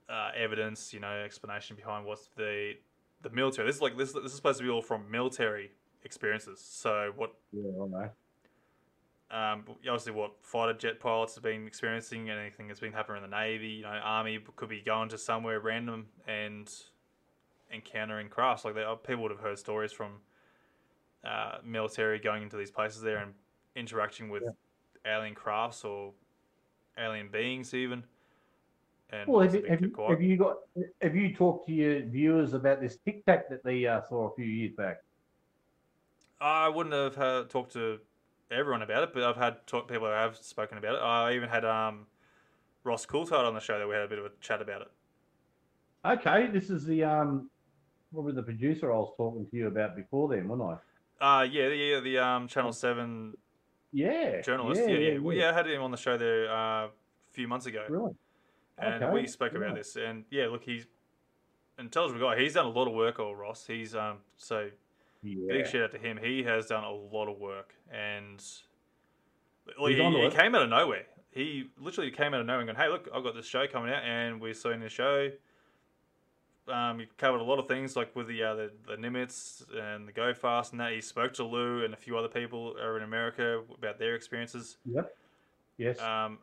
uh, 0.10 0.32
evidence, 0.36 0.94
you 0.94 1.00
know, 1.00 1.12
explanation 1.12 1.76
behind 1.76 2.06
what's 2.06 2.30
the 2.36 2.74
the 3.22 3.30
military. 3.30 3.68
This 3.68 3.78
is 3.78 3.82
like 3.82 3.98
this. 3.98 4.14
This 4.14 4.26
is 4.26 4.34
supposed 4.36 4.60
to 4.60 4.64
be 4.64 4.70
all 4.70 4.82
from 4.82 5.10
military 5.10 5.72
experiences. 6.04 6.60
So 6.60 7.12
what 7.16 7.34
Yeah, 7.52 7.70
I 7.82 7.88
know. 7.88 8.10
um, 9.32 9.64
obviously 9.88 10.12
what 10.12 10.34
fighter 10.42 10.74
jet 10.74 11.00
pilots 11.00 11.36
have 11.36 11.44
been 11.44 11.66
experiencing 11.66 12.30
anything 12.30 12.68
that's 12.68 12.80
been 12.80 12.94
happening 12.94 13.24
in 13.24 13.30
the 13.30 13.36
navy. 13.36 13.68
You 13.70 13.84
know, 13.84 13.90
army 13.90 14.40
could 14.56 14.70
be 14.70 14.82
going 14.82 15.10
to 15.10 15.18
somewhere 15.18 15.60
random 15.60 16.08
and 16.28 16.72
encountering 17.74 18.30
crafts 18.30 18.66
like 18.66 18.76
that. 18.76 18.86
Uh, 18.88 18.96
People 18.96 19.24
would 19.24 19.32
have 19.32 19.40
heard 19.40 19.58
stories 19.58 19.92
from 19.92 20.20
uh, 21.24 21.58
military 21.64 22.20
going 22.20 22.44
into 22.44 22.58
these 22.58 22.72
places 22.72 23.02
there 23.02 23.18
and 23.18 23.34
interacting 23.76 24.30
with 24.30 24.44
alien 25.06 25.34
crafts 25.34 25.84
or 25.84 26.14
alien 26.98 27.30
beings 27.30 27.74
even. 27.74 28.04
And 29.14 29.30
Well, 29.30 29.42
have 29.42 29.54
you, 29.54 29.64
have, 29.70 29.82
you, 29.82 29.94
have 30.10 30.22
you 30.22 30.38
got? 30.38 30.58
Have 31.02 31.16
you 31.16 31.36
talked 31.36 31.68
to 31.68 31.72
your 31.74 32.02
viewers 32.02 32.54
about 32.54 32.82
this 32.82 32.98
Tic 33.06 33.24
Tac 33.26 33.48
that 33.50 33.64
they 33.64 33.86
uh, 33.86 34.02
saw 34.10 34.30
a 34.32 34.36
few 34.36 34.46
years 34.46 34.74
back? 34.76 35.04
I 36.42 36.68
wouldn't 36.68 36.96
have 36.96 37.18
uh, 37.18 37.44
talked 37.48 37.74
to 37.74 38.00
everyone 38.50 38.82
about 38.82 39.04
it, 39.04 39.14
but 39.14 39.24
I've 39.24 39.36
had 39.36 39.66
talk, 39.68 39.88
people 39.88 40.08
who 40.08 40.14
have 40.14 40.36
spoken 40.38 40.80
about 40.80 40.96
it. 40.96 40.98
I 40.98 41.36
even 41.36 41.48
had 41.48 41.64
um, 41.64 42.08
Ross 42.84 43.06
Coulthard 43.06 43.46
on 43.48 43.54
the 43.54 43.60
show 43.60 43.78
that 43.78 43.88
we 43.88 43.94
had 43.94 44.04
a 44.04 44.08
bit 44.08 44.18
of 44.18 44.26
a 44.26 44.32
chat 44.42 44.62
about 44.62 44.82
it. 44.82 44.92
Okay, 46.06 46.48
this 46.48 46.72
is 46.72 46.84
the 46.84 47.04
um, 47.04 47.50
probably 48.12 48.34
the 48.34 48.44
producer 48.44 48.92
I 48.92 48.98
was 48.98 49.14
talking 49.16 49.46
to 49.46 49.56
you 49.56 49.68
about 49.68 49.96
before 49.96 50.28
then, 50.28 50.48
wasn't 50.48 50.80
I? 51.22 51.40
Uh, 51.40 51.44
yeah, 51.44 51.68
yeah, 51.68 52.00
the 52.00 52.18
um, 52.18 52.48
Channel 52.48 52.74
Seven 52.74 53.38
Yeah. 53.92 54.42
journalist. 54.42 54.82
Yeah, 54.82 54.98
yeah, 54.98 55.20
Well, 55.20 55.36
yeah. 55.36 55.52
I 55.52 55.54
had 55.54 55.68
him 55.68 55.84
on 55.84 55.92
the 55.92 55.98
show 55.98 56.18
there 56.18 56.50
uh, 56.52 56.88
a 56.88 56.90
few 57.32 57.48
months 57.48 57.68
ago, 57.68 57.86
Really? 57.88 58.12
And 58.78 59.04
Okay, 59.04 59.14
we 59.14 59.28
spoke 59.28 59.54
yeah. 59.54 59.60
about 59.60 59.76
this. 59.76 59.96
And 59.96 60.26
yeah, 60.30 60.48
look, 60.48 60.64
he's 60.64 60.86
an 61.78 61.86
intelligent 61.86 62.22
guy. 62.22 62.40
He's 62.40 62.54
done 62.54 62.66
a 62.66 62.70
lot 62.70 62.88
of 62.88 62.94
work, 62.94 63.20
all 63.20 63.36
Ross. 63.36 63.66
He's 63.68 63.96
um, 63.96 64.18
so 64.38 64.70
Yeah. 65.22 65.46
big 65.48 65.68
shout 65.68 65.84
out 65.84 65.92
to 65.92 65.98
him. 65.98 66.18
He 66.18 66.44
has 66.44 66.68
done 66.68 66.84
a 66.84 66.92
lot 66.92 67.28
of 67.28 67.38
work, 67.40 67.76
and 67.92 68.44
he, 69.80 69.96
he 69.96 70.30
came 70.30 70.56
out 70.56 70.64
of 70.64 70.70
nowhere. 70.70 71.06
He 71.32 71.70
literally 71.80 72.12
came 72.12 72.34
out 72.34 72.42
of 72.42 72.46
nowhere 72.46 72.62
and 72.62 72.68
going, 72.68 72.78
"Hey, 72.78 72.90
look, 72.90 73.10
I've 73.14 73.24
got 73.24 73.34
this 73.36 73.46
show 73.48 73.66
coming 73.68 73.92
out, 73.92 74.04
and 74.04 74.40
we're 74.42 74.54
seeing 74.54 74.80
the 74.80 74.90
show." 74.90 75.32
Um, 76.68 77.00
he 77.00 77.08
covered 77.18 77.42
a 77.42 77.44
lot 77.44 77.60
of 77.60 77.68
things 77.68 77.96
like 77.98 78.16
with 78.16 78.28
the 78.28 78.42
uh, 78.44 78.56
the, 78.56 78.72
the 78.88 78.96
Nimitz 78.96 79.64
and 79.78 80.08
the 80.08 80.12
Go 80.14 80.34
Fast 80.34 80.72
and 80.72 80.80
that. 80.80 80.94
He 80.94 81.02
spoke 81.02 81.34
to 81.34 81.44
Lou 81.44 81.84
and 81.84 81.94
a 81.94 81.98
few 81.98 82.18
other 82.18 82.30
people 82.30 82.76
over 82.82 82.96
in 82.98 83.04
America 83.04 83.62
about 83.78 84.00
their 84.00 84.16
experiences. 84.16 84.78
Yep. 84.86 85.14
Yes. 85.78 86.00
Um, 86.00 86.38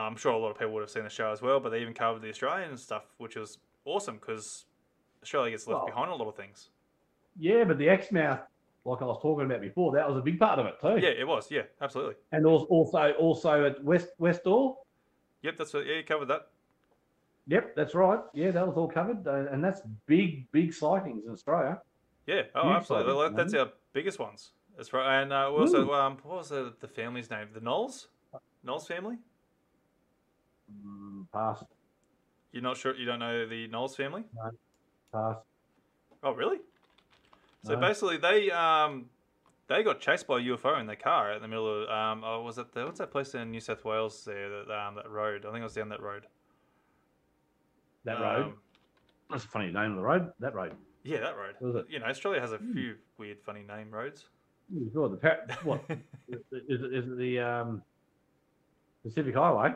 I'm 0.00 0.16
sure 0.16 0.32
a 0.32 0.38
lot 0.38 0.50
of 0.50 0.58
people 0.58 0.72
would 0.74 0.80
have 0.82 0.90
seen 0.90 1.04
the 1.04 1.10
show 1.10 1.30
as 1.30 1.42
well, 1.42 1.60
but 1.60 1.70
they 1.70 1.80
even 1.80 1.94
covered 1.94 2.22
the 2.22 2.28
Australian 2.30 2.76
stuff, 2.76 3.04
which 3.18 3.36
was 3.36 3.58
awesome 3.84 4.16
because 4.16 4.64
Australia 5.22 5.50
gets 5.50 5.66
left 5.66 5.78
Well- 5.80 5.86
behind 5.86 6.10
on 6.10 6.18
a 6.18 6.22
lot 6.22 6.28
of 6.28 6.36
things. 6.36 6.70
yeah, 7.38 7.64
but 7.64 7.78
the 7.78 7.88
Exmouth, 7.88 8.40
like 8.84 9.00
I 9.02 9.04
was 9.04 9.18
talking 9.22 9.46
about 9.46 9.60
before, 9.60 9.92
that 9.92 10.08
was 10.08 10.18
a 10.18 10.22
big 10.22 10.38
part 10.38 10.58
of 10.58 10.66
it 10.66 10.80
too. 10.80 10.98
Yeah, 10.98 11.10
it 11.10 11.26
was. 11.26 11.50
Yeah, 11.50 11.62
absolutely. 11.80 12.14
And 12.32 12.46
also, 12.46 13.12
also, 13.12 13.64
at 13.64 13.82
West 13.84 14.08
Westall. 14.18 14.86
Yep, 15.42 15.56
that's 15.56 15.72
what, 15.74 15.86
yeah, 15.86 15.96
you 15.96 16.04
covered 16.04 16.26
that. 16.26 16.48
Yep, 17.48 17.74
that's 17.74 17.94
right. 17.94 18.20
Yeah, 18.34 18.50
that 18.52 18.66
was 18.66 18.76
all 18.76 18.88
covered, 18.88 19.26
uh, 19.26 19.50
and 19.50 19.62
that's 19.64 19.80
big, 20.06 20.50
big 20.52 20.72
sightings 20.72 21.24
in 21.24 21.32
Australia. 21.32 21.80
Yeah, 22.26 22.42
oh, 22.54 22.62
Huge 22.68 22.76
absolutely. 22.76 23.14
sightings, 23.14 23.36
That's 23.36 23.54
our 23.54 23.72
biggest 23.92 24.18
ones. 24.20 24.52
That's 24.76 24.92
right. 24.92 25.20
And 25.22 25.32
uh, 25.32 25.50
also, 25.50 25.92
um, 25.92 26.18
what 26.22 26.38
was 26.38 26.48
the, 26.50 26.72
the 26.80 26.86
family's 26.88 27.30
name? 27.30 27.48
The 27.52 27.60
Knowles? 27.60 28.08
Knowles 28.62 28.86
family? 28.86 29.16
Mm, 30.86 31.26
pass, 31.32 31.64
You're 32.52 32.62
not 32.62 32.76
sure? 32.76 32.94
You 32.94 33.06
don't 33.06 33.18
know 33.18 33.46
the 33.46 33.66
Knowles 33.68 33.96
family? 33.96 34.24
pass. 35.12 35.36
Oh, 36.22 36.32
really? 36.32 36.58
So 37.64 37.74
No. 37.74 37.80
basically, 37.80 38.16
they 38.16 38.50
um, 38.50 39.06
they 39.68 39.82
got 39.82 40.00
chased 40.00 40.26
by 40.26 40.38
a 40.38 40.42
UFO 40.42 40.80
in 40.80 40.86
their 40.86 40.96
car 40.96 41.32
in 41.32 41.42
the 41.42 41.48
middle 41.48 41.84
of 41.84 41.88
um, 41.88 42.22
oh, 42.24 42.42
was 42.42 42.58
it 42.58 42.72
the, 42.72 42.84
what's 42.84 42.98
that 42.98 43.10
place 43.10 43.34
in 43.34 43.50
New 43.50 43.60
South 43.60 43.84
Wales 43.84 44.24
there? 44.24 44.48
That 44.64 44.70
um, 44.70 44.94
that 44.96 45.08
road. 45.10 45.44
I 45.46 45.50
think 45.50 45.60
it 45.60 45.64
was 45.64 45.74
down 45.74 45.88
that 45.90 46.02
road. 46.02 46.26
That 48.04 48.20
road. 48.20 48.44
Um, 48.46 48.54
That's 49.30 49.44
a 49.44 49.48
funny 49.48 49.70
name 49.72 49.90
of 49.92 49.96
the 49.96 50.02
road. 50.02 50.32
That 50.40 50.54
road. 50.54 50.74
yeah, 51.04 51.20
that 51.20 51.36
road. 51.36 51.54
Was 51.60 51.76
it? 51.76 51.86
You 51.88 52.00
know, 52.00 52.06
Australia 52.06 52.40
has 52.40 52.52
a 52.52 52.58
few 52.58 52.96
weird, 53.18 53.38
funny 53.44 53.62
name 53.62 53.90
roads. 53.90 54.26
Sure. 54.92 55.08
The 55.08 55.16
par- 55.16 55.46
what 55.64 55.84
is 56.28 56.40
it? 56.50 56.64
Is 56.68 57.06
it 57.06 57.16
the 57.18 57.38
um, 57.40 57.82
Pacific 59.04 59.34
Highway? 59.34 59.74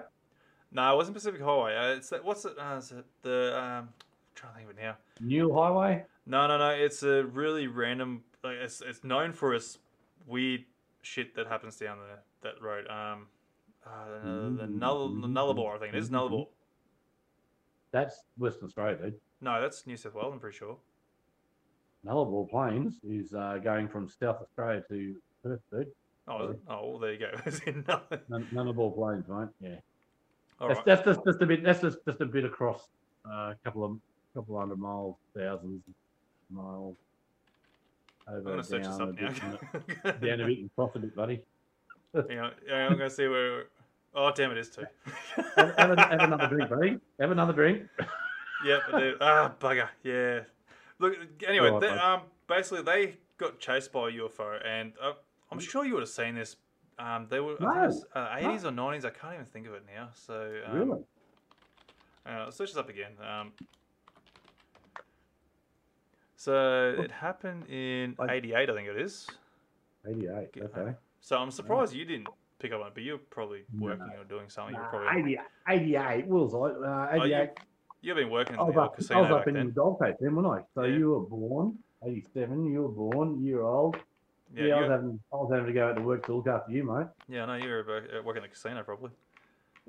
No, 0.72 0.92
it 0.92 0.96
wasn't 0.96 1.16
Pacific 1.16 1.40
Highway. 1.40 1.76
Uh, 1.76 1.96
it's 1.96 2.10
that, 2.10 2.24
what's 2.24 2.44
it? 2.44 2.54
Uh, 2.58 2.76
is 2.76 2.92
it 2.92 3.04
the 3.22 3.56
um, 3.56 3.62
I'm 3.62 3.88
trying 4.34 4.52
to 4.52 4.58
think 4.58 4.70
of 4.70 4.78
it 4.78 4.82
now. 4.82 4.96
New 5.20 5.52
Highway? 5.54 6.04
No, 6.26 6.46
no, 6.46 6.58
no. 6.58 6.70
It's 6.70 7.02
a 7.02 7.24
really 7.24 7.66
random. 7.66 8.22
Like 8.42 8.56
it's 8.56 8.82
it's 8.82 9.04
known 9.04 9.32
for 9.32 9.54
its 9.54 9.78
weird 10.26 10.64
shit 11.02 11.34
that 11.36 11.46
happens 11.46 11.76
down 11.76 11.98
there 11.98 12.18
that 12.42 12.60
road. 12.60 12.86
Um, 12.88 13.26
uh, 13.86 14.20
the, 14.24 14.56
the, 14.62 14.66
Null, 14.66 15.08
the 15.08 15.28
Nullarbor, 15.28 15.76
I 15.76 15.78
think 15.78 15.94
it 15.94 15.98
is 15.98 16.10
Nullarbor. 16.10 16.48
That's 17.92 18.22
Western 18.36 18.66
Australia, 18.66 18.96
dude. 18.96 19.14
No, 19.40 19.60
that's 19.60 19.86
New 19.86 19.96
South 19.96 20.14
Wales. 20.14 20.32
I'm 20.32 20.40
pretty 20.40 20.56
sure. 20.58 20.76
Nullarbor 22.04 22.48
Plains 22.50 22.98
is 23.04 23.32
uh, 23.32 23.58
going 23.62 23.88
from 23.88 24.08
South 24.08 24.42
Australia 24.42 24.82
to 24.88 25.16
Perth, 25.42 25.60
dude. 25.72 25.86
Oh, 26.28 26.56
oh, 26.68 26.90
well, 26.90 26.98
there 26.98 27.12
you 27.12 27.18
go. 27.18 27.30
It's 27.46 27.60
in 27.60 27.84
Null- 27.86 28.02
Nun- 28.28 28.48
Nullarbor 28.52 28.94
Plains, 28.94 29.24
right? 29.28 29.48
Yeah. 29.60 29.76
All 30.60 30.68
that's, 30.68 30.78
right. 30.78 30.86
that's 30.86 31.04
just, 31.04 31.20
just 31.26 31.42
a 31.42 31.46
bit. 31.46 31.62
That's 31.62 31.80
just, 31.80 31.98
just 32.06 32.20
a 32.20 32.26
bit 32.26 32.44
across 32.44 32.88
uh, 33.26 33.52
a 33.52 33.56
couple 33.64 33.84
of 33.84 33.98
couple 34.34 34.58
hundred 34.58 34.78
miles, 34.78 35.16
thousands 35.36 35.82
of 35.88 35.94
miles. 36.56 36.96
over 38.28 38.38
I'm 38.38 38.44
going 38.44 38.58
to 38.58 38.64
search 38.64 38.82
this 38.84 38.98
up 38.98 39.16
bit, 39.16 39.42
now. 39.42 40.10
down 40.12 40.40
a 40.40 40.46
bit 40.46 40.58
and 40.58 40.70
a 40.76 40.98
bit, 40.98 41.16
buddy. 41.16 41.42
Yeah, 42.14 42.50
I'm 42.72 42.96
going 42.96 42.98
to 42.98 43.10
see 43.10 43.28
where. 43.28 43.64
Oh, 44.14 44.32
damn, 44.34 44.50
it 44.50 44.58
is 44.58 44.70
two. 44.70 44.84
Have, 45.56 45.74
have, 45.76 45.98
have 45.98 46.20
another 46.20 46.48
drink, 46.48 46.70
buddy. 46.70 46.98
Have 47.20 47.30
another 47.30 47.52
drink. 47.52 47.82
Yep, 48.64 48.80
I 48.90 49.00
do. 49.00 49.14
Ah, 49.20 49.52
bugger. 49.60 49.88
Yeah. 50.02 50.40
Look, 50.98 51.14
anyway, 51.46 51.68
Right, 51.68 51.80
they, 51.80 51.88
um, 51.88 52.22
basically 52.48 52.82
they 52.82 53.18
got 53.36 53.58
chased 53.58 53.92
by 53.92 54.08
a 54.08 54.12
UFO, 54.12 54.58
and 54.66 54.94
uh, 55.00 55.12
I'm 55.52 55.58
sure 55.58 55.84
you 55.84 55.92
would 55.92 56.00
have 56.00 56.08
seen 56.08 56.34
this. 56.34 56.56
Um, 56.98 57.26
they 57.28 57.40
were 57.40 57.56
I 57.60 57.64
No, 57.80 57.86
was, 57.86 58.04
uh, 58.14 58.28
80s 58.36 58.64
or 58.64 58.70
90s. 58.70 59.04
I 59.04 59.10
can't 59.10 59.34
even 59.34 59.44
think 59.46 59.66
of 59.66 59.74
it 59.74 59.84
now. 59.94 60.08
So 60.14 60.60
um, 60.66 60.76
Really? 60.78 61.00
Uh, 62.26 62.44
let's 62.44 62.56
search 62.56 62.70
this 62.70 62.76
up 62.78 62.88
again. 62.88 63.12
Um, 63.20 63.52
so 66.36 66.94
it 66.98 67.10
happened 67.10 67.66
in 67.68 68.14
I- 68.18 68.34
'88, 68.34 68.70
I 68.70 68.74
think 68.74 68.88
it 68.88 69.00
is. 69.00 69.28
88. 70.08 70.48
Okay. 70.62 70.94
So 71.20 71.36
I'm 71.38 71.50
surprised 71.50 71.92
you 71.94 72.04
didn't 72.04 72.28
pick 72.58 72.72
up 72.72 72.80
on 72.80 72.88
it, 72.88 72.94
but 72.94 73.02
you're 73.02 73.18
probably 73.18 73.64
working 73.78 74.10
or 74.18 74.24
doing 74.24 74.48
something. 74.48 74.74
You're 74.74 74.84
probably 74.84 75.08
88, 75.20 75.40
88. 75.68 76.26
What 76.26 76.50
was 76.50 76.54
I? 76.54 76.58
Uh, 76.58 77.08
Oh, 77.12 77.24
you- 77.24 77.34
88. 77.34 77.50
you've 78.00 78.16
been 78.16 78.30
working 78.30 78.54
in 78.54 78.60
I 78.60 78.64
the 78.64 78.72
was 78.72 78.76
up, 78.78 78.96
casino 78.96 79.18
I 79.18 79.22
was 79.22 79.30
up 79.32 79.48
in 79.48 79.54
then. 79.54 79.66
the 79.66 79.72
Gold 79.72 79.98
Coast 79.98 80.18
then, 80.20 80.34
wasn't 80.36 80.54
I? 80.54 80.64
So 80.74 80.82
Yeah. 80.84 80.96
you 80.96 81.10
were 81.10 81.20
born, 81.26 81.78
87, 82.02 82.64
you 82.66 82.82
were 82.82 82.88
born, 82.88 83.42
year 83.44 83.62
old. 83.62 83.96
Yeah, 84.54 84.64
Yeah, 84.66 84.74
I, 84.76 84.80
was 84.82 84.90
having, 84.90 85.20
I 85.32 85.36
was 85.36 85.50
having 85.52 85.66
to 85.66 85.72
go 85.72 85.88
out 85.88 85.96
to 85.96 86.02
work 86.02 86.26
to 86.26 86.34
look 86.36 86.46
after 86.46 86.72
you, 86.72 86.84
mate. 86.84 87.06
yeah, 87.28 87.44
I 87.44 87.46
know 87.58 87.64
you 87.64 87.70
were 87.70 87.80
uh, 88.18 88.22
working 88.22 88.42
in 88.44 88.48
the 88.48 88.54
casino 88.54 88.82
probably. 88.82 89.10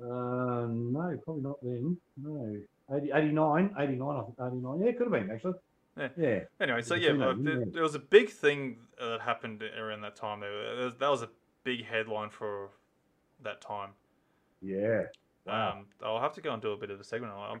Uh, 0.00 0.66
no, 0.68 1.18
probably 1.24 1.42
not 1.42 1.56
then. 1.62 1.96
No. 2.16 2.56
80, 2.94 3.10
89, 3.12 3.74
89, 3.78 4.24
89. 4.40 4.80
Yeah, 4.80 4.86
it 4.86 4.96
could 4.98 5.12
have 5.12 5.12
been, 5.12 5.30
actually. 5.30 5.54
Yeah. 5.96 6.08
Yeah. 6.16 6.38
Anyway, 6.60 6.82
so 6.82 6.94
yeah, 6.94 7.10
uh, 7.10 7.34
there, 7.38 7.64
there 7.72 7.82
was 7.82 7.94
a 7.94 7.98
big 7.98 8.30
thing 8.30 8.78
uh, 9.00 9.10
that 9.10 9.20
happened 9.20 9.62
around 9.62 10.00
that 10.02 10.16
time. 10.16 10.40
There, 10.40 10.84
was- 10.84 10.94
that 10.98 11.08
was 11.10 11.22
a 11.22 11.28
big 11.64 11.84
headline 11.84 12.30
for 12.30 12.70
that 13.42 13.60
time. 13.60 13.90
Yeah. 14.62 15.02
Wow. 15.46 15.72
Um, 15.78 15.86
I'll 16.04 16.20
have 16.20 16.34
to 16.34 16.40
go 16.40 16.52
and 16.52 16.62
do 16.62 16.72
a 16.72 16.76
bit 16.76 16.90
of 16.90 17.00
a 17.00 17.04
segment. 17.04 17.32
I'm 17.32 17.60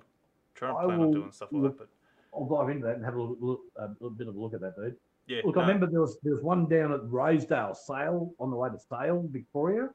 trying 0.54 0.74
to 0.76 0.86
plan 0.86 1.00
on 1.00 1.10
doing 1.12 1.32
stuff 1.32 1.48
like 1.52 1.62
look- 1.62 1.78
that, 1.78 1.88
but 2.32 2.38
I'll 2.38 2.46
dive 2.46 2.70
into 2.70 2.86
that 2.86 2.96
and 2.96 3.04
have 3.04 3.14
a 3.14 3.22
look, 3.22 3.38
look, 3.40 3.60
a 3.76 3.88
little 4.00 4.10
bit 4.10 4.28
of 4.28 4.36
a 4.36 4.38
look 4.40 4.54
at 4.54 4.60
that, 4.60 4.76
dude. 4.76 4.96
Yeah. 5.28 5.42
Look, 5.44 5.56
no, 5.56 5.62
I 5.62 5.66
remember 5.66 5.86
there 5.86 6.00
was 6.00 6.18
there 6.22 6.32
was 6.32 6.42
one 6.42 6.66
down 6.66 6.90
at 6.92 7.00
Rosedale 7.04 7.74
Sale 7.74 8.32
on 8.40 8.50
the 8.50 8.56
way 8.56 8.70
to 8.70 8.78
Sale, 8.78 9.28
Victoria. 9.30 9.90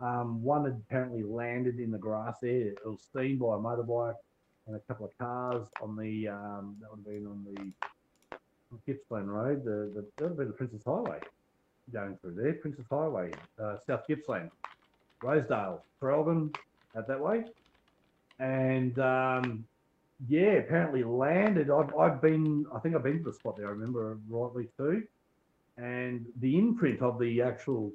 Um, 0.00 0.42
one 0.42 0.64
had 0.64 0.82
apparently 0.86 1.22
landed 1.22 1.78
in 1.78 1.92
the 1.92 1.98
grass 1.98 2.38
there. 2.42 2.68
It 2.68 2.84
was 2.84 3.08
seen 3.16 3.38
by 3.38 3.54
a 3.54 3.58
motorbike 3.58 4.16
and 4.66 4.74
a 4.74 4.80
couple 4.80 5.06
of 5.06 5.16
cars 5.16 5.66
on 5.80 5.96
the 5.96 6.28
um, 6.28 6.76
that 6.80 6.90
would 6.90 6.98
have 6.98 7.06
been 7.06 7.26
on 7.26 7.46
the 7.54 7.72
Gippsland 8.84 9.32
Road. 9.32 9.64
The, 9.64 9.92
the 9.94 10.04
that 10.16 10.22
would 10.22 10.28
have 10.30 10.36
been 10.38 10.48
the 10.48 10.54
Princes 10.54 10.82
Highway 10.84 11.20
going 11.92 12.16
through 12.16 12.34
there. 12.34 12.54
Princes 12.54 12.86
Highway, 12.90 13.30
uh, 13.62 13.76
South 13.86 14.06
Gippsland, 14.08 14.50
Rosedale, 15.22 15.84
Traralgon, 16.02 16.54
out 16.96 17.06
that 17.06 17.20
way. 17.20 17.44
And 18.40 18.98
um, 18.98 19.64
yeah, 20.28 20.52
apparently 20.52 21.02
landed. 21.02 21.70
I've, 21.70 21.94
I've 21.96 22.20
been, 22.22 22.66
I 22.74 22.78
think 22.78 22.94
I've 22.94 23.02
been 23.02 23.18
to 23.18 23.30
the 23.30 23.32
spot 23.32 23.56
there. 23.56 23.66
I 23.66 23.70
remember 23.70 24.18
rightly 24.28 24.68
too. 24.76 25.02
And 25.76 26.26
the 26.40 26.56
imprint 26.56 27.02
of 27.02 27.18
the 27.18 27.42
actual 27.42 27.92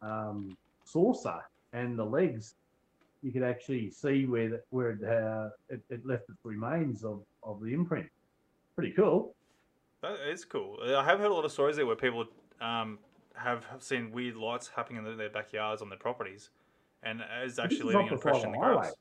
um, 0.00 0.56
saucer 0.84 1.40
and 1.72 1.98
the 1.98 2.04
legs, 2.04 2.54
you 3.22 3.32
could 3.32 3.42
actually 3.42 3.90
see 3.90 4.26
where 4.26 4.48
the, 4.48 4.62
where 4.70 4.90
it, 4.90 5.04
uh, 5.04 5.48
it, 5.68 5.82
it 5.90 6.06
left 6.06 6.28
its 6.28 6.38
remains 6.44 7.04
of, 7.04 7.22
of 7.42 7.60
the 7.60 7.74
imprint. 7.74 8.06
Pretty 8.76 8.92
cool. 8.92 9.34
That 10.02 10.18
is 10.30 10.44
cool. 10.44 10.78
I 10.84 11.04
have 11.04 11.18
heard 11.18 11.30
a 11.30 11.34
lot 11.34 11.44
of 11.44 11.50
stories 11.50 11.76
there 11.76 11.86
where 11.86 11.96
people 11.96 12.26
um, 12.60 12.98
have, 13.34 13.64
seen 13.80 14.12
weird 14.12 14.36
lights 14.36 14.70
happening 14.74 15.04
in 15.04 15.16
their 15.16 15.30
backyards 15.30 15.82
on 15.82 15.88
their 15.88 15.98
properties, 15.98 16.50
and 17.02 17.22
it's 17.42 17.58
actually 17.58 17.94
leaving 17.94 18.06
the 18.06 18.14
impression 18.14 18.46
in 18.46 18.52
the 18.52 18.58
grass. 18.58 18.94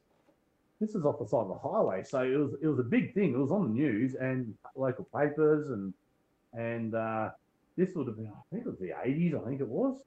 This 0.79 0.93
is 0.93 1.05
off 1.05 1.19
the 1.19 1.25
side 1.25 1.39
of 1.39 1.47
the 1.47 1.69
highway, 1.69 2.03
so 2.03 2.21
it 2.21 2.35
was 2.37 2.53
it 2.61 2.67
was 2.67 2.79
a 2.79 2.83
big 2.83 3.13
thing. 3.13 3.33
It 3.33 3.37
was 3.37 3.51
on 3.51 3.63
the 3.63 3.73
news 3.73 4.15
and 4.15 4.53
local 4.75 5.05
papers 5.05 5.69
and 5.69 5.93
and 6.53 6.95
uh, 6.95 7.29
this 7.77 7.95
would 7.95 8.07
have 8.07 8.17
been 8.17 8.27
I 8.27 8.41
think 8.51 8.65
it 8.65 8.69
was 8.69 8.79
the 8.79 8.93
eighties, 9.03 9.33
I 9.33 9.47
think 9.47 9.61
it 9.61 9.67
was. 9.67 10.01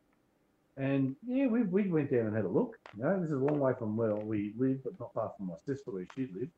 And 0.77 1.16
yeah, 1.27 1.47
we 1.47 1.62
we 1.62 1.89
went 1.89 2.11
down 2.11 2.27
and 2.27 2.37
had 2.37 2.45
a 2.45 2.49
look. 2.49 2.79
You 2.97 3.03
know, 3.03 3.21
this 3.21 3.31
is 3.31 3.41
a 3.41 3.45
long 3.45 3.59
way 3.59 3.73
from 3.79 3.97
where 3.97 4.14
we 4.14 4.53
live, 4.59 4.85
but 4.85 4.99
not 5.01 5.12
far 5.14 5.33
from 5.37 5.47
my 5.47 5.55
sister 5.66 5.91
where 5.91 6.07
she 6.14 6.29
lived. 6.33 6.53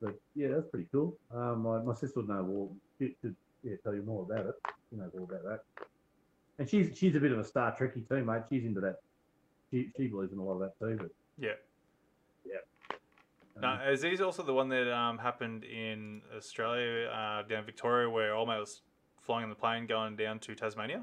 But 0.00 0.14
yeah, 0.34 0.48
that's 0.48 0.68
pretty 0.68 0.86
cool. 0.92 1.16
Um, 1.34 1.62
my, 1.62 1.78
my 1.80 1.94
sister 1.94 2.20
would 2.20 2.28
know. 2.28 2.70
She 2.98 3.16
could 3.22 3.34
yeah 3.62 3.76
tell 3.82 3.94
you 3.94 4.02
more 4.02 4.22
about 4.22 4.46
it. 4.46 4.54
She 4.90 4.96
knows 4.96 5.10
all 5.16 5.24
about 5.24 5.44
that. 5.44 5.60
And 6.58 6.68
she's 6.68 6.96
she's 6.96 7.16
a 7.16 7.20
bit 7.20 7.32
of 7.32 7.38
a 7.38 7.44
Star 7.44 7.74
Trekkie 7.74 8.06
too, 8.08 8.24
mate. 8.24 8.42
She's 8.50 8.64
into 8.64 8.80
that. 8.80 9.00
She 9.70 9.90
she 9.96 10.06
believes 10.06 10.32
in 10.32 10.38
a 10.38 10.44
lot 10.44 10.54
of 10.54 10.60
that 10.60 10.78
too. 10.78 10.96
But. 11.00 11.10
Yeah. 11.38 11.54
Now, 13.60 13.80
is 13.88 14.00
these 14.00 14.20
also 14.20 14.42
the 14.42 14.54
one 14.54 14.68
that 14.70 14.92
um, 14.92 15.18
happened 15.18 15.64
in 15.64 16.22
Australia, 16.36 17.08
uh, 17.08 17.42
down 17.42 17.64
Victoria, 17.64 18.08
where 18.08 18.34
old 18.34 18.48
mate 18.48 18.58
was 18.58 18.80
flying 19.20 19.44
in 19.44 19.50
the 19.50 19.56
plane 19.56 19.86
going 19.86 20.16
down 20.16 20.38
to 20.40 20.54
Tasmania? 20.54 21.02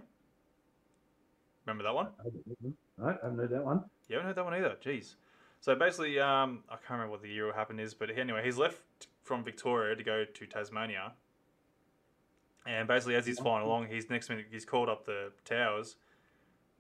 Remember 1.66 1.84
that 1.84 1.94
one? 1.94 2.08
I 2.20 2.24
haven't 2.24 2.44
heard. 2.48 2.74
No, 2.98 3.06
I 3.06 3.12
haven't 3.22 3.38
heard 3.38 3.52
that 3.52 3.64
one. 3.64 3.84
You 4.08 4.16
haven't 4.16 4.28
heard 4.28 4.36
that 4.36 4.46
one 4.46 4.54
either. 4.56 4.76
Jeez. 4.84 5.16
So 5.62 5.76
basically, 5.76 6.20
um, 6.20 6.64
I 6.70 6.76
can't 6.76 6.92
remember 6.92 7.12
what 7.12 7.22
the 7.22 7.30
year 7.30 7.50
it 7.50 7.56
happened 7.56 7.80
is, 7.80 7.94
but 7.94 8.10
anyway, 8.18 8.44
he's 8.44 8.58
left 8.58 8.82
from 9.24 9.44
Victoria 9.44 9.96
to 9.96 10.04
go 10.04 10.26
to 10.26 10.46
Tasmania. 10.48 11.14
And 12.66 12.88
basically, 12.88 13.16
as 13.16 13.26
he's 13.26 13.40
flying 13.40 13.66
along, 13.66 13.88
he's 13.88 14.10
next 14.10 14.30
minute 14.30 14.48
he's 14.52 14.66
called 14.66 14.90
up 14.90 15.06
the 15.06 15.32
towers, 15.46 15.98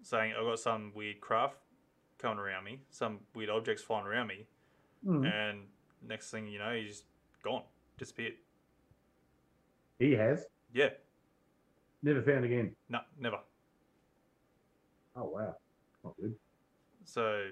saying, 0.01 0.33
"I've 0.37 0.45
got 0.45 0.59
some 0.59 0.91
weird 0.95 1.21
craft 1.21 1.57
coming 2.17 2.39
around 2.39 2.63
me, 2.63 2.81
some 2.89 3.19
weird 3.35 3.49
objects 3.49 3.83
flying 3.83 4.05
around 4.05 4.27
me." 4.27 4.47
Mhm. 5.05 5.25
And 5.25 5.67
next 6.01 6.29
thing 6.31 6.47
you 6.47 6.59
know, 6.59 6.73
he's 6.75 6.87
just 6.87 7.03
gone, 7.43 7.63
disappeared. 7.97 8.33
He 9.97 10.11
has 10.13 10.45
Yeah, 10.73 10.89
never 12.01 12.21
found 12.21 12.45
again. 12.45 12.75
no, 12.89 12.99
never. 13.17 13.39
Oh 15.15 15.25
wow, 15.25 15.55
not 16.03 16.15
good. 16.17 16.35
So, 17.03 17.49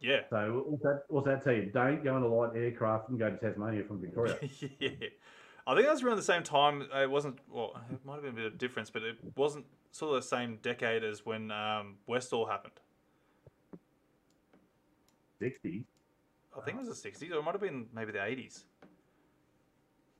yeah, 0.00 0.22
So 0.30 0.64
what's 0.66 0.82
that? 0.82 1.02
What's 1.08 1.26
that 1.26 1.42
tell 1.42 1.54
you? 1.54 1.70
Don't 1.72 2.04
go 2.04 2.14
on 2.14 2.22
a 2.22 2.28
light 2.28 2.56
aircraft 2.56 3.08
and 3.08 3.18
go 3.18 3.30
to 3.30 3.36
Tasmania 3.36 3.84
from 3.84 4.00
Victoria. 4.00 4.38
yeah. 4.78 4.90
I 5.66 5.74
think 5.74 5.86
that 5.86 5.92
was 5.92 6.02
around 6.02 6.16
the 6.16 6.22
same 6.22 6.42
time. 6.42 6.88
uh, 6.94 7.00
It 7.00 7.10
wasn't. 7.10 7.38
Well, 7.50 7.74
it 7.90 8.04
might 8.04 8.14
have 8.14 8.22
been 8.22 8.32
a 8.32 8.36
bit 8.36 8.46
of 8.46 8.58
difference, 8.58 8.90
but 8.90 9.02
it 9.02 9.16
wasn't 9.36 9.66
sort 9.90 10.16
of 10.16 10.22
the 10.22 10.28
same 10.28 10.58
decade 10.62 11.02
as 11.04 11.24
when 11.26 11.50
um, 11.50 11.96
Westall 12.06 12.46
happened. 12.46 12.74
Sixty. 15.40 15.84
I 16.56 16.60
think 16.64 16.76
it 16.80 16.86
was 16.86 17.00
the 17.02 17.08
'60s, 17.10 17.30
or 17.32 17.38
it 17.38 17.42
might 17.42 17.52
have 17.52 17.60
been 17.60 17.86
maybe 17.94 18.12
the 18.12 18.18
'80s. 18.18 18.64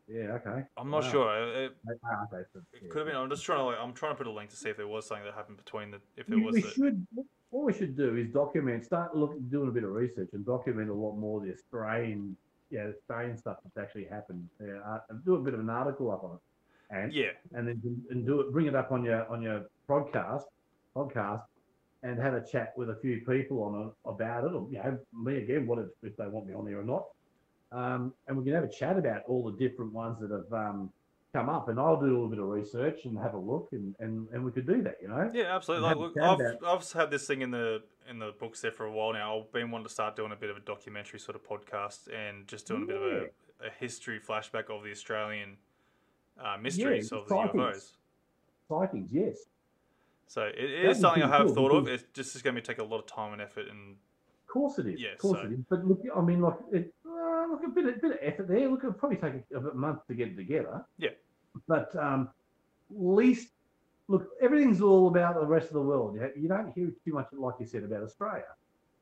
Yeah. 0.08 0.32
Okay. 0.40 0.64
I'm 0.76 0.90
not 0.90 1.02
Wow. 1.04 1.10
sure. 1.10 1.64
It, 1.64 1.76
Ah, 2.04 2.24
okay, 2.32 2.42
so, 2.52 2.60
it 2.72 2.82
yeah. 2.82 2.88
could 2.88 2.98
have 3.00 3.06
been. 3.08 3.16
I'm 3.16 3.28
just 3.28 3.44
trying 3.44 3.58
to. 3.58 3.64
Like, 3.64 3.78
I'm 3.78 3.92
trying 3.92 4.12
to 4.12 4.16
put 4.16 4.26
a 4.26 4.30
link 4.30 4.48
to 4.50 4.56
see 4.56 4.70
if 4.70 4.76
there 4.76 4.88
was 4.88 5.06
something 5.06 5.24
that 5.24 5.34
happened 5.34 5.58
between 5.58 5.90
the. 5.90 6.00
If 6.16 6.26
there 6.26 6.38
We, 6.38 6.44
was. 6.44 6.54
we 6.54 6.60
the, 6.62 6.70
should. 6.70 7.06
What 7.50 7.64
we 7.64 7.72
should 7.72 7.96
do 7.96 8.16
is 8.16 8.28
document. 8.28 8.84
Start 8.84 9.16
looking, 9.16 9.40
doing 9.50 9.68
a 9.68 9.72
bit 9.72 9.84
of 9.84 9.90
research, 9.90 10.28
and 10.32 10.44
document 10.46 10.90
a 10.90 10.94
lot 10.94 11.16
more 11.16 11.40
of 11.40 11.46
the 11.46 11.52
Australian, 11.52 12.36
yeah, 12.70 12.84
the 12.86 12.94
Australian 12.94 13.36
stuff 13.38 13.58
that's 13.64 13.76
actually 13.78 14.04
happened. 14.04 14.48
Yeah, 14.60 14.78
uh, 14.86 15.00
do 15.24 15.34
a 15.36 15.40
bit 15.40 15.54
of 15.54 15.60
an 15.60 15.70
article 15.70 16.10
up 16.10 16.24
on 16.24 16.36
it, 16.36 16.94
and 16.94 17.12
yeah, 17.12 17.30
and 17.54 17.66
then 17.68 17.80
and 18.10 18.26
do 18.26 18.40
it, 18.40 18.52
bring 18.52 18.66
it 18.66 18.74
up 18.74 18.92
on 18.92 19.02
your 19.04 19.26
on 19.28 19.40
your 19.42 19.64
podcast, 19.88 20.44
podcast, 20.96 21.44
and 22.02 22.20
have 22.20 22.34
a 22.34 22.44
chat 22.44 22.72
with 22.76 22.90
a 22.90 22.96
few 22.96 23.20
people 23.26 23.62
on 23.62 23.88
it 23.88 24.08
about 24.08 24.44
it, 24.44 24.52
or 24.54 24.66
you 24.70 24.78
know, 24.78 24.98
me 25.12 25.38
again, 25.38 25.66
what 25.66 25.78
if, 25.78 25.86
if 26.02 26.16
they 26.16 26.26
want 26.26 26.46
me 26.46 26.54
on 26.54 26.64
there 26.64 26.80
or 26.80 26.84
not, 26.84 27.06
um, 27.72 28.12
and 28.26 28.36
we 28.36 28.44
can 28.44 28.54
have 28.54 28.64
a 28.64 28.68
chat 28.68 28.96
about 28.98 29.22
all 29.26 29.50
the 29.50 29.56
different 29.58 29.92
ones 29.92 30.18
that 30.20 30.30
have 30.30 30.52
um, 30.52 30.90
come 31.32 31.48
up, 31.48 31.68
and 31.68 31.78
I'll 31.78 31.98
do 32.00 32.06
a 32.06 32.08
little 32.08 32.28
bit 32.28 32.38
of 32.38 32.46
research 32.48 33.00
and 33.04 33.18
have 33.18 33.34
a 33.34 33.38
look, 33.38 33.68
and 33.72 33.94
and, 33.98 34.28
and 34.32 34.44
we 34.44 34.52
could 34.52 34.66
do 34.66 34.82
that, 34.82 34.96
you 35.02 35.08
know. 35.08 35.30
yeah, 35.34 35.54
absolutely. 35.54 35.88
Like, 35.88 35.96
look, 35.96 36.18
I've 36.18 36.40
I've 36.64 36.92
had 36.92 37.10
this 37.10 37.26
thing 37.26 37.42
in 37.42 37.50
the 37.50 37.82
in 38.08 38.18
the 38.18 38.32
books 38.38 38.60
there 38.60 38.72
for 38.72 38.86
a 38.86 38.92
while 38.92 39.12
now. 39.12 39.40
I've 39.40 39.52
been 39.52 39.70
wanting 39.70 39.86
to 39.86 39.92
start 39.92 40.16
doing 40.16 40.32
a 40.32 40.36
bit 40.36 40.50
of 40.50 40.56
a 40.56 40.60
documentary 40.60 41.18
sort 41.18 41.36
of 41.36 41.42
podcast 41.44 42.08
and 42.12 42.46
just 42.46 42.66
doing 42.66 42.84
a 42.84 42.86
bit 42.86 42.96
of 42.96 43.02
a, 43.02 43.66
a 43.66 43.70
history 43.78 44.18
flashback 44.18 44.70
of 44.70 44.82
the 44.82 44.90
Australian 44.90 45.56
uh, 46.42 46.56
mysteries 46.60 47.10
Yeah, 47.12 47.18
of 47.18 47.28
the 47.28 47.34
sightings. 47.34 47.54
UFOs. 47.62 47.92
Sightings, 48.68 49.10
yes. 49.12 49.36
So 50.28 50.42
it, 50.42 50.58
is 50.58 51.00
something 51.00 51.22
I 51.22 51.28
have 51.28 51.46
cool 51.46 51.54
thought 51.54 51.72
of. 51.72 51.88
It's 51.88 52.04
just 52.12 52.44
going 52.44 52.54
to 52.54 52.62
take 52.62 52.78
a 52.78 52.84
lot 52.84 52.98
of 52.98 53.06
time 53.06 53.32
and 53.32 53.40
effort, 53.42 53.66
and 53.70 53.96
Of 54.46 54.52
course 54.52 54.78
it 54.78 54.86
is. 54.86 55.00
Yeah, 55.00 55.12
of 55.12 55.18
course 55.18 55.38
so- 55.40 55.46
it 55.46 55.52
is. 55.52 55.60
But 55.68 55.84
look, 55.86 56.02
I 56.14 56.20
mean, 56.20 56.40
like, 56.42 56.54
it, 56.70 56.94
uh, 57.06 57.46
look, 57.50 57.62
a 57.64 57.68
bit, 57.68 57.86
of, 57.86 58.00
bit 58.00 58.12
of 58.12 58.18
effort 58.20 58.46
there. 58.48 58.68
Look, 58.68 58.80
it'll 58.80 58.92
probably 58.92 59.16
take 59.16 59.42
a, 59.54 59.58
a 59.58 59.74
month 59.74 60.06
to 60.08 60.14
get 60.14 60.28
it 60.28 60.36
together. 60.36 60.84
Yeah. 60.98 61.10
But 61.66 61.96
um, 61.96 62.28
least, 62.90 63.48
look, 64.08 64.28
everything's 64.42 64.82
all 64.82 65.08
about 65.08 65.40
the 65.40 65.46
rest 65.46 65.68
of 65.68 65.72
the 65.74 65.80
world. 65.80 66.14
You, 66.14 66.30
you 66.42 66.48
don't 66.48 66.72
hear 66.74 66.90
too 67.04 67.14
much, 67.14 67.28
like 67.32 67.54
you 67.58 67.66
said, 67.66 67.84
about 67.84 68.02
Australia. 68.02 68.44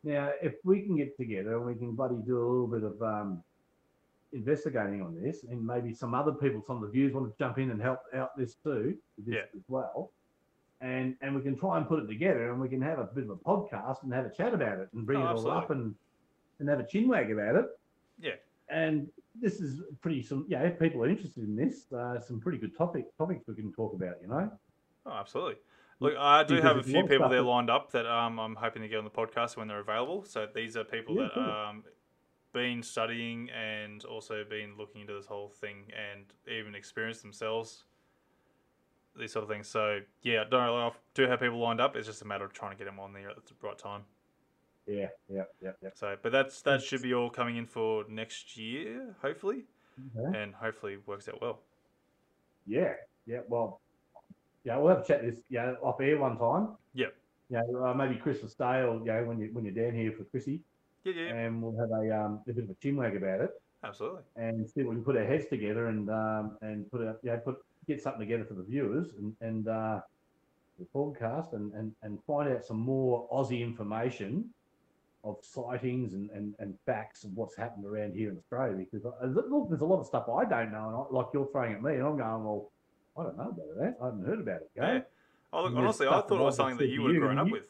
Now, 0.05 0.31
if 0.41 0.55
we 0.63 0.83
can 0.83 0.97
get 0.97 1.17
together 1.17 1.57
and 1.57 1.67
we 1.67 1.75
can 1.75 1.93
bloody 1.97 2.17
do 2.25 2.39
a 2.39 2.47
little 2.47 2.69
bit 2.69 2.85
of, 2.85 3.03
um, 3.03 3.43
investigating 4.33 5.03
on 5.03 5.21
this, 5.21 5.45
and 5.51 5.65
maybe 5.67 5.93
some 5.93 6.15
other 6.15 6.33
people, 6.33 6.63
some 6.67 6.77
of 6.77 6.83
the 6.83 6.89
viewers 6.89 7.13
want 7.15 7.27
to 7.29 7.37
jump 7.39 7.59
in 7.59 7.71
and 7.71 7.83
help 7.83 8.01
out 8.15 8.37
this 8.37 8.55
too, 8.63 8.97
this 9.19 9.35
Yeah. 9.35 9.41
as 9.57 9.63
well. 9.69 10.13
And 10.81 11.17
and 11.23 11.35
we 11.35 11.41
can 11.43 11.57
try 11.57 11.79
and 11.79 11.89
put 11.89 12.03
it 12.03 12.07
together, 12.07 12.51
and 12.53 12.61
we 12.61 12.69
can 12.69 12.83
have 12.83 12.99
a 12.99 13.05
bit 13.05 13.25
of 13.25 13.31
a 13.31 13.37
podcast 13.37 14.03
and 14.03 14.13
have 14.13 14.27
a 14.27 14.31
chat 14.31 14.53
about 14.53 14.79
it, 14.79 14.89
and 14.93 15.07
bring 15.07 15.19
Oh, 15.19 15.23
it 15.23 15.25
all 15.27 15.31
absolutely. 15.33 15.63
up, 15.63 15.71
and 15.71 15.95
and 16.59 16.69
have 16.69 16.81
a 16.81 16.85
chinwag 16.85 17.33
about 17.33 17.57
it. 17.57 17.67
Yeah. 18.21 18.33
And 18.69 19.09
this 19.41 19.61
is 19.61 19.81
pretty 20.03 20.23
some 20.23 20.45
yeah. 20.49 20.63
If 20.63 20.79
people 20.79 21.03
are 21.03 21.09
interested 21.09 21.45
in 21.45 21.57
this, 21.57 21.91
uh, 21.93 22.21
some 22.21 22.41
pretty 22.41 22.59
good 22.59 22.77
topic 22.77 23.17
topics 23.17 23.47
we 23.49 23.55
can 23.55 23.73
talk 23.73 23.95
about. 23.95 24.17
You 24.21 24.29
know. 24.29 24.51
Oh, 25.07 25.13
absolutely. 25.13 25.57
Look, 25.99 26.15
I 26.19 26.43
do 26.45 26.57
Because 26.57 26.69
have 26.69 26.77
a 26.77 26.83
few 26.83 27.05
people 27.07 27.29
there 27.31 27.41
lined 27.41 27.71
up 27.71 27.91
that 27.93 28.05
um, 28.05 28.39
I'm 28.39 28.55
hoping 28.55 28.83
to 28.83 28.89
get 28.89 28.99
on 28.99 29.05
the 29.05 29.11
podcast 29.11 29.57
when 29.57 29.67
they're 29.69 29.81
available. 29.81 30.25
So 30.25 30.47
these 30.55 30.77
are 30.77 30.85
people 30.85 31.15
Yeah, 31.15 31.23
that 31.23 31.33
cool. 31.33 31.43
um, 31.45 31.85
been 32.53 32.83
studying 32.83 33.49
and 33.51 34.05
also 34.05 34.45
been 34.45 34.77
looking 34.77 35.01
into 35.03 35.15
this 35.15 35.25
whole 35.27 35.49
thing 35.49 35.91
and 35.97 36.25
even 36.55 36.75
experienced 36.75 37.23
themselves 37.23 37.85
these 39.19 39.33
sort 39.33 39.43
of 39.43 39.49
things. 39.49 39.69
So 39.69 40.01
yeah, 40.23 40.45
don't 40.51 40.61
I 40.61 40.91
do 41.15 41.27
have 41.27 41.41
people 41.41 41.59
lined 41.59 41.81
up. 41.81 41.97
It's 41.97 42.07
just 42.07 42.23
a 42.23 42.25
matter 42.25 42.45
of 42.45 42.53
trying 42.53 42.73
to 42.73 42.77
get 42.77 42.85
them 42.85 42.99
on 43.01 43.13
there 43.13 43.31
at 43.31 43.37
the 43.47 43.55
right 43.63 43.79
time. 43.79 44.03
Yeah. 44.87 45.09
Yeah. 45.29 45.43
Yeah. 45.63 45.73
Yeah. 45.83 45.89
So, 45.95 46.17
but 46.23 46.33
that's 46.33 46.63
that 46.63 46.83
should 46.83 47.03
be 47.03 47.15
all 47.15 47.31
coming 47.31 47.57
in 47.57 47.67
for 47.67 48.05
next 48.09 48.57
year, 48.57 49.15
hopefully, 49.23 49.65
Okay. 50.17 50.39
and 50.39 50.55
hopefully 50.55 50.99
works 51.07 51.29
out 51.29 51.41
well. 51.41 51.61
Yeah, 52.67 52.95
yeah. 53.27 53.41
Well, 53.49 53.81
yeah, 54.65 54.77
we'll 54.79 54.95
have 54.95 55.07
to 55.07 55.13
chat 55.13 55.23
this 55.23 55.41
yeah 55.49 55.75
off 55.83 56.01
air 56.01 56.19
one 56.19 56.39
time. 56.39 56.77
Yep. 56.95 57.15
Yeah, 57.49 57.63
uh, 57.85 57.95
maybe 57.95 58.17
Chris 58.17 58.43
will 58.43 58.49
stay, 58.49 58.83
or 58.83 59.01
yeah, 59.05 59.21
when 59.23 59.39
you 59.39 59.51
when 59.53 59.65
you're 59.65 59.75
down 59.75 59.95
here 59.97 60.13
for 60.13 60.25
Chrissy, 60.25 60.61
Yeah, 61.05 61.13
yeah, 61.15 61.23
yeah. 61.27 61.35
and 61.35 61.63
we'll 61.63 61.79
have 61.81 61.91
a 61.91 62.17
um 62.25 62.41
a 62.49 62.53
bit 62.53 62.65
of 62.65 62.71
a 62.71 62.75
chinwag 62.75 63.17
about 63.17 63.41
it, 63.41 63.51
absolutely. 63.85 64.23
and 64.35 64.69
see 64.69 64.81
if 64.81 64.87
we 64.89 64.95
can 64.97 65.05
put 65.05 65.17
our 65.17 65.25
heads 65.25 65.47
together 65.47 65.87
and 65.87 66.11
um 66.11 66.59
and 66.63 66.91
put 66.91 67.01
a 67.03 67.17
yeah 67.23 67.37
put 67.37 67.59
get 67.87 68.03
something 68.03 68.21
together 68.21 68.45
for 68.45 68.55
the 68.55 68.63
viewers 68.63 69.13
and 69.19 69.35
and 69.41 69.69
uh 69.69 70.01
the 70.79 70.87
podcast 70.95 71.53
and 71.55 71.73
and 71.75 71.93
and 72.03 72.19
find 72.27 72.49
out 72.53 72.65
some 72.65 72.79
more 72.79 73.29
Aussie 73.33 73.63
information 73.63 74.45
of 75.25 75.39
sightings 75.43 76.13
and, 76.13 76.31
and, 76.31 76.55
and 76.61 76.75
facts 76.87 77.25
of 77.25 77.31
what's 77.35 77.57
happened 77.57 77.85
around 77.85 78.15
here 78.15 78.31
in 78.31 78.37
Australia 78.37 78.77
because 78.91 79.05
uh, 79.05 79.27
look, 79.27 79.69
there's 79.69 79.81
a 79.81 79.85
lot 79.85 79.99
of 80.01 80.07
stuff 80.07 80.29
I 80.29 80.45
don't 80.45 80.71
know, 80.71 80.87
and 80.89 80.97
I, 80.97 81.05
like 81.11 81.27
you're 81.35 81.49
throwing 81.51 81.73
at 81.73 81.83
me, 81.83 81.95
and 81.95 82.03
I'm 82.07 82.17
going, 82.17 82.45
well, 82.45 82.71
I 83.19 83.23
don't 83.25 83.37
know 83.37 83.45
about 83.49 83.57
that. 83.81 83.97
I 84.01 84.05
haven't 84.05 84.25
heard 84.27 84.41
about 84.41 84.61
it. 84.61 84.71
Yeah. 84.77 84.93
Yeah, 84.95 85.01
Oh, 85.53 85.65
look, 85.65 85.75
honestly, 85.77 86.07
I 86.07 86.21
thought 86.21 86.33
it 86.33 86.45
was 86.45 86.57
something 86.57 86.77
that 86.77 86.89
you 86.89 87.03
would 87.03 87.15
have 87.15 87.23
grown 87.23 87.39
up 87.39 87.47
you- 87.49 87.53
with. 87.55 87.69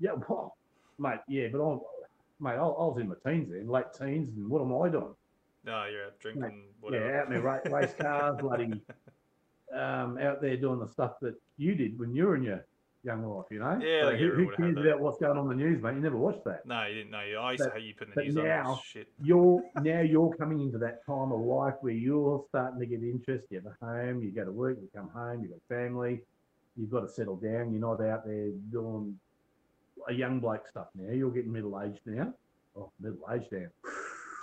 yeah, 0.00 0.12
well, 0.28 0.56
mate, 0.98 1.18
yeah, 1.28 1.48
but 1.52 1.60
I'm, 1.60 1.80
mate, 2.40 2.52
I, 2.52 2.56
I 2.56 2.62
was 2.64 2.98
in 3.00 3.08
my 3.08 3.14
teens 3.26 3.50
then, 3.50 3.68
late 3.68 3.86
teens, 3.98 4.30
and 4.34 4.48
what 4.48 4.62
am 4.62 4.72
I 4.80 4.88
doing? 4.88 5.14
No, 5.68 5.84
you're 5.84 6.06
out 6.06 6.18
drinking, 6.18 6.62
whatever. 6.80 7.10
Yeah, 7.10 7.20
out 7.20 7.26
in 7.28 7.34
the 7.34 7.42
ra- 7.42 7.60
race 7.70 7.94
cars, 8.00 8.36
bloody, 8.40 8.80
um, 9.74 10.18
out 10.18 10.40
there 10.40 10.56
doing 10.56 10.78
the 10.80 10.88
stuff 10.88 11.20
that 11.20 11.34
you 11.58 11.74
did 11.74 11.98
when 11.98 12.14
you 12.14 12.26
were 12.26 12.36
in 12.36 12.42
your 12.42 12.64
young 13.04 13.22
life, 13.24 13.46
you 13.50 13.58
know? 13.60 13.78
Yeah, 13.80 14.02
So 14.02 14.16
who, 14.16 14.30
who 14.30 14.46
cares 14.56 14.76
about 14.86 15.00
what's 15.00 15.18
going 15.18 15.38
on 15.38 15.50
in 15.50 15.58
the 15.58 15.64
news, 15.64 15.82
mate? 15.82 15.94
You 15.94 16.00
never 16.00 16.16
watched 16.16 16.44
that. 16.44 16.66
No, 16.66 16.84
you 16.86 16.94
didn't 16.94 17.10
know. 17.10 17.18
I 17.18 17.52
used 17.52 17.64
to 17.64 17.70
hate 17.70 17.82
you 17.84 17.94
putting 17.94 18.14
the 18.14 18.22
news 18.24 18.36
on. 18.38 18.44
now- 18.44 18.64
Oh, 18.66 18.80
shit. 18.84 19.08
You're 19.22 19.62
now 19.82 20.00
you're 20.00 20.34
coming 20.36 20.60
into 20.62 20.78
that 20.78 21.04
time 21.06 21.30
of 21.32 21.40
life 21.40 21.74
where 21.82 21.92
you're 21.92 22.44
starting 22.48 22.80
to 22.80 22.86
get 22.86 23.02
interest. 23.02 23.44
You 23.50 23.60
have 23.62 23.66
a 23.80 23.84
home, 23.84 24.22
you 24.22 24.30
go 24.30 24.44
to 24.44 24.50
work, 24.52 24.78
you 24.80 24.88
come 24.94 25.10
home, 25.10 25.42
you've 25.42 25.50
got 25.52 25.60
family, 25.68 26.22
you've 26.76 26.90
got 26.90 27.00
to 27.00 27.08
settle 27.08 27.36
down. 27.36 27.70
You're 27.72 27.80
not 27.80 28.00
out 28.02 28.24
there 28.26 28.48
doing 28.72 29.18
a 30.08 30.12
young 30.12 30.40
bloke 30.40 30.66
stuff 30.66 30.88
now. 30.94 31.12
You're 31.12 31.30
getting 31.30 31.52
middle 31.52 31.80
aged 31.80 32.00
now. 32.06 32.32
Oh, 32.76 32.90
middle 33.00 33.18
aged 33.32 33.52
now. 33.52 33.66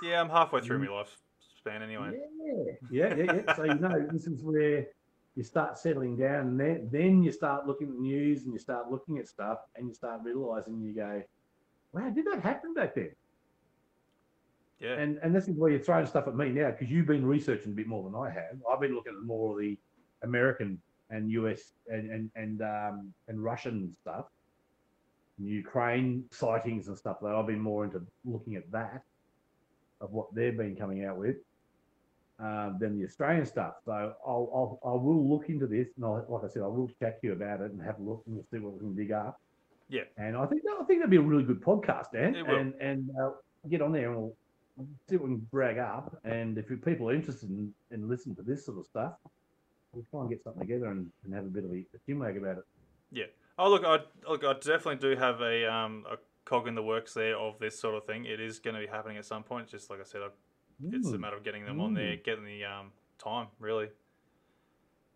Yeah, 0.06 0.22
I'm 0.22 0.30
halfway 0.30 0.62
through 0.62 0.80
Mm. 0.80 0.88
my 0.90 0.98
life 0.98 1.18
span 1.58 1.82
anyway. 1.82 2.12
Yeah, 2.40 2.56
yeah, 2.92 3.16
yeah, 3.16 3.34
yeah. 3.34 3.56
so 3.56 3.64
you 3.64 3.76
know, 3.76 4.08
this 4.12 4.28
is 4.28 4.44
where 4.44 4.88
you 5.36 5.44
start 5.44 5.78
settling 5.80 6.16
down, 6.16 6.48
and 6.48 6.60
then, 6.60 6.90
then 6.92 7.24
you 7.24 7.32
start 7.32 7.66
looking 7.66 7.88
at 7.90 7.96
the 7.96 8.00
news 8.00 8.44
and 8.44 8.54
you 8.54 8.60
start 8.60 8.92
looking 8.92 9.18
at 9.18 9.28
stuff, 9.28 9.60
and 9.76 9.88
you 9.88 9.94
start 9.94 10.22
realizing 10.24 10.80
you 10.82 10.94
go, 10.94 11.24
"Wow, 11.92 12.10
did 12.12 12.26
that 12.28 12.42
happen 12.42 12.74
back 12.76 12.94
then?" 12.96 13.12
Yeah. 14.80 14.94
And 14.94 15.18
and 15.24 15.34
this 15.36 15.48
is 15.48 15.56
where 15.58 15.72
you're 15.72 15.80
throwing 15.80 16.06
stuff 16.06 16.28
at 16.28 16.36
me 16.36 16.50
now 16.50 16.70
because 16.72 16.92
you've 16.92 17.08
been 17.08 17.26
researching 17.26 17.72
a 17.72 17.76
bit 17.76 17.88
more 17.88 18.04
than 18.04 18.14
I 18.16 18.30
have. 18.30 18.58
I've 18.72 18.80
been 18.82 18.94
looking 18.94 19.14
at 19.20 19.26
more 19.26 19.54
of 19.54 19.60
the 19.60 19.78
American 20.22 20.80
and 21.10 21.32
US 21.32 21.74
and 21.88 22.12
and 22.12 22.30
and 22.36 22.62
um, 22.62 23.14
and 23.28 23.44
Russian 23.44 23.92
stuff, 23.92 24.26
and 25.40 25.48
Ukraine 25.48 26.26
sightings 26.32 26.90
and 26.90 26.98
stuff. 26.98 27.18
That 27.22 27.34
I've 27.34 27.48
been 27.48 27.60
more 27.60 27.86
into 27.86 28.06
looking 28.24 28.56
at 28.56 28.70
that 28.72 29.04
of 30.02 30.12
what 30.12 30.34
they've 30.34 30.58
been 30.58 30.76
coming 30.76 31.06
out 31.06 31.18
with 31.18 31.38
um, 32.40 32.78
than 32.80 32.98
the 33.00 33.06
Australian 33.06 33.46
stuff. 33.46 33.76
So 33.86 33.92
I'll, 33.92 34.10
I'll 34.26 34.80
I 34.84 34.94
will 34.96 35.28
look 35.28 35.50
into 35.50 35.68
this, 35.68 35.88
and 35.96 36.06
I'll, 36.06 36.26
like 36.28 36.44
I 36.44 36.48
said, 36.48 36.64
I 36.64 36.68
will 36.68 36.90
chat 37.00 37.22
to 37.22 37.28
you 37.28 37.34
about 37.34 37.62
it 37.62 37.72
and 37.72 37.82
have 37.82 38.00
a 38.00 38.04
look 38.04 38.24
and 38.26 38.36
we'll 38.36 38.46
see 38.52 38.60
what 38.60 38.74
we 38.74 38.80
can 38.80 38.96
dig 38.96 39.12
up. 39.12 39.40
Yeah. 39.90 40.02
And 40.18 40.36
I 40.36 40.46
think 40.46 40.64
I 40.80 40.84
think 40.84 41.00
that'd 41.00 41.12
be 41.12 41.18
a 41.18 41.22
really 41.22 41.44
good 41.44 41.62
podcast, 41.62 42.12
Dan. 42.14 42.36
It 42.36 42.48
will. 42.48 42.56
And 42.56 42.74
and 42.82 43.10
uh, 43.22 43.32
get 43.70 43.82
on 43.82 43.92
there 43.92 44.12
and 44.12 44.18
we'll 44.18 44.36
see 45.08 45.18
what 45.18 45.30
we 45.30 45.36
can 45.36 45.48
drag 45.52 45.78
up. 45.78 46.18
And 46.24 46.58
if 46.58 46.68
people 46.84 47.10
are 47.10 47.14
interested 47.14 47.50
in, 47.50 47.74
in 47.92 48.10
listening 48.10 48.36
to 48.38 48.42
this 48.42 48.66
sort 48.66 48.80
of 48.80 48.86
stuff, 48.86 49.14
we'll 49.94 50.06
try 50.12 50.22
and 50.22 50.30
get 50.30 50.44
something 50.44 50.62
together 50.62 50.88
and, 50.88 51.10
and 51.24 51.34
have 51.34 51.46
a 51.46 51.50
bit 51.50 51.64
of 51.64 51.72
a, 51.72 51.76
a 51.76 52.30
about 52.38 52.58
it. 52.58 52.64
Yeah. 53.12 53.26
Oh, 53.58 53.70
look, 53.70 53.86
I 53.86 54.00
look, 54.30 54.44
I 54.44 54.54
definitely 54.54 54.98
do 54.98 55.16
have 55.16 55.42
a 55.42 55.72
um 55.72 56.06
a 56.10 56.18
cog 56.46 56.68
in 56.68 56.76
the 56.76 56.84
works 56.84 57.14
there 57.14 57.38
of 57.38 57.60
this 57.60 57.78
sort 57.78 57.96
of 57.96 58.06
thing. 58.06 58.26
It 58.26 58.40
is 58.40 58.60
going 58.60 58.76
to 58.76 58.82
be 58.82 58.88
happening 58.88 59.18
at 59.18 59.26
some 59.26 59.44
point. 59.44 59.68
Just 59.68 59.90
like 59.90 60.00
I 60.00 60.04
said, 60.04 60.22
I, 60.22 60.28
it's 60.92 61.10
a 61.10 61.18
matter 61.18 61.36
of 61.36 61.44
getting 61.44 61.66
them 61.66 61.82
on 61.82 61.94
there, 61.94 62.16
getting 62.18 62.46
the 62.46 62.64
um 62.66 62.92
time 63.18 63.48
really. 63.60 63.90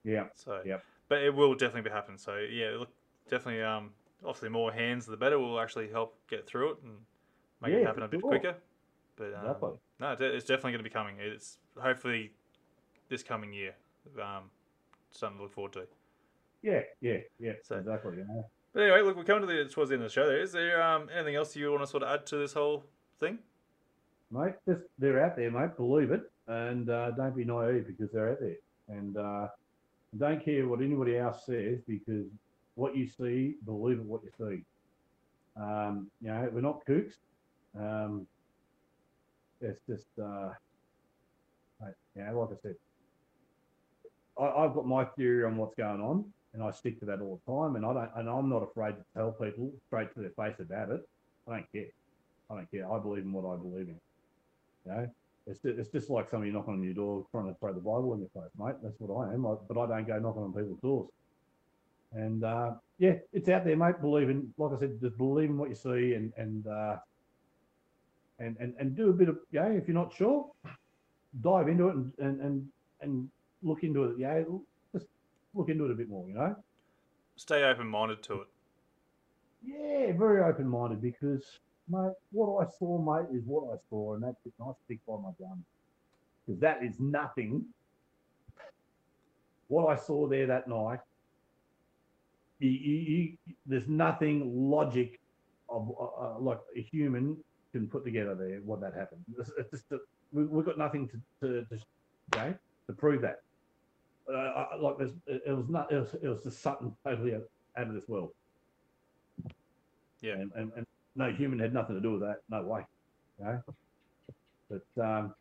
Yeah. 0.04 0.26
So, 0.34 0.62
yeah, 0.66 0.78
but 1.08 1.22
it 1.24 1.34
will 1.34 1.54
definitely 1.54 1.90
be 1.90 1.90
happening. 1.90 2.18
So 2.18 2.38
yeah, 2.38 2.72
look, 2.80 2.90
definitely 3.30 3.62
um 3.64 3.92
obviously 4.26 4.50
more 4.50 4.72
hands 4.72 5.06
the 5.06 5.16
better 5.16 5.40
will 5.40 5.60
actually 5.60 5.90
help 5.90 6.18
get 6.30 6.46
through 6.46 6.72
it 6.72 6.78
and 6.84 6.94
make 7.62 7.74
it 7.74 7.86
happen 7.86 8.04
a 8.04 8.08
bit 8.08 8.20
sure. 8.22 8.30
quicker. 8.30 8.56
But 9.16 9.34
um, 9.34 9.46
Exactly. 9.46 9.70
no, 10.00 10.12
it's 10.20 10.46
definitely 10.46 10.72
going 10.72 10.84
to 10.84 10.90
be 10.90 10.94
coming. 10.94 11.18
It's 11.20 11.58
hopefully 11.78 12.32
this 13.10 13.22
coming 13.22 13.52
year. 13.52 13.76
Um, 14.22 14.50
something 15.12 15.38
to 15.38 15.44
look 15.44 15.54
forward 15.54 15.74
to. 15.74 15.88
Yeah. 16.62 16.82
Yeah. 17.02 17.18
Yeah. 17.38 17.54
So- 17.64 17.78
exactly. 17.78 18.18
You 18.18 18.26
know. 18.26 18.46
But 18.74 18.84
anyway, 18.84 19.02
look, 19.02 19.18
we're 19.18 19.24
coming 19.24 19.48
to 19.48 19.54
the 19.54 19.66
towards 19.70 19.90
the 19.90 19.96
end 19.96 20.04
of 20.04 20.10
the 20.10 20.14
show. 20.14 20.28
There 20.28 20.42
is 20.42 20.52
there 20.52 20.82
um 20.82 21.10
anything 21.14 21.36
else 21.36 21.56
you 21.56 21.72
want 21.72 21.84
to 21.84 21.88
sort 21.88 22.04
of 22.04 22.10
add 22.10 22.26
to 22.28 22.38
this 22.38 22.54
whole 22.54 22.86
thing? 23.20 23.40
mate. 24.32 24.54
Just 24.68 24.82
they're 24.98 25.24
out 25.24 25.36
there, 25.36 25.52
mate. 25.52 25.76
Believe 25.78 26.12
it, 26.12 26.32
and 26.48 26.90
uh, 26.90 27.12
don't 27.12 27.36
be 27.36 27.46
naive 27.46 27.88
because 27.88 28.12
they're 28.12 28.32
out 28.32 28.40
there, 28.40 28.58
and 28.90 29.18
uh, 29.18 29.48
don't 30.18 30.44
care 30.44 30.68
what 30.68 30.82
anybody 30.82 31.18
else 31.18 31.46
says 31.46 31.80
because 31.88 32.26
what 32.76 32.96
you 32.96 33.08
see, 33.08 33.56
believe 33.66 34.00
it. 34.00 34.06
What 34.06 34.22
you 34.24 34.32
see. 34.38 34.64
Um, 35.60 36.10
you 36.22 36.30
know, 36.30 36.50
we're 36.52 36.62
not 36.62 36.86
kooks. 36.86 37.16
Um, 37.78 38.26
it's 39.62 39.82
just, 39.88 40.08
uh, 40.22 40.52
you 42.16 42.24
know, 42.24 42.40
like 42.40 42.58
I 42.58 42.62
said, 42.62 42.76
I, 44.40 44.46
I've 44.46 44.74
got 44.74 44.88
my 44.88 45.04
theory 45.04 45.44
on 45.44 45.58
what's 45.58 45.76
going 45.76 46.00
on, 46.00 46.24
and 46.54 46.64
I 46.64 46.72
stick 46.72 47.00
to 47.00 47.06
that 47.06 47.22
all 47.22 47.40
the 47.46 47.52
time. 47.52 47.76
And 47.76 47.86
I 47.86 47.94
don't, 47.94 48.10
and 48.16 48.30
I'm 48.30 48.50
not 48.50 48.64
afraid 48.64 48.96
to 48.96 49.06
tell 49.16 49.32
people 49.32 49.72
straight 49.88 50.14
to 50.16 50.22
their 50.22 50.32
face 50.32 50.60
about 50.60 50.90
it. 50.90 51.08
I 51.48 51.52
don't 51.52 51.72
care. 51.72 51.86
I 52.50 52.56
don't 52.56 52.72
care. 52.72 52.92
I 52.92 53.00
believe 53.00 53.24
in 53.24 53.32
what 53.32 53.46
I 53.52 53.56
believe 53.58 53.88
in. 53.88 54.00
You 54.86 54.92
know, 54.92 55.10
it's 55.48 55.60
just, 55.60 55.80
it's 55.80 55.90
just 55.90 56.10
like 56.10 56.30
somebody 56.30 56.52
knocking 56.52 56.74
on 56.74 56.84
your 56.84 56.94
door 56.94 57.26
trying 57.32 57.48
to 57.48 57.60
throw 57.60 57.74
the 57.74 57.80
Bible 57.80 58.14
in 58.14 58.20
your 58.20 58.30
face, 58.30 58.52
mate. 58.58 58.76
That's 58.84 59.00
what 59.00 59.28
I 59.28 59.34
am. 59.34 59.46
I, 59.46 59.56
but 59.68 59.80
I 59.80 59.88
don't 59.88 60.08
go 60.08 60.20
knocking 60.20 60.44
on 60.44 60.54
people's 60.54 60.80
doors. 60.80 61.10
And 62.14 62.44
uh, 62.44 62.72
yeah, 62.98 63.16
it's 63.34 63.50
out 63.50 63.66
there, 63.66 63.78
mate. 63.78 64.02
Believe 64.02 64.30
in, 64.30 64.52
like 64.58 64.72
I 64.76 64.80
said, 64.80 65.00
just 65.00 65.18
believe 65.18 65.50
in 65.50 65.58
what 65.58 65.70
you 65.70 65.76
see, 65.76 66.16
and 66.16 66.34
and 66.38 66.66
uh, 66.66 66.98
and 68.40 68.58
and 68.60 68.74
and 68.80 68.96
do 68.96 69.10
a 69.10 69.14
bit 69.14 69.30
of 69.30 69.38
yeah. 69.52 69.68
if 69.68 69.88
you're 69.88 69.94
not 69.94 70.14
sure, 70.14 70.50
dive 71.42 71.68
into 71.68 71.90
it 71.90 71.96
and 71.96 72.12
and 72.18 72.42
and, 72.42 72.68
and 73.02 73.30
look 73.62 73.84
into 73.84 74.06
it. 74.06 74.16
Yeah, 74.18 74.44
look 75.54 75.70
into 75.70 75.86
it 75.86 75.92
a 75.92 75.96
bit 75.96 76.10
more. 76.10 76.28
You 76.28 76.36
know. 76.36 76.56
Stay 77.36 77.64
open 77.64 77.88
minded 77.88 78.22
to 78.24 78.42
it. 78.42 78.48
Yeah, 79.66 80.14
very 80.18 80.42
open 80.42 80.68
minded 80.68 81.02
because, 81.02 81.44
mate, 81.90 82.14
what 82.32 82.66
I 82.66 82.70
saw, 82.78 82.98
mate, 82.98 83.28
is 83.36 83.44
what 83.46 83.74
I 83.74 83.78
saw, 83.90 84.14
and 84.16 84.24
that's 84.24 84.46
it. 84.46 84.54
And 84.60 84.70
I 84.70 84.72
stick 84.86 85.00
by 85.08 85.16
my 85.16 85.32
gun 85.40 85.64
because 86.46 86.60
that 86.62 86.84
is 86.84 87.00
nothing. 87.00 87.66
What 89.68 89.88
I 89.88 89.96
saw 89.96 90.28
there 90.28 90.48
that 90.48 90.68
night, 90.68 91.00
you, 92.60 92.70
you, 92.70 92.96
you, 92.96 93.56
there's 93.66 93.88
nothing 93.88 94.52
logic 94.70 95.20
of 95.70 95.92
uh, 96.00 96.04
uh, 96.04 96.40
like 96.40 96.60
a 96.76 96.82
human 96.82 97.38
can 97.72 97.88
put 97.88 98.04
together 98.04 98.36
there 98.36 98.60
what 98.66 98.82
that 98.82 98.96
happened. 98.96 99.24
It's, 99.38 99.52
it's 99.58 99.70
just 99.70 99.90
that 99.90 100.00
we, 100.32 100.46
we've 100.46 100.66
got 100.66 100.78
nothing 100.78 101.08
to 101.10 101.18
to, 101.42 101.66
to, 101.66 101.80
okay, 102.36 102.56
to 102.88 102.94
prove 102.94 103.22
that. 103.22 103.42
Uh, 104.32 104.38
I- 104.38 104.76
like 104.76 104.98
there's, 104.98 105.12
it 105.26 105.42
it 105.48 105.52
was 105.54 105.70
not. 105.70 105.92
It 105.92 106.00
was, 106.00 106.16
it 106.22 106.28
was 106.28 106.44
just 106.44 106.62
something 106.62 106.96
totally 107.04 107.36
out, 107.36 107.44
out 107.78 107.88
of 107.88 107.94
this 107.94 108.08
world. 108.08 108.32
Yeah. 110.22 110.34
And, 110.34 110.52
and, 110.56 110.72
and 110.76 110.86
no 111.16 111.32
human 111.32 111.60
had 111.60 111.74
nothing 111.74 111.96
to 111.96 112.02
do 112.02 112.12
with 112.12 112.22
that. 112.22 112.42
No 112.50 112.64
way. 112.64 112.86
You 113.40 113.46
know? 113.46 113.64
But 114.70 115.04
um, 115.04 115.34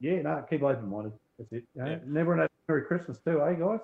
yeah, 0.00 0.22
no, 0.22 0.44
keep 0.48 0.62
open 0.62 0.88
minded. 0.88 1.12
That's 1.38 1.52
it. 1.52 1.64
You 1.74 1.82
know? 1.82 1.90
Yeah. 1.90 1.96
And 1.96 2.16
everyone 2.16 2.38
has 2.38 2.48
a 2.48 2.72
Merry 2.72 2.84
Christmas 2.84 3.18
too, 3.18 3.42
eh, 3.42 3.54
guys? 3.54 3.80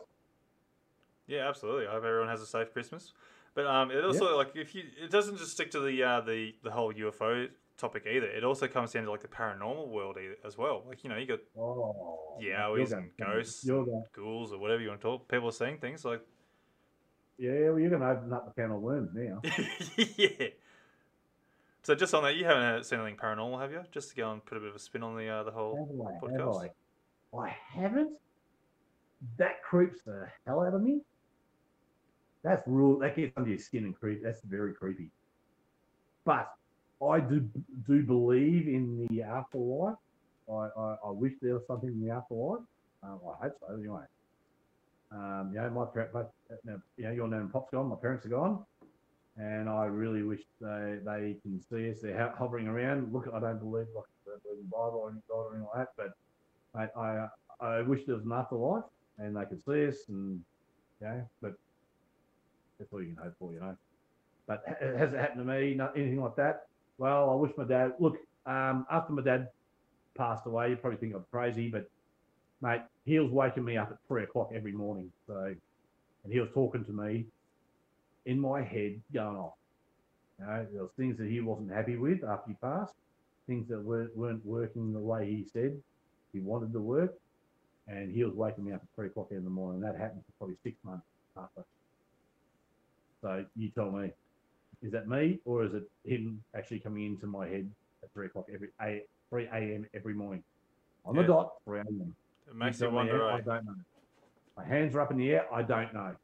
Yeah, 1.27 1.49
absolutely. 1.49 1.87
I 1.87 1.93
hope 1.93 2.05
everyone 2.05 2.29
has 2.29 2.41
a 2.41 2.47
safe 2.47 2.73
Christmas. 2.73 3.13
But 3.55 3.67
um, 3.67 3.91
it 3.91 4.05
also 4.05 4.37
like 4.37 4.55
if 4.55 4.75
you 4.75 4.85
it 5.03 5.11
doesn't 5.11 5.39
just 5.39 5.53
stick 5.53 5.71
to 5.71 5.81
the 5.81 6.03
uh, 6.03 6.21
the 6.21 6.55
the 6.63 6.71
whole 6.71 6.93
UFO 6.93 7.49
topic 7.77 8.07
either. 8.07 8.27
It 8.27 8.45
also 8.45 8.67
comes 8.67 8.93
down 8.93 9.05
to 9.05 9.11
like 9.11 9.23
the 9.23 9.29
paranormal 9.29 9.89
world 9.89 10.17
either, 10.23 10.37
as 10.45 10.57
well. 10.57 10.83
Like 10.87 11.05
you 11.05 11.11
know 11.11 11.17
you 11.17 11.27
got 11.27 11.41
Oh, 11.59 12.39
yowies 12.43 12.93
and 12.93 13.11
ghosts, 13.19 13.65
You're 13.65 13.85
going, 13.85 14.05
ghouls 14.15 14.53
or 14.53 14.59
whatever 14.59 14.83
you 14.83 14.89
want 14.89 15.01
to 15.01 15.07
talk. 15.07 15.29
People 15.29 15.49
are 15.49 15.53
seeing 15.53 15.79
things 15.79 16.05
like 16.05 16.23
yeah, 17.39 17.69
well, 17.69 17.79
you're 17.79 17.91
to 17.91 17.97
open 17.97 18.33
up 18.33 18.47
the 18.47 18.61
can 18.61 18.71
of 18.71 18.81
worms 18.81 19.11
now. 19.15 19.43
yeah. 20.17 20.49
So 21.83 21.95
just 21.95 22.15
on 22.15 22.23
that, 22.25 22.37
you 22.37 22.47
haven't 22.47 22.63
uh, 22.63 22.83
seen 22.83 22.99
anything 22.99 23.19
paranormal, 23.19 23.61
have 23.61 23.71
you? 23.71 23.83
Just 23.93 24.11
to 24.11 24.17
go 24.17 24.33
and 24.33 24.45
put 24.45 24.57
a 24.57 24.61
bit 24.61 24.71
of 24.71 24.77
a 24.77 24.79
spin 24.79 25.03
on 25.03 25.17
the 25.17 25.29
uh, 25.29 25.43
the 25.43 25.51
whole 25.51 25.77
Have 25.77 26.31
I? 26.33 26.33
Have 26.33 26.41
podcast. 26.41 26.71
I? 27.35 27.39
I 27.39 27.57
haven't. 27.75 28.13
That 29.37 29.63
creeps 29.63 30.03
the 30.03 30.27
hell 30.47 30.63
out 30.63 30.75
of 30.75 30.83
me. 30.83 31.01
That's 32.43 32.63
real. 32.67 32.99
That 32.99 33.17
gets 33.17 33.33
under 33.37 33.51
your 33.51 33.59
skin 33.59 33.85
and 33.85 33.95
creep. 33.95 34.23
That's 34.23 34.41
very 34.43 34.73
creepy. 34.73 35.11
But 36.25 36.51
I 37.05 37.21
do 37.21 37.49
do 37.87 38.03
believe 38.03 38.69
in 38.69 39.07
the 39.11 39.23
afterlife. 39.23 39.97
I, 40.49 40.69
I, 40.79 40.97
I 41.07 41.11
wish 41.11 41.33
there 41.43 41.55
was 41.55 41.67
something 41.67 41.91
in 41.91 42.07
the 42.07 42.13
afterlife. 42.15 42.63
Um, 43.03 43.21
I 43.29 43.45
hope 43.45 43.53
so. 43.61 43.75
Anyway. 43.75 44.03
Um, 45.13 45.53
you 45.55 45.61
know, 45.61 45.71
my 45.71 45.85
parents, 45.85 46.17
you 46.65 47.05
know, 47.05 47.11
your 47.13 47.29
name 47.29 47.49
pop's 47.53 47.71
gone. 47.71 47.89
My 47.89 47.97
parents 47.97 48.27
are 48.27 48.31
gone, 48.31 48.65
and 49.37 49.69
I 49.69 49.85
really 49.85 50.23
wish 50.25 50.41
they 50.61 50.99
they 51.05 51.37
can 51.43 51.61
see 51.71 51.91
us. 51.91 52.01
They're 52.03 52.35
hovering 52.37 52.67
around. 52.67 53.13
Look, 53.13 53.29
I 53.33 53.39
don't 53.39 53.61
believe 53.61 53.87
like 53.95 54.05
the, 54.25 54.33
the 54.43 54.63
Bible 54.65 55.01
or 55.05 55.13
God 55.29 55.35
or 55.35 55.55
anything 55.55 55.69
like 55.75 55.87
that, 55.97 56.13
but 56.75 56.91
I, 56.97 57.01
I 57.01 57.29
I 57.61 57.83
wish 57.83 58.05
there 58.05 58.17
was 58.17 58.25
an 58.25 58.33
afterlife 58.33 58.85
and 59.19 59.37
they 59.37 59.45
could 59.45 59.63
see 59.65 59.87
us 59.87 59.97
and 60.09 60.41
you 61.01 61.07
know, 61.07 61.29
but 61.41 61.55
that's 62.79 62.93
all 62.93 63.01
you 63.01 63.15
can 63.15 63.23
hope 63.23 63.35
for, 63.39 63.53
you 63.53 63.61
know. 63.61 63.77
But 64.47 64.65
has 64.81 65.13
it 65.15 65.19
happened 65.19 65.47
to 65.47 65.53
me? 65.53 65.75
Not 65.75 65.97
anything 65.97 66.21
like 66.21 66.37
that. 66.37 66.67
Well, 66.99 67.31
I 67.31 67.35
wish 67.35 67.53
my 67.57 67.65
dad. 67.65 67.93
Look, 67.99 68.17
um, 68.47 68.87
after 68.91 69.13
my 69.13 69.23
dad 69.23 69.49
passed 70.17 70.47
away, 70.47 70.71
you 70.71 70.77
probably 70.77 70.99
think 70.99 71.15
I'm 71.15 71.25
crazy, 71.31 71.69
but 71.69 71.89
mate, 72.63 72.83
he 73.05 73.19
was 73.19 73.31
waking 73.31 73.65
me 73.65 73.77
up 73.77 73.91
at 73.91 73.99
three 74.09 74.25
o'clock 74.25 74.51
every 74.55 74.73
morning. 74.73 75.13
So, 75.27 75.55
and 76.25 76.33
he 76.33 76.41
was 76.41 76.49
talking 76.55 76.85
to 76.85 76.93
me 76.93 77.27
in 78.25 78.41
my 78.41 78.63
head, 78.63 79.01
going 79.13 79.37
off. 79.37 79.55
You 80.39 80.47
know, 80.47 80.67
there 80.73 80.83
was 80.83 80.91
things 80.97 81.17
that 81.19 81.29
he 81.29 81.41
wasn't 81.41 81.73
happy 81.73 81.97
with 81.97 82.25
after 82.25 82.51
he 82.51 82.55
passed, 82.63 82.95
things 83.47 83.69
that 83.69 83.81
weren't, 83.81 84.17
weren't 84.17 84.45
working 84.45 84.93
the 84.93 84.99
way 84.99 85.27
he 85.27 85.47
said 85.53 85.77
he 86.33 86.41
wanted 86.41 86.73
to 86.73 86.81
work, 86.81 87.15
and 87.89 88.15
he 88.15 88.23
was 88.25 88.35
waking 88.35 88.65
me 88.65 88.73
up 88.73 88.83
at 88.83 88.89
three 88.95 89.07
o'clock 89.07 89.29
in 89.31 89.45
the 89.45 89.51
morning. 89.51 89.81
That 89.81 89.97
happened 89.97 90.23
for 90.27 90.33
probably 90.39 90.57
six 90.63 90.77
months 90.85 91.07
after. 91.37 91.65
So 93.23 93.45
you 93.57 93.71
tell 93.71 93.91
me, 93.91 94.11
is 94.83 94.93
that 94.93 95.09
me 95.09 95.41
or 95.45 95.65
is 95.65 95.75
it 95.75 95.85
him 96.05 96.43
actually 96.55 96.81
coming 96.81 97.05
into 97.05 97.27
my 97.27 97.47
head 97.47 97.71
at 98.03 98.13
three 98.13 98.27
o'clock 98.27 98.47
every 98.53 98.69
a 98.83 99.03
three 99.31 99.47
a.m. 99.47 99.87
every 99.95 100.15
morning 100.15 100.43
on 101.05 101.17
the 101.17 101.23
dot 101.23 101.53
three 101.65 101.79
a.m. 101.79 102.15
It 102.49 102.55
makes 102.55 102.81
you 102.81 102.89
me, 102.89 102.95
wonder. 102.95 103.27
I 103.27 103.41
don't 103.41 103.65
know. 103.65 103.75
My 104.57 104.65
hands 104.65 104.95
are 104.95 105.01
up 105.01 105.11
in 105.11 105.19
the 105.19 105.31
air. 105.31 105.53
I 105.53 105.63
don't 105.63 105.93
know. 105.93 106.15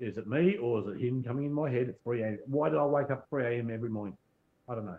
Is 0.00 0.18
it 0.18 0.26
me 0.26 0.56
or 0.56 0.80
is 0.80 0.86
it 0.88 1.00
him 1.00 1.22
coming 1.22 1.44
in 1.46 1.52
my 1.52 1.70
head 1.70 1.88
at 1.88 2.02
3 2.02 2.22
a.m.? 2.22 2.38
Why 2.46 2.68
did 2.68 2.78
I 2.78 2.84
wake 2.84 3.10
up 3.10 3.28
3 3.30 3.44
a.m. 3.44 3.70
every 3.70 3.90
morning? 3.90 4.16
I 4.68 4.74
don't 4.74 4.86
know. 4.86 4.98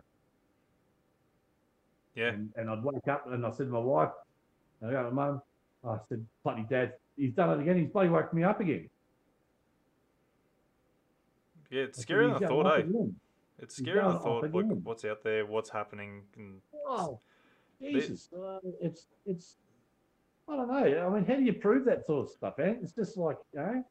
Yeah, 2.15 2.29
And, 2.29 2.49
and 2.55 2.69
I'd 2.69 2.81
wake 2.81 3.07
up 3.09 3.25
and 3.29 3.45
I 3.45 3.49
said 3.51 3.65
to 3.65 3.73
my 3.73 3.79
wife, 3.79 4.09
I 4.81 4.91
go 4.91 5.03
to 5.03 5.11
mum, 5.11 5.41
I 5.83 5.97
said, 6.07 6.25
bloody 6.43 6.65
dad, 6.69 6.93
he's 7.17 7.33
done 7.33 7.59
it 7.59 7.61
again. 7.61 7.77
He's 7.77 7.89
bloody 7.89 8.07
woke 8.07 8.33
me 8.33 8.43
up 8.43 8.61
again. 8.61 8.89
Yeah. 11.75 11.83
It's 11.83 12.01
scary 12.01 12.27
than 12.27 12.43
I 12.43 12.47
thought, 12.47 12.77
eh? 12.77 12.79
again." 12.81 13.15
It's 13.59 13.77
scary 13.77 13.99
than 13.99 14.15
I 14.15 14.19
thought. 14.19 14.43
Like 14.43 14.65
what's 14.83 15.05
out 15.05 15.23
there, 15.23 15.45
what's 15.45 15.69
happening, 15.69 16.21
and 16.37 16.61
Oh, 16.87 17.19
Jesus. 17.81 18.29
Uh, 18.33 18.59
it's, 18.81 19.07
it's, 19.25 19.55
I 20.47 20.55
don't 20.55 20.67
know. 20.67 21.07
I 21.07 21.09
mean, 21.09 21.25
how 21.25 21.35
do 21.35 21.43
you 21.43 21.53
prove 21.53 21.85
that 21.85 22.05
sort 22.05 22.27
of 22.27 22.31
stuff, 22.31 22.59
eh? 22.59 22.75
It's 22.81 22.91
just 22.91 23.17
like, 23.17 23.37
you 23.53 23.59
know, 23.59 23.85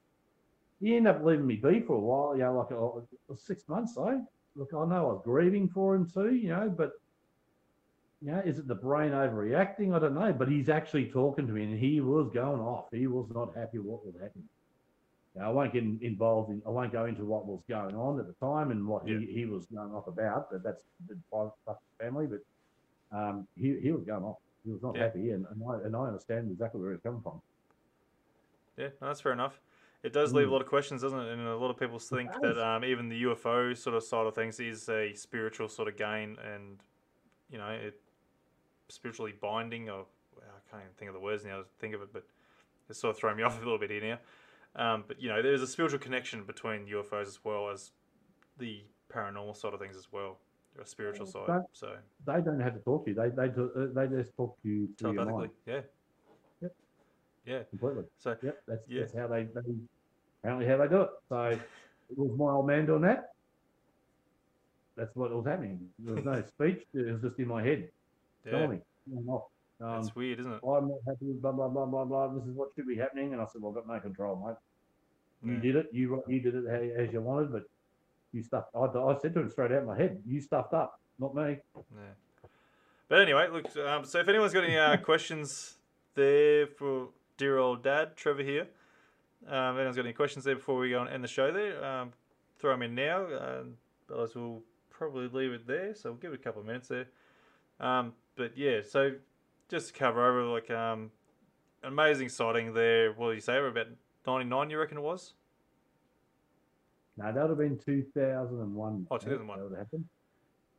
you 0.80 0.96
end 0.96 1.08
up 1.08 1.24
leaving 1.24 1.46
me 1.46 1.56
be 1.56 1.80
for 1.80 1.94
a 1.94 2.00
while, 2.00 2.36
you 2.36 2.42
know, 2.42 2.64
like 2.70 3.04
uh, 3.30 3.34
six 3.36 3.68
months, 3.68 3.94
though. 3.94 4.24
Look, 4.56 4.70
I 4.72 4.84
know 4.84 5.10
I 5.10 5.12
was 5.12 5.22
grieving 5.24 5.68
for 5.68 5.94
him 5.94 6.08
too, 6.08 6.34
you 6.34 6.48
know, 6.48 6.72
but, 6.74 6.92
you 8.22 8.30
know, 8.30 8.42
is 8.44 8.58
it 8.58 8.68
the 8.68 8.74
brain 8.74 9.10
overreacting? 9.10 9.94
I 9.94 9.98
don't 9.98 10.14
know. 10.14 10.32
But 10.32 10.48
he's 10.48 10.68
actually 10.68 11.06
talking 11.06 11.46
to 11.46 11.52
me 11.52 11.64
and 11.64 11.78
he 11.78 12.00
was 12.00 12.30
going 12.32 12.60
off. 12.60 12.86
He 12.92 13.06
was 13.06 13.26
not 13.34 13.56
happy 13.56 13.78
what 13.78 14.04
was 14.06 14.14
happening. 14.14 14.48
I 15.42 15.48
won't 15.48 15.72
get 15.72 15.82
involved 15.82 16.50
in, 16.50 16.62
I 16.66 16.70
won't 16.70 16.92
go 16.92 17.06
into 17.06 17.24
what 17.24 17.46
was 17.46 17.60
going 17.68 17.94
on 17.96 18.20
at 18.20 18.26
the 18.26 18.34
time 18.34 18.70
and 18.70 18.86
what 18.86 19.06
Yeah. 19.06 19.18
he, 19.18 19.26
he 19.26 19.44
was 19.46 19.66
going 19.66 19.92
off 19.92 20.06
about, 20.06 20.50
but 20.50 20.62
that's 20.62 20.82
the 21.08 21.18
private 21.30 21.52
stuff 21.62 21.76
of 21.76 21.82
the 21.98 22.04
family. 22.04 22.26
But 22.26 23.18
um, 23.18 23.48
he, 23.56 23.78
he 23.80 23.90
was 23.90 24.04
going 24.04 24.22
off. 24.22 24.36
He 24.64 24.70
was 24.70 24.82
not 24.82 24.96
Yeah. 24.96 25.04
happy, 25.04 25.30
and, 25.30 25.44
and, 25.50 25.62
I, 25.68 25.86
and 25.86 25.96
I 25.96 26.06
understand 26.06 26.50
exactly 26.52 26.80
where 26.80 26.92
he's 26.92 27.00
coming 27.02 27.20
from. 27.20 27.40
yeah, 28.76 28.88
no, 29.00 29.08
that's 29.08 29.20
fair 29.20 29.32
enough. 29.32 29.60
It 30.02 30.12
does 30.12 30.32
leave 30.32 30.46
a 30.46 30.50
Mm. 30.50 30.52
lot 30.52 30.60
of 30.62 30.68
questions, 30.68 31.02
doesn't 31.02 31.18
it? 31.18 31.32
And 31.32 31.46
a 31.46 31.56
lot 31.56 31.70
of 31.70 31.78
people 31.78 31.98
think 31.98 32.30
that 32.42 32.58
um, 32.58 32.84
even 32.84 33.08
the 33.08 33.22
UFO 33.24 33.76
sort 33.76 33.96
of 33.96 34.02
side 34.04 34.26
of 34.26 34.34
things 34.34 34.60
is 34.60 34.88
a 34.88 35.14
spiritual 35.14 35.68
sort 35.68 35.88
of 35.88 35.96
gain, 35.96 36.36
and 36.44 36.82
you 37.50 37.58
know, 37.58 37.68
it 37.68 38.00
spiritually 38.88 39.32
binding. 39.40 39.88
Or 39.88 40.06
well, 40.36 40.44
I 40.54 40.70
can't 40.70 40.82
even 40.82 40.94
think 40.94 41.08
of 41.08 41.14
the 41.14 41.20
words 41.20 41.44
now 41.44 41.58
to 41.58 41.64
think 41.78 41.94
of 41.94 42.02
it, 42.02 42.12
but 42.12 42.24
it's 42.88 43.00
sort 43.00 43.10
of 43.14 43.18
throwing 43.18 43.36
me 43.36 43.42
off 43.44 43.56
a 43.56 43.64
little 43.64 43.78
bit 43.78 43.90
here 43.90 44.02
now. 44.02 44.18
Um, 44.76 45.04
but 45.06 45.20
you 45.20 45.28
know, 45.28 45.40
there's 45.42 45.62
a 45.62 45.66
spiritual 45.66 45.98
connection 46.00 46.44
between 46.44 46.86
UFOs 46.86 47.26
as 47.28 47.38
well 47.44 47.70
as 47.70 47.92
the 48.58 48.82
paranormal 49.12 49.56
side 49.56 49.72
of 49.74 49.80
things 49.80 49.96
as 49.96 50.08
well, 50.12 50.38
a 50.80 50.86
spiritual 50.86 51.26
side. 51.26 51.44
But- 51.46 51.66
So 51.72 51.96
They 52.26 52.40
don't 52.40 52.60
have 52.60 52.74
to 52.74 52.80
talk 52.80 53.04
to 53.04 53.10
you. 53.10 53.16
They 53.16 53.28
they 53.30 53.50
uh, 53.50 53.86
they 53.94 54.06
just 54.16 54.36
talk 54.36 54.60
to 54.62 54.68
you 54.68 54.88
telepathically, 54.98 55.32
mind 55.32 55.50
yeah, 55.66 55.80
Yep. 56.62 56.72
yeah. 57.46 57.62
completely. 57.70 58.04
So 58.18 58.36
Yep, 58.42 58.62
that's, 58.66 58.82
Yeah. 58.88 59.00
that's 59.00 59.14
how 59.14 59.26
they, 59.28 59.44
they 59.44 59.60
apparently 60.42 60.66
how 60.66 60.76
they 60.78 60.88
do 60.88 61.02
it. 61.02 61.10
So 61.28 61.42
it 61.44 61.60
was 62.18 62.36
my 62.38 62.50
old 62.50 62.66
man 62.66 62.86
doing 62.86 63.02
that. 63.02 63.32
That's 64.96 65.14
what 65.16 65.30
was 65.32 65.46
happening. 65.46 65.88
There 66.00 66.14
was 66.16 66.24
no 66.24 66.42
speech. 66.48 66.84
It 66.94 67.12
was 67.12 67.22
just 67.22 67.38
in 67.38 67.48
my 67.48 67.62
head. 67.62 67.90
yeah, 68.44 68.50
Telling 68.52 68.70
me. 68.70 68.78
Um, 69.80 70.00
it's 70.00 70.14
weird, 70.14 70.40
isn't 70.40 70.52
it? 70.52 70.60
I'm 70.66 70.88
not 70.88 70.98
happy 71.06 71.26
with 71.26 71.42
blah 71.42 71.52
blah 71.52 71.68
blah 71.68 71.86
blah 71.86 72.04
blah. 72.04 72.28
This 72.28 72.44
is 72.44 72.54
what 72.54 72.68
should 72.74 72.86
be 72.86 72.96
happening, 72.96 73.32
and 73.32 73.42
I 73.42 73.46
said, 73.46 73.60
"Well, 73.60 73.70
I've 73.76 73.86
got 73.86 73.92
no 73.92 74.00
control, 74.00 74.36
mate. 74.46 74.56
You 75.48 75.56
Yeah. 75.56 75.60
did 75.60 75.76
it. 75.76 75.86
You 75.92 76.22
you 76.28 76.40
did 76.40 76.54
it 76.54 76.66
as 76.66 77.12
you 77.12 77.20
wanted, 77.20 77.52
but 77.52 77.64
you 78.32 78.42
stuffed." 78.42 78.70
I, 78.74 78.84
I 78.84 79.18
said 79.18 79.34
to 79.34 79.40
him 79.40 79.50
straight 79.50 79.72
out 79.72 79.80
in 79.80 79.86
my 79.86 79.96
head, 79.96 80.22
"You 80.26 80.40
stuffed 80.40 80.74
up, 80.74 81.00
not 81.18 81.34
me." 81.34 81.58
Yeah. 81.74 82.14
But 83.08 83.20
anyway, 83.20 83.48
look. 83.50 83.76
Um, 83.76 84.04
so 84.04 84.20
if 84.20 84.28
anyone's 84.28 84.52
got 84.52 84.64
any 84.64 84.76
uh, 84.76 84.96
questions 85.04 85.76
there 86.14 86.66
for 86.66 87.08
dear 87.36 87.58
old 87.58 87.82
dad, 87.82 88.16
Trevor 88.16 88.42
here. 88.42 88.68
Um, 89.46 89.74
if 89.74 89.78
anyone's 89.80 89.96
got 89.96 90.06
any 90.06 90.14
questions 90.14 90.44
there 90.44 90.54
before 90.54 90.78
we 90.78 90.90
go 90.90 91.00
and 91.02 91.10
end 91.10 91.22
the 91.22 91.28
show 91.28 91.52
there, 91.52 91.84
um, 91.84 92.12
throw 92.58 92.70
them 92.72 92.82
in 92.82 92.94
now. 92.94 93.24
Uh, 93.24 93.64
otherwise, 94.10 94.34
we'll 94.34 94.62
probably 94.88 95.28
leave 95.28 95.52
it 95.52 95.66
there. 95.66 95.94
So 95.94 96.10
we'll 96.10 96.18
give 96.18 96.32
it 96.32 96.40
a 96.40 96.42
couple 96.42 96.60
of 96.60 96.66
minutes 96.66 96.88
there. 96.88 97.06
Um, 97.80 98.14
but 98.36 98.56
yeah, 98.56 98.80
so 98.88 99.12
just 99.68 99.88
to 99.88 99.92
cover 99.92 100.26
over, 100.26 100.44
like, 100.44 100.70
um, 100.70 101.10
amazing 101.82 102.28
sighting 102.28 102.74
there. 102.74 103.12
What 103.12 103.28
did 103.28 103.34
you 103.36 103.40
say? 103.40 103.58
About 103.58 103.86
99, 104.26 104.70
you 104.70 104.78
reckon 104.78 104.98
it 104.98 105.02
was? 105.02 105.34
No, 107.16 107.26
that 107.26 107.34
would 107.34 107.50
have 107.50 107.58
been 107.58 107.78
2001. 107.78 109.06
Oh, 109.10 109.16
2001. 109.18 109.58
That 109.58 109.62
would 109.64 109.70
have 109.72 109.78
happened. 109.86 110.04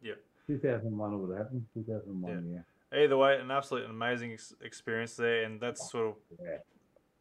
Yeah. 0.02 0.14
2001 0.48 1.22
would 1.22 1.30
have 1.30 1.46
happened. 1.46 1.66
2001, 1.74 2.52
yeah. 2.52 2.98
Either 2.98 3.18
way, 3.18 3.40
an 3.40 3.52
absolute 3.52 3.90
amazing 3.90 4.34
ex- 4.34 4.54
experience 4.62 5.16
there, 5.16 5.44
and 5.44 5.60
that's 5.60 5.90
sort 5.92 6.08
of 6.10 6.16
Yeah. 6.42 6.58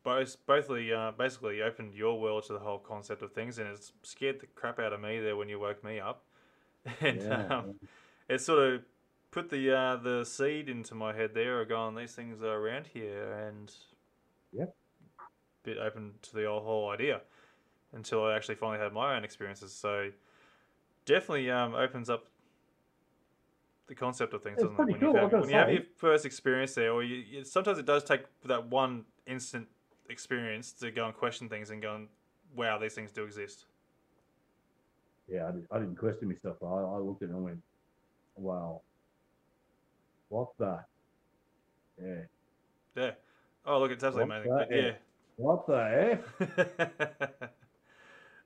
both 0.03 0.36
bothly 0.47 0.93
uh, 0.93 1.12
basically 1.12 1.62
opened 1.62 1.95
your 1.95 2.20
world 2.20 2.45
to 2.47 2.53
the 2.53 2.59
whole 2.59 2.78
concept 2.78 3.23
of 3.23 3.32
things, 3.32 3.59
and 3.59 3.69
it's 3.69 3.93
scared 4.03 4.41
the 4.41 4.47
crap 4.47 4.78
out 4.78 4.93
of 4.93 5.01
me 5.01 5.20
there 5.20 5.36
when 5.36 5.49
you 5.49 5.59
woke 5.59 5.82
me 5.82 6.01
up, 6.01 6.24
and 7.01 7.23
Yeah, 7.23 7.47
um, 7.47 7.74
it 8.28 8.41
sort 8.41 8.59
of 8.74 8.82
put 9.35 9.51
the 9.51 9.77
uh, 9.77 9.97
the 9.97 10.24
seed 10.24 10.69
into 10.69 10.94
my 10.94 11.12
head 11.12 11.32
there, 11.35 11.61
of 11.61 11.69
going 11.69 11.97
these 11.97 12.12
things 12.12 12.40
are 12.40 12.56
around 12.56 12.86
here, 12.94 13.32
and 13.32 13.73
Yep. 14.52 14.73
bit 15.65 15.78
open 15.78 16.15
to 16.23 16.35
the 16.35 16.44
whole, 16.47 16.90
idea 16.90 17.20
until 17.93 18.24
I 18.24 18.36
actually 18.36 18.55
finally 18.55 18.78
had 18.78 18.93
my 18.93 19.16
own 19.16 19.24
experiences. 19.24 19.73
So 19.73 20.11
definitely 21.05 21.51
um, 21.51 21.74
opens 21.74 22.09
up 22.09 22.27
the 23.89 23.94
concept 23.94 24.35
of 24.35 24.43
things, 24.43 24.55
It's 24.55 24.62
doesn't 24.62 24.78
it? 24.81 24.90
When, 24.93 25.01
cool, 25.01 25.15
you 25.15 25.19
have, 25.19 25.32
when 25.32 25.48
you 25.51 25.56
have 25.56 25.70
your 25.73 25.82
first 25.97 26.24
experience 26.24 26.74
there, 26.74 26.93
or 26.93 27.02
you, 27.02 27.16
you, 27.16 27.44
sometimes 27.44 27.78
it 27.78 27.86
does 27.86 28.05
take 28.05 28.23
that 28.44 28.69
one 28.69 29.05
instant 29.27 29.66
experience 30.09 30.73
to 30.73 30.93
go 30.93 31.06
and 31.06 31.15
question 31.15 31.48
things 31.48 31.70
and 31.70 31.82
go 31.82 31.97
and 31.97 32.09
wow, 32.55 32.78
these 32.78 32.94
things 32.94 33.11
do 33.11 33.24
exist. 33.24 33.66
Yeah, 35.28 35.48
I, 35.48 35.52
did, 35.52 35.66
I 35.73 35.78
didn't 35.78 35.97
question 35.97 36.28
myself. 36.28 36.56
I, 36.62 36.66
I 36.66 36.98
looked 36.98 37.23
at 37.23 37.31
it 37.31 37.32
and 37.32 37.44
went, 37.44 37.62
wow, 38.36 38.82
what 40.35 40.48
the? 40.59 40.85
Yeah. 42.02 42.23
Yeah. 42.97 43.11
Oh, 43.65 43.78
look, 43.78 43.93
it's 43.93 44.02
absolutely 44.02 44.48
What 44.51 44.69
amazing. 44.69 44.69
But 44.69 44.78
F? 44.78 44.97
What 45.36 45.66
the 45.66 46.19
F? 47.40 47.51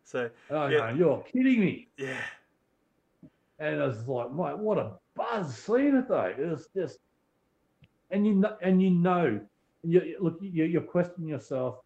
so, 0.04 0.30
Oh, 0.50 0.66
Yeah. 0.66 0.78
no, 0.78 0.94
you're 0.94 1.22
kidding 1.22 1.60
me. 1.60 1.88
yeah. 1.96 2.20
And 3.58 3.82
I 3.82 3.86
was 3.86 4.06
like, 4.06 4.30
mate, 4.32 4.58
what 4.58 4.78
a 4.78 4.92
buzz 5.16 5.56
seeing 5.56 5.96
it 5.96 6.08
though. 6.08 6.26
It 6.38 6.46
was 6.46 6.68
just, 6.76 6.98
and 8.10 8.26
you 8.26 8.34
know, 8.34 8.56
and 8.62 8.80
you 8.82 8.90
know, 8.90 9.40
you- 9.82 10.16
look, 10.20 10.38
you, 10.40 10.64
you're 10.64 10.82
questioning 10.82 11.28
yourself. 11.30 11.80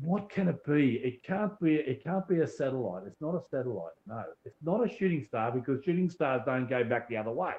What 0.00 0.28
can 0.30 0.48
it 0.48 0.64
be? 0.64 0.96
It 0.96 1.22
can't 1.22 1.58
be. 1.60 1.74
It 1.76 2.02
can't 2.04 2.26
be 2.28 2.40
a 2.40 2.46
satellite. 2.46 3.04
It's 3.06 3.20
not 3.20 3.34
a 3.34 3.40
satellite. 3.50 3.94
No, 4.06 4.24
it's 4.44 4.62
not 4.62 4.84
a 4.84 4.88
shooting 4.88 5.22
star 5.22 5.50
because 5.50 5.82
shooting 5.84 6.08
stars 6.10 6.42
don't 6.46 6.68
go 6.68 6.84
back 6.84 7.08
the 7.08 7.16
other 7.16 7.30
way, 7.32 7.52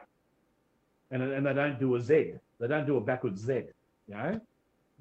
and 1.11 1.21
and 1.23 1.45
they 1.45 1.53
don't 1.53 1.79
do 1.79 1.95
a 1.95 2.01
Z. 2.01 2.33
They 2.59 2.67
don't 2.67 2.85
do 2.85 2.97
a 2.97 3.01
backwards 3.01 3.41
Z. 3.41 3.53
You 4.07 4.15
know, 4.15 4.41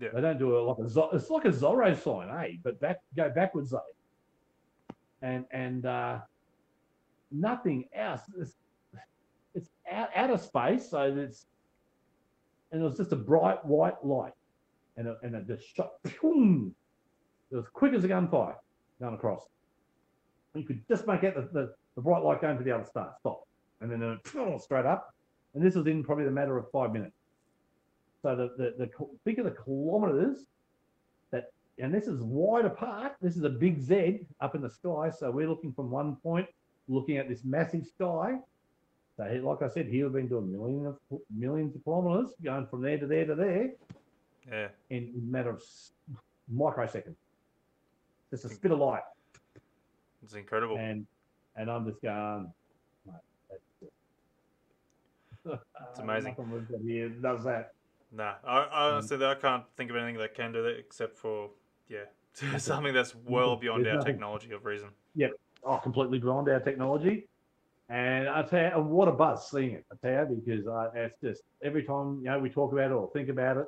Yeah. 0.00 0.08
they 0.14 0.20
don't 0.20 0.38
do 0.38 0.56
a 0.56 0.60
like 0.60 0.78
a. 0.78 1.16
It's 1.16 1.30
like 1.30 1.44
a 1.44 1.50
Zorro 1.50 1.96
sign, 1.96 2.28
eh? 2.28 2.56
But 2.62 2.80
back 2.80 2.98
go 3.16 3.30
backwards, 3.30 3.72
eh? 3.72 4.92
And 5.22 5.44
and 5.50 5.86
uh, 5.86 6.20
nothing 7.30 7.88
else. 7.94 8.22
It's, 8.38 8.56
it's 9.54 9.70
out, 9.90 10.30
of 10.30 10.40
space, 10.40 10.90
so 10.90 11.02
it's 11.02 11.46
and 12.70 12.82
it 12.82 12.84
was 12.84 12.96
just 12.96 13.12
a 13.12 13.16
bright 13.16 13.64
white 13.64 14.04
light, 14.04 14.34
and 14.96 15.08
it, 15.08 15.16
and 15.22 15.34
it 15.34 15.46
just 15.46 15.74
shot. 15.74 15.92
Boom! 16.20 16.74
It 17.50 17.56
was 17.56 17.66
quick 17.72 17.94
as 17.94 18.04
a 18.04 18.08
gunfire 18.08 18.56
down 19.00 19.14
across. 19.14 19.46
And 20.52 20.62
you 20.62 20.66
could 20.66 20.86
just 20.88 21.06
make 21.06 21.22
out 21.24 21.34
the, 21.36 21.48
the, 21.52 21.74
the 21.94 22.02
bright 22.02 22.22
light 22.22 22.40
going 22.40 22.58
to 22.58 22.64
the 22.64 22.72
other 22.72 22.84
star. 22.84 23.14
Stop, 23.20 23.46
and 23.80 23.90
then 23.90 24.02
it 24.02 24.62
straight 24.62 24.84
up. 24.84 25.14
And 25.56 25.64
this 25.64 25.74
was 25.74 25.86
in 25.86 26.04
probably 26.04 26.26
the 26.26 26.30
matter 26.30 26.58
of 26.58 26.70
five 26.70 26.92
minutes. 26.92 27.16
So 28.22 28.36
the 28.36 28.50
the, 28.58 28.74
the 28.86 28.90
think 29.24 29.38
of 29.38 29.46
the 29.46 29.50
kilometers 29.52 30.44
that, 31.30 31.50
and 31.78 31.92
this 31.92 32.06
is 32.06 32.20
wide 32.20 32.66
apart. 32.66 33.14
This 33.22 33.36
is 33.38 33.42
a 33.44 33.48
big 33.48 33.80
Z 33.80 34.20
up 34.40 34.54
in 34.54 34.60
the 34.60 34.68
sky. 34.70 35.10
So 35.10 35.30
we're 35.30 35.48
looking 35.48 35.72
from 35.72 35.90
one 35.90 36.16
point, 36.16 36.46
looking 36.88 37.16
at 37.16 37.26
this 37.28 37.42
massive 37.42 37.86
sky. 37.86 38.36
So, 39.16 39.24
he, 39.24 39.38
like 39.38 39.62
I 39.62 39.68
said, 39.68 39.86
he'll 39.86 40.06
have 40.08 40.12
been 40.12 40.28
doing 40.28 40.52
millions 40.52 40.86
of 41.10 41.20
millions 41.34 41.74
of 41.74 41.82
kilometers, 41.84 42.34
going 42.44 42.66
from 42.66 42.82
there 42.82 42.98
to 42.98 43.06
there 43.06 43.24
to 43.24 43.34
there 43.34 43.70
Yeah. 44.46 44.68
in 44.90 45.14
a 45.16 45.32
matter 45.32 45.48
of 45.48 45.62
microseconds. 46.54 47.16
Just 48.30 48.44
a 48.44 48.50
spit 48.50 48.72
of 48.72 48.78
light, 48.78 49.04
It's 50.22 50.34
incredible. 50.34 50.76
and 50.76 51.06
and 51.56 51.70
I'm 51.70 51.86
just 51.88 52.02
going. 52.02 52.52
Mate, 55.46 55.58
that's 55.58 55.62
it. 55.62 55.88
It's 55.90 55.98
amazing. 56.00 56.36
Nothing 56.38 56.84
we've 56.84 57.22
does 57.22 57.44
that. 57.44 57.72
Nah, 58.12 58.34
I, 58.44 58.58
I 58.62 58.90
honestly, 58.92 59.24
I 59.24 59.34
can't 59.34 59.64
think 59.76 59.90
of 59.90 59.96
anything 59.96 60.18
that 60.18 60.34
can 60.34 60.52
do 60.52 60.62
that 60.62 60.78
except 60.78 61.18
for, 61.18 61.50
yeah, 61.88 62.04
something 62.58 62.94
that's 62.94 63.14
well 63.14 63.56
beyond 63.56 63.86
our 63.86 64.02
technology 64.02 64.52
of 64.52 64.64
reason. 64.64 64.88
Yep, 65.16 65.32
oh, 65.64 65.78
completely 65.78 66.18
beyond 66.18 66.48
our 66.48 66.60
technology. 66.60 67.28
And 67.88 68.28
I 68.28 68.42
tell 68.42 68.78
you, 68.78 68.84
what 68.84 69.06
a 69.08 69.12
buzz 69.12 69.48
seeing 69.50 69.72
it. 69.72 69.84
I 69.92 70.06
tell 70.06 70.28
you, 70.30 70.42
because 70.44 70.66
uh, 70.66 70.90
it's 70.94 71.16
just 71.20 71.42
every 71.62 71.84
time 71.84 72.18
you 72.22 72.30
know 72.30 72.38
we 72.38 72.50
talk 72.50 72.72
about 72.72 72.90
it 72.90 72.94
or 72.94 73.10
think 73.12 73.28
about 73.28 73.58
it, 73.58 73.66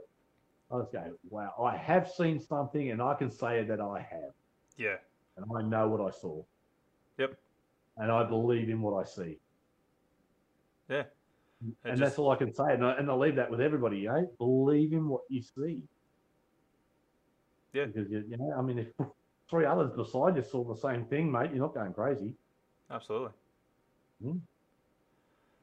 I 0.73 0.79
just 0.81 0.93
go, 0.93 1.05
"Wow, 1.31 1.55
I 1.63 1.77
have 1.77 2.11
seen 2.11 2.41
something, 2.41 2.91
and 2.91 3.01
I 3.03 3.15
can 3.15 3.31
say 3.31 3.65
that 3.65 3.81
I 3.81 4.01
have, 4.01 4.33
Yeah. 4.77 4.97
and 5.37 5.47
I 5.57 5.63
know 5.63 5.89
what 5.89 6.01
I 6.01 6.11
saw, 6.17 6.43
Yep. 7.19 7.39
and 7.99 8.11
I 8.11 8.25
believe 8.25 8.69
in 8.69 8.81
what 8.83 9.01
I 9.01 9.05
see." 9.05 9.39
Yeah. 10.89 11.05
And 11.61 11.75
just- 11.87 12.01
that's 12.01 12.19
all 12.19 12.31
I 12.31 12.37
can 12.37 12.53
say. 12.55 12.65
And 12.75 12.85
I, 12.85 12.93
and 12.99 13.11
I 13.11 13.15
leave 13.15 13.37
that 13.37 13.51
with 13.51 13.61
everybody, 13.61 13.99
you 13.99 14.09
know, 14.09 14.31
believe 14.39 14.93
in 14.93 15.09
what 15.09 15.23
you 15.29 15.43
see. 15.43 15.83
Yeah. 17.73 17.87
Because, 17.87 18.11
you, 18.11 18.25
you 18.29 18.37
know, 18.37 18.55
I 18.57 18.63
mean, 18.63 18.79
if 18.79 18.89
three 19.51 19.65
others 19.67 19.91
beside 19.97 20.37
you 20.37 20.43
saw 20.43 20.65
the 20.65 20.81
same 20.81 21.05
thing, 21.07 21.31
mate, 21.31 21.51
you're 21.51 21.61
not 21.61 21.75
going 21.75 21.93
crazy. 21.93 22.33
Absolutely. 22.91 23.31
Hmm. 24.23 24.39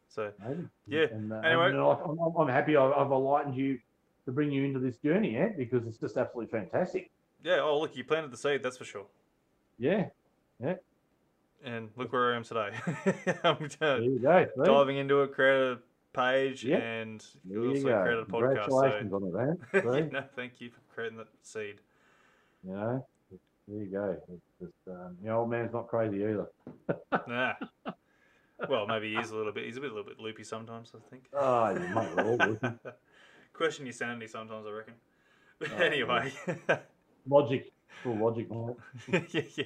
So, 0.10 0.32
Maybe. 0.48 0.68
Yeah. 0.88 1.06
And, 1.12 1.32
uh, 1.34 1.38
Anyway. 1.38 1.70
and 1.72 1.78
I, 1.80 1.84
I'm, 1.94 2.18
I'm 2.38 2.48
happy 2.48 2.78
I've, 2.78 2.92
I've 2.94 3.12
enlightened 3.12 3.56
you 3.56 3.80
to 4.26 4.32
bring 4.32 4.52
you 4.52 4.64
into 4.64 4.80
this 4.80 4.98
journey, 4.98 5.34
yeah, 5.34 5.50
because 5.58 5.86
it's 5.88 5.98
just 5.98 6.18
absolutely 6.18 6.52
fantastic. 6.58 7.12
yeah, 7.44 7.60
oh, 7.62 7.80
look, 7.80 7.96
you 7.96 8.04
planted 8.04 8.32
the 8.32 8.38
seed, 8.38 8.64
that's 8.64 8.78
for 8.78 8.86
sure. 8.86 9.06
Yeah. 9.78 10.06
Yeah. 10.64 10.76
And 11.66 11.90
look 11.98 12.14
where 12.14 12.34
I 12.34 12.36
am 12.38 12.44
today. 12.44 12.70
I'm 13.44 13.68
There 13.80 14.02
you 14.02 14.20
go. 14.20 14.46
diving 14.64 14.98
into 14.98 15.24
it, 15.24 15.34
created 15.34 15.78
a 15.78 15.80
page, 16.18 16.64
Yep. 16.64 16.82
and 16.82 17.26
There 17.44 17.64
you 17.64 17.70
also 17.72 17.84
go. 17.88 18.02
created 18.04 18.20
a 18.22 18.26
podcast. 18.26 18.66
Congratulations 18.66 19.14
on 19.14 19.58
it? 19.74 19.84
So, 19.84 20.00
no, 20.12 20.24
thank 20.36 20.62
you 20.62 20.70
for 20.70 20.80
creating 20.94 21.18
that 21.18 21.28
seed. 21.42 21.82
You 22.64 22.74
know, 22.74 23.08
there 23.68 23.80
you 23.84 23.86
go. 23.88 24.16
It's 24.30 24.42
just, 24.62 24.96
um, 24.96 25.18
the 25.24 25.32
old 25.32 25.50
man's 25.50 25.74
not 25.74 25.88
crazy 25.88 26.18
either. 26.24 26.48
Nah. 27.28 27.54
Well, 28.70 28.86
maybe 28.88 29.12
he 29.14 29.18
is 29.20 29.32
a 29.32 29.36
little 29.36 29.52
bit. 29.52 29.66
He's 29.66 29.78
a 29.78 29.82
bit, 29.82 29.92
a 29.92 29.94
little 29.96 30.08
bit 30.10 30.20
loopy 30.20 30.44
sometimes. 30.44 30.94
I 30.96 31.00
think. 31.10 31.26
Oh, 31.34 31.70
you 31.72 32.60
all. 32.64 32.74
Question 33.54 33.86
your 33.86 33.94
sanity 33.94 34.28
sometimes. 34.28 34.66
I 34.68 34.72
reckon. 34.72 34.94
But 35.60 35.72
Oh, 35.74 35.78
anyway. 35.84 36.32
Logic. 37.28 37.72
Full 38.04 38.18
logic, 38.18 38.50
mate. 38.52 38.76
yeah, 39.32 39.42
yeah. 39.56 39.64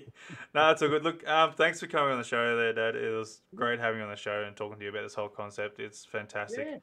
No, 0.53 0.71
it's 0.71 0.81
all 0.81 0.89
good. 0.89 1.03
Look, 1.03 1.27
um, 1.27 1.53
thanks 1.53 1.79
for 1.79 1.87
coming 1.87 2.11
on 2.11 2.17
the 2.17 2.23
show 2.23 2.55
there, 2.55 2.73
Dad. 2.73 2.95
It 2.95 3.09
was 3.15 3.41
great 3.55 3.79
having 3.79 3.99
you 3.99 4.05
on 4.05 4.11
the 4.11 4.15
show 4.15 4.43
and 4.45 4.55
talking 4.55 4.77
to 4.77 4.83
you 4.83 4.91
about 4.91 5.03
this 5.03 5.15
whole 5.15 5.29
concept. 5.29 5.79
It's 5.79 6.05
fantastic. 6.05 6.81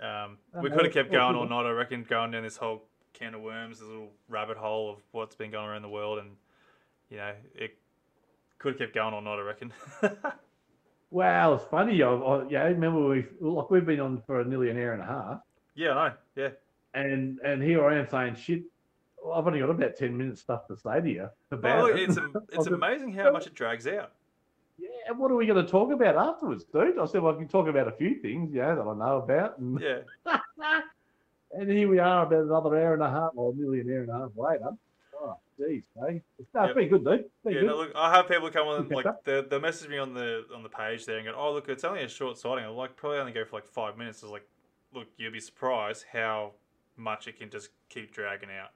Um, 0.00 0.38
Oh, 0.54 0.60
we 0.62 0.70
could 0.70 0.84
have 0.84 0.94
kept 0.94 1.10
going 1.12 1.32
good. 1.34 1.38
all 1.40 1.48
night, 1.48 1.68
I 1.68 1.72
reckon, 1.72 2.04
going 2.08 2.30
down 2.30 2.42
this 2.42 2.56
whole 2.56 2.84
can 3.12 3.34
of 3.34 3.40
worms, 3.42 3.80
this 3.80 3.88
little 3.88 4.10
rabbit 4.28 4.56
hole 4.56 4.90
of 4.90 4.98
what's 5.12 5.34
been 5.36 5.50
going 5.50 5.68
around 5.68 5.82
the 5.82 5.88
world, 5.88 6.18
and 6.20 6.30
you 7.10 7.16
know, 7.18 7.32
it 7.54 7.76
could 8.58 8.72
have 8.74 8.78
kept 8.78 8.94
going 8.94 9.12
all 9.14 9.20
night, 9.20 9.38
I 9.38 9.42
reckon. 9.42 9.72
Wow, 11.12 11.54
it's 11.54 11.64
funny. 11.64 12.00
I, 12.04 12.08
I, 12.08 12.48
yeah, 12.48 12.62
I 12.62 12.66
remember 12.66 13.08
we 13.08 13.26
like 13.40 13.68
we've 13.68 13.84
been 13.84 13.98
on 13.98 14.22
for 14.28 14.44
nearly 14.44 14.70
an 14.70 14.78
hour 14.78 14.92
and 14.92 15.02
a 15.02 15.06
half, 15.06 15.40
yeah, 15.74 15.90
I 15.90 16.08
know. 16.10 16.14
Yeah, 16.36 16.48
and 16.94 17.40
and 17.40 17.60
here 17.60 17.84
I 17.84 17.98
am 17.98 18.08
saying 18.08 18.36
shit. 18.36 18.62
I've 19.34 19.46
only 19.46 19.60
got 19.60 19.70
about 19.70 19.96
ten 19.96 20.16
minutes 20.16 20.40
stuff 20.42 20.66
to 20.68 20.76
say 20.76 21.00
to 21.00 21.08
you 21.08 21.28
about 21.50 21.76
well, 21.76 21.86
look, 21.88 21.98
it. 21.98 22.10
it's 22.10 22.18
it's 22.52 22.66
amazing 22.66 23.12
how 23.12 23.30
much 23.30 23.46
it 23.46 23.54
drags 23.54 23.86
out. 23.86 24.12
Yeah, 24.78 24.88
and 25.08 25.18
what 25.18 25.30
are 25.30 25.36
we 25.36 25.46
going 25.46 25.62
to 25.62 25.70
talk 25.70 25.92
about 25.92 26.16
afterwards, 26.16 26.64
dude? 26.64 26.98
I 26.98 27.04
said, 27.04 27.20
well, 27.20 27.34
I 27.34 27.36
can 27.36 27.48
talk 27.48 27.68
about 27.68 27.86
a 27.86 27.92
few 27.92 28.14
things, 28.20 28.50
yeah, 28.54 28.74
that 28.74 28.80
I 28.80 28.94
know 28.94 29.18
about, 29.18 29.58
and, 29.58 29.78
Yeah, 29.78 29.98
and 31.52 31.70
here 31.70 31.86
we 31.86 31.98
are 31.98 32.24
about 32.24 32.44
another 32.44 32.80
hour 32.80 32.94
and 32.94 33.02
a 33.02 33.10
half, 33.10 33.32
or 33.36 33.52
nearly 33.54 33.80
an 33.80 33.90
hour 33.90 34.00
and 34.00 34.10
a 34.10 34.12
half 34.14 34.30
later. 34.36 34.70
Oh, 35.22 35.36
geez, 35.58 35.82
hey, 36.00 36.22
it's, 36.38 36.48
no, 36.54 36.62
it's 36.62 36.68
Yep. 36.68 36.76
been 36.76 36.88
good, 36.88 37.04
dude. 37.04 37.20
It's 37.20 37.30
been 37.44 37.52
yeah. 37.52 37.60
good. 37.60 37.66
No, 37.66 37.76
look, 37.76 37.92
I 37.94 38.16
have 38.16 38.26
people 38.26 38.50
come 38.50 38.68
on 38.68 38.88
like 38.88 39.06
they 39.24 39.42
they 39.42 39.58
message 39.58 39.90
me 39.90 39.98
on 39.98 40.14
the 40.14 40.46
on 40.54 40.62
the 40.62 40.70
page 40.70 41.04
there 41.04 41.18
and 41.18 41.26
go, 41.26 41.34
"Oh, 41.36 41.52
look, 41.52 41.68
it's 41.68 41.84
only 41.84 42.02
a 42.02 42.08
short 42.08 42.38
sighting. 42.38 42.64
I'll 42.64 42.74
like 42.74 42.96
probably 42.96 43.18
only 43.18 43.32
go 43.32 43.44
for 43.44 43.56
like 43.56 43.66
five 43.66 43.98
minutes." 43.98 44.22
It's 44.22 44.32
like, 44.32 44.48
look, 44.94 45.08
you'll 45.18 45.30
be 45.32 45.40
surprised 45.40 46.06
how 46.10 46.52
much 46.96 47.28
it 47.28 47.38
can 47.38 47.50
just 47.50 47.68
keep 47.90 48.12
dragging 48.14 48.48
out. 48.50 48.70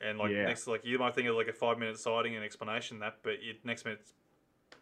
And 0.00 0.18
like 0.18 0.30
Yeah. 0.30 0.46
next, 0.46 0.66
like 0.66 0.84
you 0.84 0.98
might 0.98 1.14
think 1.14 1.28
of 1.28 1.34
like 1.36 1.48
a 1.48 1.52
five 1.52 1.78
minute 1.78 1.98
sighting 1.98 2.34
and 2.34 2.44
explanation 2.44 2.98
that, 3.00 3.18
but 3.22 3.34
it, 3.34 3.64
next 3.64 3.84
minute's 3.84 4.14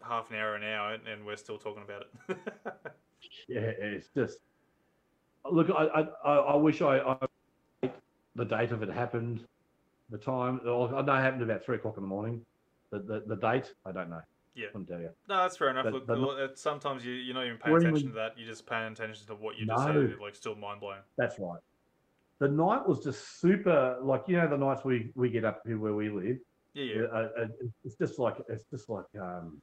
half 0.01 0.29
an 0.31 0.37
hour, 0.37 0.55
an 0.55 0.63
hour, 0.63 0.93
and 0.93 1.25
we're 1.25 1.35
still 1.35 1.57
talking 1.57 1.83
about 1.83 2.03
it. 2.29 2.37
Yeah, 3.49 3.59
it's 3.77 4.07
just 4.15 4.39
look. 5.51 5.69
I 5.69 5.83
I, 5.83 6.07
I 6.23 6.35
I 6.35 6.55
wish 6.55 6.81
I, 6.81 6.99
I 6.99 7.89
the 8.35 8.45
date 8.45 8.71
of 8.71 8.81
it 8.81 8.89
happened, 8.89 9.45
the 10.09 10.17
time. 10.17 10.61
Oh, 10.65 10.87
I 10.87 11.01
know 11.01 11.13
it 11.15 11.21
happened 11.21 11.43
about 11.43 11.65
three 11.65 11.75
o'clock 11.75 11.97
in 11.97 12.03
the 12.03 12.07
morning. 12.07 12.45
The 12.91 12.99
the, 12.99 13.23
the 13.27 13.35
date, 13.35 13.73
I 13.85 13.91
don't 13.91 14.09
know. 14.09 14.21
Yeah. 14.55 14.67
couldn't 14.67 14.87
tell 14.87 14.99
you. 15.01 15.09
no, 15.27 15.37
that's 15.37 15.57
fair 15.57 15.69
enough. 15.69 15.87
But- 16.07 16.17
look, 16.17 16.37
but 16.37 16.57
sometimes 16.57 17.05
you 17.05 17.11
you're 17.11 17.35
not 17.35 17.45
even 17.45 17.57
paying 17.57 17.75
attention 17.75 18.07
to 18.07 18.13
that. 18.15 18.37
You're 18.37 18.47
just 18.47 18.65
paying 18.65 18.93
attention 18.93 19.27
to 19.27 19.35
what 19.35 19.57
you 19.57 19.65
just 19.65 19.83
said. 19.83 19.95
No. 19.95 20.09
like 20.21 20.33
still 20.35 20.55
mind 20.55 20.79
blowing. 20.79 21.01
That's 21.17 21.37
right. 21.39 21.59
The 22.39 22.47
night 22.47 22.87
was 22.87 23.03
just 23.03 23.39
super. 23.39 23.97
Like 24.01 24.23
you 24.27 24.37
know, 24.37 24.47
the 24.47 24.57
nights 24.57 24.83
we 24.83 25.11
we 25.15 25.29
get 25.29 25.45
up 25.45 25.61
here 25.65 25.77
where 25.77 25.93
we 25.93 26.09
live. 26.09 26.37
Yeah, 26.73 26.83
yeah. 26.83 27.01
uh, 27.11 27.27
uh, 27.41 27.47
it's 27.83 27.95
just 27.95 28.19
like 28.19 28.37
it's 28.47 28.63
just 28.71 28.89
like 28.89 29.05
um, 29.19 29.61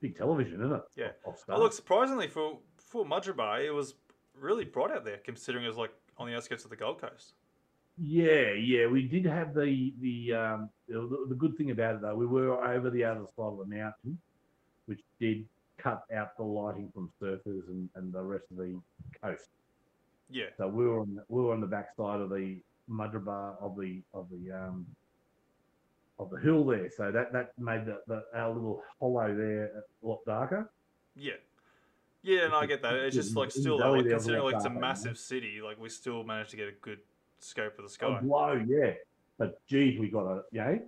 big 0.00 0.16
television, 0.16 0.60
isn't 0.60 0.72
it? 0.72 0.82
Yeah. 0.96 1.10
Oh, 1.26 1.60
look, 1.60 1.72
surprisingly 1.72 2.28
for 2.28 2.58
for 2.78 3.04
Mudgeeraba, 3.04 3.64
it 3.64 3.70
was 3.70 3.94
really 4.34 4.64
bright 4.64 4.90
out 4.90 5.04
there, 5.04 5.18
considering 5.18 5.64
it 5.64 5.68
was 5.68 5.76
like 5.76 5.92
on 6.18 6.28
the 6.28 6.36
outskirts 6.36 6.64
of 6.64 6.70
the 6.70 6.76
Gold 6.76 7.00
Coast. 7.00 7.34
Yeah, 7.98 8.52
yeah, 8.52 8.86
we 8.86 9.02
did 9.02 9.26
have 9.26 9.54
the 9.54 9.92
the 10.00 10.34
um 10.34 10.70
the, 10.88 11.26
the 11.28 11.34
good 11.34 11.56
thing 11.56 11.70
about 11.70 11.96
it 11.96 12.02
though, 12.02 12.14
we 12.14 12.26
were 12.26 12.64
over 12.64 12.90
the 12.90 13.04
other 13.04 13.24
side 13.36 13.44
of 13.44 13.58
the 13.58 13.66
mountain, 13.66 14.18
which 14.86 15.00
did 15.18 15.46
cut 15.78 16.02
out 16.14 16.36
the 16.36 16.42
lighting 16.42 16.90
from 16.92 17.10
surfers 17.20 17.68
and, 17.68 17.88
and 17.94 18.12
the 18.12 18.22
rest 18.22 18.44
of 18.50 18.56
the 18.58 18.78
coast. 19.22 19.48
Yeah, 20.30 20.44
So 20.56 20.68
we 20.68 20.86
were 20.86 21.00
on 21.00 21.14
the, 21.14 21.24
we 21.28 21.42
were 21.42 21.52
on 21.52 21.60
the 21.60 21.66
backside 21.66 22.20
of 22.20 22.30
the 22.30 22.58
Mudgeeraba 22.88 23.60
of 23.60 23.76
the 23.76 24.02
of 24.14 24.28
the 24.30 24.52
um 24.52 24.86
of 26.18 26.30
the 26.30 26.38
hill 26.38 26.64
there. 26.64 26.90
So 26.96 27.10
that 27.10 27.32
that 27.32 27.52
made 27.58 27.86
the, 27.86 28.00
the 28.06 28.24
our 28.34 28.52
little 28.52 28.82
hollow 29.00 29.34
there 29.34 29.64
a 29.66 30.06
lot 30.06 30.24
darker. 30.26 30.70
yeah. 31.16 31.34
Yeah, 32.22 32.44
and 32.44 32.54
I 32.54 32.66
get 32.66 32.82
that. 32.82 32.94
It's 32.96 33.16
just 33.16 33.34
like 33.34 33.50
still, 33.50 33.78
like, 33.78 34.06
considering 34.06 34.44
like 34.44 34.56
it's 34.56 34.64
a 34.66 34.68
dark, 34.68 34.74
you 34.74 34.74
know? 34.74 34.86
massive 34.86 35.16
city, 35.16 35.60
like 35.64 35.80
we 35.80 35.88
still 35.88 36.22
managed 36.22 36.50
to 36.50 36.58
get 36.58 36.68
a 36.68 36.72
good 36.82 36.98
scope 37.38 37.78
of 37.78 37.84
the 37.84 37.90
sky. 37.90 38.18
blow, 38.20 38.62
yeah. 38.68 38.92
But 39.38 39.58
geez, 39.66 39.98
we 39.98 40.10
got 40.10 40.26
a, 40.26 40.42
know, 40.52 40.80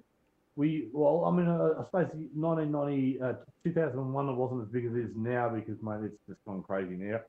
we, 0.57 0.89
well, 0.93 1.25
I 1.25 1.35
mean, 1.35 1.49
uh, 1.49 1.81
I 1.81 1.85
suppose 1.87 2.09
1990, 2.35 3.23
uh, 3.23 3.33
2001, 3.65 4.29
it 4.29 4.33
wasn't 4.33 4.63
as 4.63 4.69
big 4.69 4.85
as 4.85 4.93
it 4.93 4.99
is 4.99 5.17
now 5.17 5.49
because, 5.49 5.83
mate, 5.83 6.05
it's 6.05 6.19
just 6.29 6.45
gone 6.45 6.63
crazy 6.63 6.97
now. 6.97 7.21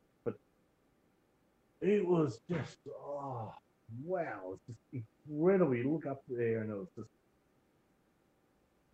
It 1.84 2.08
was 2.08 2.40
just, 2.50 2.78
oh, 2.90 3.54
wow. 4.06 4.54
It's 4.54 4.64
just 4.68 5.04
incredible. 5.28 5.76
You 5.76 5.92
look 5.92 6.06
up 6.06 6.24
there 6.30 6.62
and 6.62 6.72
it 6.72 6.76
was 6.76 6.88
just 6.96 7.10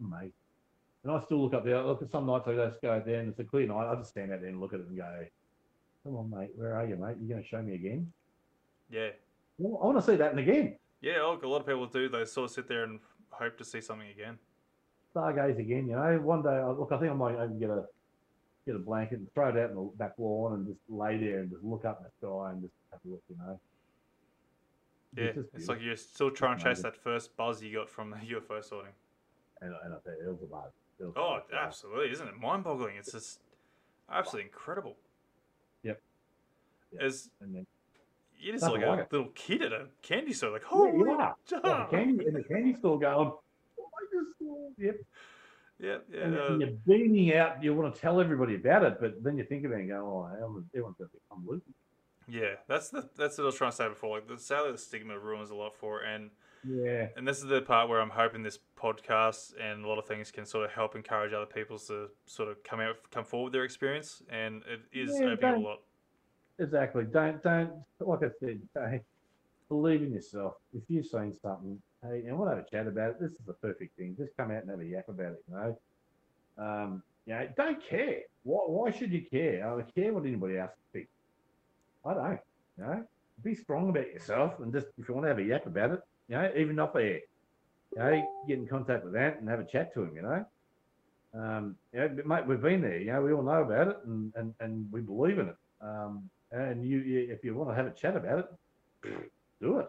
amazing. 0.04 0.34
And 1.04 1.12
I 1.14 1.24
still 1.24 1.42
look 1.44 1.54
up 1.54 1.64
there. 1.64 1.82
Look 1.84 2.02
at 2.02 2.10
some 2.12 2.26
nights 2.26 2.48
I 2.48 2.56
just 2.56 2.82
go 2.82 3.02
there 3.06 3.20
and 3.20 3.30
it's 3.30 3.40
a 3.40 3.44
clear 3.44 3.68
night. 3.68 3.92
I 3.92 3.96
just 3.96 4.10
stand 4.10 4.34
out 4.34 4.42
there 4.42 4.50
and 4.50 4.60
look 4.60 4.74
at 4.74 4.80
it 4.80 4.88
and 4.88 4.98
go, 4.98 5.26
come 6.04 6.16
on, 6.16 6.30
mate, 6.32 6.50
where 6.56 6.76
are 6.76 6.86
you, 6.88 6.96
mate? 6.96 7.16
You're 7.20 7.30
going 7.30 7.44
to 7.44 7.48
show 7.48 7.62
me 7.62 7.76
again? 7.76 8.12
Yeah, 8.92 9.10
Well, 9.60 9.80
I 9.84 9.86
want 9.86 10.00
to 10.00 10.04
see 10.12 10.16
that 10.18 10.32
and 10.32 10.40
again. 10.40 10.76
yeah. 11.02 11.20
Oh, 11.22 11.34
look, 11.34 11.44
a 11.44 11.48
lot 11.48 11.62
of 11.62 11.68
people 11.68 11.86
do. 11.86 12.10
They 12.10 12.26
sort 12.26 12.46
of 12.50 12.52
sit 12.56 12.68
there 12.68 12.84
and 12.86 13.00
hope 13.30 13.56
to 13.60 13.64
see 13.66 13.82
something 13.82 14.10
again. 14.10 14.40
stargaze 15.16 15.60
again. 15.60 15.88
You 15.88 15.96
know, 15.96 16.20
one 16.24 16.42
day, 16.42 16.50
I- 16.50 16.72
look, 16.72 16.92
I 16.92 16.98
think 16.98 17.12
I 17.12 17.14
might 17.16 17.34
even 17.36 17.60
get 17.60 17.70
a 17.70 17.86
get 18.66 18.76
a 18.76 18.80
blanket 18.80 19.20
and 19.20 19.34
throw 19.34 19.50
it 19.50 19.58
out 19.58 19.70
in 19.70 19.76
the 19.76 19.90
back 19.98 20.14
lawn 20.18 20.54
and 20.54 20.68
just 20.68 20.80
lay 20.90 21.18
there 21.18 21.40
and 21.40 21.50
just 21.50 21.64
look 21.64 21.86
up 21.86 22.00
in 22.00 22.04
the 22.06 22.12
sky 22.28 22.52
and 22.52 22.62
just 22.62 22.74
have 22.92 23.00
a 23.06 23.08
look. 23.10 23.24
You 23.30 23.36
know. 23.38 23.60
Yeah, 25.18 25.32
it's 25.56 25.68
like 25.68 25.80
you're 25.82 25.96
still 25.96 26.30
trying 26.30 26.58
to 26.60 26.64
chase 26.64 26.82
that 26.84 26.96
first 26.96 27.36
buzz 27.36 27.64
you 27.64 27.74
got 27.74 27.90
from 27.90 28.10
the 28.12 28.18
UFO 28.18 28.64
sighting. 28.64 28.94
and, 29.62 29.74
and 29.84 29.94
I 29.94 29.98
you, 30.06 30.28
it 30.28 30.32
was 30.32 30.42
a 30.44 30.46
buzz. 30.46 30.72
It 31.00 31.04
was 31.06 31.14
Oh, 31.18 31.40
buzz, 31.50 31.60
absolutely, 31.60 32.12
isn't 32.12 32.28
it 32.28 32.38
mind-boggling? 32.40 32.96
It's 32.98 33.12
just 33.12 33.40
absolutely 34.12 34.50
incredible. 34.50 34.96
Yep. 35.84 36.00
Yep. 36.94 37.02
As 37.02 37.30
And 37.42 37.56
then, 37.56 37.66
you're 38.38 38.54
just 38.54 38.70
like 38.70 38.84
a 38.84 38.94
it. 39.00 39.08
little 39.12 39.30
kid 39.34 39.64
at 39.64 39.72
a 39.74 39.88
candy 40.02 40.34
store, 40.34 40.52
like 40.52 40.62
yeah, 40.62 40.68
holy, 40.70 40.92
you 40.98 41.10
are. 41.12 41.36
Yeah, 41.52 41.60
the 41.62 41.88
candy 41.90 42.26
in 42.28 42.34
the 42.34 42.44
candy 42.44 42.76
store 42.76 43.00
going. 43.00 43.32
Oh, 43.32 43.42
I 43.80 44.06
just 44.14 44.38
saw. 44.40 44.70
Yep. 44.78 44.96
yeah, 45.80 45.98
yeah. 46.14 46.24
And, 46.24 46.38
uh, 46.38 46.46
and 46.48 46.62
you're 46.62 46.70
beaming 46.86 47.34
out. 47.36 47.64
You 47.64 47.74
want 47.76 47.94
to 47.96 48.00
tell 48.00 48.22
everybody 48.22 48.56
about 48.56 48.84
it, 48.84 48.98
but 49.02 49.24
then 49.24 49.38
you 49.38 49.44
think 49.44 49.66
about 49.66 49.78
it 49.80 49.82
and 49.82 49.90
go, 49.90 49.96
"Oh, 50.30 50.34
everyone's, 50.34 50.66
everyone's 50.74 50.98
going 50.98 51.10
to 51.10 51.18
become 51.18 51.46
loopy." 51.48 51.74
Yeah, 52.30 52.56
that's 52.68 52.90
the 52.90 53.10
that's 53.18 53.38
what 53.38 53.44
I 53.44 53.48
was 53.48 53.56
trying 53.56 53.72
to 53.72 53.78
say 53.78 53.88
before. 53.90 54.18
Like, 54.18 54.28
the, 54.28 54.38
sadly, 54.38 54.72
the 54.72 54.78
stigma 54.78 55.18
ruins 55.18 55.50
a 55.50 55.56
lot 55.56 55.76
for 55.76 56.02
it, 56.04 56.08
and 56.14 56.30
Yeah. 56.64 57.08
and 57.18 57.28
this 57.28 57.38
is 57.40 57.46
the 57.46 57.62
part 57.62 57.90
where 57.90 58.00
I'm 58.02 58.10
hoping 58.10 58.44
this 58.44 58.60
podcast 58.78 59.54
and 59.60 59.84
a 59.84 59.88
lot 59.88 59.98
of 59.98 60.06
things 60.06 60.32
can 60.32 60.46
sort 60.46 60.66
of 60.66 60.72
help 60.72 60.96
encourage 60.96 61.34
other 61.34 61.46
people 61.46 61.78
to 61.80 62.10
sort 62.26 62.50
of 62.50 62.64
come 62.64 62.80
out, 62.80 62.98
come 63.12 63.26
forward 63.26 63.46
with 63.46 63.54
their 63.54 63.64
experience, 63.64 64.22
and 64.30 64.64
it 64.68 64.82
is 64.92 65.20
Yeah, 65.20 65.28
opening 65.32 65.64
a 65.64 65.68
lot. 65.68 65.80
Exactly. 66.60 67.06
Don't 67.06 67.42
don't 67.42 67.72
like 68.00 68.24
I 68.24 68.30
said. 68.40 68.62
Hey, 68.76 69.02
believe 69.70 70.02
in 70.02 70.12
yourself. 70.14 70.56
If 70.74 70.84
you've 70.90 71.06
seen 71.06 71.34
something, 71.42 71.82
hey, 72.04 72.24
and 72.28 72.38
we'll 72.38 72.50
have 72.50 72.58
a 72.58 72.66
chat 72.70 72.86
about 72.88 73.12
it. 73.12 73.20
This 73.22 73.32
is 73.32 73.46
the 73.46 73.54
perfect 73.54 73.96
thing. 73.98 74.16
Just 74.18 74.36
come 74.36 74.52
out 74.52 74.62
and 74.64 74.70
have 74.70 74.80
a 74.82 74.86
yap 74.86 75.08
about 75.10 75.34
it. 75.34 75.44
You 75.48 75.56
know. 75.56 75.80
Um. 76.58 77.04
You 77.26 77.36
know, 77.36 77.48
don't 77.56 77.82
care. 77.88 78.22
Why? 78.44 78.62
Why 78.68 78.92
should 78.92 79.12
you 79.12 79.22
care? 79.22 79.66
I 79.66 79.70
don't 79.70 79.96
care 79.96 80.12
what 80.14 80.26
anybody 80.26 80.58
else 80.58 80.72
thinks. 80.92 81.12
I 82.06 82.14
don't. 82.14 82.40
You 82.78 82.84
know. 82.84 83.04
Be 83.44 83.56
strong 83.56 83.90
about 83.90 84.08
yourself, 84.08 84.60
and 84.60 84.74
just 84.74 84.88
if 84.98 85.08
you 85.08 85.14
want 85.16 85.26
to 85.26 85.30
have 85.30 85.40
a 85.40 85.44
yap 85.44 85.66
about 85.66 85.92
it, 85.92 86.02
you 86.28 86.36
know, 86.36 86.52
even 86.58 86.78
off 86.80 86.96
air, 86.96 87.22
you 87.92 87.98
know, 87.98 88.28
get 88.48 88.58
in 88.58 88.68
contact 88.68 89.06
with 89.06 89.16
Ant 89.16 89.40
and 89.40 89.50
have 89.50 89.62
a 89.62 89.66
chat 89.66 89.94
to 89.94 90.04
him. 90.04 90.16
You 90.16 90.22
know. 90.24 90.46
Um, 91.34 91.76
you 91.94 92.00
know, 92.00 92.18
mate, 92.26 92.48
we've 92.48 92.62
been 92.62 92.82
there. 92.82 92.98
You 92.98 93.14
know, 93.14 93.22
we 93.22 93.32
all 93.32 93.44
know 93.44 93.62
about 93.64 93.88
it, 93.88 93.98
and 94.06 94.34
and, 94.36 94.54
and 94.60 94.92
we 94.92 95.02
believe 95.02 95.40
in 95.40 95.50
it. 95.50 95.56
Um, 95.82 96.30
and 96.52 96.84
you, 96.86 97.00
you, 97.00 97.32
if 97.32 97.44
you 97.44 97.56
want 97.56 97.70
to 97.70 97.76
have 97.76 97.86
a 97.86 97.92
chat 97.92 98.18
about 98.18 98.40
it, 98.40 99.32
do 99.62 99.80
it. 99.80 99.88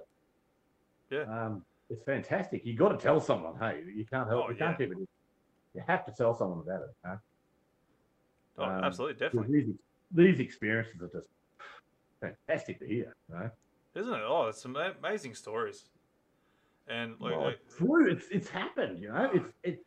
Yeah. 1.11 1.23
Um, 1.23 1.65
it's 1.89 2.05
fantastic. 2.05 2.65
You 2.65 2.77
got 2.77 2.91
to 2.91 2.99
tell 2.99 3.21
someone. 3.21 3.57
Hey, 3.59 3.83
you 3.93 4.05
can't 4.05 4.29
help. 4.29 4.45
Oh, 4.47 4.51
you 4.51 4.57
can't 4.57 4.79
keep 4.79 4.93
it. 4.93 4.99
You 5.75 5.83
have 5.87 6.05
to 6.05 6.13
tell 6.13 6.35
someone 6.37 6.61
about 6.61 6.83
it. 6.83 6.95
Huh? 7.05 7.17
Oh, 8.59 8.65
Um, 8.65 8.85
absolutely, 8.85 9.19
definitely, 9.19 9.61
These, 9.61 9.75
these 10.13 10.41
experiences 10.41 11.01
are 11.03 11.09
just 11.09 11.27
fantastic 12.21 12.79
to 12.81 12.87
hear. 12.87 13.15
You 13.29 13.35
know? 13.35 13.51
isn't 13.95 14.13
it? 14.13 14.23
Oh, 14.25 14.47
it's 14.49 14.65
ama- 14.65 14.95
amazing 14.99 15.35
stories, 15.35 15.87
and 16.89 17.13
like, 17.21 17.33
Well, 17.33 17.45
like 17.45 17.61
true. 17.77 18.11
It's 18.11 18.27
it's 18.31 18.49
happened. 18.49 19.01
You 19.01 19.09
know. 19.13 19.31
It's 19.33 19.53
it's 19.63 19.85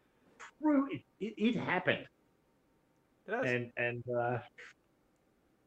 true. 0.61 0.87
It, 0.91 1.01
it, 1.19 1.33
it 1.37 1.59
happened. 1.59 2.05
it 3.27 3.33
has. 3.33 3.45
And 3.45 3.71
and 3.77 4.03
uh, 4.09 4.31
that's 4.31 4.43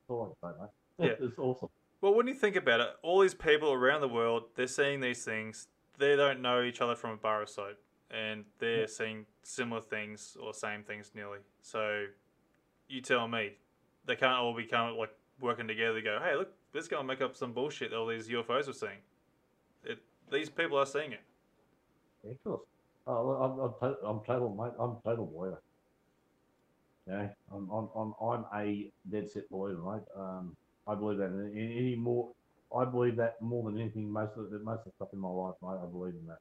all 0.08 0.36
I 0.42 0.48
say, 0.48 0.54
mate. 0.60 0.70
Yeah. 0.98 1.26
It's 1.26 1.38
awesome. 1.38 1.68
Well, 2.00 2.14
when 2.14 2.26
you 2.26 2.34
think 2.34 2.56
about 2.56 2.80
it, 2.80 2.88
all 3.02 3.20
these 3.20 3.34
people 3.34 3.72
around 3.72 4.02
the 4.02 4.08
world, 4.08 4.44
they're 4.54 4.66
seeing 4.66 5.00
these 5.00 5.24
things. 5.24 5.66
They 5.98 6.14
don't 6.14 6.42
know 6.42 6.62
each 6.62 6.80
other 6.82 6.94
from 6.94 7.10
a 7.10 7.16
bar 7.16 7.42
of 7.42 7.48
soap, 7.48 7.78
and 8.10 8.44
they're 8.58 8.86
seeing 8.86 9.24
similar 9.42 9.80
things 9.80 10.36
or 10.40 10.52
same 10.52 10.82
things 10.82 11.12
nearly. 11.14 11.38
So, 11.62 12.04
you 12.86 13.00
tell 13.00 13.26
me, 13.28 13.52
they 14.04 14.14
can't 14.14 14.34
all 14.38 14.54
become 14.54 14.96
like 14.98 15.10
working 15.40 15.68
together. 15.68 16.00
to 16.00 16.02
Go, 16.02 16.18
hey, 16.22 16.36
look, 16.36 16.52
let's 16.74 16.88
go 16.88 16.98
and 16.98 17.08
make 17.08 17.20
up 17.20 17.36
some 17.36 17.52
bullshit 17.52 17.90
that 17.90 17.96
all 17.96 18.06
these 18.06 18.28
UFOs 18.28 18.68
are 18.68 18.72
seeing. 18.72 18.98
It, 19.84 19.98
these 20.30 20.48
people 20.48 20.78
are 20.78 20.86
seeing 20.86 21.12
it. 21.12 21.22
Yeah, 22.24 22.32
of 22.32 22.44
course. 22.44 22.60
Oh, 23.06 23.72
I'm, 23.82 23.88
I'm, 23.90 23.96
I'm 24.04 24.24
total, 24.24 24.54
mate. 24.54 24.72
I'm 24.78 24.96
total 25.04 25.26
believer. 25.26 25.62
Yeah, 27.08 27.28
I'm, 27.54 27.70
I'm, 27.70 27.88
I'm, 27.94 28.14
I'm 28.20 28.44
a 28.52 28.90
dead 29.10 29.30
set 29.30 29.48
believer, 29.48 29.80
mate. 29.80 30.02
Um, 30.18 30.56
I 30.88 30.94
believe 30.94 31.18
that 31.18 31.26
in 31.26 31.52
any 31.54 31.78
any 31.78 31.96
more. 31.96 32.30
I 32.76 32.84
believe 32.84 33.16
that 33.16 33.40
more 33.40 33.70
than 33.70 33.80
anything. 33.80 34.10
Most 34.10 34.36
of 34.36 34.50
the 34.50 34.58
most 34.58 34.80
of 34.80 34.84
the 34.86 34.90
stuff 34.96 35.08
in 35.12 35.20
my 35.20 35.28
life, 35.28 35.54
mate. 35.62 35.78
I 35.80 35.86
believe 35.86 36.14
in 36.14 36.26
that. 36.26 36.38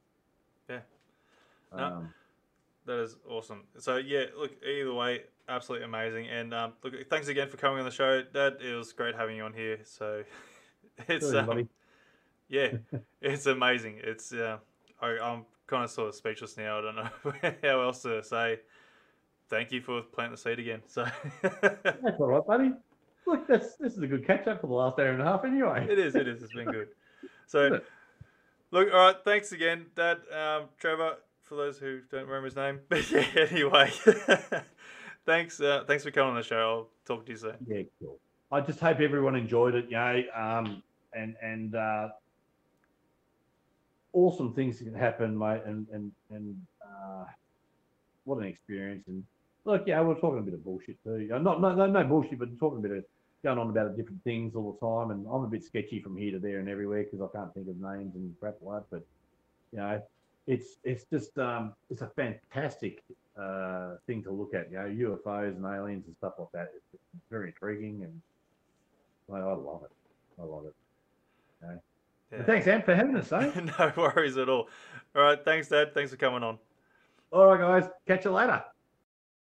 Yeah. 0.67 1.77
No. 1.77 1.83
Um, 1.83 2.13
That 2.85 2.99
is 2.99 3.15
awesome. 3.29 3.63
So 3.77 3.97
yeah, 3.97 4.25
look, 4.37 4.51
either 4.63 4.93
way, 4.93 5.21
absolutely 5.47 5.85
amazing. 5.85 6.27
And 6.27 6.53
um, 6.53 6.73
look, 6.83 6.93
thanks 7.09 7.27
again 7.27 7.49
for 7.49 7.57
coming 7.57 7.79
on 7.79 7.85
the 7.85 7.91
show, 7.91 8.21
Dad. 8.21 8.57
It 8.61 8.73
was 8.75 8.93
great 8.93 9.15
having 9.15 9.37
you 9.37 9.43
on 9.43 9.53
here. 9.53 9.79
So 9.83 10.23
it's 11.07 11.33
um, 11.33 11.69
yeah, 12.49 12.73
it's 13.21 13.45
amazing. 13.45 13.99
It's 14.03 14.33
uh, 14.33 14.57
I, 15.01 15.17
I'm 15.19 15.45
kind 15.67 15.83
of 15.83 15.89
sort 15.89 16.09
of 16.09 16.15
speechless 16.15 16.57
now. 16.57 16.79
I 16.79 16.81
don't 16.81 16.95
know 16.95 17.51
how 17.63 17.81
else 17.81 18.01
to 18.03 18.23
say. 18.23 18.59
Thank 19.47 19.71
you 19.71 19.81
for 19.81 20.01
planting 20.01 20.31
the 20.31 20.37
seed 20.37 20.59
again. 20.59 20.81
So 20.87 21.05
That's 21.41 22.19
all 22.19 22.27
right, 22.27 22.45
buddy. 22.45 22.71
Look, 23.27 23.47
that's 23.47 23.75
this 23.75 23.93
is 23.93 24.03
a 24.03 24.07
good 24.07 24.25
catch 24.25 24.47
up 24.47 24.61
for 24.61 24.67
the 24.67 24.73
last 24.73 24.99
hour 24.99 25.09
and 25.09 25.21
a 25.21 25.25
half, 25.25 25.45
anyway. 25.45 25.87
it 25.89 25.99
is. 25.99 26.15
It 26.15 26.27
is. 26.27 26.41
It's 26.43 26.53
been 26.53 26.65
good. 26.65 26.89
So 27.47 27.79
look, 28.71 28.87
all 28.93 28.99
right. 28.99 29.15
Thanks 29.23 29.51
again, 29.51 29.87
Dad. 29.95 30.17
Um, 30.31 30.65
Trevor. 30.79 31.17
For 31.43 31.53
those 31.53 31.77
who 31.77 31.99
don't 32.09 32.25
remember 32.25 32.45
his 32.45 32.55
name, 32.55 32.79
but 32.89 33.11
yeah. 33.11 33.23
Anyway, 33.51 33.91
thanks. 35.25 35.59
Uh, 35.59 35.83
thanks 35.87 36.03
for 36.03 36.11
coming 36.11 36.31
on 36.31 36.35
the 36.35 36.43
show. 36.43 36.57
I'll 36.57 36.87
talk 37.05 37.25
to 37.25 37.31
you 37.31 37.37
soon. 37.37 37.55
Yeah, 37.67 37.83
cool. 37.99 38.19
I 38.51 38.61
just 38.61 38.79
hope 38.79 38.99
everyone 38.99 39.35
enjoyed 39.35 39.75
it, 39.75 39.85
you 39.85 39.97
know, 39.97 40.23
um, 40.35 40.83
and 41.13 41.35
and 41.41 41.75
uh, 41.75 42.09
awesome 44.13 44.53
things 44.53 44.79
can 44.79 44.93
happen, 44.93 45.37
mate, 45.37 45.61
and 45.65 45.87
and 45.91 46.11
and 46.29 46.55
uh, 46.81 47.25
what 48.23 48.37
an 48.37 48.45
experience. 48.45 49.03
And 49.07 49.23
look, 49.65 49.83
yeah, 49.87 50.01
we're 50.01 50.15
talking 50.15 50.39
a 50.39 50.43
bit 50.43 50.53
of 50.53 50.63
bullshit 50.63 51.03
too. 51.03 51.27
Not 51.29 51.61
no, 51.61 51.73
no 51.73 51.85
no 51.85 52.03
bullshit, 52.03 52.39
but 52.39 52.57
talking 52.59 52.79
a 52.79 52.81
bit 52.81 52.97
of 52.97 53.05
going 53.43 53.59
on 53.59 53.69
about 53.69 53.95
different 53.97 54.23
things 54.23 54.55
all 54.55 54.77
the 54.79 54.85
time. 54.85 55.11
And 55.11 55.25
I'm 55.31 55.43
a 55.43 55.47
bit 55.47 55.63
sketchy 55.63 56.01
from 56.01 56.17
here 56.17 56.31
to 56.31 56.39
there 56.39 56.59
and 56.59 56.69
everywhere 56.69 57.03
because 57.03 57.21
I 57.21 57.37
can't 57.37 57.53
think 57.53 57.67
of 57.67 57.77
names 57.77 58.15
and 58.15 58.33
crap 58.39 58.55
like. 58.61 58.83
But 58.91 59.03
you 59.71 59.79
know, 59.79 60.01
it's 60.47 60.77
it's 60.83 61.05
just 61.11 61.37
um, 61.37 61.73
it's 61.89 62.01
a 62.01 62.11
fantastic 62.15 63.03
uh, 63.39 63.95
thing 64.07 64.23
to 64.23 64.31
look 64.31 64.53
at. 64.53 64.71
You 64.71 64.77
know, 64.77 65.17
UFOs 65.25 65.55
and 65.55 65.65
aliens 65.65 66.05
and 66.07 66.15
stuff 66.17 66.33
like 66.37 66.51
that. 66.53 66.71
It's 66.75 67.01
very 67.29 67.47
intriguing, 67.47 68.03
and 68.03 68.21
I, 69.33 69.39
I 69.39 69.53
love 69.53 69.83
it. 69.83 69.91
I 70.39 70.43
love 70.43 70.65
it. 70.65 70.75
Okay. 71.63 71.79
Yeah. 72.31 72.43
Thanks, 72.43 72.67
Ant, 72.67 72.85
for 72.85 72.95
having 72.95 73.15
us. 73.15 73.31
Eh? 73.31 73.51
no 73.79 73.93
worries 73.95 74.37
at 74.37 74.49
all. 74.49 74.67
All 75.15 75.21
right. 75.21 75.43
Thanks, 75.43 75.69
Dad. 75.69 75.93
Thanks 75.93 76.11
for 76.11 76.17
coming 76.17 76.43
on. 76.43 76.57
All 77.31 77.47
right, 77.47 77.81
guys. 77.81 77.89
Catch 78.07 78.25
you 78.25 78.31
later. 78.31 78.63